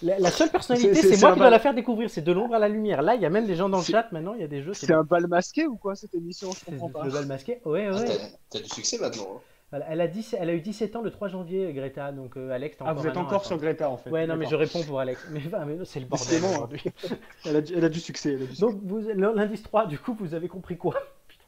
La, 0.02 0.18
la 0.18 0.30
seule 0.30 0.50
personnalité, 0.50 0.94
C'est- 0.94 1.20
moi 1.22 1.32
qui 1.32 1.38
dois 1.38 1.48
la 1.48 1.58
faire 1.58 1.72
découvrir, 1.72 2.10
c'est 2.10 2.20
de 2.20 2.32
l'ombre 2.32 2.54
à 2.54 2.58
la 2.58 2.68
lumière. 2.68 3.00
Là, 3.00 3.14
il 3.14 3.22
y 3.22 3.26
a 3.26 3.30
même 3.30 3.46
des 3.46 3.56
gens 3.56 3.70
dans 3.70 3.78
le 3.78 3.84
chat, 3.84 4.12
maintenant, 4.12 4.34
il 4.34 4.40
y 4.42 4.44
a 4.44 4.48
des 4.48 4.62
jeux. 4.62 4.74
C'est 4.74 4.92
un 4.92 5.04
bal 5.04 5.26
masqué 5.26 5.66
ou 5.66 5.76
quoi 5.76 5.94
cette 5.96 6.14
émission? 6.14 6.50
Je 6.52 6.64
comprends 6.66 6.90
pas. 6.90 7.04
le 7.06 7.10
bal 7.10 7.24
masqué? 7.26 7.60
Ouais, 7.64 7.88
Ah, 7.90 7.96
ouais. 7.96 8.04
t'as- 8.04 8.58
T'as 8.58 8.60
du 8.60 8.68
succès 8.68 8.98
maintenant. 8.98 9.36
hein. 9.36 9.40
Voilà, 9.70 9.86
elle, 9.90 10.00
a 10.00 10.06
10 10.08 10.34
elle 10.40 10.48
a 10.48 10.54
eu 10.54 10.60
17 10.62 10.96
ans 10.96 11.02
le 11.02 11.10
3 11.10 11.28
janvier, 11.28 11.70
Greta. 11.74 12.10
Donc, 12.10 12.36
euh, 12.38 12.50
Alex, 12.50 12.76
Ah, 12.80 12.84
encore 12.84 12.94
vous 13.02 13.06
êtes 13.08 13.16
encore 13.18 13.44
sur. 13.44 13.58
Greta 13.58 13.90
en 13.90 13.98
fait. 13.98 14.08
Ouais, 14.10 14.26
non, 14.26 14.36
mais 14.36 14.46
je 14.46 14.54
réponds 14.56 14.82
pour 14.82 14.98
Alex. 14.98 15.22
Mais, 15.30 15.40
c'est 15.84 16.00
le 16.00 16.06
bordel 16.06 16.42
hein. 16.42 16.48
aujourd'hui. 16.52 16.82
Elle 17.44 17.56
a, 17.56 17.60
du- 17.60 17.74
elle 17.74 17.84
a 17.84 17.88
du 17.90 18.00
succès. 18.00 18.30
elle 18.32 18.42
a 18.42 18.46
du 18.46 18.54
succès. 18.54 18.60
Donc, 18.62 18.80
vous, 18.82 18.98
l'indice 19.00 19.62
3, 19.62 19.86
du 19.86 19.98
coup, 19.98 20.14
vous 20.18 20.32
avez 20.32 20.48
compris 20.48 20.78
quoi? 20.78 20.94
Putain. 21.28 21.44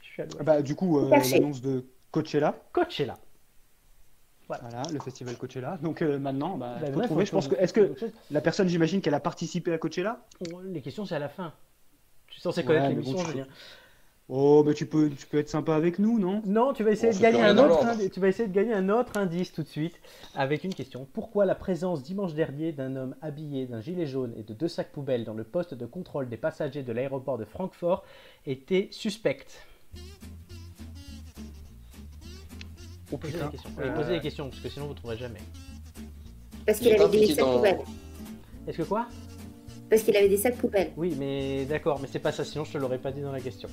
Je 0.00 0.06
suis 0.08 0.22
à 0.22 0.26
l'ouest. 0.26 0.42
Bah, 0.44 0.62
du 0.62 0.76
coup, 0.76 1.00
euh, 1.00 1.10
l'annonce 1.10 1.60
de 1.60 1.84
Coachella. 2.12 2.54
Coachella. 2.72 3.16
Voilà, 4.48 4.82
le 4.92 5.00
festival 5.00 5.36
Coachella. 5.36 5.78
Donc 5.82 6.02
euh, 6.02 6.18
maintenant, 6.18 6.58
bah, 6.58 6.76
Bah, 6.80 6.92
faut 6.92 6.98
ouais, 6.98 7.04
trouver. 7.06 7.24
faut- 7.24 7.26
Je 7.26 7.32
pense 7.32 7.48
que 7.48 7.54
est-ce 7.56 7.72
que 7.72 7.94
la 8.30 8.40
personne, 8.42 8.68
j'imagine 8.68 9.00
qu'elle 9.00 9.14
a 9.14 9.20
participé 9.20 9.72
à 9.72 9.78
Coachella? 9.78 10.20
On- 10.52 10.58
Les 10.60 10.82
questions, 10.82 11.06
c'est 11.06 11.14
à 11.14 11.18
la 11.20 11.30
fin. 11.30 11.54
Je 12.28 12.34
suis 12.34 12.42
censé 12.42 12.60
Ouais, 12.60 12.66
connaître 12.66 12.88
mais 12.88 12.94
l'émission, 12.94 13.16
bon, 13.16 13.24
Julien. 13.24 13.46
Oh, 14.34 14.62
mais 14.64 14.72
tu 14.72 14.86
peux, 14.86 15.10
tu 15.10 15.26
peux 15.26 15.36
être 15.36 15.50
sympa 15.50 15.74
avec 15.74 15.98
nous, 15.98 16.18
non? 16.18 16.40
Non, 16.46 16.72
tu 16.72 16.82
vas 16.84 16.92
essayer 16.92 17.12
On 17.12 17.16
de 17.16 17.20
gagner 17.20 17.42
un 17.42 17.58
autre 17.58 17.84
tu 18.10 18.18
vas 18.18 18.28
essayer 18.28 18.48
de 18.48 18.54
gagner 18.54 18.72
un 18.72 18.88
autre 18.88 19.18
indice 19.18 19.52
tout 19.52 19.62
de 19.62 19.68
suite 19.68 19.94
avec 20.34 20.64
une 20.64 20.72
question. 20.72 21.06
Pourquoi 21.12 21.44
la 21.44 21.54
présence 21.54 22.02
dimanche 22.02 22.32
dernier 22.32 22.72
d'un 22.72 22.96
homme 22.96 23.14
habillé 23.20 23.66
d'un 23.66 23.82
gilet 23.82 24.06
jaune 24.06 24.32
et 24.38 24.42
de 24.42 24.54
deux 24.54 24.68
sacs 24.68 24.90
poubelles 24.90 25.24
dans 25.26 25.34
le 25.34 25.44
poste 25.44 25.74
de 25.74 25.84
contrôle 25.84 26.30
des 26.30 26.38
passagers 26.38 26.82
de 26.82 26.92
l'aéroport 26.92 27.36
de 27.36 27.44
Francfort 27.44 28.04
était 28.46 28.88
suspecte? 28.90 29.66
Oh 33.12 33.18
Posez 33.18 33.36
les 33.36 33.50
questions. 33.50 33.70
Oui, 33.76 33.84
Euh, 33.84 33.94
posez 33.94 34.12
les 34.14 34.20
questions 34.20 34.48
parce 34.48 34.60
que 34.62 34.68
sinon 34.70 34.86
vous 34.86 34.92
ne 34.92 34.96
trouverez 34.96 35.18
jamais. 35.18 35.40
Parce 36.64 36.80
Il 36.80 36.84
qu'il 36.94 37.02
avait 37.02 37.18
des 37.18 37.26
sacs 37.26 37.36
dans- 37.36 37.56
poubelles. 37.56 37.78
Est-ce 38.66 38.78
que 38.78 38.82
quoi? 38.84 39.08
Parce 39.90 40.02
qu'il 40.04 40.16
avait 40.16 40.30
des 40.30 40.38
sacs 40.38 40.56
poubelles. 40.56 40.92
Oui, 40.96 41.14
mais 41.18 41.66
d'accord, 41.66 42.00
mais 42.00 42.08
c'est 42.10 42.18
pas 42.18 42.32
ça, 42.32 42.46
sinon 42.46 42.64
je 42.64 42.72
te 42.72 42.78
l'aurais 42.78 42.96
pas 42.96 43.12
dit 43.12 43.20
dans 43.20 43.32
la 43.32 43.40
question. 43.40 43.68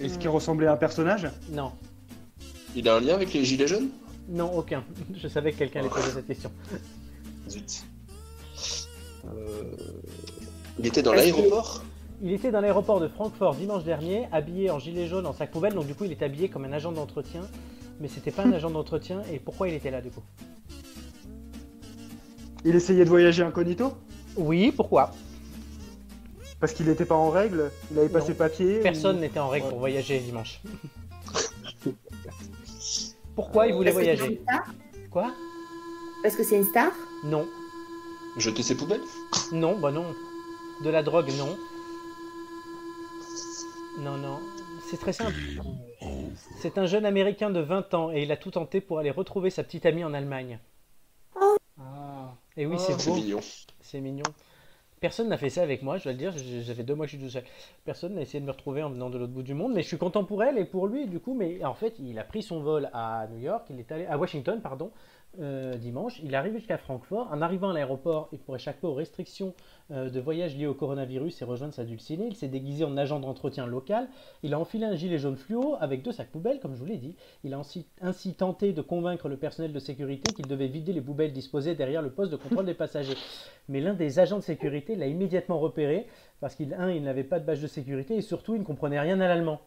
Est-ce 0.00 0.18
qu'il 0.18 0.30
ressemblait 0.30 0.66
à 0.66 0.72
un 0.72 0.76
personnage 0.76 1.28
Non, 1.50 1.72
Il 2.74 2.88
a 2.88 2.96
un 2.96 3.00
lien 3.00 3.14
avec 3.14 3.32
les 3.32 3.44
Gilets 3.44 3.68
jaunes 3.68 3.90
non, 4.30 4.56
aucun. 4.56 4.84
Je 5.14 5.28
savais 5.28 5.52
que 5.52 5.58
quelqu'un 5.58 5.80
allait 5.80 5.88
poser 5.88 6.10
cette 6.12 6.26
question. 6.26 6.52
Zut. 7.48 7.84
Euh, 9.26 9.74
Il 10.78 10.86
était 10.86 11.02
dans 11.02 11.12
l'aéroport 11.12 11.82
Il 12.22 12.32
était 12.32 12.52
dans 12.52 12.60
l'aéroport 12.60 13.00
de 13.00 13.08
Francfort 13.08 13.56
dimanche 13.56 13.84
dernier, 13.84 14.28
habillé 14.30 14.70
en 14.70 14.78
gilet 14.78 15.08
jaune, 15.08 15.26
en 15.26 15.32
sac 15.32 15.50
poubelle, 15.50 15.74
donc 15.74 15.86
du 15.86 15.94
coup 15.94 16.04
il 16.04 16.12
est 16.12 16.22
habillé 16.22 16.48
comme 16.48 16.64
un 16.64 16.72
agent 16.72 16.92
d'entretien, 16.92 17.42
mais 18.00 18.08
c'était 18.08 18.30
pas 18.30 18.44
un 18.44 18.52
agent 18.52 18.70
d'entretien, 18.70 19.22
et 19.32 19.38
pourquoi 19.38 19.68
il 19.68 19.74
était 19.74 19.90
là 19.90 20.00
du 20.00 20.10
coup? 20.10 20.22
Il 22.64 22.74
essayait 22.74 23.04
de 23.04 23.10
voyager 23.10 23.42
incognito? 23.42 23.94
Oui, 24.36 24.72
pourquoi? 24.74 25.12
Parce 26.60 26.72
qu'il 26.74 26.86
n'était 26.86 27.06
pas 27.06 27.14
en 27.16 27.30
règle 27.30 27.70
Il 27.90 27.98
avait 27.98 28.08
pas 28.08 28.20
ses 28.20 28.34
papiers 28.34 28.80
Personne 28.80 29.16
ou- 29.16 29.20
n'était 29.20 29.38
en 29.40 29.48
règle 29.48 29.64
Ouais. 29.66 29.70
pour 29.70 29.78
voyager 29.80 30.18
dimanche. 30.20 30.60
pourquoi 33.34 33.66
il 33.66 33.74
voulait 33.74 33.92
Parce 33.92 34.04
c'est 34.04 34.14
voyager 34.16 34.34
une 34.36 34.42
star 34.42 34.66
Quoi 35.10 35.32
Parce 36.22 36.36
que 36.36 36.42
c'est 36.44 36.56
une 36.56 36.64
star 36.64 36.92
Non, 37.24 37.46
Jeter 38.36 38.62
ses 38.62 38.76
poubelles 38.76 39.00
non, 39.52 39.78
bah 39.78 39.90
non. 39.90 40.14
De 40.84 40.90
la 40.90 41.02
drogue, 41.02 41.30
non. 41.36 41.56
Non, 43.98 44.16
non. 44.16 44.38
C'est 44.88 44.96
très 44.98 45.12
simple. 45.12 45.34
C'est 46.60 46.78
un 46.78 46.86
jeune 46.86 47.04
américain 47.04 47.50
de 47.50 47.58
20 47.60 47.94
ans 47.94 48.12
et 48.12 48.22
il 48.22 48.30
a 48.32 48.36
tout 48.36 48.52
tenté 48.52 48.80
pour 48.80 48.98
aller 49.00 49.10
retrouver 49.10 49.50
sa 49.50 49.64
petite 49.64 49.86
amie 49.86 50.04
en 50.04 50.14
Allemagne. 50.14 50.58
Ah. 51.80 52.34
Et 52.56 52.64
oui, 52.66 52.76
Oh, 52.78 52.82
c'est 52.86 52.98
c'est 53.00 53.10
beau. 53.10 53.16
mignon. 53.16 53.40
C'est 53.80 54.00
mignon. 54.00 54.22
Personne 55.00 55.28
n'a 55.28 55.38
fait 55.38 55.48
ça 55.50 55.62
avec 55.62 55.82
moi, 55.82 55.96
je 55.98 56.04
dois 56.04 56.12
le 56.12 56.18
dire. 56.18 56.32
J'ai- 56.36 56.62
J'avais 56.62 56.82
deux 56.84 56.94
mois 56.94 57.06
que 57.06 57.12
je 57.12 57.16
suis 57.16 57.24
tout 57.24 57.30
seul. 57.30 57.44
Personne 57.84 58.14
n'a 58.14 58.20
essayé 58.22 58.40
de 58.40 58.44
me 58.46 58.50
retrouver 58.50 58.82
en 58.82 58.90
venant 58.90 59.08
de 59.10 59.18
l'autre 59.18 59.32
bout 59.32 59.42
du 59.42 59.54
monde, 59.54 59.72
mais 59.74 59.82
je 59.82 59.88
suis 59.88 59.98
content 59.98 60.24
pour 60.24 60.42
elle 60.44 60.58
et 60.58 60.64
pour 60.64 60.86
lui, 60.88 61.06
du 61.06 61.20
coup. 61.20 61.34
Mais 61.34 61.64
en 61.64 61.74
fait, 61.74 61.98
il 61.98 62.18
a 62.18 62.24
pris 62.24 62.42
son 62.42 62.60
vol 62.60 62.90
à 62.92 63.26
New 63.32 63.38
York, 63.38 63.66
il 63.70 63.78
est 63.80 63.90
allé 63.92 64.06
à 64.06 64.18
Washington, 64.18 64.60
pardon, 64.62 64.90
euh, 65.38 65.76
dimanche. 65.76 66.20
Il 66.24 66.34
est 66.34 66.36
arrivé 66.36 66.58
jusqu'à 66.58 66.78
Francfort. 66.78 67.28
En 67.30 67.40
arrivant 67.40 67.70
à 67.70 67.72
l'aéroport, 67.72 68.28
et 68.32 68.38
pour 68.38 68.56
échapper 68.56 68.86
aux 68.86 68.94
restrictions 68.94 69.54
euh, 69.92 70.10
de 70.10 70.20
voyage 70.20 70.56
liées 70.56 70.66
au 70.66 70.74
coronavirus 70.74 71.40
et 71.40 71.44
rejoindre 71.44 71.72
sa 71.72 71.84
dulcinée, 71.84 72.26
il 72.26 72.34
s'est 72.34 72.48
déguisé 72.48 72.84
en 72.84 72.96
agent 72.96 73.20
d'entretien 73.20 73.66
local. 73.66 74.08
Il 74.42 74.54
a 74.54 74.58
enfilé 74.58 74.86
un 74.86 74.96
gilet 74.96 75.18
jaune 75.18 75.36
fluo 75.36 75.76
avec 75.80 76.02
deux 76.02 76.12
sacs 76.12 76.30
poubelles, 76.30 76.58
comme 76.58 76.74
je 76.74 76.80
vous 76.80 76.86
l'ai 76.86 76.96
dit. 76.96 77.14
Il 77.44 77.54
a 77.54 77.58
ainsi, 77.58 77.86
ainsi 78.00 78.34
tenté 78.34 78.72
de 78.72 78.82
convaincre 78.82 79.28
le 79.28 79.36
personnel 79.36 79.72
de 79.72 79.78
sécurité 79.78 80.32
qu'il 80.34 80.48
devait 80.48 80.68
vider 80.68 80.92
les 80.92 81.00
poubelles 81.00 81.32
disposées 81.32 81.74
derrière 81.74 82.02
le 82.02 82.10
poste 82.10 82.32
de 82.32 82.36
contrôle 82.36 82.66
des 82.66 82.74
passagers. 82.74 83.16
Mais 83.68 83.80
l'un 83.80 83.94
des 83.94 84.18
agents 84.18 84.38
de 84.38 84.42
sécurité 84.42 84.96
l'a 84.96 85.06
immédiatement 85.06 85.60
repéré 85.60 86.06
parce 86.40 86.54
qu'il, 86.54 86.74
un, 86.74 86.90
il 86.90 87.02
n'avait 87.02 87.24
pas 87.24 87.38
de 87.38 87.44
badge 87.44 87.62
de 87.62 87.66
sécurité 87.66 88.16
et 88.16 88.22
surtout, 88.22 88.54
il 88.54 88.60
ne 88.60 88.64
comprenait 88.64 89.00
rien 89.00 89.20
à 89.20 89.28
l'allemand. 89.28 89.60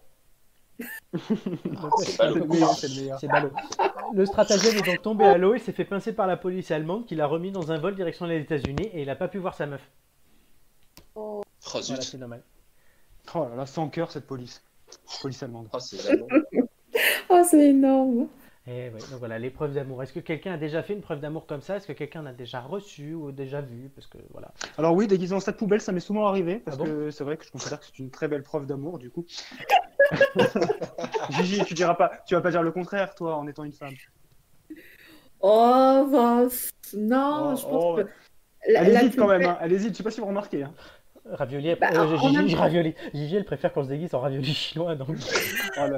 C'est 1.13 2.29
le 2.33 2.45
meilleur, 2.45 2.73
le 2.81 3.01
meilleur. 3.01 4.25
stratagème 4.25 4.77
est 4.77 4.85
donc 4.85 5.01
tombé 5.01 5.25
à 5.25 5.37
l'eau, 5.37 5.53
il 5.53 5.59
s'est 5.61 5.71
fait 5.71 5.85
pincer 5.85 6.13
par 6.13 6.27
la 6.27 6.37
police 6.37 6.71
allemande 6.71 7.05
qui 7.05 7.15
l'a 7.15 7.27
remis 7.27 7.51
dans 7.51 7.71
un 7.71 7.77
vol 7.77 7.95
direction 7.95 8.25
les 8.25 8.39
États-Unis 8.39 8.89
et 8.93 9.01
il 9.01 9.07
n'a 9.07 9.15
pas 9.15 9.27
pu 9.27 9.37
voir 9.37 9.53
sa 9.55 9.65
meuf. 9.65 9.81
Oh 11.15 11.41
Voilà, 11.71 11.81
zut. 11.85 12.01
c'est 12.01 12.17
dommage. 12.17 12.41
Oh 13.35 13.45
là 13.49 13.55
là, 13.55 13.65
sans 13.65 13.87
cœur 13.89 14.11
cette 14.11 14.27
police. 14.27 14.63
Police 15.21 15.41
allemande. 15.43 15.69
Oh, 15.73 15.79
c'est 15.79 15.97
Oh, 17.29 17.43
énorme. 17.53 18.27
Et 18.65 18.89
ouais, 18.89 18.91
donc 18.91 19.19
voilà, 19.19 19.37
l'épreuve 19.39 19.73
d'amour. 19.73 20.01
Est-ce 20.03 20.13
que 20.13 20.21
quelqu'un 20.21 20.53
a 20.53 20.57
déjà 20.57 20.83
fait 20.83 20.93
une 20.93 21.01
preuve 21.01 21.19
d'amour 21.19 21.45
comme 21.47 21.61
ça? 21.61 21.75
Est-ce 21.77 21.87
que 21.87 21.91
quelqu'un 21.93 22.25
a 22.25 22.31
déjà 22.31 22.61
reçu 22.61 23.13
ou 23.13 23.31
déjà 23.31 23.59
vu? 23.59 23.89
Parce 23.93 24.07
que 24.07 24.17
voilà. 24.31 24.53
Alors 24.77 24.93
oui, 24.95 25.05
déguisé 25.07 25.35
en 25.35 25.41
sac 25.41 25.57
poubelle, 25.57 25.81
ça 25.81 25.91
m'est 25.91 25.99
souvent 25.99 26.27
arrivé, 26.27 26.59
parce 26.59 26.77
Ah 26.79 26.83
bon? 26.83 26.85
que 26.85 27.11
c'est 27.11 27.25
vrai 27.25 27.35
que 27.35 27.43
je 27.45 27.51
considère 27.51 27.79
que 27.79 27.85
c'est 27.85 27.99
une 27.99 28.09
très 28.09 28.29
belle 28.29 28.43
preuve 28.43 28.65
d'amour, 28.65 28.99
du 28.99 29.09
coup. 29.09 29.25
Gigi, 31.31 31.63
tu 31.65 31.73
diras 31.73 31.95
pas, 31.95 32.11
tu 32.27 32.35
vas 32.35 32.41
pas 32.41 32.51
dire 32.51 32.63
le 32.63 32.71
contraire, 32.71 33.15
toi, 33.15 33.35
en 33.35 33.47
étant 33.47 33.63
une 33.63 33.73
femme. 33.73 33.93
Oh, 35.39 36.07
bah, 36.11 36.43
non, 36.95 37.51
Oh, 37.51 37.55
je 37.55 37.63
pense 37.63 37.83
oh, 37.83 37.95
que. 37.97 38.01
la- 38.71 38.81
Elle 38.83 38.93
la 38.93 38.99
hésite 39.01 39.13
plus 39.13 39.21
quand 39.21 39.27
même, 39.27 39.43
hein. 39.43 39.57
elle 39.61 39.73
hésite, 39.73 39.91
je 39.93 39.97
sais 39.97 40.03
pas 40.03 40.11
si 40.11 40.19
vous 40.21 40.27
remarquez. 40.27 40.63
Hein. 40.63 40.73
Ravioli, 41.25 41.75
Bah, 41.79 41.87
euh, 41.95 42.17
Gigi, 42.17 42.35
même 42.37 42.49
temps- 42.49 42.57
ravioli. 42.57 42.93
Gigi, 43.13 43.35
elle 43.37 43.45
préfère 43.45 43.71
qu'on 43.71 43.83
se 43.83 43.89
déguise 43.89 44.13
en 44.13 44.19
ravioli 44.19 44.53
chinois. 44.53 44.95
Donc... 44.95 45.15
En, 45.77 45.87
la- 45.87 45.97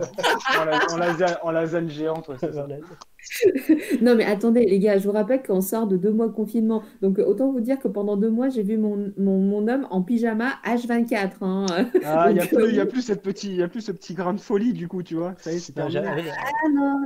en 0.61 0.65
la- 0.65 0.79
en 0.93 0.97
lasagne, 0.97 1.35
en 1.41 1.51
lasagne 1.51 1.89
géante, 1.89 2.27
ouais, 2.29 2.35
c'est 2.39 2.53
ça. 2.53 2.65
Voilà. 2.67 2.77
Non, 4.03 4.13
mais 4.15 4.23
attendez, 4.23 4.65
les 4.67 4.77
gars, 4.77 4.99
je 4.99 5.05
vous 5.07 5.11
rappelle 5.11 5.41
qu'on 5.41 5.59
sort 5.61 5.87
de 5.87 5.97
deux 5.97 6.11
mois 6.11 6.27
de 6.27 6.31
confinement. 6.31 6.83
Donc, 7.01 7.17
euh, 7.17 7.25
autant 7.25 7.51
vous 7.51 7.59
dire 7.59 7.79
que 7.79 7.87
pendant 7.87 8.17
deux 8.17 8.29
mois, 8.29 8.49
j'ai 8.49 8.61
vu 8.61 8.77
mon, 8.77 9.11
mon, 9.17 9.39
mon 9.39 9.67
homme 9.67 9.87
en 9.89 10.03
pyjama 10.03 10.51
H24. 10.63 11.29
Hein. 11.41 11.65
Ah, 12.05 12.27
il 12.29 12.37
y 12.37 12.39
a 12.39 12.43
euh, 12.53 12.69
il 12.69 12.75
y 12.75 12.79
a 12.79 12.85
plus 12.85 13.01
cette 13.01 13.23
petit, 13.23 13.47
il 13.47 13.55
y 13.55 13.63
a 13.63 13.67
plus 13.67 13.81
ce 13.81 13.91
petit 13.91 14.13
grain 14.13 14.35
de 14.35 14.39
folie, 14.39 14.73
du 14.73 14.87
coup, 14.87 15.01
tu 15.01 15.15
vois. 15.15 15.33
Ça 15.39 15.51
y 15.51 15.55
est, 15.55 15.59
c'est 15.59 15.75
Non, 15.75 15.89
terminé. 15.89 16.21
j'ai- 16.23 16.29
Ah 16.29 16.69
non, 16.71 17.01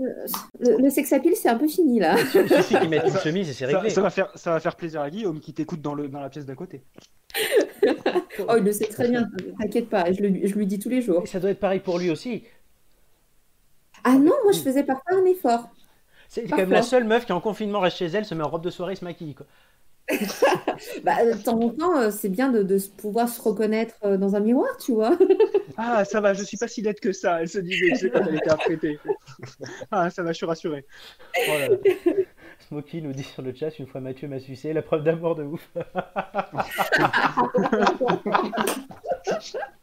le, 0.60 0.84
le 0.84 0.90
sex 0.90 1.14
appeal, 1.14 1.36
c'est 1.38 1.48
un 1.48 1.56
peu 1.58 1.70
fini 1.70 2.00
là. 2.02 2.18
Il 2.20 2.50
suffit 2.50 2.76
qu'ils 2.78 2.90
mettent 2.90 3.08
une 3.08 3.18
chemise 3.20 3.50
et 3.50 3.54
c'est 3.54 3.72
Ça, 3.72 3.78
réglé. 3.78 3.90
ça 3.90 4.02
va 4.02 4.10
faire, 4.10 4.30
ça 4.36 4.52
va 4.52 4.60
faire 4.60 4.76
plaisir 4.76 5.00
à 5.00 5.10
Guillaume 5.10 5.40
qui 5.40 5.54
t'écoute 5.54 5.82
dans, 5.82 5.94
le, 5.96 6.10
dans 6.10 6.20
la 6.20 6.30
pièce 6.30 6.46
d'à 6.46 6.56
côté. 6.56 6.84
Oh, 8.48 8.56
il 8.58 8.64
le 8.64 8.72
sait 8.72 8.88
très 8.88 9.08
bien, 9.10 9.30
t'inquiète 9.60 9.90
pas, 9.90 10.12
je, 10.12 10.22
le- 10.22 10.48
je 10.48 10.56
lui 10.56 10.66
dis 10.66 10.80
tous 10.80 10.90
les 10.90 11.02
jours. 11.02 11.24
Et 11.24 11.28
ça 11.28 11.40
doit 11.40 11.50
être 11.52 11.60
pareil 11.60 11.80
pour 11.80 12.00
lui 12.00 12.10
aussi. 12.10 12.44
Ah 14.04 14.14
non, 14.18 14.34
moi 14.44 14.52
je 14.54 14.60
faisais 14.60 14.84
parfois 14.84 15.18
un 15.18 15.26
effort. 15.26 15.70
C'est 16.30 16.46
quand 16.48 16.58
même 16.58 16.72
la 16.72 16.84
seule 16.84 17.06
meuf 17.06 17.26
qui 17.26 17.34
en 17.34 17.42
confinement 17.42 17.80
reste 17.80 17.98
chez 17.98 18.06
elle, 18.06 18.26
se 18.26 18.36
met 18.36 18.44
en 18.44 18.50
robe 18.50 18.64
de 18.64 18.70
soirée 18.70 18.94
et 18.94 18.96
se 18.96 19.04
maquille. 19.04 19.36
Quoi. 19.36 19.46
Bah, 21.04 21.26
de 21.26 21.34
temps 21.44 21.60
en 21.60 21.70
temps, 21.70 21.98
euh, 21.98 22.12
c'est 22.12 22.30
bien 22.30 22.50
de, 22.52 22.64
de 22.64 22.78
pouvoir 22.98 23.28
se 23.30 23.42
reconnaître 23.42 23.96
euh, 24.04 24.18
dans 24.18 24.36
un 24.36 24.40
miroir, 24.40 24.78
tu 24.78 24.94
vois. 24.94 25.18
Ah, 25.78 26.04
ça 26.04 26.20
va, 26.20 26.34
je 26.34 26.44
suis 26.44 26.58
pas 26.58 26.68
si 26.68 26.82
laide 26.82 27.00
que 27.00 27.14
ça, 27.14 27.42
elle 27.42 27.48
se 27.48 27.60
disait, 27.60 27.90
tu 27.92 27.96
sais, 27.96 28.10
quand 28.10 28.22
elle 28.28 28.36
était 28.36 28.50
apprêtée. 28.50 29.00
Ah, 29.92 30.10
ça 30.10 30.24
va, 30.24 30.32
je 30.32 30.38
suis 30.38 30.46
rassuré. 30.46 30.86
Oh 31.48 31.52
Smokey 32.70 33.02
nous 33.02 33.14
dit 33.14 33.24
sur 33.24 33.42
le 33.42 33.52
chat 33.54 33.80
une 33.80 33.88
fois 33.88 34.00
Mathieu 34.00 34.28
m'a 34.28 34.40
sucé, 34.40 34.74
la 34.74 34.84
preuve 34.84 35.04
d'amour 35.04 35.36
de 35.36 35.44
ouf. 35.44 35.70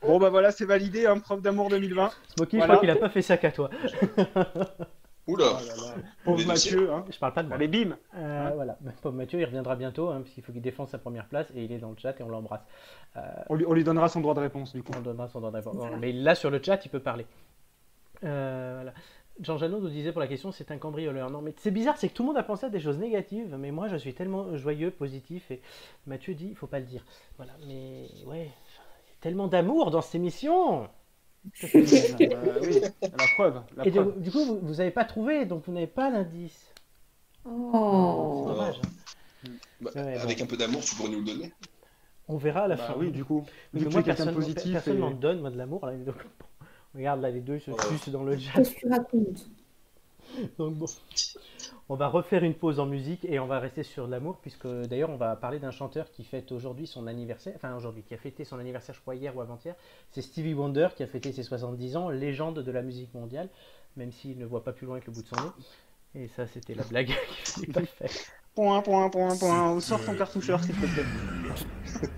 Bon, 0.02 0.18
bah 0.18 0.30
voilà, 0.30 0.52
c'est 0.52 0.64
validé, 0.64 1.06
hein, 1.06 1.18
preuve 1.18 1.40
d'amour 1.40 1.68
2020. 1.68 2.10
Smokey, 2.36 2.58
je 2.60 2.62
crois 2.62 2.78
qu'il 2.78 2.90
a 2.90 2.96
pas 2.96 3.08
fait 3.08 3.22
ça 3.22 3.36
qu'à 3.36 3.50
toi. 3.50 3.70
Oula. 5.26 5.58
Oh. 5.58 5.82
Pauvre 6.24 6.46
Mathieu, 6.46 6.92
hein. 6.92 7.04
Je 7.10 7.18
parle 7.18 7.32
pas 7.32 7.42
de 7.42 7.48
moi. 7.48 7.56
Allez, 7.56 7.66
bim 7.66 7.96
Euh, 8.16 8.52
voilà, 8.54 8.78
pauvre 9.02 9.16
Mathieu, 9.16 9.40
il 9.40 9.44
reviendra 9.44 9.74
bientôt, 9.74 10.10
hein, 10.10 10.20
puisqu'il 10.20 10.44
faut 10.44 10.52
qu'il 10.52 10.62
défende 10.62 10.88
sa 10.88 10.98
première 10.98 11.26
place 11.26 11.50
et 11.56 11.64
il 11.64 11.72
est 11.72 11.78
dans 11.78 11.90
le 11.90 11.96
chat 11.96 12.14
et 12.20 12.22
on 12.22 12.28
l'embrasse. 12.28 12.62
Euh, 13.16 13.20
on 13.48 13.56
lui, 13.56 13.66
on 13.66 13.72
lui 13.72 13.82
donnera 13.82 14.08
son 14.08 14.20
droit 14.20 14.34
de 14.34 14.40
réponse, 14.40 14.72
du 14.72 14.84
coup. 14.84 14.92
on 14.96 15.00
donnera 15.00 15.26
son 15.28 15.40
droit 15.40 15.50
de 15.50 15.56
réponse. 15.56 15.76
Mais 16.00 16.12
là, 16.12 16.36
sur 16.36 16.50
le 16.50 16.62
chat, 16.62 16.84
il 16.84 16.88
peut 16.88 17.00
parler. 17.00 17.26
Euh, 18.24 18.72
voilà. 18.76 18.92
Jean 19.40 19.58
Janot 19.58 19.80
nous 19.80 19.88
disait 19.90 20.12
pour 20.12 20.20
la 20.20 20.26
question, 20.28 20.50
c'est 20.50 20.70
un 20.70 20.78
cambrioleur. 20.78 21.28
Non, 21.30 21.42
mais 21.42 21.54
c'est 21.58 21.70
bizarre, 21.70 21.96
c'est 21.98 22.08
que 22.08 22.14
tout 22.14 22.22
le 22.22 22.28
monde 22.28 22.38
a 22.38 22.42
pensé 22.42 22.66
à 22.66 22.70
des 22.70 22.80
choses 22.80 22.98
négatives, 22.98 23.54
mais 23.58 23.70
moi, 23.70 23.88
je 23.88 23.96
suis 23.96 24.14
tellement 24.14 24.56
joyeux, 24.56 24.90
positif, 24.90 25.50
et 25.50 25.60
Mathieu 26.06 26.34
dit, 26.34 26.48
il 26.48 26.56
faut 26.56 26.66
pas 26.66 26.78
le 26.80 26.86
dire. 26.86 27.04
Voilà, 27.36 27.52
mais 27.66 28.06
ouais, 28.26 28.44
il 28.44 28.44
y 28.44 28.46
a 28.48 29.20
tellement 29.20 29.46
d'amour 29.46 29.90
dans 29.90 30.00
cette 30.00 30.14
émission. 30.16 30.88
Euh, 31.74 32.58
oui, 32.60 32.80
la 33.02 33.26
preuve, 33.36 33.62
la 33.76 33.86
Et 33.86 33.90
de- 33.92 34.14
du 34.18 34.32
coup, 34.32 34.44
vous, 34.44 34.58
vous 34.60 34.80
avez 34.80 34.90
pas 34.90 35.04
trouvé, 35.04 35.44
donc 35.46 35.64
vous 35.64 35.72
n'avez 35.72 35.86
pas 35.86 36.10
l'indice. 36.10 36.72
C'est 37.44 37.50
Oh. 37.52 38.46
dommage. 38.48 38.80
hein. 38.82 39.48
Bah, 39.80 39.90
Ouais, 39.94 40.16
avec 40.18 40.38
bon. 40.38 40.44
un 40.44 40.46
peu 40.48 40.56
d'amour, 40.56 40.80
tu 40.82 40.96
pourrais 40.96 41.10
nous 41.10 41.20
le 41.20 41.24
donner. 41.24 41.52
On 42.26 42.36
verra 42.36 42.62
à 42.62 42.68
la 42.68 42.74
Bah 42.74 42.82
fin. 42.88 42.94
oui, 42.96 43.12
du 43.12 43.24
coup. 43.24 43.44
Mais 43.72 43.80
moi, 43.82 44.02
personne, 44.02 44.34
positif. 44.34 44.72
personne 44.72 44.96
et- 44.96 45.00
m'en 45.00 45.12
donne, 45.12 45.38
moi, 45.40 45.50
de 45.50 45.56
l'amour. 45.58 45.82
donc. 46.04 46.16
Regarde, 46.96 47.20
là, 47.20 47.30
les 47.30 47.40
deux 47.40 47.58
se 47.58 47.70
Ouais. 47.70 47.76
sucent 47.90 48.08
dans 48.10 48.24
le 48.24 48.36
chat. 48.38 48.52
Qu'est-ce 48.54 48.74
que 48.74 48.80
tu 48.80 48.88
racontes? 48.88 49.46
Donc 50.58 50.74
bon, 50.74 50.86
on 51.88 51.94
va 51.94 52.08
refaire 52.08 52.42
une 52.42 52.54
pause 52.54 52.80
en 52.80 52.86
musique 52.86 53.24
et 53.26 53.38
on 53.38 53.46
va 53.46 53.60
rester 53.60 53.84
sur 53.84 54.08
l'amour 54.08 54.38
puisque 54.42 54.66
d'ailleurs 54.66 55.10
on 55.10 55.16
va 55.16 55.36
parler 55.36 55.60
d'un 55.60 55.70
chanteur 55.70 56.10
qui 56.10 56.24
fête 56.24 56.50
aujourd'hui 56.50 56.86
son 56.88 57.06
anniversaire, 57.06 57.52
enfin 57.54 57.76
aujourd'hui, 57.76 58.02
qui 58.02 58.12
a 58.12 58.16
fêté 58.16 58.44
son 58.44 58.58
anniversaire 58.58 58.94
je 58.94 59.00
crois 59.00 59.14
hier 59.14 59.36
ou 59.36 59.40
avant-hier. 59.40 59.74
C'est 60.10 60.22
Stevie 60.22 60.52
Wonder 60.54 60.88
qui 60.96 61.04
a 61.04 61.06
fêté 61.06 61.32
ses 61.32 61.44
70 61.44 61.96
ans, 61.96 62.08
légende 62.08 62.58
de 62.58 62.72
la 62.72 62.82
musique 62.82 63.14
mondiale, 63.14 63.48
même 63.96 64.10
s'il 64.10 64.36
ne 64.38 64.44
voit 64.46 64.64
pas 64.64 64.72
plus 64.72 64.86
loin 64.86 64.98
que 64.98 65.06
le 65.06 65.12
bout 65.12 65.22
de 65.22 65.28
son 65.28 65.36
nez. 65.36 66.22
Et 66.24 66.28
ça, 66.28 66.46
c'était 66.46 66.74
la 66.74 66.82
blague 66.84 67.06
qu'il 67.44 67.72
fallait 67.72 67.86
pas 67.86 67.86
faire. 67.86 68.10
Point, 68.54 68.82
point, 68.82 69.08
point, 69.10 69.36
point. 69.38 69.80
Sors 69.80 70.04
ton 70.04 70.16
cartoucheur, 70.16 70.62
s'il 70.64 70.74
te 70.74 70.86
plaît. 70.86 72.08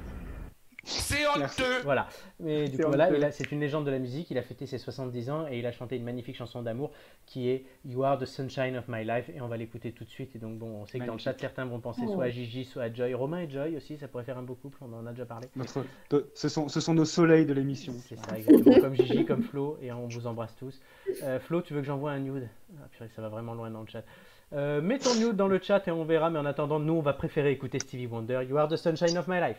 C'est 0.89 1.17
Merci. 1.39 1.63
honteux 1.63 1.83
Voilà. 1.85 2.09
Mais 2.41 2.69
du 2.69 2.79
coup, 2.79 2.87
voilà, 2.89 3.31
c'est 3.31 3.51
une 3.53 3.61
légende 3.61 3.85
de 3.85 3.91
la 3.91 3.99
musique. 3.99 4.31
Il 4.31 4.39
a 4.39 4.43
fêté 4.43 4.67
ses 4.67 4.79
70 4.79 5.31
ans 5.31 5.47
et 5.51 5.59
il 5.59 5.67
a 5.67 5.73
chanté 5.73 5.97
une 5.97 6.05
magnifique 6.05 6.37
chanson 6.37 6.63
d'amour 6.63 6.91
qui 7.27 7.51
est 7.51 7.65
You 7.85 8.05
Are 8.05 8.19
the 8.19 8.25
Sunshine 8.25 8.77
of 8.77 8.89
My 8.89 9.05
Life. 9.05 9.29
Et 9.35 9.41
on 9.41 9.49
va 9.49 9.57
l'écouter 9.57 9.93
tout 9.93 10.05
de 10.05 10.09
suite. 10.09 10.35
Et 10.35 10.39
donc, 10.39 10.59
bon, 10.59 10.83
on 10.83 10.87
sait 10.87 10.99
que 10.99 11.05
dans 11.05 11.13
le 11.13 11.19
chat, 11.19 11.35
certains 11.39 11.65
vont 11.67 11.81
penser 11.81 12.03
Oh. 12.07 12.13
soit 12.15 12.25
à 12.25 12.31
Gigi, 12.31 12.65
soit 12.65 12.85
à 12.85 12.93
Joy. 12.93 13.13
Romain 13.15 13.41
et 13.41 13.51
Joy 13.51 13.77
aussi, 13.77 13.97
ça 13.99 14.09
pourrait 14.09 14.25
faire 14.25 14.39
un 14.39 14.43
beau 14.43 14.55
couple. 14.55 14.79
On 14.81 14.93
en 14.95 15.07
a 15.07 15.11
déjà 15.11 15.27
parlé. 15.27 15.49
Notre- 15.57 15.85
ce, 16.35 16.49
sont, 16.49 16.69
ce 16.69 16.81
sont 16.81 16.95
nos 16.95 17.05
soleils 17.05 17.45
de 17.47 17.53
l'émission. 17.53 17.93
C'est 18.07 18.17
ça, 18.17 18.37
exactement. 18.37 18.81
comme 18.81 18.95
Gigi, 18.95 19.25
comme 19.25 19.43
Flo. 19.43 19.79
Et 19.83 19.93
on 19.93 20.09
vous 20.09 20.27
embrasse 20.27 20.55
tous. 20.57 20.81
Euh, 21.23 21.39
Flo, 21.41 21.61
tu 21.63 21.75
veux 21.75 21.81
que 21.81 21.87
j'envoie 21.87 22.13
un 22.13 22.21
nude? 22.21 22.49
Ah, 22.79 22.87
purée, 22.91 23.11
Ça 23.15 23.23
va 23.23 23.29
vraiment 23.29 23.55
loin 23.55 23.71
dans 23.71 23.81
le 23.83 23.87
chat. 23.89 24.03
Euh, 24.55 24.81
mets 24.81 24.99
ton 24.99 25.15
nude 25.17 25.37
dans 25.37 25.49
le 25.49 25.61
chat 25.61 25.87
et 25.87 25.91
on 25.91 26.05
verra. 26.05 26.31
Mais 26.31 26.39
en 26.39 26.47
attendant, 26.47 26.79
nous, 26.81 26.95
on 26.95 27.03
va 27.03 27.13
préférer 27.13 27.51
écouter 27.51 27.79
Stevie 27.79 28.07
Wonder. 28.07 28.41
You 28.49 28.57
Are 28.57 28.69
the 28.69 28.77
Sunshine 28.77 29.19
of 29.19 29.29
My 29.29 29.41
Life. 29.41 29.59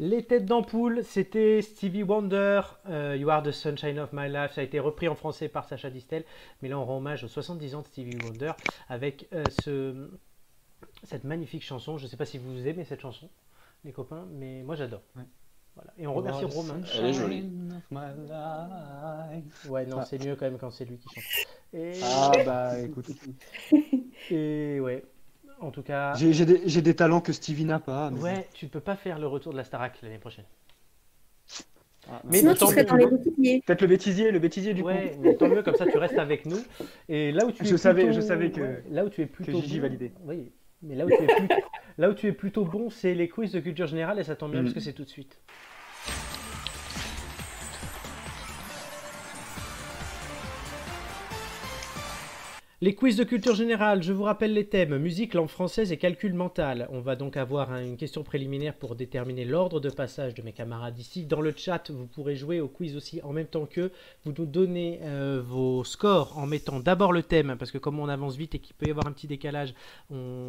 Les 0.00 0.22
têtes 0.24 0.44
d'ampoule, 0.46 1.02
c'était 1.02 1.60
Stevie 1.60 2.04
Wonder, 2.04 2.60
euh, 2.88 3.16
You 3.16 3.30
Are 3.30 3.42
the 3.42 3.50
Sunshine 3.50 3.98
of 3.98 4.12
My 4.12 4.28
Life. 4.28 4.52
Ça 4.52 4.60
a 4.60 4.64
été 4.64 4.78
repris 4.78 5.08
en 5.08 5.16
français 5.16 5.48
par 5.48 5.64
Sacha 5.68 5.90
Distel, 5.90 6.24
mais 6.62 6.68
là 6.68 6.78
on 6.78 6.84
rend 6.84 6.98
hommage 6.98 7.24
aux 7.24 7.28
70 7.28 7.74
ans 7.74 7.82
de 7.82 7.86
Stevie 7.88 8.16
Wonder 8.24 8.52
avec 8.88 9.26
euh, 9.32 9.42
ce, 9.64 10.08
cette 11.02 11.24
magnifique 11.24 11.64
chanson. 11.64 11.98
Je 11.98 12.04
ne 12.04 12.08
sais 12.08 12.16
pas 12.16 12.26
si 12.26 12.38
vous 12.38 12.68
aimez 12.68 12.84
cette 12.84 13.00
chanson, 13.00 13.28
les 13.84 13.90
copains, 13.92 14.24
mais 14.30 14.62
moi 14.62 14.76
j'adore. 14.76 15.02
Ouais. 15.16 15.24
Voilà. 15.74 15.92
Et 15.98 16.06
on 16.06 16.14
remercie 16.14 16.44
Romain. 16.44 16.80
Elle 16.94 17.06
est 17.06 17.12
jolie. 17.12 17.40
sunshine 17.42 17.72
of 17.76 17.82
my 17.90 19.42
life. 19.42 19.66
Ouais, 19.68 19.84
non, 19.86 19.98
Ah. 20.00 20.04
c'est 20.04 20.24
mieux 20.24 20.36
quand 20.36 20.44
même 20.46 20.58
quand 20.58 20.70
c'est 20.70 20.84
lui 20.84 20.98
qui 20.98 21.08
chante. 21.12 21.24
Et, 21.72 21.92
Ah 22.04 22.30
bah 22.46 22.78
écoute, 22.80 23.06
et 24.30 24.78
ouais, 24.80 25.04
en 25.60 25.70
tout 25.70 25.82
cas, 25.82 26.14
j'ai 26.14 26.80
des, 26.82 26.94
talents 26.94 27.20
que 27.20 27.32
Stevie 27.32 27.64
n'a 27.64 27.78
pas. 27.80 28.10
mais- 28.10 28.20
ouais, 28.20 28.48
tu 28.54 28.66
peux 28.68 28.80
pas 28.80 28.96
faire 28.96 29.18
le 29.18 29.26
retour 29.26 29.52
de 29.52 29.56
la 29.58 29.64
Starac 29.64 29.98
l'année 30.02 30.18
prochaine. 30.18 30.44
Ah, 32.10 32.22
Mais 32.24 32.38
Sinon, 32.38 32.54
tu 32.54 32.64
serais 32.66 32.84
dans 32.84 32.96
les 32.96 33.06
bouquetiers. 33.06 33.62
Peut-être 33.66 33.82
le 33.82 33.86
bêtisier, 33.86 34.30
le 34.30 34.38
bêtisier 34.38 34.72
du 34.72 34.82
Ouais, 34.82 35.10
coup. 35.14 35.20
mais 35.20 35.34
tant 35.34 35.48
mieux, 35.48 35.62
comme 35.62 35.74
ça 35.74 35.84
tu 35.86 35.98
restes 35.98 36.18
avec 36.18 36.46
nous. 36.46 36.56
Et 37.08 37.32
là 37.32 37.44
où 37.44 37.52
tu 37.52 37.64
Je 37.66 37.74
es 37.74 37.76
savais- 37.76 38.04
plutôt- 38.04 38.20
je 38.20 38.26
savais 38.26 38.50
que- 38.50 38.60
ouais, 38.62 38.82
là 38.90 39.04
où 39.04 39.10
tu 39.10 39.20
es 39.20 39.26
plutôt 39.26 39.60
Gigi 39.60 39.76
bon- 39.76 39.82
validait. 39.82 40.12
Oui, 40.24 40.50
mais 40.80 40.94
là 40.94 41.04
où 41.04 41.08
tu 41.10 41.22
es 41.22 41.26
plutôt, 41.26 41.54
là 41.98 42.08
où 42.10 42.14
tu 42.14 42.26
es 42.26 42.32
plutôt 42.32 42.64
bon, 42.64 42.88
c'est 42.88 43.14
les 43.14 43.28
quiz 43.28 43.52
de 43.52 43.60
culture 43.60 43.86
générale 43.86 44.18
et 44.18 44.24
ça 44.24 44.36
tombe 44.36 44.52
bien 44.52 44.60
Mhm. 44.60 44.66
parce 44.68 44.74
que 44.74 44.80
c'est 44.80 44.94
tout 44.94 45.04
de 45.04 45.08
suite. 45.10 45.38
Les 52.80 52.94
quiz 52.94 53.16
de 53.16 53.24
culture 53.24 53.56
générale, 53.56 54.04
je 54.04 54.12
vous 54.12 54.22
rappelle 54.22 54.52
les 54.52 54.68
thèmes 54.68 54.98
musique, 54.98 55.34
langue 55.34 55.48
française 55.48 55.90
et 55.90 55.96
calcul 55.96 56.32
mental. 56.32 56.86
On 56.92 57.00
va 57.00 57.16
donc 57.16 57.36
avoir 57.36 57.72
hein, 57.72 57.82
une 57.84 57.96
question 57.96 58.22
préliminaire 58.22 58.72
pour 58.72 58.94
déterminer 58.94 59.44
l'ordre 59.44 59.80
de 59.80 59.90
passage 59.90 60.32
de 60.34 60.42
mes 60.42 60.52
camarades 60.52 60.96
ici. 60.96 61.24
Dans 61.24 61.40
le 61.40 61.52
chat, 61.56 61.90
vous 61.90 62.06
pourrez 62.06 62.36
jouer 62.36 62.60
au 62.60 62.68
quiz 62.68 62.94
aussi 62.94 63.20
en 63.24 63.32
même 63.32 63.48
temps 63.48 63.66
que 63.66 63.90
vous 64.24 64.32
nous 64.38 64.46
donnez 64.46 65.00
euh, 65.02 65.42
vos 65.44 65.82
scores 65.82 66.38
en 66.38 66.46
mettant 66.46 66.78
d'abord 66.78 67.12
le 67.12 67.24
thème, 67.24 67.56
parce 67.58 67.72
que 67.72 67.78
comme 67.78 67.98
on 67.98 68.08
avance 68.08 68.36
vite 68.36 68.54
et 68.54 68.60
qu'il 68.60 68.76
peut 68.76 68.86
y 68.86 68.90
avoir 68.92 69.08
un 69.08 69.12
petit 69.12 69.26
décalage, 69.26 69.74
on... 70.12 70.46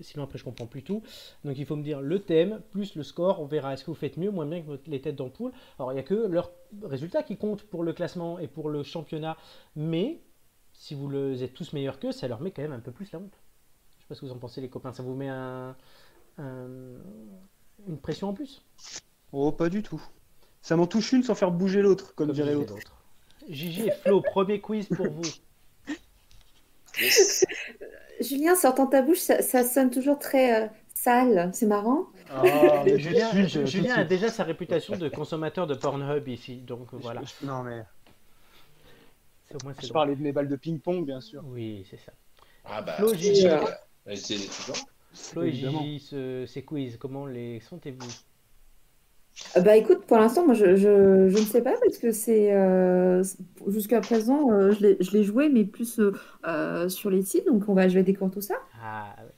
sinon 0.00 0.24
après 0.24 0.38
je 0.38 0.44
comprends 0.44 0.64
plus 0.64 0.82
tout. 0.82 1.02
Donc 1.44 1.58
il 1.58 1.66
faut 1.66 1.76
me 1.76 1.82
dire 1.82 2.00
le 2.00 2.20
thème 2.20 2.62
plus 2.70 2.94
le 2.94 3.02
score, 3.02 3.42
on 3.42 3.44
verra 3.44 3.74
est-ce 3.74 3.84
que 3.84 3.90
vous 3.90 3.98
faites 3.98 4.16
mieux 4.16 4.30
moins 4.30 4.46
bien 4.46 4.62
que 4.62 4.70
les 4.86 5.02
têtes 5.02 5.16
d'ampoule? 5.16 5.52
Alors 5.78 5.92
il 5.92 5.96
n'y 5.96 6.00
a 6.00 6.04
que 6.04 6.14
leurs 6.14 6.52
résultats 6.82 7.22
qui 7.22 7.36
comptent 7.36 7.64
pour 7.64 7.82
le 7.82 7.92
classement 7.92 8.38
et 8.38 8.46
pour 8.46 8.70
le 8.70 8.82
championnat, 8.82 9.36
mais 9.76 10.20
si 10.78 10.94
vous 10.94 11.08
le- 11.08 11.42
êtes 11.42 11.54
tous 11.54 11.72
meilleurs 11.72 11.98
qu'eux, 11.98 12.12
ça 12.12 12.28
leur 12.28 12.40
met 12.40 12.50
quand 12.50 12.62
même 12.62 12.72
un 12.72 12.80
peu 12.80 12.92
plus 12.92 13.10
la 13.12 13.18
honte. 13.18 13.38
Je 13.98 14.02
sais 14.02 14.08
pas 14.08 14.14
ce 14.14 14.20
que 14.20 14.26
vous 14.26 14.32
en 14.32 14.38
pensez 14.38 14.60
les 14.60 14.68
copains, 14.68 14.92
ça 14.92 15.02
vous 15.02 15.14
met 15.14 15.28
un- 15.28 15.74
un- 16.38 17.00
une 17.88 17.98
pression 17.98 18.28
en 18.28 18.34
plus? 18.34 18.62
Oh, 19.32 19.52
pas 19.52 19.68
du 19.68 19.82
tout. 19.82 20.02
Ça 20.62 20.76
m'en 20.76 20.86
touche 20.86 21.12
une 21.12 21.22
sans 21.22 21.34
faire 21.34 21.50
bouger 21.50 21.82
l'autre, 21.82 22.14
comme, 22.14 22.32
dirait 22.32 22.54
l'autre. 22.54 22.74
Gigi 23.48 23.86
et 23.86 23.90
Flo, 23.92 24.20
premier 24.20 24.60
quiz 24.60 24.88
pour 24.88 25.08
vous. 25.08 25.22
Yes. 27.00 27.44
Julien, 28.20 28.54
sortant 28.56 28.86
ta 28.86 29.02
bouche, 29.02 29.18
ça, 29.18 29.42
ça 29.42 29.62
sonne 29.62 29.90
toujours 29.90 30.18
très 30.18 30.64
euh, 30.64 30.68
sale. 30.94 31.50
C'est 31.52 31.66
marrant. 31.66 32.06
Ah, 32.30 32.84
Julien, 32.96 33.94
a 33.96 34.04
déjà 34.04 34.30
sa 34.30 34.42
réputation 34.44 34.96
de 34.96 35.08
consommateur 35.08 35.66
de 35.66 35.74
Pornhub 35.74 36.26
ici, 36.26 36.56
donc 36.62 36.88
voilà. 36.92 37.22
Je- 37.22 37.46
Non, 37.46 37.62
mais 37.62 37.84
au 39.54 39.58
moins 39.64 39.74
c'est 39.74 39.86
je 39.86 39.88
drôle. 39.88 39.92
parlais 39.92 40.16
de 40.16 40.22
mes 40.22 40.32
balles 40.32 40.48
de 40.48 40.56
ping-pong, 40.56 41.04
bien 41.06 41.20
sûr. 41.20 41.44
Oui, 41.44 41.86
c'est 41.90 41.98
ça. 41.98 42.12
Ah 42.64 42.82
bah, 42.82 42.96
Flo, 42.96 43.08
c'est 43.14 43.46
euh. 43.46 43.60
Flo 45.14 45.42
et 45.42 45.48
Évidemment. 45.48 45.82
Gigi, 45.82 46.00
ce- 46.00 46.46
ces 46.46 46.64
quiz, 46.64 46.96
comment 46.98 47.26
les 47.26 47.60
sentez-vous? 47.60 48.06
Euh, 49.56 49.60
Bah 49.60 49.76
écoute, 49.76 50.06
pour 50.06 50.18
l'instant, 50.18 50.44
moi 50.46 50.54
je, 50.54 50.76
je, 50.76 51.28
je 51.28 51.38
ne 51.38 51.44
sais 51.44 51.62
pas 51.62 51.74
parce 51.82 51.98
que 51.98 52.10
c'est 52.12 52.52
euh, 52.54 53.22
jusqu'à 53.66 54.00
présent, 54.00 54.50
euh, 54.52 54.72
je 54.72 55.10
l'ai 55.12 55.24
joué, 55.24 55.48
mais 55.48 55.64
plus 55.64 56.00
euh, 56.46 56.88
sur 56.88 57.10
les 57.10 57.22
sites. 57.22 57.46
Donc 57.46 57.68
on 57.68 57.74
va, 57.74 57.88
je 57.88 57.94
vais 57.94 58.02
découvrir 58.02 58.32
tout 58.34 58.40
ça. 58.40 58.54
Ah, 58.80 59.16
ouais. 59.24 59.32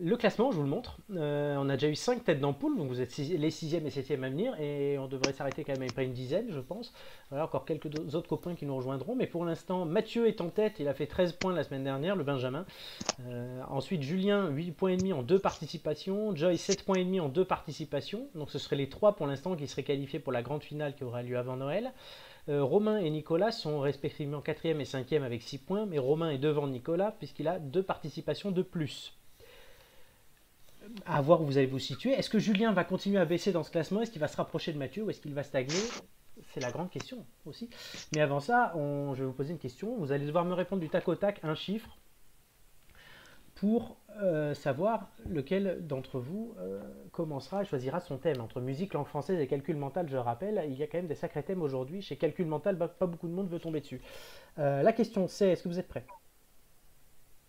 Le 0.00 0.16
classement, 0.16 0.52
je 0.52 0.56
vous 0.56 0.62
le 0.62 0.68
montre. 0.68 0.98
Euh, 1.16 1.56
on 1.58 1.68
a 1.68 1.74
déjà 1.74 1.88
eu 1.88 1.96
5 1.96 2.22
têtes 2.22 2.38
d'ampoule, 2.38 2.76
donc 2.76 2.88
vous 2.88 3.00
êtes 3.00 3.16
les 3.16 3.50
6e 3.50 3.84
et 3.84 3.90
7e 3.90 4.22
à 4.22 4.28
venir, 4.28 4.54
et 4.60 4.96
on 4.96 5.08
devrait 5.08 5.32
s'arrêter 5.32 5.64
quand 5.64 5.76
même 5.76 5.88
après 5.88 6.04
une 6.04 6.12
dizaine, 6.12 6.52
je 6.52 6.60
pense. 6.60 6.92
Voilà, 7.30 7.46
encore 7.46 7.64
quelques 7.64 7.86
autres 8.14 8.28
copains 8.28 8.54
qui 8.54 8.64
nous 8.64 8.76
rejoindront, 8.76 9.16
mais 9.16 9.26
pour 9.26 9.44
l'instant, 9.44 9.86
Mathieu 9.86 10.28
est 10.28 10.40
en 10.40 10.50
tête, 10.50 10.74
il 10.78 10.86
a 10.86 10.94
fait 10.94 11.08
13 11.08 11.32
points 11.32 11.52
la 11.52 11.64
semaine 11.64 11.82
dernière, 11.82 12.14
le 12.14 12.22
Benjamin. 12.22 12.64
Euh, 13.26 13.60
ensuite, 13.68 14.02
Julien, 14.02 14.48
8 14.50 14.70
points 14.70 14.90
et 14.90 14.96
demi 14.96 15.12
en 15.12 15.24
deux 15.24 15.40
participations, 15.40 16.32
Joy, 16.36 16.58
7 16.58 16.84
points 16.84 16.98
et 16.98 17.04
demi 17.04 17.18
en 17.18 17.28
deux 17.28 17.44
participations, 17.44 18.28
donc 18.36 18.52
ce 18.52 18.60
seraient 18.60 18.76
les 18.76 18.88
3 18.88 19.16
pour 19.16 19.26
l'instant 19.26 19.56
qui 19.56 19.66
seraient 19.66 19.82
qualifiés 19.82 20.20
pour 20.20 20.32
la 20.32 20.42
grande 20.42 20.62
finale 20.62 20.94
qui 20.94 21.02
aura 21.02 21.24
lieu 21.24 21.36
avant 21.36 21.56
Noël. 21.56 21.92
Euh, 22.48 22.62
Romain 22.62 22.98
et 22.98 23.10
Nicolas 23.10 23.50
sont 23.50 23.80
respectivement 23.80 24.38
4e 24.38 24.78
et 24.78 24.84
5e 24.84 25.22
avec 25.22 25.42
6 25.42 25.58
points, 25.58 25.86
mais 25.86 25.98
Romain 25.98 26.30
est 26.30 26.38
devant 26.38 26.68
Nicolas 26.68 27.16
puisqu'il 27.18 27.48
a 27.48 27.58
deux 27.58 27.82
participations 27.82 28.52
de 28.52 28.62
plus. 28.62 29.17
À 31.06 31.20
voir 31.20 31.42
où 31.42 31.46
vous 31.46 31.58
allez 31.58 31.66
vous 31.66 31.78
situer. 31.78 32.12
Est-ce 32.12 32.30
que 32.30 32.38
Julien 32.38 32.72
va 32.72 32.84
continuer 32.84 33.18
à 33.18 33.24
baisser 33.24 33.52
dans 33.52 33.62
ce 33.62 33.70
classement? 33.70 34.02
Est-ce 34.02 34.10
qu'il 34.10 34.20
va 34.20 34.28
se 34.28 34.36
rapprocher 34.36 34.72
de 34.72 34.78
Mathieu 34.78 35.04
ou 35.04 35.10
est-ce 35.10 35.20
qu'il 35.20 35.34
va 35.34 35.42
stagner? 35.42 35.74
C'est 36.52 36.60
la 36.60 36.70
grande 36.70 36.90
question 36.90 37.26
aussi. 37.46 37.68
Mais 38.14 38.20
avant 38.20 38.40
ça, 38.40 38.72
je 38.74 39.20
vais 39.20 39.26
vous 39.26 39.32
poser 39.32 39.52
une 39.52 39.58
question. 39.58 39.96
Vous 39.98 40.12
allez 40.12 40.26
devoir 40.26 40.44
me 40.44 40.54
répondre 40.54 40.80
du 40.80 40.88
tac 40.88 41.08
au 41.08 41.14
tac 41.14 41.40
un 41.42 41.54
chiffre 41.54 41.98
pour 43.58 43.96
euh, 44.22 44.54
savoir 44.54 45.08
lequel 45.28 45.84
d'entre 45.84 46.20
vous 46.20 46.54
euh, 46.58 46.80
commencera 47.10 47.62
et 47.62 47.64
choisira 47.64 47.98
son 47.98 48.16
thème. 48.16 48.40
Entre 48.40 48.60
musique, 48.60 48.94
langue 48.94 49.06
française 49.06 49.40
et 49.40 49.48
calcul 49.48 49.76
mental, 49.76 50.08
je 50.08 50.16
rappelle, 50.16 50.64
il 50.68 50.76
y 50.76 50.82
a 50.84 50.86
quand 50.86 50.98
même 50.98 51.08
des 51.08 51.16
sacrés 51.16 51.42
thèmes 51.42 51.62
aujourd'hui. 51.62 52.00
Chez 52.00 52.16
calcul 52.16 52.46
mental, 52.46 52.78
pas 52.78 53.06
beaucoup 53.06 53.26
de 53.26 53.32
monde 53.32 53.48
veut 53.48 53.58
tomber 53.58 53.80
dessus. 53.80 54.00
Euh, 54.58 54.82
la 54.82 54.92
question 54.92 55.26
c'est, 55.26 55.50
est-ce 55.50 55.64
que 55.64 55.68
vous 55.68 55.80
êtes 55.80 55.88
prêts? 55.88 56.06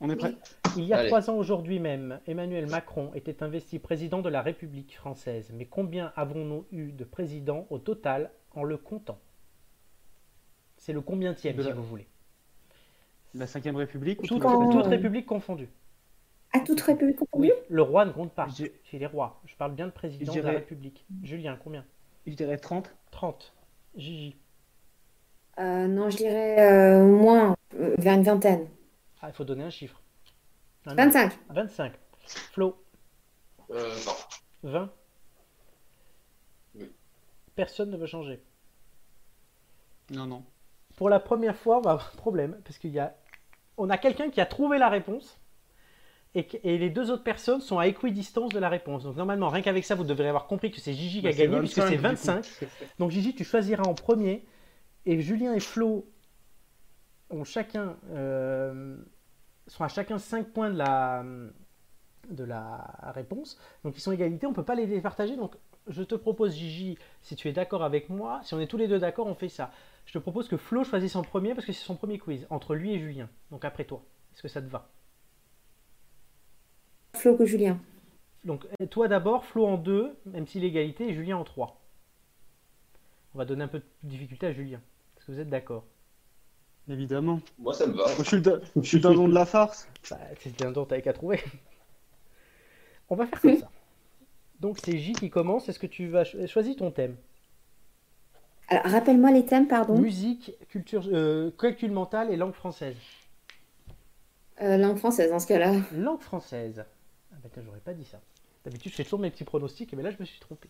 On 0.02 0.10
est 0.10 0.16
prêt 0.16 0.36
Il 0.78 0.86
y 0.86 0.94
a 0.94 1.00
Allez. 1.00 1.08
trois 1.10 1.30
ans 1.30 1.36
aujourd'hui 1.36 1.80
même, 1.80 2.20
Emmanuel 2.26 2.68
Macron 2.68 3.12
était 3.16 3.44
investi 3.44 3.80
président 3.80 4.22
de 4.22 4.30
la 4.30 4.42
République 4.42 4.96
française. 4.96 5.52
Mais 5.54 5.66
combien 5.66 6.14
avons-nous 6.16 6.66
eu 6.72 6.92
de 6.92 7.04
présidents 7.04 7.68
au 7.70 7.80
total 7.80 8.32
en 8.56 8.64
le 8.64 8.78
comptant? 8.78 9.20
C'est 10.78 10.94
le 10.94 11.02
combientième, 11.02 11.58
De 11.58 11.62
si 11.64 11.68
la- 11.70 11.76
vous 11.76 11.84
voulez. 11.84 12.08
La 13.36 13.46
5ème 13.46 13.76
République 13.76 14.24
ou 14.24 14.28
Toute, 14.28 14.42
tout 14.42 14.82
république 14.82 15.26
confondue. 15.26 15.70
À 16.52 16.62
toute 16.62 16.82
république 16.82 17.18
confondue? 17.18 17.48
Oui, 17.48 17.52
le 17.70 17.82
roi 17.84 18.06
ne 18.06 18.12
compte 18.12 18.32
pas. 18.32 18.48
Je 18.58 18.98
les 18.98 19.06
rois. 19.06 19.40
Je 19.46 19.56
parle 19.56 19.74
bien 19.76 19.86
de 19.86 19.92
président 19.92 20.34
de 20.34 20.40
la 20.40 20.52
République. 20.52 21.06
Julien, 21.22 21.60
combien? 21.62 21.86
Je 22.26 22.34
dirais 22.34 22.58
30. 22.58 22.96
30. 23.12 23.54
Gigi. 23.96 24.36
Euh, 25.60 25.88
non, 25.88 26.10
je 26.10 26.18
dirais 26.18 26.56
euh, 26.60 27.06
moins, 27.06 27.56
euh, 27.76 27.94
vers 28.00 28.14
une 28.16 28.24
vingtaine. 28.24 28.66
Ah, 29.22 29.28
il 29.30 29.34
faut 29.34 29.44
donner 29.44 29.64
un 29.64 29.70
chiffre. 29.70 30.02
Un 30.86 30.96
25. 30.96 31.38
25. 31.50 31.94
Flo, 32.52 32.82
Euh, 33.72 33.96
non. 34.06 34.70
20. 34.72 34.90
Oui. 36.76 36.90
Personne 37.56 37.90
ne 37.92 37.98
veut 37.98 38.06
changer. 38.08 38.42
Non, 40.12 40.26
non. 40.26 40.44
Pour 40.96 41.10
la 41.10 41.20
première 41.20 41.56
fois, 41.56 41.78
on 41.78 41.82
va 41.82 41.92
avoir 41.92 42.12
un 42.14 42.18
problème 42.18 42.60
parce 42.66 42.78
qu'il 42.78 42.92
y 42.92 43.00
a, 43.00 43.16
on 43.78 43.90
a 43.90 43.98
quelqu'un 43.98 44.30
qui 44.30 44.42
a 44.42 44.46
trouvé 44.46 44.78
la 44.78 44.90
réponse 44.90 45.40
et, 46.36 46.48
et 46.64 46.78
les 46.78 46.90
deux 46.90 47.10
autres 47.12 47.24
personnes 47.24 47.62
sont 47.62 47.80
à 47.80 47.88
équidistance 47.88 48.50
de 48.52 48.60
la 48.60 48.70
réponse. 48.70 49.04
Donc 49.04 49.16
normalement, 49.16 49.50
rien 49.50 49.62
qu'avec 49.62 49.86
ça, 49.86 49.96
vous 49.96 50.04
devriez 50.04 50.30
avoir 50.30 50.48
compris 50.48 50.72
que 50.72 50.80
c'est 50.80 50.94
Gigi 50.94 51.22
qui 51.22 51.28
a 51.28 51.32
Bah, 51.32 51.38
gagné 51.38 51.60
puisque 51.60 51.82
c'est 51.82 51.96
25, 51.96 52.44
25. 52.44 52.70
Donc 53.00 53.12
Gigi, 53.12 53.34
tu 53.36 53.44
choisiras 53.44 53.84
en 53.84 53.94
premier 53.94 54.46
et 55.06 55.22
Julien 55.22 55.54
et 55.54 55.60
Flo 55.60 56.06
ont 57.30 57.44
chacun 57.44 57.96
euh, 58.12 58.98
sont 59.68 59.84
à 59.84 59.88
chacun 59.88 60.18
5 60.18 60.48
points 60.48 60.70
de 60.70 60.78
la 60.78 61.24
de 62.30 62.44
la 62.44 63.12
réponse. 63.14 63.60
Donc 63.84 63.98
ils 63.98 64.02
sont 64.02 64.12
égalité, 64.12 64.46
on 64.46 64.54
peut 64.54 64.64
pas 64.64 64.76
les 64.76 64.88
départager. 64.88 65.36
Donc 65.36 65.56
je 65.88 66.04
te 66.04 66.16
propose 66.16 66.54
Gigi, 66.54 66.98
si 67.22 67.36
tu 67.36 67.48
es 67.48 67.54
d'accord 67.54 67.84
avec 67.84 68.10
moi, 68.10 68.42
si 68.44 68.54
on 68.54 68.60
est 68.60 68.68
tous 68.68 68.78
les 68.78 68.88
deux 68.88 69.00
d'accord, 69.00 69.28
on 69.28 69.36
fait 69.36 69.50
ça. 69.50 69.72
Je 70.06 70.14
te 70.14 70.20
propose 70.20 70.48
que 70.48 70.58
Flo 70.58 70.84
choisisse 70.84 71.16
en 71.16 71.24
premier 71.24 71.54
parce 71.54 71.66
que 71.66 71.74
c'est 71.74 71.86
son 71.86 71.96
premier 71.96 72.18
quiz 72.18 72.46
entre 72.50 72.76
lui 72.76 72.94
et 72.94 73.00
Julien. 73.00 73.30
Donc 73.52 73.66
après 73.66 73.86
toi, 73.86 74.04
est-ce 74.34 74.42
que 74.42 74.48
ça 74.48 74.62
te 74.62 74.68
va? 74.68 74.90
Flo 77.16 77.36
que 77.36 77.46
Julien. 77.46 77.80
Donc 78.44 78.66
euh, 78.82 78.86
toi 78.86 79.08
d'abord, 79.08 79.46
Flo 79.46 79.66
en 79.66 79.78
deux, 79.78 80.16
même 80.26 80.48
si 80.48 80.60
l'égalité, 80.60 81.10
et 81.10 81.14
Julien 81.14 81.38
en 81.38 81.44
trois. 81.44 81.82
On 83.34 83.38
va 83.38 83.46
donner 83.46 83.64
un 83.64 83.68
peu 83.68 83.80
de 83.80 84.10
difficulté 84.10 84.48
à 84.48 84.54
Julien. 84.54 84.82
Est-ce 85.18 85.26
que 85.26 85.32
vous 85.32 85.40
êtes 85.40 85.50
d'accord? 85.50 85.86
Évidemment. 86.90 87.40
Moi, 87.60 87.74
ça 87.74 87.86
me 87.86 87.94
va. 87.94 88.06
Moi, 88.06 88.16
je 88.20 88.24
suis 88.24 88.42
le, 88.42 88.62
je 88.76 88.82
suis 88.82 88.98
le 88.98 89.04
dindon 89.04 89.28
de 89.28 89.34
la 89.34 89.46
farce. 89.46 89.88
Bah, 90.10 90.18
C'était 90.40 90.66
un 90.66 90.72
don 90.72 90.86
t'avais 90.86 91.02
qu'à 91.02 91.14
trouver. 91.14 91.40
On 93.10 93.16
va 93.16 93.26
faire 93.28 93.42
comme 93.42 93.58
ça. 93.58 93.70
Donc 94.60 94.78
c'est 94.84 94.98
J 94.98 95.14
qui 95.14 95.30
commence. 95.30 95.70
Est-ce 95.70 95.80
que 95.80 95.88
tu 95.88 96.08
vas 96.08 96.24
cho- 96.26 96.46
choisir 96.48 96.76
ton 96.76 96.92
thème 96.92 97.16
Alors, 98.68 98.84
rappelle-moi 98.86 99.32
les 99.32 99.46
thèmes, 99.46 99.68
pardon. 99.68 99.98
Musique, 100.00 100.52
culture, 100.68 101.04
euh, 101.12 101.52
calcul 101.58 101.92
mental 101.92 102.32
et 102.32 102.36
langue 102.38 102.54
française. 102.54 102.96
Euh, 104.62 104.78
langue 104.78 104.98
française, 104.98 105.30
dans 105.30 105.40
ce 105.40 105.48
cas-là. 105.48 105.74
Langue 105.94 106.22
française. 106.22 106.84
Ah 107.32 107.36
bah 107.42 107.50
tiens, 107.54 107.64
j'aurais 107.66 107.80
pas 107.80 107.94
dit 107.94 108.04
ça. 108.06 108.20
D'habitude, 108.66 108.92
je 108.92 108.98
fais 108.98 109.04
toujours 109.06 109.20
mes 109.20 109.32
petits 109.32 109.46
pronostics, 109.46 109.94
mais 109.94 110.04
là, 110.04 110.12
je 110.12 110.18
me 110.20 110.26
suis 110.26 110.40
trompé. 110.40 110.68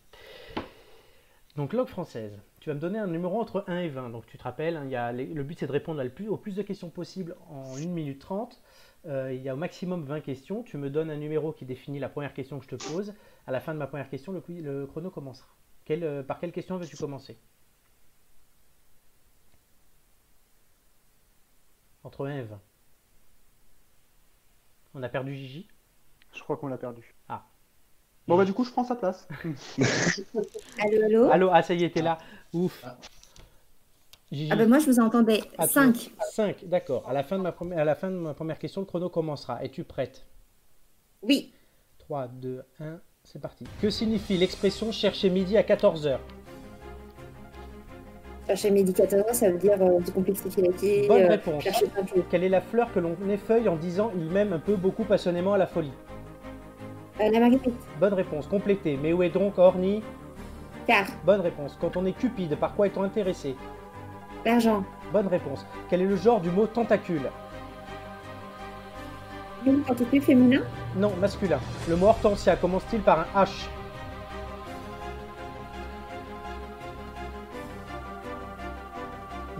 Donc, 1.56 1.72
langue 1.72 1.88
française. 1.88 2.38
Tu 2.60 2.68
vas 2.68 2.74
me 2.74 2.80
donner 2.80 2.98
un 2.98 3.06
numéro 3.06 3.40
entre 3.40 3.64
1 3.68 3.78
et 3.78 3.88
20. 3.88 4.10
Donc, 4.10 4.26
tu 4.26 4.36
te 4.36 4.42
rappelles, 4.42 4.76
hein, 4.76 4.84
il 4.84 4.90
y 4.90 4.96
a 4.96 5.12
les- 5.12 5.26
le 5.26 5.42
but, 5.42 5.58
c'est 5.58 5.66
de 5.66 5.72
répondre 5.72 6.06
plus, 6.08 6.28
au 6.28 6.36
plus 6.36 6.54
de 6.54 6.62
questions 6.62 6.90
possible 6.90 7.34
en 7.48 7.76
1 7.78 7.90
minute 7.90 8.18
30. 8.20 8.60
Euh, 9.06 9.32
il 9.32 9.40
y 9.40 9.48
a 9.48 9.54
au 9.54 9.56
maximum 9.56 10.04
20 10.04 10.20
questions. 10.20 10.62
Tu 10.62 10.76
me 10.76 10.90
donnes 10.90 11.10
un 11.10 11.16
numéro 11.16 11.52
qui 11.52 11.64
définit 11.64 11.98
la 11.98 12.10
première 12.10 12.34
question 12.34 12.58
que 12.58 12.64
je 12.66 12.76
te 12.76 12.76
pose. 12.76 13.14
À 13.46 13.52
la 13.52 13.60
fin 13.60 13.72
de 13.72 13.78
ma 13.78 13.86
première 13.86 14.10
question, 14.10 14.32
le, 14.32 14.86
chrono 14.86 15.10
commencera. 15.10 15.48
Quelle, 15.86 16.04
euh, 16.04 16.22
par 16.22 16.38
quelle 16.38 16.52
question 16.52 16.76
veux-tu 16.76 16.96
commencer? 16.98 17.38
Entre 22.04 22.26
1 22.26 22.36
et 22.36 22.42
20. 22.42 22.60
On 24.94 25.02
a 25.02 25.08
perdu 25.08 25.34
Gigi? 25.34 25.66
Je 26.34 26.42
crois 26.42 26.56
qu'on 26.58 26.68
l'a 26.68 26.78
perdu. 26.78 27.14
Ah. 28.20 28.24
Bon, 28.28 28.36
bah, 28.36 28.44
du 28.44 28.52
coup, 28.52 28.64
je 28.64 28.70
prends 28.70 28.84
sa 28.84 28.94
place. 28.96 29.26
Allô, 30.78 31.04
allô? 31.04 31.30
Allô, 31.30 31.50
ah 31.52 31.62
ça 31.62 31.74
y 31.74 31.84
est, 31.84 31.90
t'es 31.90 32.02
là. 32.02 32.18
Ouf. 32.52 32.84
Gigi. 34.30 34.48
Ah 34.52 34.56
ben 34.56 34.68
moi, 34.68 34.78
je 34.78 34.86
vous 34.86 35.00
entendais. 35.00 35.40
Ah, 35.58 35.66
tu- 35.66 35.72
5. 35.74 36.10
5, 36.32 36.64
d'accord. 36.66 37.08
À, 37.08 37.12
la 37.12 37.24
fin 37.24 37.36
de 37.38 37.42
ma 37.42 37.50
première- 37.50 37.78
à 37.80 37.84
la 37.84 37.96
fin 37.96 38.08
de 38.10 38.14
ma 38.16 38.32
première 38.34 38.58
question, 38.60 38.80
le 38.80 38.86
chrono 38.86 39.08
commencera. 39.08 39.62
Es-tu 39.64 39.82
prête? 39.82 40.24
Oui. 41.22 41.52
3, 41.98 42.28
2, 42.28 42.62
1, 42.80 43.00
c'est 43.24 43.40
parti. 43.40 43.64
Que 43.82 43.90
signifie 43.90 44.36
l'expression 44.36 44.92
chercher 44.92 45.30
midi 45.30 45.56
à 45.56 45.62
14h 45.64 46.18
Chercher 48.46 48.70
médicateur, 48.70 49.24
ça 49.32 49.50
veut 49.50 49.58
dire 49.58 49.80
euh, 49.82 50.00
décomplexifier 50.00 50.62
la 50.62 50.70
vie. 50.76 51.06
Bonne 51.08 51.22
euh, 51.22 51.28
réponse. 51.28 51.62
chercher 51.62 51.86
plein 51.86 52.02
de 52.02 52.08
choses. 52.08 52.24
Quelle 52.30 52.44
est 52.44 52.48
la 52.48 52.60
fleur 52.60 52.92
que 52.92 52.98
l'on 53.00 53.16
effeuille 53.28 53.68
en 53.68 53.76
disant 53.76 54.12
il 54.16 54.24
m'aime 54.30 54.52
un 54.52 54.58
peu 54.58 54.76
beaucoup 54.76 55.04
passionnément 55.04 55.54
à 55.54 55.58
la 55.58 55.66
folie 55.66 55.92
Euh, 57.20 57.30
la 57.30 57.40
marguerite. 57.40 57.74
Bonne 57.98 58.14
réponse. 58.14 58.46
Complétée. 58.46 58.98
Mais 59.00 59.12
où 59.12 59.22
est 59.22 59.30
donc 59.30 59.58
Orny? 59.58 60.02
Car. 60.86 61.04
Bonne 61.24 61.40
réponse. 61.40 61.76
Quand 61.80 61.96
on 61.96 62.06
est 62.06 62.12
cupide, 62.12 62.56
par 62.56 62.74
quoi 62.74 62.86
est-on 62.86 63.02
intéressé? 63.02 63.56
L'argent. 64.44 64.84
Bonne 65.12 65.26
réponse. 65.26 65.66
Quel 65.88 66.02
est 66.02 66.06
le 66.06 66.16
genre 66.16 66.40
du 66.40 66.50
mot 66.50 66.66
tentacule? 66.66 67.30
Es 70.12 70.20
féminin, 70.20 70.62
Non, 70.96 71.12
masculin. 71.20 71.58
Le 71.86 71.94
mot 71.94 72.06
hortensia 72.06 72.56
commence-t-il 72.56 73.02
par 73.02 73.20
un 73.20 73.44
H? 73.44 73.68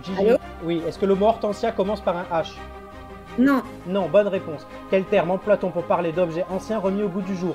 Gigi? 0.02 0.18
Allô? 0.18 0.38
Oui, 0.64 0.82
est-ce 0.86 0.98
que 0.98 1.04
le 1.04 1.14
mot 1.14 1.26
hortensia 1.26 1.72
commence 1.72 2.00
par 2.00 2.16
un 2.16 2.24
H? 2.32 2.54
Non. 3.38 3.62
Non, 3.86 4.08
bonne 4.08 4.28
réponse. 4.28 4.66
Quel 4.90 5.04
terme 5.04 5.30
emploie-t-on 5.30 5.70
pour 5.70 5.84
parler 5.84 6.10
d'objets 6.10 6.44
anciens 6.50 6.80
remis 6.80 7.02
au 7.02 7.08
goût 7.08 7.22
du 7.22 7.36
jour? 7.36 7.54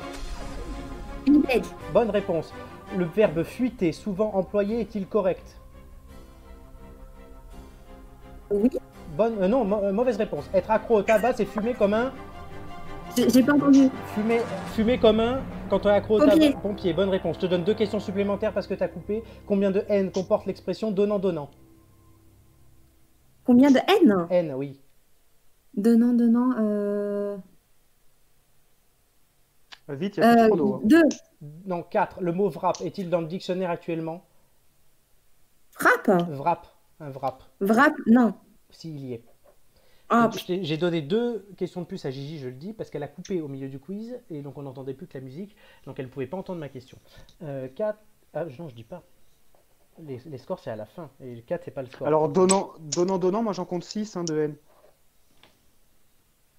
Vintage. 1.27 1.65
Bonne 1.93 2.09
réponse. 2.09 2.53
Le 2.97 3.03
verbe 3.03 3.43
fuiter, 3.43 3.91
souvent 3.91 4.33
employé, 4.35 4.79
est-il 4.79 5.05
correct? 5.05 5.59
Oui. 8.49 8.69
Bonne, 9.17 9.35
euh, 9.41 9.47
non, 9.49 9.69
euh, 9.83 9.91
mauvaise 9.91 10.17
réponse. 10.17 10.49
Être 10.53 10.71
accro 10.71 10.99
au 10.99 11.01
tabac, 11.01 11.33
c'est 11.33 11.45
fumer 11.45 11.73
comme 11.73 11.93
un. 11.93 12.13
J'ai 13.17 13.43
pas 13.43 13.53
entendu. 13.53 13.89
Fumer, 14.13 14.39
fumer 14.73 14.97
comme 14.97 15.19
un. 15.19 15.41
Quand 15.69 15.85
on 15.85 15.89
est 15.89 15.93
accro 15.93 16.21
au 16.21 16.25
tabac. 16.25 16.53
Pompier. 16.61 16.93
Bonne 16.93 17.09
réponse. 17.09 17.35
Je 17.35 17.41
te 17.41 17.45
donne 17.47 17.63
deux 17.63 17.73
questions 17.73 17.99
supplémentaires 17.99 18.53
parce 18.53 18.67
que 18.67 18.73
tu 18.73 18.83
as 18.83 18.87
coupé. 18.87 19.23
Combien 19.45 19.71
de 19.71 19.83
haine 19.89 20.11
comporte 20.11 20.45
l'expression 20.45 20.91
donnant-donnant? 20.91 21.49
Combien 23.45 23.71
de 23.71 23.79
N 24.03 24.27
Haine, 24.29 24.53
oui. 24.55 24.79
Donnant, 25.75 26.13
donnant. 26.13 26.51
Euh... 26.59 27.37
Vite, 29.89 30.17
il 30.17 30.23
y 30.23 30.23
a 30.23 30.33
plus 30.33 30.41
Euh, 30.43 30.47
chrono. 30.47 30.75
hein. 30.75 30.81
deux. 30.85 31.03
Non, 31.65 31.83
4. 31.83 32.21
Le 32.21 32.31
mot 32.31 32.49
vrap 32.49 32.81
est-il 32.81 33.09
dans 33.09 33.21
le 33.21 33.27
dictionnaire 33.27 33.69
actuellement? 33.69 34.25
Frappe. 35.71 36.09
Vrap. 36.31 36.67
Un 36.99 37.09
vrap. 37.09 37.43
Vrap. 37.59 37.93
Non. 38.07 38.33
S'il 38.71 38.99
y 38.99 39.13
est. 39.13 39.23
Ah, 40.09 40.29
J'ai 40.47 40.77
donné 40.77 41.01
deux 41.01 41.47
questions 41.57 41.81
de 41.81 41.85
plus 41.87 42.05
à 42.05 42.11
Gigi, 42.11 42.37
je 42.37 42.45
le 42.47 42.53
dis, 42.53 42.73
parce 42.73 42.91
qu'elle 42.91 43.01
a 43.03 43.07
coupé 43.07 43.41
au 43.41 43.47
milieu 43.47 43.67
du 43.67 43.79
quiz, 43.79 44.19
et 44.29 44.43
donc 44.43 44.55
on 44.57 44.61
n'entendait 44.61 44.93
plus 44.93 45.07
que 45.07 45.17
la 45.17 45.23
musique, 45.23 45.55
donc 45.85 45.97
elle 45.97 46.05
ne 46.05 46.11
pouvait 46.11 46.27
pas 46.27 46.37
entendre 46.37 46.59
ma 46.59 46.69
question. 46.69 46.99
4. 47.75 47.97
Ah, 48.35 48.45
non, 48.59 48.69
je 48.69 48.75
dis 48.75 48.83
pas. 48.83 49.01
Les, 50.03 50.19
les 50.25 50.37
scores, 50.37 50.59
c'est 50.59 50.69
à 50.69 50.75
la 50.75 50.85
fin, 50.85 51.09
et 51.21 51.41
4, 51.41 51.63
c'est 51.65 51.71
pas 51.71 51.81
le 51.81 51.87
score. 51.89 52.05
Alors, 52.05 52.29
donnant, 52.29 52.73
donnant, 52.79 53.17
donnant, 53.17 53.41
moi 53.41 53.53
j'en 53.53 53.65
compte 53.65 53.83
6 53.83 54.17
de 54.27 54.37
N. 54.37 54.55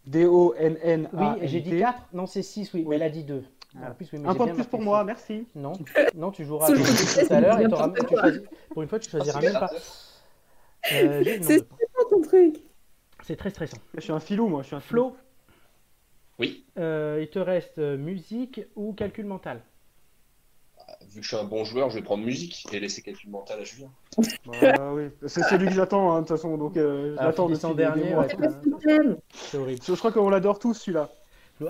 D-O-N-N. 0.06 1.08
oui, 1.12 1.26
j'ai 1.42 1.60
dit 1.60 1.78
4 1.78 2.02
Non, 2.12 2.26
c'est 2.26 2.42
6, 2.42 2.72
oui, 2.74 2.84
mais 2.88 2.96
elle 2.96 3.02
a 3.02 3.10
dit 3.10 3.24
2. 3.24 3.44
Voilà. 3.74 3.90
En 3.90 3.94
plus, 3.94 4.08
oui, 4.12 4.18
mais 4.20 4.28
Un 4.28 4.34
point 4.34 4.46
de 4.46 4.52
plus 4.52 4.64
pour 4.66 4.80
moi, 4.80 5.04
merci. 5.04 5.46
Non, 5.54 5.72
non, 6.14 6.30
tu 6.30 6.44
joueras 6.44 6.68
tout 6.68 6.80
à 7.30 7.40
l'heure, 7.40 7.60
et 7.60 7.64
tu 7.68 8.14
choisis- 8.14 8.42
pour 8.70 8.82
une 8.82 8.88
fois, 8.88 8.98
tu 8.98 9.10
choisiras 9.10 9.40
même 9.40 9.52
pas. 9.54 9.70
Euh, 10.92 11.20
C'est 11.42 11.58
stressant 11.58 12.08
ton 12.10 12.20
truc. 12.20 12.62
C'est 13.24 13.34
très 13.34 13.50
stressant. 13.50 13.78
Je 13.94 14.00
suis 14.02 14.12
un 14.12 14.20
filou, 14.20 14.46
moi. 14.46 14.62
Je 14.62 14.68
suis 14.68 14.76
un 14.76 14.80
filou. 14.80 15.08
Flo, 15.10 15.16
Oui, 16.38 16.64
euh, 16.78 17.18
il 17.20 17.28
te 17.28 17.40
reste 17.40 17.78
euh, 17.78 17.96
musique 17.96 18.60
ou 18.76 18.92
calcul 18.92 19.26
mental? 19.26 19.62
Vu 21.08 21.20
que 21.20 21.22
je 21.22 21.28
suis 21.28 21.36
un 21.36 21.44
bon 21.44 21.64
joueur, 21.64 21.90
je 21.90 21.96
vais 21.96 22.02
prendre 22.02 22.24
musique 22.24 22.66
et 22.72 22.80
laisser 22.80 23.02
calcul 23.02 23.30
mental 23.30 23.60
à 23.60 23.64
Julien. 23.64 23.90
Bah, 24.46 24.92
oui. 24.92 25.08
C'est 25.26 25.42
celui 25.42 25.66
que 25.66 25.74
j'attends, 25.74 26.12
hein, 26.12 26.22
de 26.22 26.26
toute 26.26 26.36
façon. 26.36 26.56
Donc, 26.56 26.76
euh, 26.76 27.16
je 27.18 27.22
l'attends 27.22 27.48
depuis 27.48 27.68
des 27.68 27.74
dernier, 27.74 28.10
mois. 28.10 28.26
ouais. 28.26 29.16
C'est 29.32 29.58
horrible. 29.58 29.80
Je 29.86 29.92
crois 29.94 30.12
qu'on 30.12 30.30
l'adore 30.30 30.58
tous, 30.58 30.74
celui-là. 30.74 31.10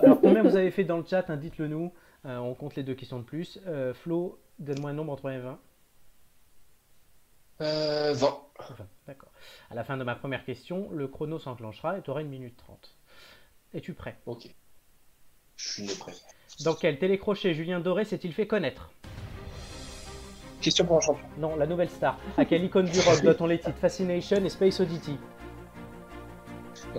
Alors, 0.01 0.19
combien 0.21 0.43
vous 0.43 0.55
avez 0.55 0.71
fait 0.71 0.83
dans 0.83 0.97
le 0.97 1.05
chat 1.05 1.29
hein, 1.29 1.37
Dites-le 1.37 1.67
nous. 1.67 1.91
Euh, 2.25 2.37
on 2.37 2.53
compte 2.55 2.75
les 2.75 2.83
deux 2.83 2.95
questions 2.95 3.19
de 3.19 3.23
plus. 3.23 3.59
Euh, 3.67 3.93
Flo, 3.93 4.39
donne-moi 4.59 4.89
un 4.91 4.93
nombre 4.93 5.13
entre 5.13 5.29
1 5.29 5.33
et 5.33 5.39
20. 5.39 5.59
Euh, 7.61 8.13
20. 8.13 8.39
Enfin, 8.59 8.87
d'accord. 9.07 9.31
À 9.69 9.75
la 9.75 9.83
fin 9.83 9.97
de 9.97 10.03
ma 10.03 10.15
première 10.15 10.43
question, 10.43 10.89
le 10.91 11.07
chrono 11.07 11.39
s'enclenchera 11.39 11.97
et 11.97 12.01
tu 12.01 12.09
auras 12.09 12.21
une 12.21 12.29
minute 12.29 12.57
30. 12.57 12.95
Es-tu 13.73 13.93
prêt? 13.93 14.17
Ok. 14.25 14.49
Je 15.55 15.83
suis 15.83 15.95
prêt. 15.95 16.13
Dans 16.63 16.73
quel 16.73 16.97
télécrochet 16.97 17.53
Julien 17.53 17.79
Doré 17.79 18.03
s'est-il 18.05 18.33
fait 18.33 18.47
connaître 18.47 18.89
Question 20.61 20.85
pour 20.85 20.97
un 20.97 21.01
champion. 21.01 21.25
Non, 21.37 21.55
la 21.55 21.67
nouvelle 21.67 21.89
star. 21.89 22.17
À 22.37 22.45
quelle 22.45 22.63
icône 22.63 22.85
du 22.85 22.99
rock 22.99 23.21
doit-on 23.21 23.45
les 23.45 23.59
titres 23.59 23.77
Fascination 23.79 24.37
et 24.43 24.49
Space 24.49 24.79
Oddity 24.79 25.17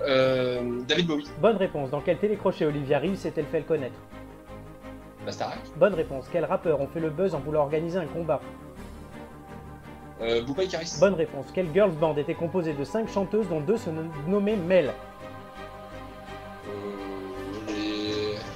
Euh, 0.06 0.80
David 0.86 1.06
Bowie. 1.08 1.26
Bonne 1.40 1.56
réponse. 1.56 1.90
Dans 1.90 2.00
quel 2.00 2.18
télécrochet 2.18 2.66
Olivia 2.66 3.00
Reeves 3.00 3.16
s'est-elle 3.16 3.46
fait 3.46 3.62
connaître 3.62 3.98
La 5.26 5.32
Starac. 5.32 5.58
Bonne 5.76 5.94
réponse. 5.94 6.28
Quels 6.32 6.44
rappeurs 6.44 6.80
ont 6.80 6.86
fait 6.86 7.00
le 7.00 7.10
buzz 7.10 7.34
en 7.34 7.40
voulant 7.40 7.62
organiser 7.62 7.98
un 7.98 8.06
combat 8.06 8.40
Euh, 10.20 10.42
Booba 10.44 10.62
et 10.62 10.68
Caris. 10.68 10.92
Bonne 11.00 11.14
réponse. 11.14 11.46
Quelle 11.52 11.72
girls 11.74 11.92
band 11.96 12.16
était 12.16 12.34
composée 12.34 12.74
de 12.74 12.84
5 12.84 13.08
chanteuses 13.08 13.48
dont 13.48 13.60
deux 13.60 13.76
se 13.76 13.90
nom- 13.90 14.08
nommaient 14.28 14.56
Mel 14.56 14.92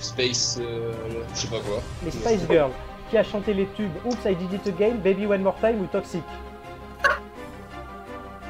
Space. 0.02 0.58
euh, 0.60 0.92
je 1.34 1.38
sais 1.40 1.48
pas 1.48 1.60
quoi. 1.60 1.80
Les 2.04 2.10
Spice 2.10 2.46
Girls. 2.50 2.72
Qui 3.10 3.18
a 3.18 3.22
chanté 3.24 3.52
les 3.54 3.66
tubes 3.68 3.92
Oops, 4.06 4.24
I 4.24 4.34
Did 4.34 4.52
It 4.54 4.66
Again, 4.68 4.94
Baby 5.04 5.26
One 5.26 5.42
More 5.42 5.56
Time 5.60 5.80
ou 5.82 5.86
Toxic 5.86 6.22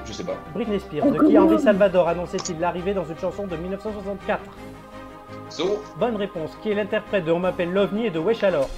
Je 0.05 0.13
sais 0.13 0.25
pas. 0.25 0.37
Britney 0.55 0.79
Spears. 0.81 1.11
De 1.11 1.19
qui 1.27 1.37
Henri 1.39 1.59
Salvador 1.61 2.09
annonçait-il 2.09 2.59
l'arrivée 2.61 2.95
dans 2.95 3.05
une 3.05 3.19
chanson 3.19 3.47
de 3.47 3.57
1964 3.57 4.41
So, 5.49 5.83
Bonne 5.99 6.17
réponse. 6.17 6.51
Qui 6.63 6.71
est 6.71 6.75
l'interprète 6.75 7.25
de 7.25 7.33
On 7.33 7.39
m'appelle 7.41 7.73
l'OVNI 7.73 8.07
et 8.07 8.11
de 8.11 8.19
Wesh 8.19 8.43
alors 8.45 8.69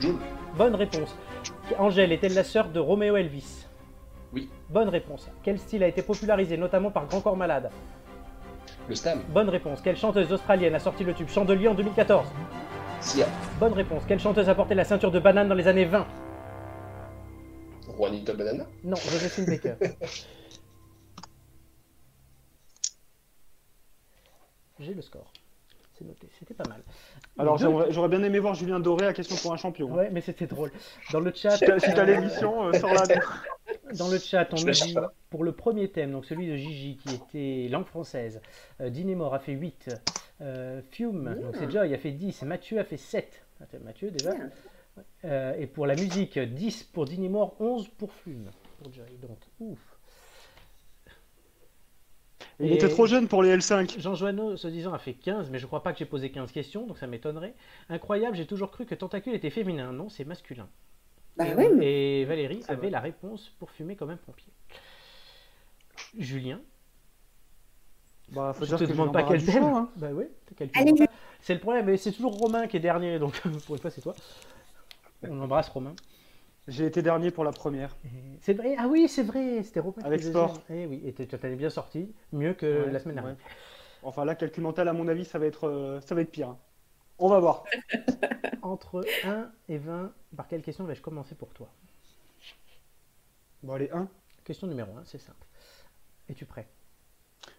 Jules. 0.00 0.16
Bonne 0.56 0.74
réponse. 0.74 1.14
Angèle 1.78 2.12
est-elle 2.12 2.34
la 2.34 2.44
sœur 2.44 2.68
de 2.68 2.80
Roméo 2.80 3.16
Elvis 3.16 3.66
Oui. 4.32 4.50
Bonne 4.68 4.88
réponse. 4.88 5.28
Quel 5.42 5.58
style 5.58 5.82
a 5.84 5.88
été 5.88 6.02
popularisé 6.02 6.56
notamment 6.56 6.90
par 6.90 7.06
Grand 7.06 7.20
Corps 7.20 7.36
Malade 7.36 7.70
Le 8.88 8.94
Stam. 8.94 9.22
Bonne 9.28 9.48
réponse. 9.48 9.80
Quelle 9.82 9.96
chanteuse 9.96 10.32
australienne 10.32 10.74
a 10.74 10.78
sorti 10.78 11.04
le 11.04 11.14
tube 11.14 11.28
Chandelier 11.28 11.68
en 11.68 11.74
2014 11.74 12.26
Sia. 13.00 13.26
Bonne 13.58 13.72
réponse. 13.72 14.02
Quelle 14.06 14.20
chanteuse 14.20 14.48
a 14.48 14.54
porté 14.54 14.74
la 14.74 14.84
ceinture 14.84 15.10
de 15.10 15.18
banane 15.18 15.48
dans 15.48 15.54
les 15.54 15.68
années 15.68 15.84
20 15.84 16.06
Juanita 17.96 18.34
Banana. 18.34 18.66
Non, 18.84 18.96
Joséphine 18.96 19.46
Baker. 19.46 19.74
J'ai 24.80 24.94
le 24.94 25.02
score. 25.02 25.30
C'est 26.00 26.06
noté. 26.06 26.28
C'était 26.38 26.54
pas 26.54 26.68
mal. 26.68 26.82
Alors, 27.38 27.58
j'aurais 27.58 28.08
bien 28.08 28.22
aimé 28.22 28.38
voir 28.38 28.54
Julien 28.54 28.80
Doré 28.80 29.06
à 29.06 29.12
question 29.12 29.36
pour 29.36 29.52
un 29.52 29.58
champion. 29.58 29.92
Ouais, 29.92 30.08
mais 30.10 30.22
c'était 30.22 30.46
drôle. 30.46 30.72
Dans 31.12 31.20
le 31.20 31.30
chat, 31.34 31.50
Si 31.50 31.66
t'as 31.66 31.78
si 31.78 31.92
t'as 31.92 32.02
euh, 32.02 32.04
l'émission, 32.06 32.68
euh, 32.68 32.72
sors-la. 32.72 33.02
Dans 33.98 34.08
le 34.08 34.18
chat, 34.18 34.48
on 34.52 34.64
lâche 34.64 34.82
dit, 34.82 34.94
pas. 34.94 35.12
pour 35.28 35.44
le 35.44 35.52
premier 35.52 35.88
thème, 35.88 36.12
donc 36.12 36.24
celui 36.24 36.48
de 36.48 36.56
Gigi, 36.56 36.96
qui 36.96 37.14
était 37.14 37.68
langue 37.70 37.84
française, 37.84 38.40
euh, 38.80 38.88
Dinémor 38.88 39.34
a 39.34 39.38
fait 39.40 39.52
8, 39.52 39.90
euh, 40.40 40.80
Fiume, 40.90 41.36
donc 41.40 41.56
c'est 41.56 41.70
Joy, 41.70 41.92
a 41.92 41.98
fait 41.98 42.12
10, 42.12 42.42
Mathieu 42.42 42.78
a 42.78 42.84
fait 42.84 42.96
7. 42.96 43.42
Attends, 43.60 43.78
Mathieu 43.84 44.10
déjà. 44.10 44.32
Euh, 45.24 45.54
et 45.58 45.66
pour 45.66 45.86
la 45.86 45.94
musique, 45.94 46.38
10 46.38 46.84
pour 46.84 47.04
Dinémor, 47.04 47.54
11 47.60 47.88
pour 47.98 48.12
Fume. 48.12 48.50
Pour 48.82 48.92
Joy, 48.92 49.18
donc 49.20 49.38
ouf. 49.60 49.78
Il 52.62 52.72
était 52.72 52.88
trop 52.88 53.06
jeune 53.06 53.26
pour 53.28 53.42
les 53.42 53.56
L5. 53.56 53.98
Jean 54.00 54.14
Joanneau, 54.14 54.56
se 54.56 54.68
disant, 54.68 54.92
a 54.92 54.98
fait 54.98 55.14
15, 55.14 55.50
mais 55.50 55.58
je 55.58 55.66
crois 55.66 55.82
pas 55.82 55.92
que 55.92 55.98
j'ai 55.98 56.04
posé 56.04 56.30
15 56.30 56.52
questions, 56.52 56.86
donc 56.86 56.98
ça 56.98 57.06
m'étonnerait. 57.06 57.54
Incroyable, 57.88 58.36
j'ai 58.36 58.46
toujours 58.46 58.70
cru 58.70 58.84
que 58.86 58.94
Tentacule 58.94 59.34
était 59.34 59.50
féminin. 59.50 59.92
Non, 59.92 60.08
c'est 60.08 60.24
masculin. 60.24 60.68
Bah 61.36 61.46
et, 61.46 61.54
oui, 61.54 61.64
mais 61.76 62.20
et 62.20 62.24
Valérie 62.24 62.62
avait 62.68 62.76
vrai. 62.82 62.90
la 62.90 63.00
réponse 63.00 63.50
pour 63.58 63.70
fumer 63.70 63.96
comme 63.96 64.10
un 64.10 64.16
pompier. 64.16 64.52
Julien, 66.18 66.60
Bah, 68.32 68.52
faut 68.52 68.64
je 68.64 68.76
te 68.76 68.84
que 68.84 68.90
demande 68.90 69.12
pas 69.12 69.22
quel 69.22 69.44
thème. 69.44 69.64
hein. 69.64 69.88
Bah 69.96 70.08
thème. 70.56 71.06
C'est 71.40 71.54
le 71.54 71.60
problème, 71.60 71.86
mais 71.86 71.96
c'est 71.96 72.12
toujours 72.12 72.36
Romain 72.36 72.66
qui 72.66 72.76
est 72.76 72.80
dernier, 72.80 73.18
donc 73.18 73.40
pour 73.66 73.74
une 73.74 73.80
fois 73.80 73.90
c'est 73.90 74.00
toi. 74.00 74.14
On 75.28 75.40
embrasse 75.40 75.68
Romain. 75.68 75.94
J'ai 76.70 76.86
été 76.86 77.02
dernier 77.02 77.32
pour 77.32 77.42
la 77.42 77.50
première. 77.50 77.96
C'est 78.40 78.54
vrai, 78.54 78.76
ah 78.78 78.86
oui, 78.86 79.08
c'est 79.08 79.24
vrai, 79.24 79.64
c'était 79.64 79.82
qui 79.82 80.04
Avec 80.04 80.22
sport. 80.22 80.62
Eh 80.70 80.86
oui, 80.86 81.02
et 81.04 81.12
tu 81.12 81.26
t'en 81.26 81.48
es 81.48 81.56
bien 81.56 81.68
sorti, 81.68 82.14
mieux 82.32 82.54
que 82.54 82.84
Ouais, 82.84 82.92
la 82.92 83.00
semaine 83.00 83.16
dernière. 83.16 83.34
ouais. 83.34 83.40
Enfin, 84.04 84.24
là, 84.24 84.36
calcul 84.36 84.62
mental, 84.62 84.86
à 84.86 84.92
mon 84.92 85.08
avis, 85.08 85.24
ça 85.24 85.40
va 85.40 85.46
être, 85.46 85.66
euh, 85.68 86.00
ça 86.00 86.14
va 86.14 86.20
être 86.20 86.30
pire. 86.30 86.54
On 87.18 87.28
va 87.28 87.40
voir. 87.40 87.64
Entre 88.62 89.04
1 89.24 89.50
et 89.68 89.78
20, 89.78 90.12
par 90.36 90.46
quelle 90.46 90.62
question 90.62 90.84
vais-je 90.84 91.02
commencer 91.02 91.34
pour 91.34 91.52
toi? 91.52 91.68
Bon, 93.64 93.74
allez, 93.74 93.90
1. 93.92 94.08
Question 94.44 94.68
numéro 94.68 94.96
1, 94.96 95.04
c'est 95.04 95.18
simple. 95.18 95.44
Es-tu 96.28 96.46
prêt? 96.46 96.68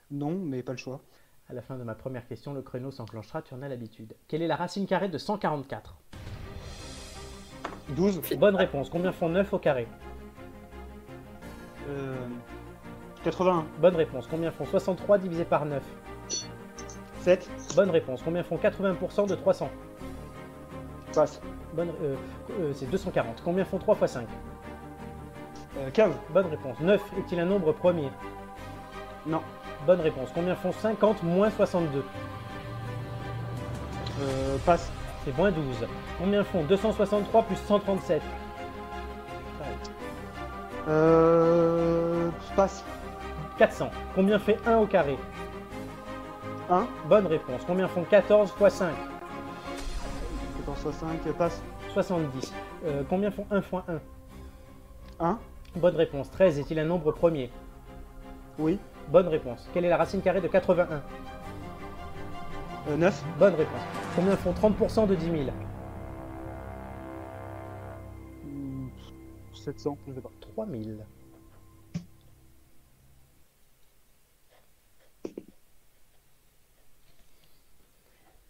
Non, 0.10 0.32
mais 0.32 0.64
pas 0.64 0.72
le 0.72 0.78
choix. 0.78 1.02
À 1.50 1.54
la 1.54 1.62
fin 1.62 1.78
de 1.78 1.84
ma 1.84 1.96
première 1.96 2.26
question, 2.28 2.54
le 2.54 2.62
créneau 2.62 2.92
s'enclenchera, 2.92 3.42
tu 3.42 3.54
en 3.54 3.62
as 3.62 3.68
l'habitude. 3.68 4.16
Quelle 4.30 4.42
est 4.42 4.48
la 4.48 4.56
racine 4.56 4.88
carrée 4.88 5.10
de 5.10 5.18
144 5.18 5.98
12. 7.96 8.22
Bonne 8.38 8.56
réponse. 8.56 8.90
Combien 8.90 9.12
font 9.12 9.30
9 9.30 9.54
au 9.54 9.60
carré 9.60 9.88
Euh, 11.90 12.16
81. 13.24 13.66
Bonne 13.80 13.96
réponse. 13.96 14.28
Combien 14.30 14.52
font 14.52 14.66
63 14.66 15.18
divisé 15.18 15.46
par 15.46 15.66
9 15.66 15.84
7. 17.22 17.50
Bonne 17.76 17.90
réponse. 17.92 18.22
Combien 18.24 18.44
font 18.44 18.58
80% 18.58 19.28
de 19.28 19.36
300 19.36 19.70
Passe. 21.14 21.42
Bonne, 21.74 21.90
euh, 22.02 22.16
euh, 22.60 22.72
c'est 22.74 22.90
240. 22.90 23.42
Combien 23.44 23.66
font 23.66 23.78
3 23.78 23.96
x 24.02 24.12
5 24.14 24.28
Euh, 25.78 25.90
15. 25.92 26.14
Bonne 26.34 26.48
réponse. 26.48 26.80
9 26.80 27.02
est-il 27.18 27.40
un 27.40 27.46
nombre 27.46 27.74
premier 27.74 28.10
Non. 29.26 29.42
Bonne 29.86 30.02
réponse. 30.02 30.30
Combien 30.34 30.56
font 30.56 30.72
50 30.72 31.24
moins 31.24 31.50
62 31.50 32.04
Euh, 34.22 34.58
passe. 34.66 34.92
C'est 35.24 35.38
moins 35.38 35.52
12. 35.52 35.88
Combien 36.18 36.44
font 36.44 36.64
263 36.64 37.44
plus 37.44 37.56
137 37.56 38.22
Pareil. 39.60 39.76
Euh, 40.88 42.30
passe. 42.56 42.84
400. 43.58 43.90
Combien 44.16 44.40
fait 44.40 44.58
1 44.66 44.78
au 44.78 44.88
carré 44.88 45.18
1. 46.70 46.88
Bonne 47.08 47.28
réponse. 47.28 47.62
Combien 47.68 47.88
font 47.88 48.04
14 48.04 48.54
x 48.60 48.74
5 48.74 48.92
14 50.58 50.80
soit 50.80 50.94
5. 50.94 51.34
Passe. 51.38 51.62
70. 51.94 52.54
Euh, 52.86 53.04
combien 53.08 53.30
font 53.30 53.46
1 53.52 53.60
x 53.60 53.68
1 55.20 55.26
1. 55.26 55.40
Bonne 55.76 55.96
réponse. 55.96 56.32
13 56.32 56.60
est-il 56.60 56.80
un 56.80 56.86
nombre 56.86 57.12
premier 57.12 57.52
Oui. 58.58 58.80
Bonne 59.10 59.28
réponse. 59.28 59.70
Quelle 59.74 59.86
est 59.86 59.90
la 59.90 59.98
racine 59.98 60.22
carrée 60.22 60.42
de 60.42 60.48
81 60.48 61.02
Euh, 62.88 62.98
9. 62.98 63.24
Bonne 63.38 63.56
réponse. 63.56 63.82
Combien 64.16 64.36
font 64.36 64.54
30% 64.54 65.08
de 65.08 65.16
10 65.16 65.26
000 65.26 65.36
Hmm, 68.44 68.88
700, 69.54 69.98
je 70.08 70.14
sais 70.14 70.22
pas. 70.22 70.32
3000. 70.42 71.06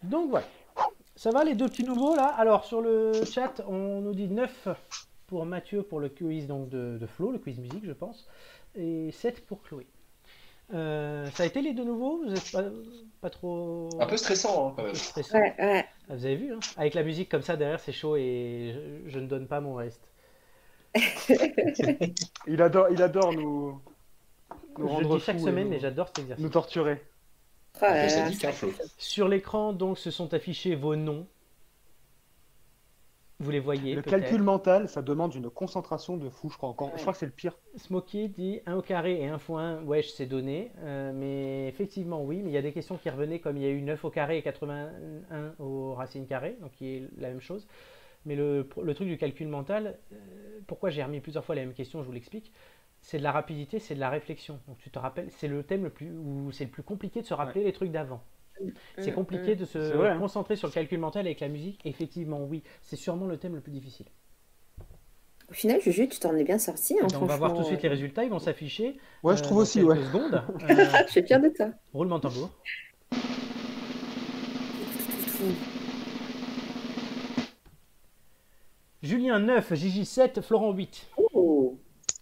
Donc 0.02 0.30
voilà. 0.30 0.46
Ça 1.14 1.30
va 1.30 1.44
les 1.44 1.54
deux 1.54 1.68
petits 1.68 1.84
nouveaux 1.84 2.16
là? 2.16 2.26
Alors 2.26 2.64
sur 2.64 2.80
le 2.80 3.12
chat, 3.24 3.62
on 3.68 4.00
nous 4.00 4.14
dit 4.14 4.28
9 4.28 4.68
pour 5.26 5.46
Mathieu 5.46 5.82
pour 5.82 6.00
le 6.00 6.08
quiz 6.08 6.46
donc, 6.46 6.68
de, 6.68 6.98
de 6.98 7.06
Flo, 7.06 7.30
le 7.30 7.38
quiz 7.38 7.58
musique 7.60 7.84
je 7.84 7.92
pense, 7.92 8.28
et 8.74 9.12
7 9.12 9.46
pour 9.46 9.62
Chloé. 9.62 9.86
Euh, 10.72 11.26
ça 11.32 11.42
a 11.42 11.46
été 11.46 11.60
les 11.62 11.74
deux 11.74 11.84
nouveaux 11.84 12.18
Vous 12.24 12.30
n'êtes 12.30 12.50
pas, 12.50 12.64
pas 13.20 13.30
trop 13.30 13.88
Un 14.00 14.06
peu 14.06 14.16
stressant, 14.16 14.68
hein, 14.68 14.72
quand 14.76 14.82
même. 14.84 14.94
stressant 14.94 15.38
Ouais, 15.38 15.54
ouais. 15.58 15.84
Ah, 16.08 16.16
Vous 16.16 16.24
avez 16.24 16.36
vu, 16.36 16.52
hein 16.54 16.60
avec 16.76 16.94
la 16.94 17.02
musique 17.02 17.28
comme 17.28 17.42
ça 17.42 17.56
derrière 17.56 17.78
c'est 17.80 17.92
chaud 17.92 18.16
et 18.16 18.72
je, 19.04 19.10
je 19.10 19.18
ne 19.18 19.26
donne 19.26 19.46
pas 19.46 19.60
mon 19.60 19.74
reste. 19.74 20.00
Il 22.46 22.60
adore, 22.62 22.88
il 22.90 23.02
adore 23.02 23.32
nous, 23.32 23.80
nous 24.78 24.86
Je 24.86 24.92
rendre 24.92 25.14
le 25.14 25.18
dis 25.18 25.24
chaque 25.24 25.40
semaine 25.40 25.64
nous- 25.64 25.70
mais 25.70 25.78
j'adore 25.80 26.08
cet 26.08 26.18
exercice. 26.20 26.42
nous 26.44 26.50
torturer. 26.50 27.02
Oh. 27.80 27.86
Sur 28.98 29.28
l'écran, 29.28 29.72
donc, 29.72 29.98
se 29.98 30.10
sont 30.10 30.34
affichés 30.34 30.74
vos 30.74 30.94
noms. 30.96 31.26
Vous 33.42 33.50
les 33.50 33.60
voyez 33.60 33.94
Le 33.94 34.02
calcul 34.02 34.42
mental, 34.42 34.88
ça 34.88 35.02
demande 35.02 35.34
une 35.34 35.50
concentration 35.50 36.16
de 36.16 36.28
fou, 36.28 36.48
je 36.48 36.56
crois 36.56 36.68
encore. 36.68 36.88
Ouais. 36.88 36.94
Je 36.96 37.00
crois 37.00 37.12
que 37.12 37.18
c'est 37.18 37.26
le 37.26 37.32
pire. 37.32 37.58
Smokey 37.76 38.28
dit 38.28 38.60
1 38.66 38.76
au 38.76 38.82
carré 38.82 39.20
et 39.20 39.26
1 39.26 39.38
fois 39.38 39.62
1, 39.62 39.82
wesh, 39.84 40.12
c'est 40.12 40.26
donné. 40.26 40.70
Euh, 40.78 41.12
mais 41.12 41.66
effectivement, 41.68 42.22
oui, 42.22 42.40
mais 42.42 42.50
il 42.50 42.54
y 42.54 42.58
a 42.58 42.62
des 42.62 42.72
questions 42.72 42.96
qui 42.96 43.10
revenaient, 43.10 43.40
comme 43.40 43.56
il 43.56 43.64
y 43.64 43.66
a 43.66 43.70
eu 43.70 43.82
9 43.82 44.04
au 44.04 44.10
carré 44.10 44.38
et 44.38 44.42
81 44.42 45.54
au 45.58 45.94
racine 45.94 46.26
carré, 46.26 46.56
donc 46.60 46.70
qui 46.72 46.86
est 46.88 47.08
la 47.18 47.28
même 47.28 47.40
chose. 47.40 47.66
Mais 48.24 48.36
le, 48.36 48.68
le 48.80 48.94
truc 48.94 49.08
du 49.08 49.16
calcul 49.18 49.48
mental, 49.48 49.98
euh, 50.12 50.16
pourquoi 50.68 50.90
j'ai 50.90 51.02
remis 51.02 51.20
plusieurs 51.20 51.44
fois 51.44 51.56
la 51.56 51.62
même 51.62 51.74
question, 51.74 52.00
je 52.02 52.06
vous 52.06 52.12
l'explique. 52.12 52.52
C'est 53.00 53.18
de 53.18 53.24
la 53.24 53.32
rapidité, 53.32 53.80
c'est 53.80 53.96
de 53.96 54.00
la 54.00 54.10
réflexion. 54.10 54.60
Donc 54.68 54.78
tu 54.78 54.90
te 54.90 54.98
rappelles, 54.98 55.30
c'est 55.32 55.48
le 55.48 55.64
thème 55.64 55.82
le 55.82 55.90
plus 55.90 56.12
où 56.12 56.52
c'est 56.52 56.64
le 56.64 56.70
plus 56.70 56.84
compliqué 56.84 57.20
de 57.20 57.26
se 57.26 57.34
rappeler 57.34 57.64
les 57.64 57.72
trucs 57.72 57.90
d'avant. 57.90 58.22
C'est 58.98 59.10
Mm, 59.10 59.14
compliqué 59.14 59.56
de 59.56 59.64
se 59.64 59.78
hein. 59.78 60.18
concentrer 60.18 60.56
sur 60.56 60.68
le 60.68 60.72
calcul 60.72 60.98
mental 60.98 61.26
avec 61.26 61.40
la 61.40 61.48
musique. 61.48 61.80
Effectivement, 61.84 62.44
oui, 62.44 62.62
c'est 62.82 62.96
sûrement 62.96 63.26
le 63.26 63.36
thème 63.36 63.54
le 63.54 63.60
plus 63.60 63.72
difficile. 63.72 64.06
Au 65.50 65.54
final, 65.54 65.80
Juju, 65.80 66.08
tu 66.08 66.18
t'en 66.18 66.34
es 66.36 66.44
bien 66.44 66.58
sorti. 66.58 66.96
Hein, 67.02 67.06
on 67.20 67.26
va 67.26 67.36
voir 67.36 67.52
tout 67.52 67.60
de 67.60 67.66
suite 67.66 67.82
les 67.82 67.88
résultats, 67.88 68.24
ils 68.24 68.30
vont 68.30 68.38
s'afficher. 68.38 68.96
Ouais, 69.22 69.36
je 69.36 69.40
euh, 69.40 69.44
trouve 69.44 69.58
dans 69.58 69.62
aussi, 69.62 69.82
ouais. 69.82 69.96
secondes. 69.96 70.42
Euh, 70.70 70.84
Je 71.06 71.10
suis 71.12 71.22
fière 71.22 71.40
de 71.40 71.48
toi. 71.48 71.70
roulement 71.92 72.16
de 72.18 72.22
tambour. 72.22 72.50
Julien 79.02 79.40
9, 79.40 79.74
Gigi 79.74 80.04
7, 80.04 80.40
Florent 80.42 80.72
8. 80.72 81.08
Oh, 81.34 81.78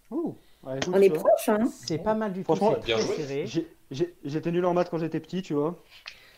Ouh. 0.09 0.35
Ouais, 0.63 0.77
écoute, 0.77 0.93
on 0.95 1.01
est 1.01 1.09
proche, 1.09 1.49
hein. 1.49 1.59
C'est 1.85 1.97
pas 1.99 2.13
mal 2.13 2.33
du 2.33 2.43
tout, 2.43 2.55
Franchement, 2.55 2.75
c'est 2.79 2.85
bien 2.85 2.97
très 2.97 3.05
joué. 3.05 3.15
serré. 3.17 3.45
j'ai- 3.47 3.67
j'ai- 3.91 4.15
J'étais 4.23 4.51
nul 4.51 4.65
en 4.65 4.73
maths 4.73 4.89
quand 4.89 4.97
j'étais 4.99 5.19
petit, 5.19 5.41
tu 5.41 5.53
vois. 5.53 5.81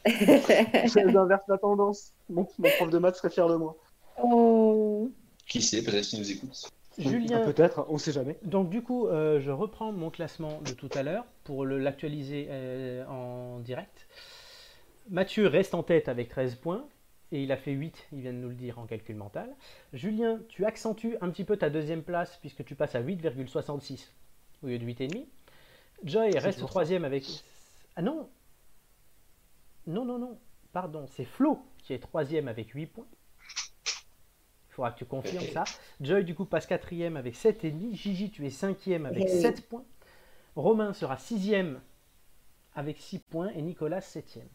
J'inverse 0.06 1.44
la 1.48 1.58
tendance. 1.58 2.14
Mon, 2.30 2.48
mon 2.58 2.70
prof 2.78 2.90
de 2.90 2.98
maths 2.98 3.16
serait 3.16 3.30
fier 3.30 3.48
de 3.48 3.56
moi. 3.56 3.76
Oh. 4.22 5.12
Qui 5.48 5.62
sait, 5.62 5.84
peut-être 5.84 6.06
qu'il 6.06 6.20
nous 6.20 6.32
écoute. 6.32 6.70
Julien, 7.00 7.42
Ah, 7.42 7.46
Peut-être, 7.52 7.86
on 7.90 7.98
sait 7.98 8.12
jamais. 8.12 8.38
donc 8.44 8.70
du 8.70 8.84
coup, 8.84 9.08
euh, 9.08 9.40
je 9.40 9.50
reprends 9.50 9.92
mon 9.92 10.12
classement 10.12 10.62
de 10.62 10.72
tout 10.74 10.90
à 10.94 11.02
l'heure 11.02 11.26
pour 11.44 11.66
le- 11.66 11.80
l'actualiser 11.80 12.48
euh, 12.50 13.04
en 13.08 13.60
direct. 13.60 14.08
Mathieu 15.10 15.48
reste 15.48 15.74
en 15.74 15.82
tête 15.82 16.08
avec 16.08 16.30
13 16.30 16.56
points 16.56 16.86
et 17.32 17.42
il 17.42 17.52
a 17.52 17.58
fait 17.58 17.72
8, 17.72 17.96
il 18.14 18.20
vient 18.22 18.32
de 18.32 18.38
nous 18.38 18.50
le 18.50 18.54
dire 18.56 18.78
en 18.78 18.86
calcul 18.86 19.16
mental. 19.16 19.50
Julien, 19.92 20.40
tu 20.50 20.66
accentues 20.66 21.18
un 21.22 21.30
petit 21.32 21.44
peu 21.44 21.58
ta 21.58 21.72
deuxième 21.72 22.04
place 22.04 22.38
puisque 22.42 22.64
tu 22.64 22.76
passes 22.76 22.94
à 22.94 23.02
8,66 23.02 24.10
au 24.62 24.68
lieu 24.68 24.78
de 24.78 24.86
8,5. 24.86 25.26
Joy 26.04 26.38
reste 26.38 26.60
troisième 26.68 27.06
avec... 27.06 27.26
Ah 27.96 28.04
non 28.04 28.30
Non, 29.88 30.06
non, 30.06 30.18
non, 30.18 30.40
pardon, 30.72 31.06
c'est 31.08 31.26
Flo 31.26 31.60
qui 31.80 31.94
est 31.94 32.00
troisième 32.00 32.48
avec 32.48 32.70
8 32.70 32.86
points. 32.88 33.08
Il 34.70 34.74
faudra 34.76 34.92
que 34.92 34.98
tu 34.98 35.06
confirmes 35.06 35.46
ça. 35.46 35.66
Joy, 36.02 36.24
du 36.24 36.34
coup, 36.34 36.46
passe 36.46 36.66
quatrième 36.66 37.18
avec 37.18 37.36
7,5. 37.36 37.94
Gigi, 37.94 38.32
tu 38.32 38.46
es 38.46 38.50
cinquième 38.50 39.06
avec 39.06 39.26
Eh 39.28 39.32
oui. 39.32 39.42
7 39.42 39.68
points. 39.68 39.86
Romain 40.56 40.94
sera 40.94 41.18
sixième 41.18 41.80
avec 42.74 42.98
6 42.98 43.20
points. 43.20 43.50
Et 43.50 43.62
Nicolas, 43.62 44.02
septième. 44.02 44.48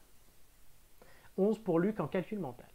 11 1.37 1.61
pour 1.61 1.79
Luc 1.79 2.01
en 2.01 2.09
calcul 2.09 2.41
mental. 2.41 2.67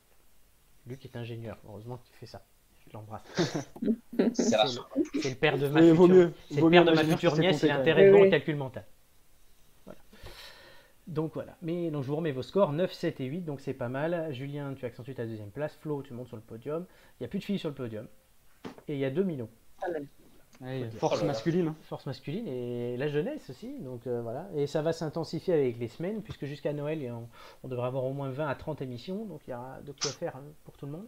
Luc 0.87 1.03
est 1.05 1.15
ingénieur, 1.17 1.57
heureusement 1.67 1.97
qu'il 1.97 2.15
fait 2.15 2.25
ça. 2.25 2.45
Je 2.85 2.93
l'embrasse. 2.93 3.23
C'est 4.33 5.29
le 5.29 5.35
père 5.35 5.57
de 5.57 5.67
ma 5.67 5.81
future, 5.81 6.07
mieux. 6.07 6.33
le 6.51 6.55
père 6.55 6.69
mieux 6.69 6.83
de 6.83 6.91
ma 6.91 7.03
future 7.03 7.37
nièce, 7.37 7.61
il 7.63 7.71
a 7.71 7.79
intérêt 7.79 8.11
bon 8.11 8.21
oui. 8.23 8.29
calcul 8.29 8.55
mental. 8.55 8.85
Donc 11.07 11.33
voilà. 11.33 11.57
Mais 11.61 11.91
donc 11.91 12.03
je 12.03 12.07
vous 12.07 12.15
remets 12.15 12.31
vos 12.31 12.41
scores 12.43 12.71
9, 12.71 12.91
7 12.93 13.19
et 13.21 13.25
8, 13.25 13.41
donc 13.41 13.59
c'est 13.59 13.73
pas 13.73 13.89
mal. 13.89 14.31
Julien, 14.33 14.73
tu 14.73 14.85
accentues 14.85 15.13
ta 15.15 15.25
deuxième 15.25 15.51
place. 15.51 15.75
Flo, 15.75 16.01
tu 16.01 16.13
montes 16.13 16.27
sur 16.27 16.37
le 16.37 16.41
podium. 16.43 16.85
Il 17.19 17.23
n'y 17.23 17.25
a 17.25 17.27
plus 17.29 17.39
de 17.39 17.43
filles 17.43 17.59
sur 17.59 17.69
le 17.69 17.75
podium. 17.75 18.07
Et 18.87 18.93
il 18.93 18.99
y 18.99 19.05
a 19.05 19.09
deux 19.09 19.23
minots. 19.23 19.49
Ouais, 20.61 20.89
force 20.91 21.21
Oh 21.23 21.25
masculine. 21.25 21.67
hein. 21.69 21.75
Force 21.81 22.05
masculine 22.05 22.47
et 22.47 22.95
la 22.95 23.07
jeunesse 23.09 23.49
aussi. 23.49 23.79
Donc 23.79 24.07
euh, 24.07 24.21
voilà. 24.21 24.47
Et 24.55 24.65
ça 24.67 24.81
va 24.81 24.93
s'intensifier 24.93 25.53
avec 25.53 25.77
les 25.77 25.87
semaines, 25.89 26.21
puisque 26.21 26.45
jusqu'à 26.45 26.71
Noël, 26.71 27.11
on, 27.11 27.27
on 27.63 27.67
devrait 27.67 27.87
avoir 27.87 28.05
au 28.05 28.13
moins 28.13 28.29
20 28.29 28.47
à 28.47 28.55
30 28.55 28.81
émissions. 28.81 29.25
Donc 29.25 29.41
il 29.47 29.51
y 29.51 29.53
aura 29.53 29.81
de 29.81 29.91
quoi 29.91 30.11
faire 30.11 30.37
hein, 30.37 30.43
pour 30.63 30.77
tout 30.77 30.85
le 30.85 30.93
monde. 30.93 31.07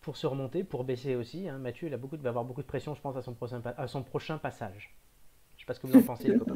Pour 0.00 0.16
se 0.16 0.26
remonter, 0.26 0.62
pour 0.64 0.84
baisser 0.84 1.16
aussi. 1.16 1.48
hein. 1.48 1.58
Mathieu, 1.58 1.88
il 1.88 1.94
a 1.94 1.96
beaucoup 1.98 2.16
de- 2.16 2.22
va 2.22 2.28
avoir 2.28 2.44
beaucoup 2.44 2.62
de 2.62 2.66
pression, 2.66 2.94
je 2.94 3.00
pense, 3.00 3.16
à 3.16 3.22
son 3.22 3.34
prochain, 3.34 3.60
pa- 3.60 3.74
à 3.76 3.86
son 3.88 4.02
prochain 4.02 4.38
passage. 4.38 4.94
Je 5.56 5.62
sais 5.62 5.66
pas 5.66 5.74
ce 5.74 5.80
que 5.80 5.86
vous 5.88 5.96
en 5.96 6.02
pensez, 6.02 6.28
les 6.32 6.38
copains. 6.38 6.54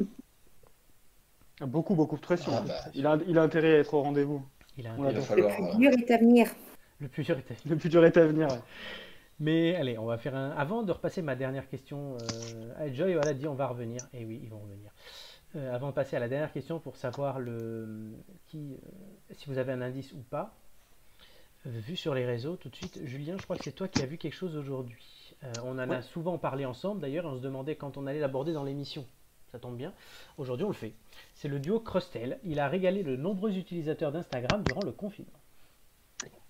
Beaucoup, 1.61 1.95
beaucoup 1.95 2.15
de 2.15 2.21
pression. 2.21 2.51
Ah 2.55 2.61
bah. 2.67 2.73
il, 2.93 3.05
a, 3.07 3.17
il 3.27 3.37
a 3.37 3.41
intérêt 3.41 3.75
à 3.75 3.79
être 3.79 3.93
au 3.93 4.01
rendez-vous. 4.01 4.45
Il 4.77 4.87
a. 4.87 4.95
Il 4.97 5.03
va 5.03 5.11
Le 5.11 5.21
plus 5.21 5.77
dur 5.77 5.91
est 5.97 6.11
à 6.11 6.17
venir. 6.17 6.47
le 6.99 7.07
plus 7.07 7.23
dur 7.23 7.37
était. 7.37 7.55
Le 7.65 7.75
plus 7.77 7.89
dur 7.89 8.05
est 8.05 8.17
à 8.17 8.25
venir. 8.25 8.47
ouais. 8.49 8.59
Mais 9.39 9.75
allez, 9.75 9.97
on 9.97 10.05
va 10.05 10.17
faire 10.17 10.35
un. 10.35 10.51
Avant 10.51 10.83
de 10.83 10.91
repasser 10.91 11.21
ma 11.21 11.35
dernière 11.35 11.67
question, 11.67 12.17
euh, 12.79 12.93
Joy 12.93 13.13
voilà, 13.13 13.33
dit 13.33 13.47
on 13.47 13.53
va 13.55 13.67
revenir. 13.67 14.01
Et 14.13 14.25
oui, 14.25 14.39
ils 14.43 14.49
vont 14.49 14.59
revenir. 14.59 14.91
Euh, 15.55 15.73
avant 15.73 15.89
de 15.89 15.93
passer 15.93 16.15
à 16.15 16.19
la 16.19 16.27
dernière 16.27 16.51
question 16.51 16.79
pour 16.79 16.97
savoir 16.97 17.39
le 17.39 18.13
qui, 18.47 18.73
euh, 18.73 19.33
si 19.33 19.47
vous 19.47 19.57
avez 19.57 19.71
un 19.71 19.81
indice 19.81 20.11
ou 20.13 20.21
pas, 20.29 20.55
euh, 21.67 21.69
vu 21.69 21.95
sur 21.95 22.13
les 22.13 22.25
réseaux 22.25 22.55
tout 22.57 22.69
de 22.69 22.75
suite, 22.75 22.99
Julien, 23.05 23.35
je 23.37 23.43
crois 23.43 23.57
que 23.57 23.63
c'est 23.63 23.71
toi 23.71 23.87
qui 23.87 24.01
as 24.01 24.05
vu 24.05 24.17
quelque 24.17 24.33
chose 24.35 24.55
aujourd'hui. 24.55 25.35
Euh, 25.43 25.51
on 25.63 25.79
en 25.79 25.89
a 25.89 26.01
souvent 26.01 26.37
parlé 26.37 26.65
ensemble 26.65 27.01
d'ailleurs, 27.01 27.25
et 27.25 27.27
on 27.27 27.35
se 27.37 27.41
demandait 27.41 27.75
quand 27.75 27.97
on 27.97 28.07
allait 28.07 28.19
l'aborder 28.19 28.53
dans 28.53 28.63
l'émission. 28.63 29.05
Ça 29.55 29.59
tombe 29.59 29.77
bien. 29.77 29.93
Aujourd'hui, 30.37 30.65
on 30.65 30.67
le 30.67 30.75
fait. 30.75 30.91
C'est 31.33 31.47
le 31.47 31.61
duo 31.61 31.79
Crustel. 31.79 32.39
Il 32.43 32.59
a 32.59 32.67
régalé 32.67 33.03
de 33.03 33.15
nombreux 33.15 33.55
utilisateurs 33.55 34.11
d'Instagram 34.11 34.61
durant 34.65 34.83
le 34.83 34.91
confinement. 34.91 35.31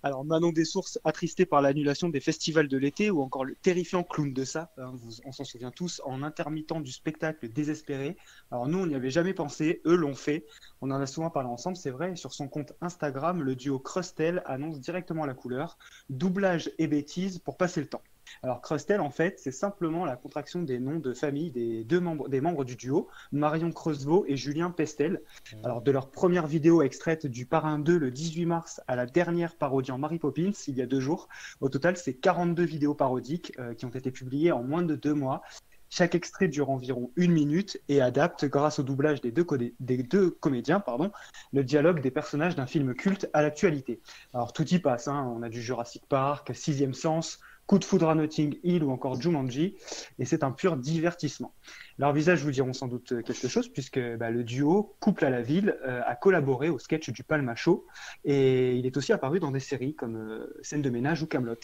Alors, 0.02 0.24
Manon 0.24 0.50
des 0.50 0.64
Sources, 0.64 0.98
attristé 1.04 1.46
par 1.46 1.62
l'annulation 1.62 2.08
des 2.08 2.18
festivals 2.18 2.66
de 2.66 2.76
l'été, 2.76 3.12
ou 3.12 3.22
encore 3.22 3.44
le 3.44 3.54
terrifiant 3.54 4.02
clown 4.02 4.32
de 4.32 4.44
ça, 4.44 4.72
hein, 4.76 4.90
vous- 4.94 5.20
on 5.24 5.30
s'en 5.30 5.44
souvient 5.44 5.70
tous, 5.70 6.02
en 6.04 6.24
intermittent 6.24 6.82
du 6.82 6.90
spectacle 6.90 7.48
désespéré. 7.48 8.16
Alors, 8.50 8.66
nous, 8.66 8.78
on 8.80 8.88
n'y 8.88 8.96
avait 8.96 9.10
jamais 9.10 9.34
pensé, 9.34 9.82
eux 9.86 9.94
l'ont 9.94 10.16
fait. 10.16 10.44
On 10.80 10.90
en 10.90 11.00
a 11.00 11.06
souvent 11.06 11.30
parlé 11.30 11.48
ensemble, 11.48 11.76
c'est 11.76 11.92
vrai. 11.92 12.16
Sur 12.16 12.34
son 12.34 12.48
compte 12.48 12.72
Instagram, 12.80 13.40
le 13.40 13.54
duo 13.54 13.78
Crustel 13.78 14.42
annonce 14.46 14.80
directement 14.80 15.26
la 15.26 15.34
couleur, 15.34 15.78
doublage 16.10 16.72
et 16.78 16.88
bêtises 16.88 17.38
pour 17.38 17.56
passer 17.56 17.80
le 17.80 17.86
temps. 17.86 18.02
Alors, 18.42 18.60
Crustel, 18.60 19.00
en 19.00 19.10
fait, 19.10 19.38
c'est 19.38 19.52
simplement 19.52 20.04
la 20.04 20.16
contraction 20.16 20.62
des 20.62 20.78
noms 20.78 20.98
de 20.98 21.14
famille 21.14 21.50
des 21.50 21.84
deux 21.84 22.00
membres, 22.00 22.28
des 22.28 22.40
membres 22.40 22.64
du 22.64 22.76
duo, 22.76 23.08
Marion 23.32 23.72
Creusevaux 23.72 24.24
et 24.28 24.36
Julien 24.36 24.70
Pestel. 24.70 25.22
Alors, 25.64 25.82
de 25.82 25.90
leur 25.90 26.10
première 26.10 26.46
vidéo 26.46 26.82
extraite 26.82 27.26
du 27.26 27.46
Parrain 27.46 27.78
2 27.78 27.98
le 27.98 28.10
18 28.10 28.46
mars 28.46 28.80
à 28.88 28.96
la 28.96 29.06
dernière 29.06 29.56
parodiant 29.56 29.98
Mary 29.98 30.18
Poppins, 30.18 30.52
il 30.66 30.76
y 30.76 30.82
a 30.82 30.86
deux 30.86 31.00
jours, 31.00 31.28
au 31.60 31.68
total, 31.68 31.96
c'est 31.96 32.14
42 32.14 32.64
vidéos 32.64 32.94
parodiques 32.94 33.52
euh, 33.58 33.74
qui 33.74 33.84
ont 33.84 33.90
été 33.90 34.10
publiées 34.10 34.52
en 34.52 34.62
moins 34.62 34.82
de 34.82 34.94
deux 34.96 35.14
mois. 35.14 35.42
Chaque 35.88 36.16
extrait 36.16 36.48
dure 36.48 36.70
environ 36.70 37.12
une 37.14 37.32
minute 37.32 37.80
et 37.88 38.00
adapte, 38.00 38.44
grâce 38.44 38.80
au 38.80 38.82
doublage 38.82 39.20
des 39.20 39.30
deux, 39.30 39.44
codé- 39.44 39.74
des 39.78 40.02
deux 40.02 40.30
comédiens, 40.30 40.80
pardon, 40.80 41.12
le 41.52 41.62
dialogue 41.62 42.00
des 42.00 42.10
personnages 42.10 42.56
d'un 42.56 42.66
film 42.66 42.92
culte 42.94 43.30
à 43.32 43.40
l'actualité. 43.40 44.00
Alors 44.34 44.52
tout 44.52 44.66
y 44.66 44.80
passe, 44.80 45.06
hein. 45.06 45.32
on 45.36 45.42
a 45.42 45.48
du 45.48 45.62
Jurassic 45.62 46.02
Park, 46.08 46.50
Sixième 46.54 46.92
Sens, 46.92 47.38
Coup 47.66 47.78
de 47.78 47.84
foudre 47.84 48.08
à 48.08 48.14
Notting 48.14 48.58
Hill 48.62 48.84
ou 48.84 48.90
encore 48.92 49.20
Jumanji, 49.20 49.76
et 50.18 50.24
c'est 50.24 50.44
un 50.44 50.52
pur 50.52 50.76
divertissement. 50.76 51.52
Leurs 51.98 52.12
visages 52.12 52.44
vous 52.44 52.52
diront 52.52 52.72
sans 52.72 52.86
doute 52.86 53.22
quelque 53.24 53.48
chose, 53.48 53.68
puisque 53.68 53.98
bah, 54.16 54.30
le 54.30 54.44
duo 54.44 54.94
Couple 55.00 55.24
à 55.24 55.30
la 55.30 55.42
ville 55.42 55.76
euh, 55.84 56.00
a 56.06 56.14
collaboré 56.14 56.68
au 56.68 56.78
sketch 56.78 57.10
du 57.10 57.24
Palma 57.24 57.56
Show, 57.56 57.86
et 58.24 58.76
il 58.76 58.86
est 58.86 58.96
aussi 58.96 59.12
apparu 59.12 59.40
dans 59.40 59.50
des 59.50 59.60
séries 59.60 59.94
comme 59.94 60.16
euh, 60.16 60.56
Scène 60.62 60.82
de 60.82 60.90
ménage 60.90 61.22
ou 61.22 61.26
Camelot. 61.26 61.56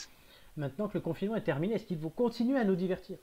Maintenant 0.57 0.89
que 0.89 0.95
le 0.95 1.01
confinement 1.01 1.37
est 1.37 1.45
terminé, 1.45 1.75
est-ce 1.75 1.87
qu'il 1.87 1.99
vous 1.99 2.11
continue 2.11 2.57
à 2.57 2.65
nous 2.65 2.75
divertir? 2.77 3.19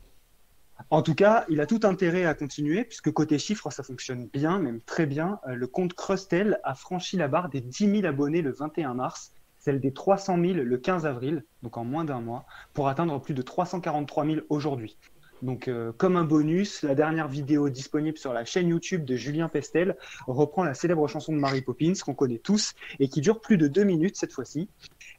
En 0.90 1.02
tout 1.02 1.16
cas, 1.16 1.46
il 1.50 1.60
a 1.60 1.66
tout 1.66 1.82
intérêt 1.84 2.26
à 2.26 2.34
continuer, 2.34 2.86
puisque 2.86 3.12
côté 3.12 3.38
chiffres, 3.38 3.70
ça 3.70 3.84
fonctionne 3.84 4.28
bien, 4.28 4.60
même 4.60 4.82
très 4.82 5.06
bien. 5.06 5.40
Euh, 5.48 5.56
Le 5.56 5.68
compte 5.68 5.94
Crustel 5.94 6.60
a 6.64 6.76
franchi 6.76 7.18
la 7.18 7.28
barre 7.28 7.50
des 7.50 7.62
10 7.62 8.02
000 8.02 8.06
abonnés 8.06 8.42
le 8.42 8.52
21 8.52 8.94
mars, 8.94 9.34
celle 9.60 9.80
des 9.80 9.94
300 9.94 10.38
000 10.42 10.54
le 10.54 10.78
15 10.78 11.06
avril, 11.06 11.46
donc 11.64 11.78
en 11.78 11.84
moins 11.84 12.06
d'un 12.06 12.22
mois, 12.22 12.46
pour 12.74 12.88
atteindre 12.88 13.20
plus 13.22 13.34
de 13.34 13.42
343 13.42 14.26
000 14.26 14.38
aujourd'hui. 14.50 14.98
Donc, 15.42 15.68
euh, 15.68 15.92
comme 15.98 16.18
un 16.18 16.24
bonus, 16.24 16.84
la 16.84 16.96
dernière 16.96 17.28
vidéo 17.28 17.70
disponible 17.70 18.18
sur 18.18 18.34
la 18.34 18.44
chaîne 18.46 18.68
YouTube 18.68 19.06
de 19.06 19.16
Julien 19.16 19.48
Pestel 19.48 19.96
reprend 20.28 20.64
la 20.64 20.74
célèbre 20.74 21.08
chanson 21.08 21.32
de 21.32 21.38
Mary 21.38 21.62
Poppins 21.62 21.94
qu'on 22.04 22.14
connaît 22.14 22.40
tous 22.40 22.74
et 23.00 23.08
qui 23.08 23.22
dure 23.22 23.40
plus 23.40 23.58
de 23.58 23.68
deux 23.68 23.84
minutes 23.84 24.18
cette 24.18 24.34
fois-ci. 24.34 24.70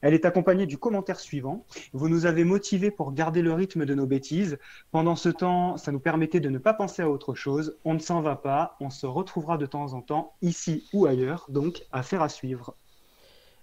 Elle 0.03 0.15
est 0.15 0.25
accompagnée 0.25 0.67
du 0.67 0.79
commentaire 0.79 1.21
suivant. 1.21 1.65
Vous 1.93 2.09
nous 2.09 2.27
avez 2.27 2.45
motivés 2.45 2.91
pour 2.91 3.13
garder 3.13 3.43
le 3.43 3.53
rythme 3.53 3.85
de 3.85 3.95
nos 3.95 4.07
bêtises. 4.07 4.59
Pendant 4.91 5.17
ce 5.17 5.29
temps, 5.29 5.77
ça 5.77 5.93
nous 5.93 6.01
permettait 6.01 6.41
de 6.41 6.49
ne 6.49 6.59
pas 6.59 6.75
penser 6.75 7.03
à 7.03 7.11
autre 7.11 7.35
chose. 7.35 7.79
On 7.85 7.95
ne 7.95 7.99
s'en 7.99 8.21
va 8.21 8.37
pas. 8.37 8.77
On 8.81 8.91
se 8.91 9.07
retrouvera 9.07 9.59
de 9.59 9.67
temps 9.67 9.93
en 9.93 10.03
temps, 10.03 10.35
ici 10.43 10.89
ou 10.93 11.07
ailleurs. 11.07 11.47
Donc, 11.49 11.83
affaire 11.93 12.23
à 12.23 12.29
suivre. 12.29 12.77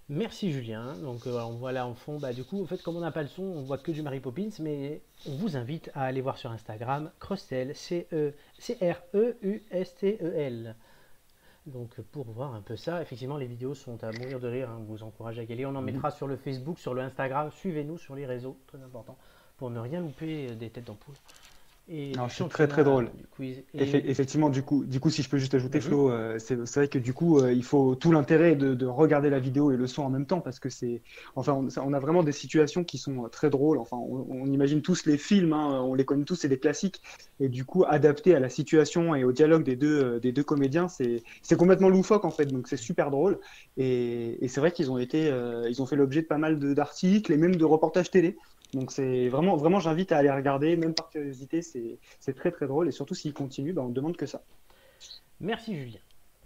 Merci 0.09 0.53
Julien. 0.53 0.93
Donc 1.03 1.27
euh, 1.27 1.37
on 1.41 1.55
voit 1.55 1.73
là 1.73 1.85
en 1.85 1.93
fond, 1.93 2.17
bah, 2.17 2.31
du 2.31 2.45
coup, 2.45 2.63
en 2.63 2.65
fait, 2.65 2.81
comme 2.81 2.95
on 2.95 3.01
n'a 3.01 3.11
pas 3.11 3.23
le 3.23 3.27
son, 3.27 3.43
on 3.43 3.63
voit 3.63 3.77
que 3.77 3.91
du 3.91 4.01
Mary 4.01 4.21
Poppins, 4.21 4.47
mais 4.59 5.01
on 5.27 5.35
vous 5.35 5.57
invite 5.57 5.91
à 5.93 6.03
aller 6.03 6.21
voir 6.21 6.37
sur 6.37 6.49
Instagram 6.51 7.11
Crustel, 7.19 7.73
E, 8.13 8.33
C-R-E-U-S-T-E-L. 8.57 10.75
Donc 11.65 11.99
pour 12.13 12.23
voir 12.31 12.55
un 12.55 12.61
peu 12.61 12.77
ça, 12.77 13.01
effectivement, 13.01 13.35
les 13.35 13.47
vidéos 13.47 13.73
sont 13.73 14.01
à 14.01 14.13
mourir 14.13 14.39
de 14.39 14.47
rire. 14.47 14.69
hein. 14.69 14.77
On 14.79 14.83
vous 14.83 15.03
encourage 15.03 15.39
à 15.39 15.43
y 15.43 15.51
aller. 15.51 15.65
On 15.65 15.75
en 15.75 15.81
mettra 15.81 16.09
sur 16.11 16.27
le 16.27 16.37
Facebook, 16.37 16.79
sur 16.79 16.93
le 16.93 17.01
Instagram. 17.01 17.51
Suivez-nous 17.51 17.97
sur 17.97 18.15
les 18.15 18.25
réseaux, 18.25 18.57
très 18.67 18.81
important, 18.81 19.17
pour 19.57 19.69
ne 19.69 19.79
rien 19.79 19.99
louper 19.99 20.55
des 20.55 20.69
têtes 20.69 20.85
d'ampoule. 20.85 21.15
Et 21.89 22.11
Non, 22.11 22.27
c'est 22.27 22.47
très, 22.49 22.67
très 22.67 22.83
drôle. 22.83 23.09
du 23.15 23.25
quiz. 23.27 23.63
Et- 23.73 23.85
Effe- 23.85 24.03
Effectivement, 24.05 24.49
du 24.49 24.61
coup, 24.61 24.83
du 24.85 24.99
coup, 24.99 25.09
si 25.09 25.21
je 25.21 25.29
peux 25.29 25.37
juste 25.37 25.53
ajouter. 25.53 25.79
Flo, 25.79 26.11
euh, 26.11 26.37
c'est 26.37 26.65
c'est 26.65 26.79
vrai 26.81 26.87
que 26.89 26.99
du 26.99 27.13
coup, 27.13 27.39
euh, 27.39 27.53
il 27.53 27.63
faut 27.63 27.95
tout 27.95 28.11
l'intérêt 28.11 28.55
de, 28.55 28.73
de 28.73 28.85
regarder 28.85 29.29
la 29.29 29.39
vidéo 29.39 29.71
et 29.71 29.77
le 29.77 29.87
son 29.87 30.03
en 30.03 30.09
même 30.09 30.25
temps 30.25 30.41
parce 30.41 30.59
que 30.59 30.69
c'est, 30.69 31.01
enfin, 31.35 31.53
on, 31.53 31.93
a 31.93 31.99
vraiment 31.99 32.23
des 32.23 32.31
situations 32.33 32.83
qui 32.83 32.97
sont 32.97 33.23
euh, 33.25 33.27
très 33.29 33.49
drôles. 33.49 33.77
Enfin, 33.77 33.95
on, 33.97 34.25
on 34.29 34.45
imagine 34.51 34.81
tous 34.81 35.05
les 35.05 35.17
films, 35.17 35.53
hein, 35.53 35.81
on 35.81 35.93
les 35.93 36.03
connaît 36.03 36.25
tous, 36.25 36.35
c'est 36.35 36.49
des 36.49 36.59
classiques. 36.59 37.01
Et 37.39 37.47
du 37.47 37.63
coup, 37.63 37.85
adapté 37.87 38.35
à 38.35 38.39
la 38.39 38.49
situation 38.49 39.15
et 39.15 39.23
au 39.23 39.31
dialogue 39.31 39.63
des 39.63 39.75
deux, 39.77 40.03
euh, 40.03 40.19
des 40.19 40.33
deux 40.33 40.43
comédiens, 40.43 40.87
c'est, 40.89 41.23
c'est 41.41 41.55
complètement 41.55 41.89
loufoque 41.89 42.25
en 42.25 42.31
fait. 42.31 42.47
Donc 42.47 42.67
c'est 42.67 42.77
super 42.77 43.11
drôle. 43.11 43.39
Et, 43.77 44.43
et 44.43 44.47
c'est 44.49 44.59
vrai 44.59 44.71
qu'ils 44.71 44.91
ont 44.91 44.97
été, 44.97 45.31
ils 45.69 45.81
ont 45.81 45.85
fait 45.85 45.95
l'objet 45.95 46.21
de 46.23 46.27
pas 46.27 46.37
mal 46.37 46.59
de- 46.59 46.73
d'articles 46.73 47.31
et 47.31 47.37
même 47.37 47.55
de 47.55 47.65
reportages 47.65 48.09
télé. 48.11 48.35
Donc 48.73 48.91
c'est 48.91 49.29
vraiment, 49.29 49.55
vraiment, 49.55 49.79
j'invite 49.79 50.11
à 50.11 50.17
aller 50.17 50.31
regarder, 50.31 50.75
même 50.75 50.93
par 50.93 51.09
curiosité, 51.09 51.61
c'est, 51.61 51.99
très 52.35 52.51
très 52.51 52.67
drôle. 52.67 52.87
Et 52.87 52.91
surtout 52.91 53.15
s'ils 53.15 53.33
continuent, 53.33 53.73
ben, 53.73 53.83
on 53.83 53.89
demande 53.89 54.17
que 54.17 54.25
ça. 54.25 54.43
Merci 55.39 55.75
Julien. 55.75 55.99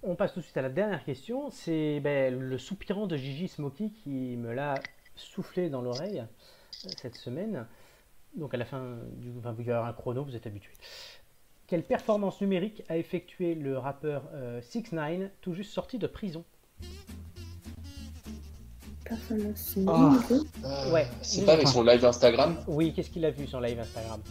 On 0.04 0.16
passe 0.16 0.34
tout 0.34 0.40
de 0.40 0.46
suite 0.46 0.58
à 0.58 0.62
la 0.62 0.70
dernière 0.70 1.04
question. 1.04 1.50
C'est 1.50 2.00
ben, 2.00 2.38
le 2.38 2.58
soupirant 2.58 3.08
de 3.08 3.18
Gigi 3.18 3.48
Smoky 3.48 3.92
qui 3.92 4.38
me 4.38 4.54
l'a 4.54 4.76
soufflé 5.16 5.70
dans 5.70 5.82
l'oreille 5.82 6.20
euh, 6.20 6.90
cette 7.02 7.16
semaine. 7.16 7.68
Donc 8.36 8.54
à 8.54 8.58
la 8.58 8.66
fin, 8.66 8.98
du, 9.18 9.32
enfin, 9.40 9.56
il 9.58 9.66
y 9.66 9.72
avoir 9.72 9.88
un 9.88 9.94
chrono, 9.94 10.24
vous 10.24 10.36
êtes 10.36 10.48
habitués. 10.48 10.74
Quelle 11.68 11.84
performance 11.84 12.42
numérique 12.42 12.84
a 12.90 12.98
effectué 12.98 13.56
le 13.56 13.78
rappeur 13.78 14.24
6 14.62 14.92
9 14.92 15.32
tout 15.42 15.54
juste 15.54 15.72
sorti 15.72 16.00
de 16.00 16.08
prison? 16.08 16.44
Performance 19.12 19.76
Ah. 19.88 20.14
Euh, 20.32 20.92
Ouais. 20.94 21.06
C'est 21.22 21.44
pas 21.46 21.54
avec 21.54 21.68
son 21.68 21.84
live 21.84 22.06
Instagram. 22.06 22.56
Oui, 22.68 22.94
qu'est-ce 22.94 23.10
qu'il 23.10 23.26
a 23.26 23.32
vu 23.32 23.46
sur 23.46 23.60
live 23.60 23.78
Instagram 23.80 24.22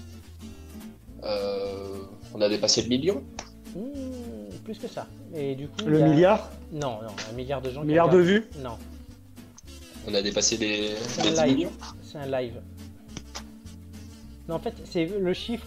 Euh, 1.22 1.98
on 2.32 2.40
a 2.40 2.48
dépassé 2.48 2.80
le 2.82 2.88
million. 2.88 3.22
Hmm, 3.76 3.80
Plus 4.64 4.78
que 4.78 4.88
ça. 4.88 5.06
Et 5.34 5.54
du 5.54 5.68
coup, 5.68 5.84
Le 5.86 6.02
a- 6.02 6.08
milliard, 6.08 6.50
Non, 6.72 6.98
non, 7.02 7.10
un 7.30 7.32
milliard 7.34 7.60
de 7.60 7.70
gens. 7.70 7.82
qui 7.82 7.88
milliard 7.88 8.08
de 8.08 8.18
vues. 8.18 8.44
Non, 8.62 8.78
On 10.08 10.14
a 10.14 10.22
dépassé 10.22 10.56
les, 10.56 10.94
c'est 11.08 11.22
les 11.24 11.28
un 11.28 11.32
10 11.32 11.48
live. 11.48 11.56
millions. 11.56 11.72
C'est 12.02 12.18
un 12.18 12.26
live. 12.40 12.60
Non, 14.48 14.54
en 14.54 14.58
fait, 14.60 14.74
c'est 14.84 15.04
le 15.06 15.32
chiffre. 15.34 15.66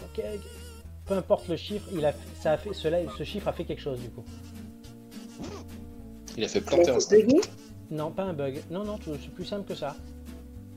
Peu 1.05 1.13
importe 1.15 1.47
le 1.49 1.55
chiffre, 1.57 1.87
il 1.93 2.03
a, 2.05 2.13
ça 2.41 2.53
a 2.53 2.57
fait, 2.57 2.73
ce, 2.73 2.87
live- 2.87 3.09
ce 3.17 3.23
chiffre 3.23 3.47
a 3.47 3.53
fait 3.53 3.65
quelque 3.65 3.81
chose 3.81 3.99
du 3.99 4.09
coup. 4.09 4.23
Il 6.37 6.43
a 6.43 6.47
fait 6.47 6.61
planter 6.61 6.85
fait 6.85 6.91
Instagram. 6.91 7.41
Non, 7.91 8.11
pas 8.11 8.23
un 8.23 8.33
bug. 8.33 8.61
Non, 8.71 8.83
non, 8.83 8.97
c'est 9.05 9.33
plus 9.33 9.45
simple 9.45 9.67
que 9.67 9.75
ça. 9.75 9.95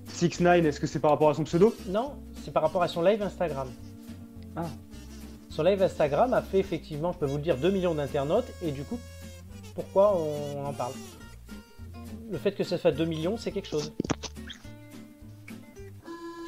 6 0.08 0.40
9 0.40 0.64
est-ce 0.64 0.80
que 0.80 0.86
c'est 0.86 1.00
par 1.00 1.10
rapport 1.10 1.30
à 1.30 1.34
son 1.34 1.44
pseudo? 1.44 1.74
Non, 1.88 2.14
c'est 2.44 2.52
par 2.52 2.62
rapport 2.62 2.82
à 2.82 2.88
son 2.88 3.02
live 3.02 3.22
Instagram. 3.22 3.68
Ah. 4.56 4.64
Son 5.50 5.62
live 5.62 5.82
Instagram 5.82 6.32
a 6.34 6.42
fait 6.42 6.58
effectivement, 6.58 7.12
je 7.12 7.18
peux 7.18 7.26
vous 7.26 7.36
le 7.36 7.42
dire, 7.42 7.56
2 7.56 7.70
millions 7.70 7.94
d'internautes. 7.94 8.46
Et 8.62 8.70
du 8.72 8.82
coup, 8.82 8.98
pourquoi 9.74 10.16
on 10.16 10.64
en 10.66 10.72
parle? 10.72 10.92
Le 12.30 12.38
fait 12.38 12.52
que 12.52 12.64
ça 12.64 12.76
fasse 12.78 12.94
2 12.94 13.04
millions, 13.04 13.36
c'est 13.36 13.52
quelque 13.52 13.68
chose. 13.68 13.92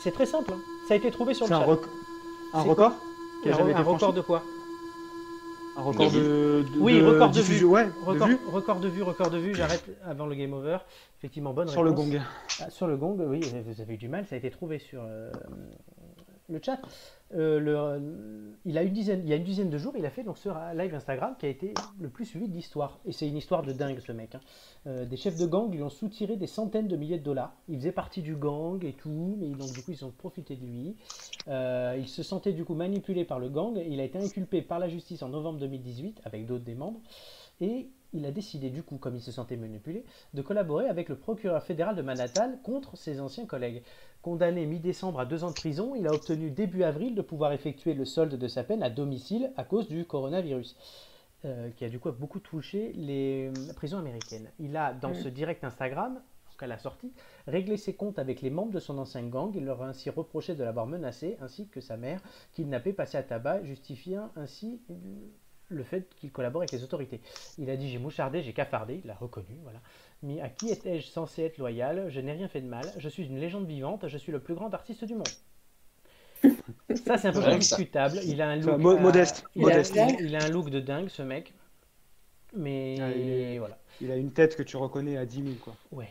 C'est 0.03 0.13
très 0.13 0.27
simple. 0.27 0.53
hein. 0.53 0.59
Ça 0.87 0.95
a 0.95 0.97
été 0.97 1.11
trouvé 1.11 1.35
sur 1.35 1.47
le 1.47 1.53
un, 1.53 1.61
chat. 1.61 1.67
rec- 1.67 1.81
un 2.55 2.63
record 2.63 2.93
Un, 3.47 3.51
un 3.51 3.83
record 3.83 4.13
de 4.13 4.21
quoi? 4.21 4.43
Un 5.79 5.83
record 5.83 6.11
De 6.11 6.19
de, 6.19 6.65
de- 6.75 6.81
Oui, 6.81 7.01
record 7.01 7.31
de 7.31 7.39
de 7.41 7.43
Record, 8.05 8.81
de 8.81 8.89
vue, 8.89 9.03
record 9.03 9.31
de 9.31 9.39
vue, 9.39 9.55
j'arrête 9.55 9.85
avant 10.05 10.27
le 10.27 10.35
game 10.35 10.53
over. 10.53 10.79
Effectivement, 11.19 11.53
bonne 11.53 11.69
sur 11.69 11.85
le 11.85 11.93
gong. 11.93 12.21
Ah, 12.59 12.69
sur 12.69 12.89
le 12.89 12.97
gong, 12.97 13.17
oui, 13.29 13.41
vous 13.65 13.81
avez 13.81 13.95
eu 13.95 13.97
du 13.97 14.09
mal, 14.09 14.27
ça 14.27 14.35
a 14.35 14.39
été 14.39 14.51
trouvé 14.51 14.81
sur 14.81 15.03
euh, 15.05 15.31
le 16.49 16.61
chat. 16.61 16.81
Euh, 17.35 18.53
il, 18.65 18.79
a 18.79 18.83
une 18.83 18.93
dizaine, 18.93 19.21
il 19.23 19.29
y 19.29 19.33
a 19.33 19.37
une 19.37 19.45
dizaine 19.45 19.69
de 19.69 19.77
jours, 19.77 19.95
il 19.99 20.07
a 20.07 20.11
fait 20.11 20.23
donc 20.23 20.39
ce 20.39 20.49
live 20.75 20.95
Instagram 20.95 21.35
qui 21.39 21.47
a 21.47 21.49
été 21.49 21.75
le 22.01 22.09
plus 22.09 22.25
suivi 22.25 22.49
de 22.49 22.55
l'histoire. 22.55 22.99
Et 23.05 23.13
c'est 23.13 23.29
une 23.29 23.37
histoire 23.37 23.63
de 23.63 23.73
dingue 23.73 24.01
ce 24.01 24.13
mec. 24.13 24.35
hein. 24.35 24.41
Euh, 24.87 25.05
des 25.05 25.17
chefs 25.17 25.37
de 25.37 25.47
gang 25.47 25.71
lui 25.71 25.83
ont 25.83 25.91
soutiré 25.91 26.37
des 26.37 26.47
centaines 26.47 26.89
de 26.89 26.97
milliers 26.97 27.19
de 27.19 27.25
dollars. 27.25 27.55
Il 27.69 27.77
faisait 27.77 27.93
partie 27.93 28.23
du 28.23 28.35
gang 28.35 28.83
et 28.85 28.95
tout, 28.95 29.37
mais 29.39 29.51
donc 29.51 29.73
du 29.73 29.83
coup 29.83 29.93
ils 29.93 30.05
ont 30.05 30.11
profité 30.11 30.57
de 30.57 30.65
lui. 30.65 30.97
Euh, 31.49 31.97
il 31.99 32.09
se 32.09 32.23
sentait 32.23 32.53
du 32.53 32.65
coup 32.65 32.75
manipulé 32.75 33.25
par 33.25 33.39
le 33.39 33.49
gang. 33.49 33.79
Il 33.87 34.01
a 34.01 34.05
été 34.05 34.19
inculpé 34.19 34.63
par 34.63 34.79
la 34.79 34.89
justice 34.89 35.23
en 35.23 35.29
novembre 35.29 35.59
2018 35.59 36.23
avec 36.25 36.47
d'autres 36.47 36.65
des 36.65 36.75
membres. 36.75 37.01
Et 37.61 37.89
il 38.13 38.25
a 38.27 38.31
décidé 38.31 38.71
du 38.71 38.83
coup, 38.83 38.97
comme 38.97 39.17
il 39.17 39.23
se 39.23 39.33
sentait 39.33 39.57
manipulé, 39.57 40.05
de 40.35 40.43
collaborer 40.43 40.89
avec 40.89 41.09
le 41.09 41.17
procureur 41.17 41.63
fédéral 41.63 41.97
de 41.97 42.03
Manhattan 42.03 42.59
contre 42.63 42.97
ses 42.97 43.21
anciens 43.21 43.47
collègues. 43.47 43.83
Condamné 44.23 44.67
mi-décembre 44.67 45.21
à 45.21 45.27
deux 45.27 45.45
ans 45.45 45.51
de 45.51 45.57
prison, 45.57 45.95
il 45.95 46.07
a 46.07 46.15
obtenu 46.15 46.51
début 46.51 46.83
avril 46.83 47.15
de 47.15 47.23
pouvoir 47.23 47.53
effectuer 47.53 47.95
le 47.95 48.05
solde 48.05 48.35
de 48.35 48.49
sa 48.49 48.65
peine 48.65 48.83
à 48.83 48.91
domicile 48.91 49.53
à 49.57 49.65
cause 49.65 49.89
du 49.89 50.05
coronavirus, 50.05 50.77
euh, 51.45 51.71
qui 51.71 51.85
a 51.85 51.89
du 51.89 51.99
coup 51.99 52.11
beaucoup 52.13 52.41
touché 52.41 52.93
les 52.95 53.49
euh, 53.49 53.73
prisons 53.75 53.99
américaines. 53.99 54.51
Il 54.59 54.77
a, 54.77 54.93
dans 54.93 55.15
ce 55.15 55.29
direct 55.29 55.63
Instagram, 55.65 56.21
à 56.63 56.67
la 56.67 56.79
sortie, 56.79 57.13
réglé 57.47 57.77
ses 57.77 57.95
comptes 57.95 58.19
avec 58.19 58.43
les 58.43 58.51
membres 58.51 58.73
de 58.73 58.81
son 58.81 58.99
ancien 58.99 59.23
gang. 59.23 59.55
Il 59.55 59.65
leur 59.65 59.83
a 59.83 59.89
ainsi 59.89 60.11
reproché 60.11 60.55
de 60.55 60.65
l'avoir 60.65 60.87
menacé, 60.87 61.37
ainsi 61.41 61.69
que 61.69 61.81
sa 61.81 61.97
mère, 61.97 62.21
kidnappée, 62.53 62.93
passée 62.93 63.19
à 63.19 63.23
tabac, 63.23 63.65
justifiant 63.65 64.31
ainsi 64.37 64.81
le 65.71 65.85
fait 65.85 66.09
qu'il 66.17 66.31
collabore 66.33 66.63
avec 66.63 66.73
les 66.73 66.83
autorités. 66.85 67.21
Il 67.59 67.69
a 67.71 67.77
dit 67.77 67.91
j'ai 67.91 67.99
mouchardé, 67.99 68.43
j'ai 68.43 68.53
cafardé, 68.53 69.01
il 69.03 69.07
l'a 69.07 69.15
reconnu, 69.15 69.59
voilà. 69.63 69.81
Mais 70.23 70.41
à 70.41 70.49
qui 70.49 70.71
étais-je 70.71 71.07
censé 71.09 71.43
être 71.43 71.59
loyal? 71.59 72.07
Je 72.09 72.21
n'ai 72.21 72.33
rien 72.33 72.49
fait 72.49 72.61
de 72.61 72.67
mal, 72.69 72.85
je 72.97 73.09
suis 73.09 73.27
une 73.27 73.39
légende 73.39 73.67
vivante, 73.67 74.09
je 74.09 74.19
suis 74.19 74.33
le 74.33 74.41
plus 74.41 74.55
grand 74.55 74.73
artiste 74.75 75.05
du 75.05 75.15
monde. 75.15 75.29
Ça 77.05 77.19
c'est 77.19 77.29
un 77.29 77.33
peu 77.33 77.57
discutable. 77.57 78.19
Il 78.25 78.41
a 78.41 78.49
un 78.51 78.57
look, 78.57 78.79
mo- 78.79 78.93
euh, 78.97 78.99
modeste, 79.01 79.45
il, 79.57 79.63
modeste. 79.63 79.97
A, 79.97 80.07
il, 80.09 80.27
il 80.27 80.37
a 80.37 80.45
un 80.45 80.49
look 80.49 80.71
de 80.71 80.81
dingue 80.81 81.09
ce 81.09 81.23
mec. 81.23 81.53
Mais 82.55 82.97
Ah, 83.01 83.11
il 83.11 83.29
est- 83.29 83.59
voilà. 83.59 83.79
Il 84.01 84.11
a 84.11 84.17
une 84.17 84.33
tête 84.33 84.57
que 84.57 84.63
tu 84.63 84.77
reconnais 84.77 85.17
à 85.17 85.27
10 85.27 85.43
000, 85.43 85.55
quoi. 85.63 85.75
Ouais. 85.91 86.09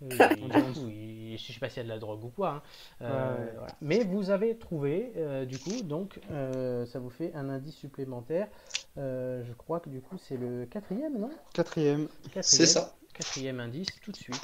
Je 0.00 1.36
sais 1.52 1.58
pas 1.60 1.68
s'il 1.68 1.78
y 1.78 1.80
a 1.80 1.84
de 1.84 1.88
la 1.88 1.98
drogue 1.98 2.24
ou 2.24 2.28
quoi. 2.28 2.50
hein. 2.50 2.62
Euh, 3.02 3.36
Ouais. 3.46 3.52
voilà. 3.56 3.74
Mais 3.80 4.04
vous 4.04 4.30
avez 4.30 4.56
trouvé, 4.56 5.12
euh, 5.16 5.44
du 5.44 5.58
coup, 5.58 5.82
donc 5.82 6.20
euh, 6.30 6.86
ça 6.86 6.98
vous 6.98 7.10
fait 7.10 7.32
un 7.34 7.48
indice 7.48 7.74
supplémentaire. 7.76 8.48
Euh, 8.96 9.42
je 9.44 9.52
crois 9.54 9.80
que 9.80 9.88
du 9.88 10.00
coup 10.00 10.16
c'est 10.18 10.36
le 10.36 10.66
quatrième, 10.66 11.18
non? 11.18 11.30
Quatrième. 11.52 12.06
Quatrième. 12.24 12.42
C'est 12.42 12.66
ça. 12.66 12.94
Quatrième 13.12 13.58
indice, 13.60 13.88
tout 14.02 14.12
de 14.12 14.16
suite. 14.16 14.40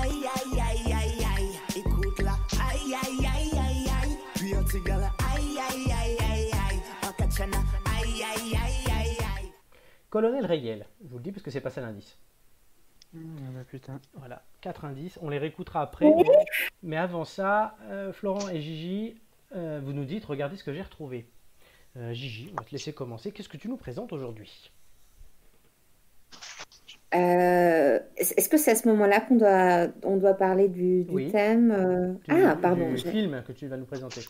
Aïe 0.00 0.10
aïe 0.10 0.60
aïe 0.60 0.92
aïe 0.92 1.24
aïe, 1.36 1.50
écoute 1.76 2.18
là. 2.20 2.32
Aïe 2.70 2.94
aïe 2.94 3.26
aïe 3.26 3.50
aïe 3.58 3.86
aïe, 4.02 4.16
puis 4.34 4.54
un 4.54 4.64
tigala. 4.64 5.10
Aïe 5.34 5.58
aïe 5.70 5.92
aïe 5.92 6.16
aïe 6.18 6.50
aïe, 6.70 6.80
un 7.02 7.12
kachana. 7.12 7.58
Aïe 7.98 8.22
aïe 8.22 8.54
aïe 8.54 8.90
aïe 8.90 9.16
aïe. 9.38 9.52
Colonel 10.08 10.46
Rayel, 10.46 10.86
je 11.04 11.08
vous 11.08 11.18
le 11.18 11.22
dis 11.24 11.32
parce 11.32 11.42
que 11.42 11.50
c'est 11.50 11.60
pas 11.60 11.70
ça 11.70 11.80
l'indice. 11.82 12.16
Ah 13.14 13.18
bah 13.54 13.60
putain. 13.70 14.00
Voilà, 14.14 14.42
quatre 14.60 14.84
indices, 14.84 15.18
on 15.22 15.28
les 15.28 15.38
réécoutera 15.38 15.82
après. 15.82 16.06
Mais, 16.16 16.24
mais 16.82 16.96
avant 16.96 17.24
ça, 17.24 17.76
euh, 17.90 18.12
Florent 18.12 18.48
et 18.48 18.60
Gigi, 18.60 19.16
euh, 19.54 19.80
vous 19.84 19.92
nous 19.92 20.04
dites, 20.04 20.24
regardez 20.24 20.56
ce 20.56 20.64
que 20.64 20.72
j'ai 20.72 20.82
retrouvé. 20.82 21.26
Euh, 21.98 22.12
Gigi, 22.14 22.48
on 22.52 22.56
va 22.56 22.64
te 22.64 22.70
laisser 22.72 22.92
commencer. 22.94 23.32
Qu'est-ce 23.32 23.50
que 23.50 23.58
tu 23.58 23.68
nous 23.68 23.76
présentes 23.76 24.12
aujourd'hui? 24.14 24.70
Euh, 27.14 27.98
est- 28.16 28.38
Est-ce 28.38 28.48
que 28.48 28.56
c'est 28.56 28.70
à 28.70 28.74
ce 28.74 28.88
moment-là 28.88 29.20
qu'on 29.20 29.36
doit, 29.36 29.88
on 30.04 30.16
doit 30.16 30.32
parler 30.32 30.68
du, 30.68 31.04
du 31.04 31.12
Oui. 31.14 31.30
thème 31.30 31.70
euh, 31.70 32.12
Du- 32.34 32.42
Ah, 32.46 32.56
pardon. 32.56 32.88
Du 32.88 32.96
je- 32.96 33.06
film 33.08 33.42
que 33.46 33.52
tu 33.52 33.66
vas 33.68 33.76
nous 33.76 33.84
présenter. 33.84 34.22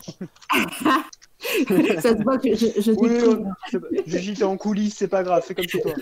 Ça 0.51 2.17
se 2.17 2.23
voit 2.25 2.39
que 2.39 2.53
je, 2.55 2.81
je 2.81 2.91
Oui, 2.93 3.47
c'est 3.71 3.81
Gigi, 4.09 4.35
t'es 4.35 4.43
en 4.45 4.57
coulisses, 4.57 4.97
c'est 4.97 5.07
pas 5.09 5.23
grave, 5.23 5.45
fais 5.45 5.55
comme 5.55 5.69
chez 5.69 5.81
toi. 5.81 5.93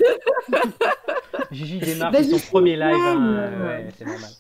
Gigi 1.51 1.79
démarre, 1.79 2.15
son 2.25 2.39
premier 2.51 2.77
live, 2.77 2.95
hein, 2.95 3.67
ouais, 3.67 3.89
c'est 3.97 4.05
normal. 4.05 4.31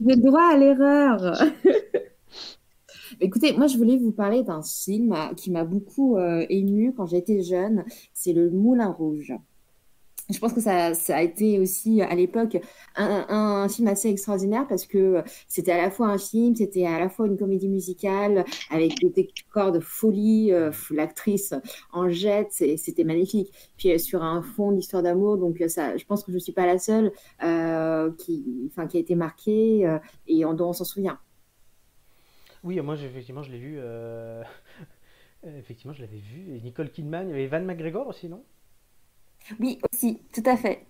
J'ai 0.00 0.14
le 0.16 0.22
droit 0.22 0.52
à 0.52 0.56
l'erreur. 0.56 1.42
Écoutez, 3.20 3.52
moi 3.52 3.66
je 3.66 3.76
voulais 3.76 3.98
vous 3.98 4.12
parler 4.12 4.42
d'un 4.42 4.62
film 4.62 5.12
euh, 5.12 5.34
qui 5.34 5.50
m'a 5.50 5.64
beaucoup 5.64 6.16
euh, 6.16 6.46
ému 6.48 6.94
quand 6.96 7.06
j'étais 7.06 7.42
jeune. 7.42 7.84
C'est 8.14 8.32
Le 8.32 8.50
Moulin 8.50 8.90
Rouge. 8.90 9.34
Je 10.32 10.38
pense 10.38 10.52
que 10.52 10.60
ça, 10.60 10.92
a 11.08 11.22
été 11.22 11.58
aussi 11.58 12.02
à 12.02 12.14
l'époque 12.14 12.58
un, 12.96 13.68
film 13.68 13.88
assez 13.88 14.08
extraordinaire 14.08 14.66
parce 14.68 14.86
que 14.86 15.22
c'était 15.48 15.72
à 15.72 15.82
la 15.82 15.90
fois 15.90 16.08
un 16.08 16.18
film, 16.18 16.54
c'était 16.54 16.86
à 16.86 16.98
la 16.98 17.08
fois 17.08 17.26
une 17.26 17.36
comédie 17.36 17.68
musicale 17.68 18.44
avec 18.70 18.98
des 19.00 19.10
décors 19.10 19.72
de 19.72 19.80
folie, 19.80 20.52
euh, 20.52 20.70
l'actrice 20.90 21.54
en 21.92 22.08
jette, 22.08 22.52
c'était 22.52 23.04
magnifique. 23.04 23.52
Puis 23.76 23.92
euh, 23.92 23.98
sur 23.98 24.22
un 24.22 24.42
fond 24.42 24.72
d'histoire 24.72 25.02
d'amour, 25.02 25.38
donc 25.38 25.60
euh, 25.60 25.68
ça, 25.68 25.96
je 25.96 26.04
pense 26.04 26.24
que 26.24 26.32
je 26.32 26.38
suis 26.38 26.52
pas 26.52 26.66
la 26.66 26.78
seule 26.78 27.12
qui, 28.18 28.68
enfin, 28.70 28.86
qui 28.86 28.96
a 28.96 29.00
été 29.00 29.14
marquée 29.14 29.86
euh, 29.86 29.98
et 30.26 30.42
dont 30.42 30.68
on 30.68 30.72
s'en 30.72 30.84
souvient. 30.84 31.18
Oui, 32.62 32.78
moi 32.80 32.94
effectivement 32.94 33.42
je 33.42 33.52
l'ai 33.52 33.58
vu. 33.58 33.78
Effectivement, 35.42 35.94
je 35.94 36.02
l'avais 36.02 36.18
vu. 36.18 36.54
Et 36.54 36.60
Nicole 36.60 36.90
Kidman, 36.90 37.28
il 37.28 37.30
y 37.30 37.32
avait 37.32 37.44
Evan 37.44 37.64
McGregor 37.64 38.06
aussi, 38.06 38.28
non? 38.28 38.44
Oui, 39.60 39.78
aussi, 39.92 40.20
tout 40.32 40.42
à 40.46 40.56
fait. 40.56 40.86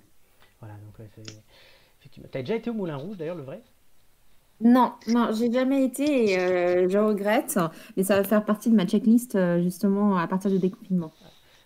Voilà, 0.60 0.74
donc 0.74 0.98
ouais, 0.98 1.08
c'est. 1.14 1.22
Effectivement. 2.00 2.28
T'as 2.32 2.40
déjà 2.40 2.56
été 2.56 2.70
au 2.70 2.74
Moulin 2.74 2.96
Rouge 2.96 3.16
d'ailleurs, 3.18 3.36
le 3.36 3.42
vrai? 3.42 3.62
Non, 4.60 4.92
non, 5.08 5.30
j'ai 5.32 5.50
jamais 5.50 5.84
été 5.84 6.32
et 6.32 6.38
euh, 6.38 6.88
je 6.88 6.98
regrette, 6.98 7.58
mais 7.96 8.02
ça 8.02 8.16
va 8.16 8.24
faire 8.24 8.44
partie 8.44 8.68
de 8.70 8.74
ma 8.76 8.86
checklist 8.86 9.34
euh, 9.34 9.62
justement 9.62 10.16
à 10.18 10.28
partir 10.28 10.50
du 10.50 10.58
déconfinement. 10.58 11.12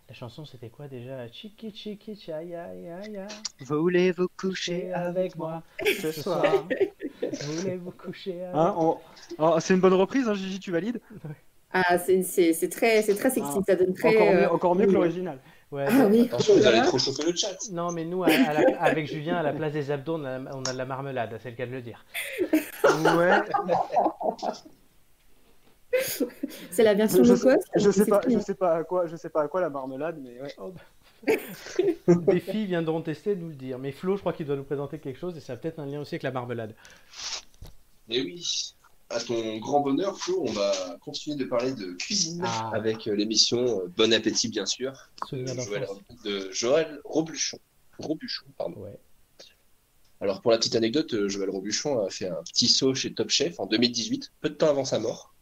La 0.09 0.15
chanson 0.15 0.45
c'était 0.45 0.69
quoi 0.69 0.87
déjà? 0.87 1.27
Chiki 1.29 1.73
chiki 1.73 2.15
chaya 2.15 2.73
ya 2.75 3.01
ya. 3.09 3.27
Voulez-vous 3.61 4.29
coucher 4.37 4.83
Coucher 4.83 4.93
avec 4.93 5.37
moi 5.37 5.63
ce 6.01 6.13
soir? 6.13 6.65
Voulez-vous 7.41 7.91
coucher 7.93 8.45
avec 8.45 8.55
Hein, 8.55 8.75
on- 8.77 8.99
oh, 9.39 9.57
C'est 9.61 9.75
une 9.75 9.81
bonne 9.81 9.95
reprise, 9.95 10.29
hein, 10.29 10.35
Gigi, 10.35 10.61
tu 10.61 10.71
valides? 10.71 11.01
Ah, 11.73 11.99
c'est 11.99 12.23
c'est- 12.23 12.53
c'est 12.53 12.69
très, 12.69 13.03
c'est 13.03 13.15
très 13.17 13.31
sexy, 13.31 13.59
Ah, 13.59 13.61
ça 13.67 13.75
donne 13.75 13.95
très. 13.95 14.09
Encore 14.11 14.33
mieux, 14.33 14.45
euh, 14.45 14.51
encore 14.51 14.75
mieux 14.77 14.87
que 14.87 14.93
l'original. 14.93 15.41
Ouais, 15.75 15.87
Ah 15.89 16.07
oui. 16.09 16.27
Attention, 16.27 16.55
vous 16.57 16.67
allez 16.67 16.83
trop 16.83 16.99
choquer 16.99 17.25
le 17.25 17.35
chat. 17.37 17.57
Non, 17.73 17.91
mais 17.91 18.05
nous, 18.05 18.23
à- 18.23 18.29
à 18.29 18.53
la- 18.53 18.81
avec 18.81 19.07
Julien, 19.09 19.37
à 19.37 19.43
la 19.43 19.53
place 19.53 19.73
des 19.73 19.91
abdos, 19.91 20.15
on 20.21 20.25
a, 20.25 20.39
on 20.55 20.63
a 20.63 20.73
de 20.73 20.79
la 20.79 20.85
marmelade, 20.85 21.37
c'est 21.43 21.51
le 21.51 21.57
cas 21.57 21.67
de 21.67 21.73
le 21.73 21.83
dire. 21.83 22.05
Ouais, 22.85 23.41
C'est 26.71 26.83
la 26.83 26.95
version 26.95 27.23
je, 27.25 27.31
low 27.31 27.37
sais, 27.37 27.55
cost. 27.57 27.69
je 27.77 27.91
sais 27.91 28.07
pas, 28.07 28.21
je 28.29 28.39
sais 28.39 28.55
pas 28.55 28.77
à 28.77 28.85
quoi, 28.85 29.07
je 29.07 29.17
sais 29.17 29.31
pas 29.31 29.43
à 29.43 29.49
quoi 29.49 29.61
la 29.61 29.71
marmelade, 29.71 30.19
mais 30.23 30.41
ouais. 30.41 30.55
Oh, 30.59 30.73
bah. 30.73 31.35
Des 32.33 32.41
filles 32.41 32.67
viendront 32.67 33.01
tester, 33.01 33.35
nous 33.37 33.49
le 33.49 33.55
dire. 33.55 33.79
Mais 33.79 33.93
Flo, 33.93 34.17
je 34.17 34.21
crois 34.21 34.33
qu'il 34.33 34.47
doit 34.47 34.57
nous 34.57 34.65
présenter 34.65 34.99
quelque 34.99 35.19
chose 35.19 35.37
et 35.37 35.41
ça 35.41 35.55
a 35.55 35.57
peut-être 35.57 35.79
un 35.79 35.87
lien 35.87 36.01
aussi 36.01 36.15
avec 36.17 36.23
la 36.25 36.33
marmelade. 36.33 36.75
Et 38.11 38.21
oui, 38.23 38.74
à 39.11 39.21
ton 39.21 39.59
grand 39.59 39.81
bonheur, 39.81 40.19
Flo, 40.19 40.43
on 40.47 40.53
va 40.53 40.73
continuer 41.01 41.37
de 41.37 41.45
parler 41.45 41.73
de 41.73 41.93
cuisine 41.93 42.43
Ah. 42.45 42.71
avec 42.75 43.07
euh, 43.07 43.15
l'émission 43.15 43.81
euh, 43.81 43.87
Bon 43.97 44.13
Appétit, 44.13 44.49
bien 44.49 44.67
sûr, 44.67 44.93
de 45.33 45.47
Joël, 45.47 45.81
d'enfance. 45.87 45.99
de 46.25 46.51
Joël 46.51 47.01
Robuchon. 47.05 47.59
Robuchon, 47.99 48.47
pardon. 48.59 48.81
Ouais. 48.81 48.99
Alors, 50.21 50.41
pour 50.41 50.51
la 50.51 50.59
petite 50.59 50.75
anecdote, 50.75 51.13
euh, 51.15 51.29
Joël 51.29 51.51
Robuchon 51.51 52.05
a 52.05 52.11
fait 52.11 52.29
un 52.29 52.43
petit 52.45 52.69
saut 52.69 52.95
chez 52.95 53.13
Top 53.13 53.31
Chef 53.31 53.61
en 53.61 53.67
2018, 53.67 54.33
peu 54.41 54.49
de 54.49 54.55
temps 54.55 54.69
avant 54.69 54.85
sa 54.85 54.99
mort. 54.99 55.33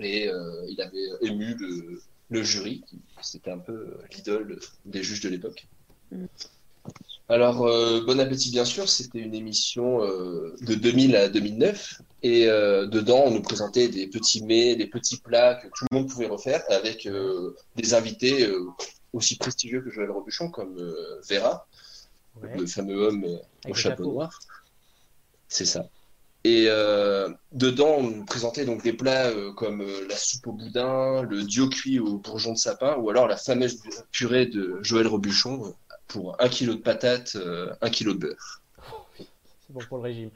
Et 0.00 0.28
euh, 0.28 0.64
il 0.68 0.80
avait 0.80 0.98
ému 1.20 1.54
le, 1.54 2.00
le 2.30 2.42
jury, 2.42 2.82
qui- 2.88 2.98
c'était 3.20 3.50
un 3.50 3.58
peu 3.58 3.98
l'idole 4.16 4.58
des 4.86 5.02
juges 5.02 5.20
de 5.20 5.28
l'époque. 5.28 5.68
Mm. 6.10 6.24
Alors, 7.28 7.66
euh, 7.66 8.02
Bon 8.04 8.18
Appétit, 8.18 8.50
bien 8.50 8.64
sûr, 8.64 8.88
c'était 8.88 9.20
une 9.20 9.34
émission 9.34 10.02
euh, 10.02 10.56
de 10.62 10.74
2000 10.74 11.14
à 11.14 11.28
2009. 11.28 12.02
Et 12.22 12.46
euh, 12.46 12.86
dedans, 12.86 13.24
on 13.26 13.30
nous 13.32 13.42
présentait 13.42 13.88
des 13.88 14.06
petits 14.06 14.44
mets, 14.44 14.76
des 14.76 14.86
petits 14.86 15.16
plats 15.18 15.56
que 15.56 15.66
tout 15.68 15.84
le 15.90 15.98
monde 15.98 16.08
pouvait 16.08 16.28
refaire 16.28 16.62
avec 16.70 17.06
euh, 17.06 17.56
des 17.74 17.94
invités 17.94 18.46
euh, 18.46 18.66
aussi 19.12 19.36
prestigieux 19.36 19.80
que 19.80 19.90
Joël 19.90 20.10
Robuchon, 20.10 20.50
comme 20.50 20.76
Vera, 21.28 21.66
Ouais. 22.42 22.56
le 22.56 22.66
fameux 22.66 22.96
homme 22.96 23.24
au 23.24 23.74
chapeau 23.74 23.74
chapeau. 23.74 24.12
noir. 24.12 24.38
C'est 25.48 25.66
ça. 25.66 25.84
Et 26.44 26.64
dedans, 27.52 27.96
on 27.98 28.02
nous 28.04 28.24
présentait 28.24 28.64
donc 28.64 28.82
des 28.82 28.94
plats 28.94 29.30
comme 29.54 29.86
la 30.08 30.16
soupe 30.16 30.46
au 30.46 30.52
boudin, 30.52 31.20
le 31.24 31.42
dio 31.42 31.68
cuit 31.68 32.00
au 32.00 32.16
bourgeon 32.16 32.54
de 32.54 32.58
sapin, 32.58 32.96
ou 32.96 33.10
alors 33.10 33.28
la 33.28 33.36
fameuse 33.36 33.82
purée 34.12 34.46
de 34.46 34.78
Joël 34.82 35.08
Robuchon 35.08 35.74
pour 36.08 36.40
un 36.40 36.48
kilo 36.48 36.74
de 36.74 36.80
patates, 36.80 37.36
un 37.82 37.90
kilo 37.90 38.14
de 38.14 38.18
beurre. 38.20 38.62
C'est 39.18 39.26
bon 39.74 39.80
pour 39.86 39.98
le 39.98 40.04
régime. 40.04 40.30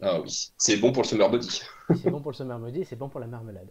Ah 0.00 0.20
oui, 0.20 0.52
c'est 0.58 0.76
bon 0.76 0.92
pour 0.92 1.02
le 1.02 1.08
summer 1.08 1.30
body. 1.30 1.62
C'est 1.94 2.08
bon 2.10 2.20
pour 2.20 2.32
le 2.32 2.36
summer 2.36 2.58
body 2.58 2.80
et 2.80 2.84
c'est 2.84 2.96
bon 2.96 3.08
pour 3.08 3.20
la 3.20 3.26
marmelade. 3.26 3.70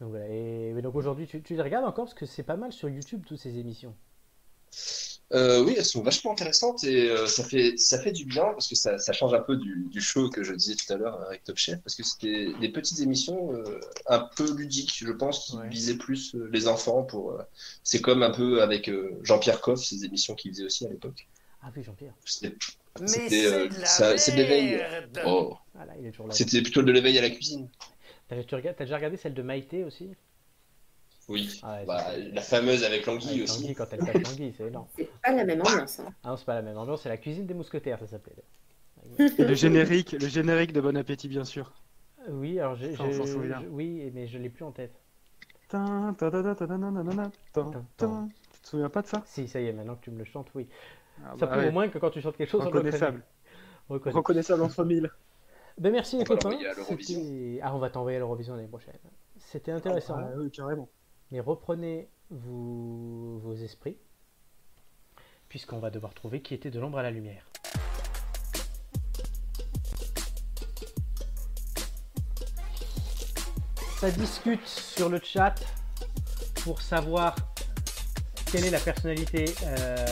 Donc 0.00 0.10
voilà. 0.10 0.26
Et, 0.28 0.80
donc 0.82 0.94
aujourd'hui, 0.94 1.26
tu, 1.26 1.42
tu 1.42 1.54
les 1.54 1.62
regardes 1.62 1.84
encore 1.84 2.04
parce 2.06 2.14
que 2.14 2.24
c'est 2.26 2.42
pas 2.44 2.56
mal 2.56 2.72
sur 2.72 2.88
YouTube 2.88 3.24
toutes 3.26 3.38
ces 3.38 3.58
émissions. 3.58 3.94
Euh, 5.34 5.64
oui, 5.64 5.74
elles 5.78 5.84
sont 5.86 6.02
vachement 6.02 6.32
intéressantes 6.32 6.84
et 6.84 7.08
euh, 7.10 7.26
ça 7.26 7.42
fait, 7.42 7.76
ça 7.78 7.98
fait 7.98 8.12
du 8.12 8.26
bien 8.26 8.44
parce 8.52 8.68
que 8.68 8.74
ça, 8.74 8.98
ça 8.98 9.14
change 9.14 9.32
un 9.32 9.40
peu 9.40 9.56
du, 9.56 9.86
du 9.90 10.00
show 10.00 10.28
que 10.28 10.42
je 10.44 10.52
disais 10.52 10.74
tout 10.76 10.92
à 10.92 10.96
l'heure 10.96 11.22
avec 11.26 11.42
Top 11.44 11.56
Chef 11.56 11.80
parce 11.82 11.94
que 11.96 12.02
c'était 12.02 12.54
des 12.54 12.68
petites 12.70 13.00
émissions 13.00 13.54
euh, 13.54 13.80
un 14.06 14.18
peu 14.36 14.52
ludiques, 14.54 14.94
je 15.04 15.10
pense, 15.12 15.46
qui 15.46 15.56
Ouais. 15.56 15.68
visaient 15.68 15.96
plus 15.96 16.34
euh, 16.34 16.48
les 16.52 16.68
enfants 16.68 17.02
pour. 17.04 17.32
euh, 17.32 17.42
c'est 17.82 18.02
comme 18.02 18.22
un 18.22 18.30
peu 18.30 18.62
avec 18.62 18.88
euh, 18.88 19.18
Jean-Pierre 19.22 19.60
Coff, 19.62 19.82
ces 19.82 20.04
émissions 20.04 20.34
qu'il 20.34 20.50
faisait 20.52 20.64
aussi 20.66 20.84
à 20.86 20.90
l'époque. 20.90 21.28
Ah 21.62 21.70
oui, 21.76 21.82
Jean-Pierre. 21.82 22.14
C'était, 22.24 22.56
Mais 23.00 23.06
C'était, 23.06 23.70
c'est 23.86 24.32
euh, 24.32 24.32
de 24.32 24.36
l'éveil. 24.36 24.82
oh, 25.26 25.56
Voilà, 25.74 25.94
c'était 26.32 26.62
plutôt 26.62 26.82
de 26.82 26.92
l'éveil 26.92 27.18
à 27.18 27.22
la 27.22 27.30
cuisine. 27.30 27.68
T'as 28.28 28.36
déjà 28.36 28.96
regardé 28.96 29.16
celle 29.16 29.34
de 29.34 29.42
Maïté 29.42 29.84
aussi? 29.84 30.10
Oui, 31.28 31.60
Ah 31.62 31.76
ouais, 31.76 31.86
Bah, 31.86 32.16
la 32.32 32.40
fameuse 32.42 32.84
avec 32.84 33.06
l'anguille 33.06 33.42
aussi. 33.42 33.60
Tanguy, 33.62 33.74
quand 33.74 33.86
elle 33.92 33.98
tape 34.00 34.22
Tanguy, 34.22 34.52
c'est 34.56 34.64
énorme. 34.64 34.86
C'est 34.96 35.08
pas 35.22 35.32
la 35.32 35.44
même 35.44 35.60
ambiance. 35.60 36.00
hein. 36.00 36.12
Ah 36.24 36.30
non, 36.30 36.36
c'est 36.36 36.44
pas 36.44 36.54
la 36.54 36.62
même 36.62 36.76
ambiance, 36.76 37.02
c'est 37.02 37.08
la 37.08 37.16
cuisine 37.16 37.46
des 37.46 37.54
mousquetaires, 37.54 37.98
ça 37.98 38.06
s'appelait. 38.06 38.34
Et 39.38 39.44
le 39.44 39.54
générique, 39.54 40.12
le 40.12 40.26
générique 40.28 40.72
de 40.72 40.80
Bon 40.80 40.96
Appétit, 40.96 41.28
bien 41.28 41.44
sûr. 41.44 41.72
Euh, 42.28 42.32
Oui, 42.32 42.58
alors 42.58 42.76
j'ai, 42.76 42.96
oui, 43.70 44.10
mais 44.14 44.26
je 44.26 44.38
l'ai 44.38 44.50
plus 44.50 44.64
en 44.64 44.72
tête. 44.72 44.94
Tu 48.52 48.60
te 48.62 48.68
souviens 48.68 48.90
pas 48.90 49.02
de 49.02 49.06
ça? 49.06 49.22
Si, 49.26 49.48
ça 49.48 49.60
y 49.60 49.66
est, 49.66 49.72
maintenant 49.72 49.96
que 49.96 50.04
tu 50.04 50.10
me 50.10 50.18
le 50.18 50.24
chantes, 50.24 50.50
oui. 50.54 50.68
Ah 51.24 51.34
ça 51.38 51.46
bah 51.46 51.52
prouve 51.52 51.62
ouais. 51.62 51.68
au 51.68 51.72
moins 51.72 51.88
que 51.88 51.98
quand 51.98 52.10
tu 52.10 52.20
chantes 52.20 52.36
quelque 52.36 52.50
chose. 52.50 52.64
Reconnaissable. 52.64 53.22
On 53.88 53.94
reconnaît. 53.94 54.14
Reconnaissable 54.16 54.62
entre 54.62 54.84
mille. 54.84 55.10
Ben 55.78 55.92
merci 55.92 56.16
les 56.16 56.22
On 56.22 56.24
copains. 56.36 56.50
à 56.50 56.74
l'Eurovision. 56.74 57.20
C'était- 57.20 57.60
Ah, 57.62 57.74
on 57.74 57.78
va 57.78 57.90
t'envoyer 57.90 58.16
à 58.16 58.20
l'Eurovision 58.20 58.54
l'année 58.54 58.68
prochaine. 58.68 58.98
C'était 59.38 59.72
intéressant, 59.72 60.16
Ah, 60.18 60.30
oui, 60.36 60.50
carrément. 60.50 60.88
mais 61.30 61.40
reprenez 61.40 62.08
vous- 62.30 63.38
vos 63.40 63.54
esprits, 63.54 63.98
puisqu'on 65.48 65.78
va 65.78 65.90
devoir 65.90 66.14
trouver 66.14 66.42
qui 66.42 66.54
était 66.54 66.70
de 66.70 66.78
l'ombre 66.80 66.98
à 66.98 67.02
la 67.02 67.10
lumière. 67.10 67.46
Ça 74.00 74.10
discute 74.10 74.66
sur 74.66 75.08
le 75.08 75.20
chat 75.22 75.54
pour 76.64 76.80
savoir 76.82 77.36
quelle 78.50 78.64
est 78.64 78.70
la 78.70 78.80
personnalité 78.80 79.44
euh, 79.64 80.06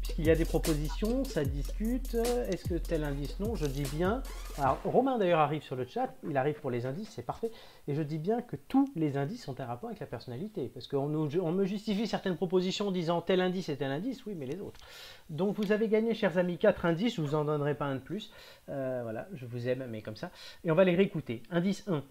Puisqu'il 0.00 0.24
y 0.24 0.30
a 0.30 0.34
des 0.34 0.46
propositions, 0.46 1.24
ça 1.24 1.44
discute. 1.44 2.14
Est-ce 2.14 2.64
que 2.64 2.74
tel 2.76 3.04
indice 3.04 3.38
Non, 3.38 3.54
je 3.54 3.66
dis 3.66 3.84
bien. 3.94 4.22
Alors, 4.56 4.80
Romain 4.84 5.18
d'ailleurs 5.18 5.40
arrive 5.40 5.62
sur 5.62 5.76
le 5.76 5.84
chat, 5.84 6.14
il 6.26 6.36
arrive 6.38 6.58
pour 6.60 6.70
les 6.70 6.86
indices, 6.86 7.10
c'est 7.10 7.22
parfait. 7.22 7.50
Et 7.86 7.94
je 7.94 8.02
dis 8.02 8.16
bien 8.16 8.40
que 8.40 8.56
tous 8.56 8.90
les 8.96 9.18
indices 9.18 9.46
ont 9.48 9.54
un 9.58 9.66
rapport 9.66 9.90
avec 9.90 10.00
la 10.00 10.06
personnalité. 10.06 10.70
Parce 10.72 10.86
qu'on 10.86 11.08
me 11.08 11.64
justifie 11.66 12.06
certaines 12.06 12.36
propositions 12.36 12.88
en 12.88 12.92
disant 12.92 13.20
tel 13.20 13.42
indice 13.42 13.68
et 13.68 13.76
tel 13.76 13.90
indice, 13.90 14.24
oui, 14.24 14.34
mais 14.34 14.46
les 14.46 14.60
autres. 14.60 14.80
Donc 15.28 15.54
vous 15.56 15.70
avez 15.70 15.88
gagné, 15.88 16.14
chers 16.14 16.38
amis, 16.38 16.56
4 16.56 16.86
indices, 16.86 17.16
je 17.16 17.20
vous 17.20 17.34
en 17.34 17.44
donnerai 17.44 17.74
pas 17.74 17.86
un 17.86 17.96
de 17.96 18.00
plus. 18.00 18.32
Euh, 18.70 19.00
voilà, 19.02 19.28
je 19.34 19.44
vous 19.44 19.68
aime, 19.68 19.86
mais 19.90 20.00
comme 20.00 20.16
ça. 20.16 20.30
Et 20.64 20.70
on 20.70 20.74
va 20.74 20.84
les 20.84 20.96
réécouter. 20.96 21.42
Indice 21.50 21.84
1. 21.86 22.02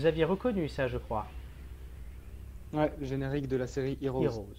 Vous 0.00 0.06
aviez 0.06 0.24
reconnu 0.24 0.66
ça, 0.66 0.88
je 0.88 0.96
crois. 0.96 1.26
Ouais, 2.72 2.90
le 2.98 3.04
générique 3.04 3.48
de 3.48 3.58
la 3.58 3.66
série 3.66 3.98
Heroes. 4.00 4.24
Heroes. 4.24 4.56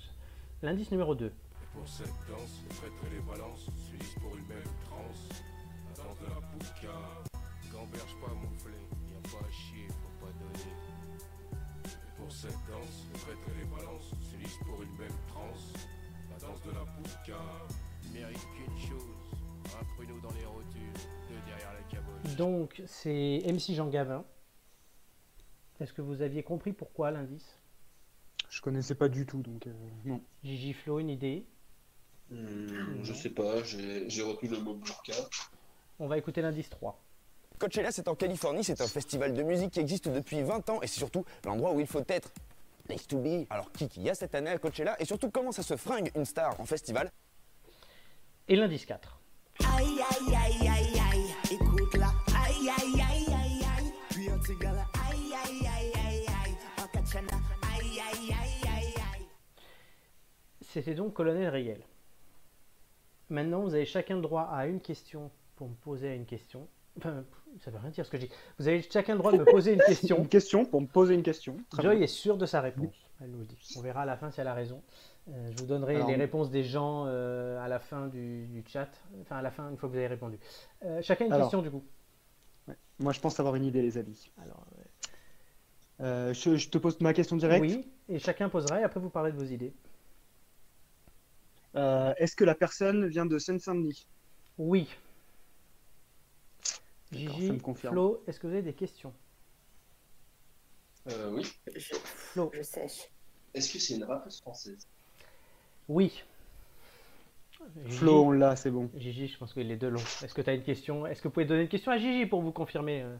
L'indice 0.62 0.92
numéro 0.92 1.16
2. 1.16 1.34
Pour 1.74 1.88
cette 1.88 2.14
danse, 2.30 2.62
prêtres 2.70 3.02
et 3.08 3.16
les 3.16 3.22
balances 3.22 3.66
s'unissent 3.90 4.20
pour 4.22 4.38
une 4.38 4.46
même 4.46 4.72
transe? 4.86 5.42
La 5.90 6.04
danse 6.04 6.20
de 6.20 6.28
la 6.30 6.42
bouca. 6.46 6.94
Gamberge 7.74 8.16
pas 8.22 8.36
mouflé, 8.36 8.78
y 9.10 9.18
a 9.18 9.22
pas 9.32 9.44
à 9.44 9.50
chier, 9.50 9.88
faut 9.88 10.24
pas 10.24 10.32
donner. 10.38 10.76
Pour 12.20 12.32
cette 12.32 12.62
danse, 12.70 13.08
prêtres 13.26 13.50
et 13.50 13.64
les 13.64 13.66
balances 13.66 14.14
s'unissent 14.22 14.60
pour 14.64 14.84
une 14.84 14.96
même 14.96 15.18
transe? 15.28 15.74
La 16.30 16.38
danse 16.38 16.62
de 16.62 16.70
la 16.70 16.86
bouca. 16.86 17.42
Mérite 18.14 18.46
qu'une 18.54 18.78
chose, 18.78 19.34
un 19.66 19.86
pruneau 19.96 20.20
dans 20.22 20.36
les 20.38 20.46
rotules, 20.46 21.02
deux 21.28 21.42
derrière 21.48 21.74
la 21.74 21.82
caboche. 21.90 22.36
Donc, 22.36 22.84
c'est 22.86 23.42
MC 23.48 23.74
Jean 23.74 23.88
Gavin. 23.88 24.24
Est-ce 25.82 25.94
que 25.94 26.02
vous 26.02 26.22
aviez 26.22 26.44
compris 26.44 26.74
pourquoi 26.74 27.10
l'indice? 27.10 27.58
Je 28.50 28.62
connaissais 28.62 28.94
pas 28.94 29.10
du 29.10 29.26
tout, 29.26 29.42
donc 29.42 29.66
euh, 29.66 29.74
non. 30.06 30.22
Gigi 30.44 30.74
Flo, 30.74 31.00
une 31.00 31.10
idée? 31.10 31.44
Hmm, 32.30 33.04
je 33.04 33.14
sais 33.14 33.32
pas, 33.32 33.64
j'ai 33.64 34.22
retenu 34.22 34.50
le 34.50 34.60
mot 34.60 34.76
burqa. 34.76 35.14
On 36.00 36.08
va 36.08 36.20
écouter 36.20 36.42
l'indice 36.44 36.70
3. 36.70 37.02
Coachella, 37.58 37.92
c'est 37.92 38.08
en 38.08 38.16
Californie, 38.16 38.64
c'est 38.64 38.80
un 38.80 38.88
festival 38.88 39.34
de 39.34 39.42
musique 39.42 39.72
qui 39.72 39.80
existe 39.80 40.08
depuis 40.08 40.42
20 40.44 40.70
ans 40.70 40.82
et 40.82 40.88
c'est 40.88 41.00
surtout 41.00 41.26
l'endroit 41.46 41.74
où 41.74 41.80
il 41.80 41.88
faut 41.88 42.04
être. 42.08 42.32
Place 42.86 43.08
to 43.08 43.20
be. 43.20 43.46
Alors, 43.50 43.72
qui 43.72 43.88
qu'il 43.88 44.04
y 44.04 44.10
a 44.10 44.16
cette 44.16 44.36
année 44.36 44.50
à 44.52 44.58
Coachella 44.60 44.96
et 45.00 45.06
surtout 45.06 45.32
comment 45.32 45.52
ça 45.52 45.64
se 45.64 45.76
fringue 45.78 46.12
une 46.16 46.26
star 46.26 46.60
en 46.60 46.66
festival? 46.66 47.12
Et 48.48 48.56
l'indice 48.56 48.86
4. 48.86 49.20
Aïe 49.78 49.86
aïe 49.86 50.36
aïe 50.36 50.68
aïe 50.68 51.00
aïe, 51.12 51.36
écoute 51.52 51.96
là. 51.96 52.12
Aïe 52.36 52.70
aïe 52.70 53.02
aïe 53.02 53.26
aïe 53.28 53.64
aïe, 53.78 53.94
puis 54.10 54.30
un 54.30 54.40
tigala. 54.40 54.91
C'était 60.72 60.94
donc 60.96 61.14
Colonel 61.14 61.50
Riel. 61.50 61.82
Maintenant, 63.30 63.62
vous 63.62 63.74
avez 63.74 63.86
chacun 63.86 64.18
droit 64.18 64.44
à 64.52 64.68
une 64.68 64.80
question 64.82 65.32
pour 65.56 65.68
me 65.70 65.76
poser 65.76 66.16
une 66.16 66.26
question. 66.26 66.68
Enfin, 66.98 67.24
ça 67.60 67.72
veut 67.72 67.78
rien 67.78 67.90
dire 67.90 68.06
ce 68.06 68.12
que 68.12 68.18
je 68.18 68.26
dis. 68.26 68.32
Vous 68.60 68.68
avez 68.68 68.82
chacun 68.82 69.16
droit 69.16 69.32
de 69.32 69.38
me 69.38 69.46
poser 69.46 69.74
une 69.74 69.80
question. 69.86 70.18
Une 70.18 70.28
question 70.28 70.66
pour 70.66 70.82
me 70.82 70.88
poser 70.88 71.14
une 71.16 71.24
question. 71.24 71.58
Très 71.70 71.84
Joy 71.84 71.96
bien. 71.96 72.04
est 72.04 72.08
sûre 72.08 72.38
de 72.38 72.46
sa 72.46 72.62
réponse. 72.62 72.94
Elle 73.22 73.32
nous 73.32 73.40
le 73.40 73.46
dit. 73.46 73.58
On 73.78 73.82
verra 73.82 74.02
à 74.02 74.06
la 74.06 74.18
fin 74.18 74.32
si 74.32 74.42
elle 74.42 74.48
a 74.48 74.54
raison. 74.54 74.82
Euh, 75.30 75.50
je 75.52 75.58
vous 75.62 75.68
donnerai 75.68 75.96
Alors, 75.96 76.08
les 76.10 76.16
on- 76.16 76.20
réponses 76.20 76.50
des 76.50 76.64
gens 76.64 77.06
euh, 77.08 77.64
à 77.64 77.68
la 77.68 77.80
fin 77.80 78.08
du, 78.08 78.48
du 78.48 78.64
chat. 78.68 78.90
Enfin, 79.22 79.38
à 79.38 79.42
la 79.42 79.52
fin, 79.52 79.70
une 79.70 79.78
fois 79.78 79.88
que 79.88 79.94
vous 79.94 80.00
avez 80.00 80.08
répondu. 80.08 80.40
Euh, 80.84 81.02
chacun 81.02 81.26
une 81.26 81.34
Alors. 81.34 81.48
question 81.48 81.62
du 81.62 81.70
coup. 81.70 81.84
Moi, 83.00 83.14
je 83.14 83.20
pense 83.20 83.40
avoir 83.40 83.56
une 83.56 83.66
idée, 83.66 83.82
les 83.82 83.98
amis. 83.98 84.32
Alors, 84.42 84.66
je, 86.34 86.56
je 86.56 86.70
te 86.70 86.78
pose 86.78 87.00
ma 87.02 87.14
question 87.14 87.36
directe. 87.36 87.62
oui, 87.62 87.88
et 88.10 88.20
chacun 88.20 88.50
posera 88.50 88.80
et 88.80 88.84
après 88.84 89.00
vous 89.00 89.10
parlez 89.10 89.32
de 89.32 89.38
vos 89.38 89.44
idées. 89.46 89.74
Euh, 91.76 92.14
Est-ce 92.18 92.36
que 92.36 92.44
la 92.44 92.56
personne 92.56 93.08
vient 93.08 93.26
de 93.26 93.38
Seine-Saint-Denis? 93.38 94.06
Oui. 94.58 94.88
Gigi, 97.12 97.48
ça 97.48 97.54
me 97.54 97.60
confirme. 97.60 97.94
Flo, 97.94 98.24
est-ce 98.28 98.40
que 98.40 98.48
vous 98.48 98.54
avez 98.54 98.62
des 98.62 98.74
questions? 98.74 99.14
Euh, 101.12 101.30
oui. 101.32 101.44
Je, 101.76 101.94
Flo. 102.04 102.52
je 102.54 102.62
sèche. 102.62 103.10
Est-ce 103.54 103.72
que 103.74 103.80
c'est 103.80 103.96
une 103.96 104.04
rappeuse 104.04 104.40
française? 104.40 104.88
Oui. 105.90 106.24
Gigi, 107.86 107.98
Flo, 107.98 108.24
on 108.26 108.32
l'a, 108.32 108.56
c'est 108.56 108.72
bon. 108.72 108.90
Gigi, 108.96 109.28
je 109.28 109.38
pense 109.38 109.54
que 109.54 109.60
les 109.60 109.76
deux 109.78 109.90
l'ont. 109.90 110.00
Est-ce 110.24 110.34
que 110.34 110.42
tu 110.42 110.50
as 110.50 110.54
une 110.54 110.64
question? 110.64 111.06
Est-ce 111.06 111.22
que 111.22 111.28
vous 111.28 111.34
pouvez 111.34 111.46
donner 111.46 111.64
une 111.64 111.68
question 111.70 111.92
à 111.92 111.98
Gigi 111.98 112.26
pour 112.26 112.42
vous 112.42 112.52
confirmer 112.52 113.02
euh? 113.02 113.16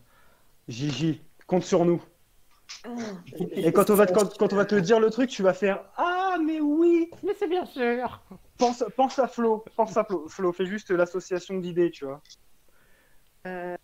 Gigi, 0.68 1.22
compte 1.48 1.64
sur 1.64 1.86
nous. 1.86 2.02
Je- 2.86 3.44
Et 3.60 3.74
quand 3.74 3.90
on, 3.90 3.96
va 3.96 4.06
te, 4.06 4.14
quand, 4.14 4.38
quand 4.38 4.54
on 4.54 4.56
va 4.56 4.66
te 4.66 4.76
dire 4.76 5.00
le 5.00 5.10
truc, 5.10 5.30
tu 5.30 5.44
vas 5.44 5.54
faire 5.54 5.84
Ah, 5.98 6.11
mais 6.40 6.60
oui 6.60 7.10
Mais 7.24 7.34
c'est 7.38 7.48
bien 7.48 7.66
sûr 7.66 8.22
pense, 8.58 8.84
pense 8.96 9.18
à 9.20 9.28
Flo. 9.28 9.66
Pense 9.76 9.98
à 9.98 10.04
Flo. 10.04 10.28
Flo, 10.28 10.54
fais 10.54 10.66
juste 10.68 10.92
l'association 10.92 11.58
d'idées, 11.58 11.90
tu 11.90 12.06
vois. 12.06 12.22
Euh, 13.48 13.76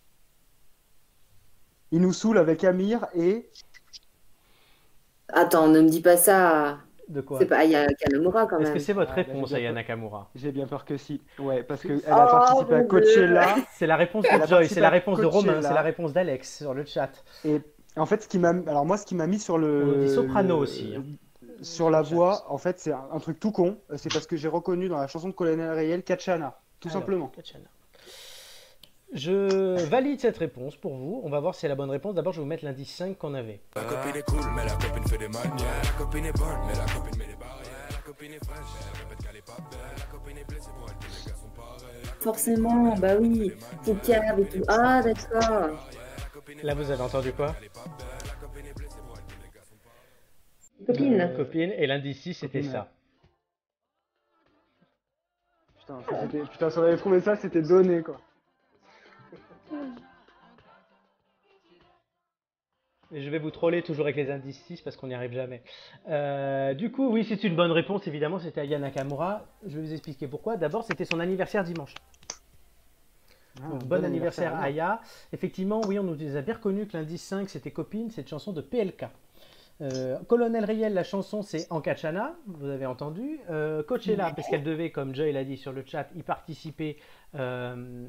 Il 1.91 2.01
nous 2.01 2.13
saoule 2.13 2.37
avec 2.37 2.63
Amir 2.63 3.07
et. 3.15 3.49
Attends, 5.29 5.67
ne 5.67 5.81
me 5.81 5.89
dis 5.89 6.01
pas 6.01 6.15
ça. 6.17 6.79
De 7.09 7.21
quoi? 7.21 7.39
C'est 7.39 7.45
pas 7.47 7.59
Aya 7.59 7.87
Kanamura 7.99 8.45
quand 8.47 8.59
Est-ce 8.59 8.69
même. 8.69 8.73
que 8.73 8.79
c'est 8.83 8.93
votre 8.93 9.11
Ah, 9.11 9.15
bah, 9.15 9.21
réponse, 9.23 9.53
Aya. 9.53 9.71
Nakamura? 9.71 10.29
J'ai 10.35 10.51
bien 10.51 10.67
peur 10.67 10.83
que 10.85 10.97
si. 10.97 11.21
Ouais, 11.39 11.63
parce 11.63 11.81
qu'elle 11.81 12.01
Oh, 12.05 12.11
a 12.11 12.27
participé 12.27 12.75
à 12.75 12.83
Coachella. 12.83 13.55
C'est 13.71 13.87
la 13.87 13.95
réponse 13.95 14.25
de 14.25 14.45
Joy, 14.45 14.67
c'est 14.67 14.79
la 14.81 14.89
réponse 14.89 15.19
de 15.19 15.25
Romain, 15.25 15.61
c'est 15.61 15.73
la 15.73 15.81
réponse 15.81 16.13
d'Alex 16.13 16.57
sur 16.57 16.73
le 16.73 16.85
chat. 16.85 17.23
Et 17.45 17.61
en 17.95 18.05
fait, 18.05 18.23
ce 18.23 18.27
qui 18.27 18.37
m'a, 18.39 18.49
alors 18.49 18.85
moi, 18.85 18.97
ce 18.97 19.05
qui 19.05 19.15
m'a 19.15 19.25
mis 19.25 19.39
sur 19.39 19.57
le, 19.57 19.83
On 19.83 19.99
dit 20.05 20.09
soprano 20.13 20.57
le- 20.57 20.61
aussi, 20.61 20.93
hein. 20.95 21.03
Sur 21.61 21.89
la 21.89 22.01
voix, 22.01 22.45
en 22.49 22.57
fait, 22.57 22.79
c'est 22.79 22.91
un, 22.91 23.07
un 23.11 23.19
truc 23.19 23.39
tout 23.39 23.51
con. 23.51 23.77
C'est 23.95 24.11
parce 24.11 24.27
que 24.27 24.35
j'ai 24.37 24.47
reconnu 24.47 24.89
dans 24.89 24.97
la 24.97 25.07
chanson 25.07 25.27
de 25.27 25.33
Colonel 25.33 25.71
Riel 25.71 26.03
Kachana, 26.03 26.59
tout 26.79 26.89
Alors, 26.89 26.99
simplement. 27.01 27.27
Kachana. 27.27 27.65
Je 29.13 29.85
valide 29.85 30.19
cette 30.19 30.37
réponse 30.37 30.75
pour 30.75 30.95
vous. 30.95 31.21
On 31.23 31.29
va 31.29 31.39
voir 31.39 31.55
si 31.55 31.61
c'est 31.61 31.69
la 31.69 31.75
bonne 31.75 31.89
réponse. 31.89 32.13
D'abord, 32.13 32.33
je 32.33 32.39
vais 32.39 32.43
vous 32.43 32.49
mettre 32.49 32.65
l'indice 32.65 32.93
5 32.93 33.17
qu'on 33.17 33.33
avait. 33.35 33.61
La 33.75 33.83
copine 33.83 34.15
est 34.17 34.23
cool, 34.23 34.45
mais 34.53 34.65
la 34.65 34.71
copine 34.71 35.07
fait 35.07 35.17
des 35.17 35.29
manières. 35.29 35.81
La 35.83 35.89
copine 35.97 36.25
est 36.25 36.37
bonne, 36.37 36.59
mais 36.67 36.73
la 36.73 36.93
copine 36.93 37.17
met 37.17 37.27
des 37.27 37.35
barrières. 37.35 37.87
La 37.89 37.97
copine 38.13 38.33
est 38.33 38.45
fraîche, 38.45 38.67
elle 38.81 38.99
répète 39.09 39.25
qu'elle 39.25 39.37
est 39.37 39.45
pas 39.45 39.57
belle. 39.71 39.79
La 39.97 40.05
copine 40.05 40.37
est 40.37 40.43
blessée 40.43 40.69
pour 40.77 40.89
elle, 40.89 40.95
tous 40.99 41.25
les 41.25 41.31
gars 41.31 41.37
sont 41.37 41.49
pareils. 41.55 42.19
Forcément, 42.19 42.95
bah 42.95 43.15
oui. 43.17 43.53
Tout 43.85 43.97
cave 44.05 44.39
et 44.41 44.45
tout. 44.45 44.63
Ah, 44.67 45.01
d'accord. 45.01 45.69
Là, 46.63 46.73
vous 46.73 46.91
avez 46.91 47.01
entendu 47.01 47.31
quoi 47.31 47.55
Copine. 50.87 51.33
Copine. 51.35 51.71
Et 51.77 51.85
l'indice 51.87 52.21
6, 52.21 52.33
c'était 52.33 52.63
ça. 52.63 52.89
Putain, 55.79 56.01
ça, 56.09 56.21
c'était- 56.21 56.43
putain, 56.43 56.69
si 56.69 56.77
on 56.79 56.83
avait 56.83 56.97
trouvé 56.97 57.21
ça, 57.21 57.35
c'était 57.35 57.61
donné, 57.61 58.01
quoi. 58.01 58.19
Et 63.13 63.21
je 63.21 63.29
vais 63.29 63.39
vous 63.39 63.51
troller 63.51 63.81
toujours 63.83 64.05
avec 64.05 64.17
les 64.17 64.29
indices 64.29 64.61
6 64.65 64.81
parce 64.81 64.97
qu'on 64.97 65.07
n'y 65.07 65.13
arrive 65.13 65.31
jamais. 65.31 65.61
Euh, 66.09 66.73
du 66.73 66.91
coup, 66.91 67.09
oui, 67.09 67.23
c'est 67.23 67.41
une 67.45 67.55
bonne 67.55 67.71
réponse. 67.71 68.05
Évidemment, 68.05 68.37
c'était 68.39 68.59
Aya 68.61 68.79
Nakamura. 68.79 69.45
Je 69.65 69.77
vais 69.77 69.81
vous 69.81 69.93
expliquer 69.93 70.27
pourquoi. 70.27 70.57
D'abord, 70.57 70.83
c'était 70.83 71.05
son 71.05 71.21
anniversaire 71.21 71.63
dimanche. 71.63 71.95
Ah, 73.63 73.69
Donc, 73.69 73.85
bon, 73.85 74.03
anniversaire, 74.03 74.55
Aya. 74.59 74.99
Effectivement, 75.31 75.79
oui, 75.87 75.97
on 75.99 76.03
nous 76.03 76.35
a 76.35 76.41
bien 76.41 76.53
reconnu 76.55 76.85
que 76.85 76.97
l'indice 76.97 77.23
5, 77.23 77.49
c'était 77.49 77.71
Copine, 77.71 78.11
c'est 78.11 78.23
une 78.23 78.27
chanson 78.27 78.51
de 78.51 78.61
PLK. 78.61 79.05
Euh, 79.81 80.17
Colonel 80.27 80.65
Riel, 80.65 80.93
la 80.93 81.03
chanson, 81.03 81.41
c'est 81.43 81.67
Ankachana, 81.71 82.35
vous 82.47 82.67
avez 82.67 82.85
entendu. 82.87 83.39
Euh, 83.49 83.83
Coachella, 83.83 84.31
parce 84.35 84.47
qu'elle 84.49 84.63
devait, 84.63 84.91
comme 84.91 85.13
Joy 85.13 85.31
l'a 85.31 85.43
dit 85.43 85.57
sur 85.57 85.71
le 85.71 85.83
chat, 85.85 86.07
y 86.15 86.23
participer. 86.23 86.97
Euh, 87.35 88.07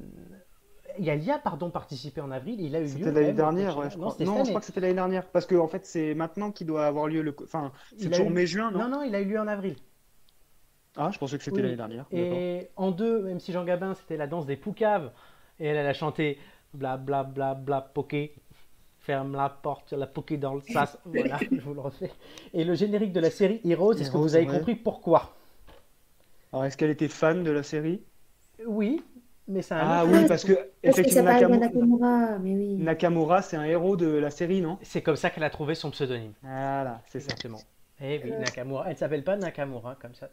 Yalia, 0.99 1.39
pardon, 1.39 1.71
participé 1.71 2.23
en 2.23 2.31
avril. 2.31 2.61
Il 2.61 2.75
a 2.75 2.79
eu 2.81 2.85
lieu. 2.85 2.89
C'était 2.89 3.13
l'année 3.13 3.33
dernière, 3.35 3.77
ouais, 3.77 3.91
je 3.91 3.99
Non, 3.99 4.09
crois. 4.11 4.25
Non, 4.25 4.45
je 4.45 4.49
crois 4.49 4.61
que 4.61 4.67
c'était 4.67 4.81
l'année 4.81 4.95
dernière. 4.95 5.27
Parce 5.27 5.45
que, 5.45 5.55
en 5.55 5.69
fait, 5.69 5.85
c'est 5.85 6.15
maintenant 6.15 6.51
qu'il 6.51 6.67
doit 6.67 6.87
avoir 6.87 7.07
lieu 7.07 7.21
le. 7.21 7.37
Enfin, 7.45 7.71
c'est 7.99 8.09
toujours 8.11 8.29
eu- 8.29 8.33
mai-juin, 8.33 8.71
non, 8.71 8.81
Non, 8.85 8.89
non, 8.89 9.03
il 9.03 9.15
a 9.15 9.21
eu 9.21 9.27
lieu 9.27 9.39
en 9.39 9.47
avril. 9.47 9.77
Ah, 10.97 11.11
je 11.13 11.19
pensais 11.19 11.37
que 11.37 11.45
c'était 11.45 11.57
Oui. 11.59 11.63
l'année 11.63 11.77
dernière. 11.77 12.07
Et 12.11 12.71
en 12.77 12.91
deux, 12.91 13.23
même 13.23 13.39
si 13.41 13.53
Jean 13.53 13.65
Gabin, 13.65 13.95
c'était 13.95 14.17
la 14.17 14.27
danse 14.27 14.47
des 14.47 14.57
poucaves. 14.57 15.13
Et 15.61 15.67
elle, 15.67 15.77
elle 15.77 15.87
a 15.87 15.93
chanté 15.93 16.39
bla 16.73 16.97
bla 16.97 17.23
bla 17.25 17.55
bla 17.55 17.81
poké. 17.83 18.35
Ferme 19.09 19.37
la 19.37 19.49
porte, 19.49 19.95
la 19.95 20.07
poké 20.07 20.37
dans 20.37 20.55
le 20.55 20.61
sas. 20.61 20.99
voilà, 21.07 21.39
je 21.51 21.63
vous 21.63 21.73
le 21.73 21.81
refais. 21.81 22.11
Et 22.53 22.63
le 22.63 22.75
générique 22.75 23.15
de 23.15 23.21
la 23.21 23.31
série 23.31 23.59
Heroes, 23.65 23.95
est-ce 23.95 24.11
que 24.11 24.19
vous 24.19 24.37
avez 24.37 24.47
ouais. 24.47 24.59
compris 24.59 24.75
pourquoi? 24.75 25.35
Alors, 26.53 26.67
est-ce 26.67 26.77
qu'elle 26.77 26.91
était 26.91 27.09
fan 27.09 27.43
de 27.43 27.51
la 27.51 27.63
série? 27.63 28.03
Oui, 28.67 29.03
mais 29.47 29.61
un. 29.73 29.79
Ah 29.81 30.05
oui, 30.05 30.27
parce 30.29 30.45
que, 30.45 30.53
Parce 30.53 30.99
que 31.01 31.09
c'est 31.09 31.21
effectivement, 31.21 31.31
Nakamu- 31.31 31.59
Nakamura, 31.59 32.39
mais 32.39 32.55
oui. 32.55 32.75
Nakamura, 32.77 33.41
c'est 33.41 33.57
un 33.57 33.65
héros 33.65 33.97
de 33.97 34.09
la 34.09 34.31
série, 34.31 34.61
non? 34.61 34.77
C'est 34.83 35.01
comme 35.01 35.17
ça 35.17 35.31
qu'elle 35.31 35.45
a 35.45 35.49
trouvé 35.49 35.75
son 35.75 35.91
pseudonyme. 35.91 36.35
Voilà, 36.43 37.01
c'est 37.07 37.21
ça. 37.21 37.33
Exactement. 37.33 37.61
Eh 38.03 38.21
oui, 38.23 38.31
Nakamura. 38.33 38.91
Elle 38.91 38.99
s'appelle 38.99 39.25
pas 39.25 39.39
Nakamura 39.39 39.97
comme 40.03 40.15
ça. 40.15 40.29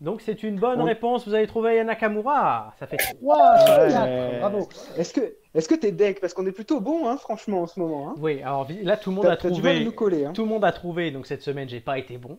Donc 0.00 0.20
c'est 0.20 0.42
une 0.42 0.56
bonne 0.58 0.80
On- 0.80 0.84
réponse. 0.84 1.26
Vous 1.26 1.34
avez 1.34 1.46
trouvé 1.46 1.70
Aya 1.70 1.84
Nakamura. 1.84 2.74
Ça 2.78 2.86
fait 2.86 2.96
3 2.98 3.58
sur 3.64 3.78
Ouais. 3.78 3.88
4. 3.88 4.38
Bravo. 4.40 4.68
Est-ce 4.96 5.12
que 5.14 5.34
est-ce 5.54 5.68
que 5.68 5.74
t'es 5.74 5.90
deck? 5.92 6.20
Parce 6.20 6.34
qu'on 6.34 6.46
est 6.46 6.52
plutôt 6.52 6.80
bon, 6.80 7.08
hein, 7.08 7.16
franchement, 7.16 7.62
en 7.62 7.66
ce 7.66 7.80
moment. 7.80 8.10
Hein. 8.10 8.14
Oui, 8.18 8.42
alors 8.42 8.66
là 8.82 8.96
tout 8.98 9.10
le 9.10 9.16
monde 9.16 9.26
a 9.26 9.36
t'as 9.36 9.48
du 9.50 9.62
mal 9.62 9.70
à 9.70 9.74
trouvé. 9.74 9.84
nous 9.86 9.92
coller. 9.92 10.24
Hein. 10.26 10.32
Tout 10.34 10.42
le 10.42 10.48
monde 10.48 10.64
a 10.64 10.72
trouvé, 10.72 11.10
donc 11.10 11.26
cette 11.26 11.42
semaine, 11.42 11.68
j'ai 11.68 11.80
pas 11.80 11.98
été 11.98 12.18
bon. 12.18 12.38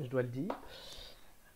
Je 0.00 0.08
dois 0.08 0.22
le 0.22 0.28
dire. 0.28 0.48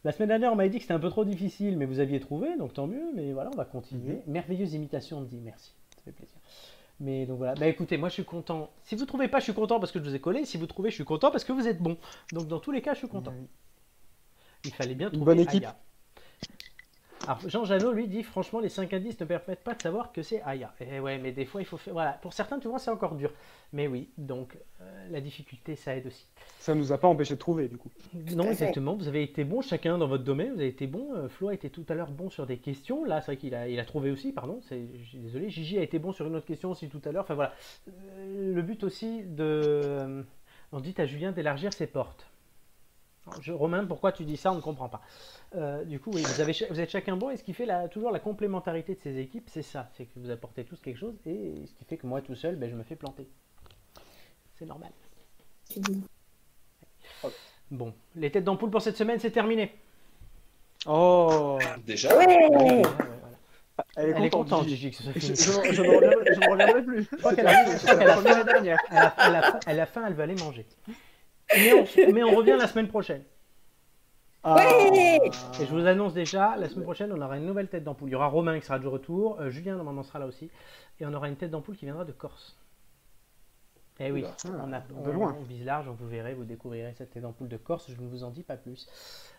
La 0.05 0.13
semaine 0.13 0.29
dernière, 0.29 0.53
on 0.53 0.55
m'avait 0.55 0.69
dit 0.69 0.77
que 0.77 0.83
c'était 0.83 0.95
un 0.95 1.01
peu 1.01 1.11
trop 1.11 1.25
difficile, 1.25 1.77
mais 1.77 1.85
vous 1.87 1.99
aviez 1.99 2.21
trouvé, 2.21 2.57
donc 2.57 2.73
tant 2.75 2.87
mieux. 2.87 3.03
Mais 3.17 3.33
voilà, 3.33 3.51
on 3.53 3.57
va 3.57 3.65
continuer. 3.65 4.21
Merveilleuse 4.29 4.75
imitation 4.75 5.21
de 5.21 5.27
dit, 5.27 5.41
merci. 5.43 5.73
Ça 5.97 6.03
fait 6.05 6.13
plaisir. 6.13 6.37
Mais 7.01 7.27
donc 7.27 7.39
voilà. 7.39 7.55
Bah 7.55 7.67
écoutez, 7.67 7.97
moi 7.97 8.09
je 8.09 8.15
suis 8.15 8.25
content. 8.25 8.71
Si 8.85 8.95
vous 8.95 9.05
trouvez 9.05 9.27
pas, 9.27 9.39
je 9.41 9.45
suis 9.45 9.53
content 9.55 9.81
parce 9.81 9.91
que 9.91 9.99
je 9.99 10.05
vous 10.05 10.15
ai 10.15 10.21
collé. 10.21 10.45
Si 10.45 10.57
vous 10.57 10.67
trouvez, 10.67 10.91
je 10.91 10.95
suis 10.95 11.05
content 11.05 11.33
parce 11.33 11.43
que 11.45 11.53
vous 11.53 11.67
êtes 11.67 11.83
bon. 11.83 11.97
Donc 12.33 12.47
dans 12.47 12.61
tous 12.61 12.71
les 12.71 12.81
cas, 12.81 12.95
je 12.95 12.99
suis 12.99 13.09
content. 13.09 13.35
Il 14.67 14.75
fallait 14.75 14.95
bien 14.95 15.09
Une 15.09 15.15
trouver 15.15 15.35
bonne 15.35 15.41
équipe. 15.41 15.65
Aya. 15.65 15.77
Alors 17.27 17.41
Jean 17.49 17.65
Janot 17.65 17.93
lui 17.93 18.07
dit 18.07 18.23
franchement 18.23 18.61
les 18.61 18.69
5 18.69 18.93
indices 18.93 19.19
ne 19.19 19.25
permettent 19.25 19.65
pas 19.65 19.75
de 19.75 19.83
savoir 19.83 20.13
que 20.13 20.23
c'est 20.23 20.43
Aya. 20.43 20.73
Et 20.81 21.01
ouais, 21.01 21.19
mais 21.19 21.33
des 21.33 21.45
fois 21.45 21.61
il 21.61 21.65
faut 21.65 21.77
faire. 21.77 21.95
Voilà, 21.95 22.13
pour 22.13 22.33
certains 22.33 22.59
tu 22.59 22.69
vois 22.69 22.79
c'est 22.79 22.91
encore 22.91 23.15
dur. 23.17 23.33
Mais 23.73 23.89
oui, 23.89 24.11
donc 24.17 24.57
euh, 24.81 25.09
la 25.11 25.21
difficulté 25.21 25.75
ça 25.75 25.97
aide 25.97 26.07
aussi. 26.07 26.27
Ça 26.61 26.75
nous 26.75 26.93
a 26.93 26.99
pas 26.99 27.09
empêché 27.09 27.35
de 27.35 27.39
trouver, 27.39 27.69
du 27.69 27.77
coup. 27.77 27.91
Non, 28.35 28.51
exactement. 28.51 28.95
Vous 28.95 29.09
avez 29.09 29.23
été 29.23 29.45
bon 29.45 29.61
chacun 29.61 29.99
dans 29.99 30.07
votre 30.07 30.25
domaine. 30.25 30.53
Vous 30.53 30.61
avez 30.61 30.69
été 30.69 30.87
bon. 30.87 31.15
Euh, 31.15 31.29
Flo 31.29 31.49
a 31.49 31.55
été 31.55 31.71
tout 31.71 31.85
à 31.89 31.95
l'heure 31.95 32.11
bon 32.11 32.31
sur 32.31 32.47
des 32.47 32.59
questions. 32.59 33.05
Là, 33.05 33.21
c'est 33.21 33.27
vrai 33.27 33.37
qu'il 33.37 33.55
a, 33.55 33.69
il 33.69 33.79
a 33.81 33.85
trouvé 33.85 34.11
aussi. 34.11 34.33
Pardon. 34.33 34.61
C'est, 34.69 34.81
désolé. 35.15 35.51
Gigi 35.51 35.79
a 35.79 35.83
été 35.83 35.99
bon 35.99 36.13
sur 36.13 36.27
une 36.27 36.37
autre 36.37 36.47
question 36.47 36.71
aussi 36.71 36.89
tout 36.89 37.01
à 37.05 37.13
l'heure. 37.13 37.25
Enfin 37.25 37.35
voilà. 37.35 37.55
Euh, 37.89 38.55
le 38.55 38.63
but 38.63 38.85
aussi 38.85 39.23
de. 39.25 40.25
On 40.73 40.81
dit 40.81 40.95
à 40.99 41.07
Julien 41.07 41.33
d'élargir 41.33 41.73
ses 41.73 41.87
portes. 41.87 42.27
Je- 43.41 43.53
Romain, 43.53 43.85
pourquoi 43.85 44.13
tu 44.13 44.25
dis 44.25 44.37
ça 44.37 44.53
On 44.53 44.57
ne 44.57 44.61
comprend 44.61 44.89
pas. 44.89 45.01
Euh, 45.55 45.85
du 45.85 46.01
coup, 46.01 46.11
oui, 46.13 46.23
vous, 46.23 46.41
avez, 46.41 46.53
cha- 46.53 46.67
vous 46.71 46.81
êtes 46.81 46.91
chacun 46.91 47.17
bon. 47.17 47.31
Et 47.31 47.37
ce 47.37 47.43
qui 47.43 47.53
fait 47.55 47.67
la- 47.67 47.89
toujours 47.89 48.11
la 48.11 48.21
complémentarité 48.21 48.95
de 48.95 49.01
ces 49.01 49.19
équipes, 49.19 49.49
c'est 49.51 49.63
ça. 49.63 49.91
C'est 49.97 50.05
que 50.07 50.19
vous 50.19 50.31
apportez 50.31 50.65
tous 50.65 50.81
quelque 50.81 50.99
chose. 50.99 51.15
Et 51.27 51.67
ce 51.67 51.75
qui 51.75 51.85
fait 51.85 51.97
que 51.97 52.07
moi 52.07 52.21
tout 52.23 52.35
seul, 52.35 52.57
ben, 52.57 52.71
je 52.71 52.77
me 52.77 52.83
fais 52.85 52.97
planter. 52.97 53.29
C'est 54.55 54.67
normal. 54.67 54.91
Bon, 57.71 57.93
les 58.15 58.31
têtes 58.31 58.45
d'ampoule 58.45 58.71
pour 58.71 58.81
cette 58.83 58.97
semaine, 58.97 59.19
c'est 59.19 59.31
terminé. 59.33 59.75
Oh 60.87 61.59
Déjà, 61.85 62.17
Ouais 62.17 62.27
Ouais, 62.27 62.49
ouais, 62.49 62.83
voilà. 62.83 62.93
Elle 63.97 64.11
est 64.11 64.13
Elle 64.13 64.25
est 64.27 64.31
contente, 64.31 64.65
Gigi. 64.69 64.77
Gigi, 64.77 64.91
que 64.91 64.97
ce 64.97 65.03
soit 65.03 65.13
Je, 65.15 65.19
fini. 65.21 65.37
je- 65.37 65.73
je 65.75 65.83
ne 65.83 65.89
ne 66.47 66.51
reviendrai 66.51 66.83
plus. 66.85 67.09
Je 67.11 67.17
crois 67.17 67.35
qu'elle 67.35 67.47
a- 67.49 67.61
a- 67.61 67.65
fin, 69.87 70.07
elle 70.07 70.15
va 70.15 70.23
aller 70.23 70.37
manger. 70.37 70.65
Mais 71.55 71.73
on, 71.75 72.13
mais 72.13 72.23
on 72.25 72.35
revient 72.37 72.57
la 72.59 72.67
semaine 72.69 72.89
prochaine. 72.89 73.23
Ah. 74.49 74.59
Et 75.61 75.67
je 75.67 75.73
vous 75.73 75.89
annonce 75.89 76.15
déjà, 76.15 76.55
la 76.57 76.69
semaine 76.69 76.85
prochaine, 76.85 77.13
on 77.13 77.21
aura 77.21 77.37
une 77.37 77.47
nouvelle 77.47 77.67
tête 77.67 77.83
d'ampoule. 77.83 78.11
Il 78.11 78.13
y 78.13 78.15
aura 78.15 78.29
Romain 78.29 78.57
qui 78.61 78.65
sera 78.65 78.79
de 78.79 78.87
retour, 78.87 79.41
euh, 79.41 79.51
Julien 79.51 79.75
normalement 79.75 80.05
sera 80.05 80.21
là 80.21 80.27
aussi, 80.27 80.53
et 81.01 81.07
on 81.07 81.13
aura 81.15 81.27
une 81.29 81.35
tête 81.35 81.51
d'ampoule 81.51 81.77
qui 81.77 81.85
viendra 81.85 82.05
de 82.05 82.13
Corse. 82.13 82.57
Eh 83.99 84.13
oui, 84.13 84.21
Oula. 84.45 84.65
on, 84.65 84.73
a- 84.73 84.83
on 84.95 85.13
loin. 85.13 85.37
on 85.41 85.43
vise 85.43 85.65
large, 85.65 85.89
vous 85.89 86.07
verrez, 86.07 86.35
vous 86.35 86.45
découvrirez 86.45 86.95
cette 86.95 87.11
tête 87.11 87.25
d'ampoule 87.25 87.49
de 87.49 87.57
Corse, 87.57 87.91
je 87.91 88.01
ne 88.01 88.07
vous 88.07 88.23
en 88.23 88.31
dis 88.31 88.45
pas 88.45 88.57
plus. 88.57 88.87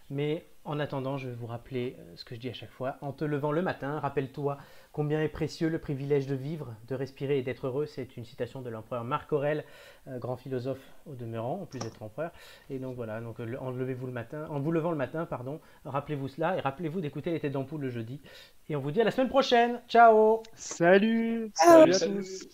Mais 0.10 0.46
en 0.66 0.78
attendant, 0.78 1.18
je 1.18 1.30
vais 1.30 1.36
vous 1.36 1.48
rappeler 1.48 1.96
euh, 2.00 2.14
ce 2.18 2.26
que 2.26 2.36
je 2.36 2.42
dis 2.42 2.50
à 2.50 2.54
chaque 2.54 2.72
fois. 2.72 2.98
En 3.00 3.14
te 3.14 3.24
levant 3.24 3.54
le 3.54 3.62
matin, 3.62 4.00
rappelle-toi 4.02 4.58
combien 4.98 5.22
est 5.22 5.28
précieux 5.30 5.70
le 5.70 5.78
privilège 5.78 6.26
de 6.26 6.34
vivre, 6.34 6.74
de 6.88 6.96
respirer 6.96 7.38
et 7.38 7.44
d'être 7.44 7.68
heureux? 7.68 7.86
C'est 7.86 8.18
une 8.18 8.26
citation 8.26 8.62
de 8.64 8.70
l'empereur 8.72 9.04
Marc 9.04 9.32
Aurèle, 9.32 9.64
euh, 10.08 10.18
grand 10.18 10.38
philosophe 10.38 10.82
au 11.06 11.14
demeurant, 11.14 11.60
en 11.62 11.66
plus 11.68 11.78
d'être 11.78 12.02
empereur. 12.02 12.32
Et 12.72 12.80
donc 12.80 12.96
voilà, 12.96 13.22
donc, 13.22 13.40
euh, 13.40 13.46
le- 13.46 13.62
en, 13.62 13.70
levez-vous 13.70 14.08
le 14.08 14.12
matin, 14.12 14.48
en 14.50 14.60
vous 14.60 14.72
levant 14.72 14.90
le 14.90 14.98
matin, 14.98 15.28
pardon, 15.28 15.62
rappelez-vous 15.86 16.28
cela 16.30 16.58
et 16.58 16.62
rappelez-vous 16.62 17.00
d'écouter 17.00 17.30
les 17.30 17.40
têtes 17.40 17.52
d'ampoule 17.54 17.82
le 17.82 17.90
jeudi. 17.92 18.20
Et 18.70 18.76
on 18.76 18.80
vous 18.80 18.90
dit 18.90 19.00
à 19.00 19.04
la 19.04 19.12
semaine 19.12 19.30
prochaine. 19.30 19.80
Ciao 19.88 20.42
Salut 20.56 21.52
Salut 21.54 21.94
à 21.94 22.00
salut. 22.00 22.16
tous 22.16 22.48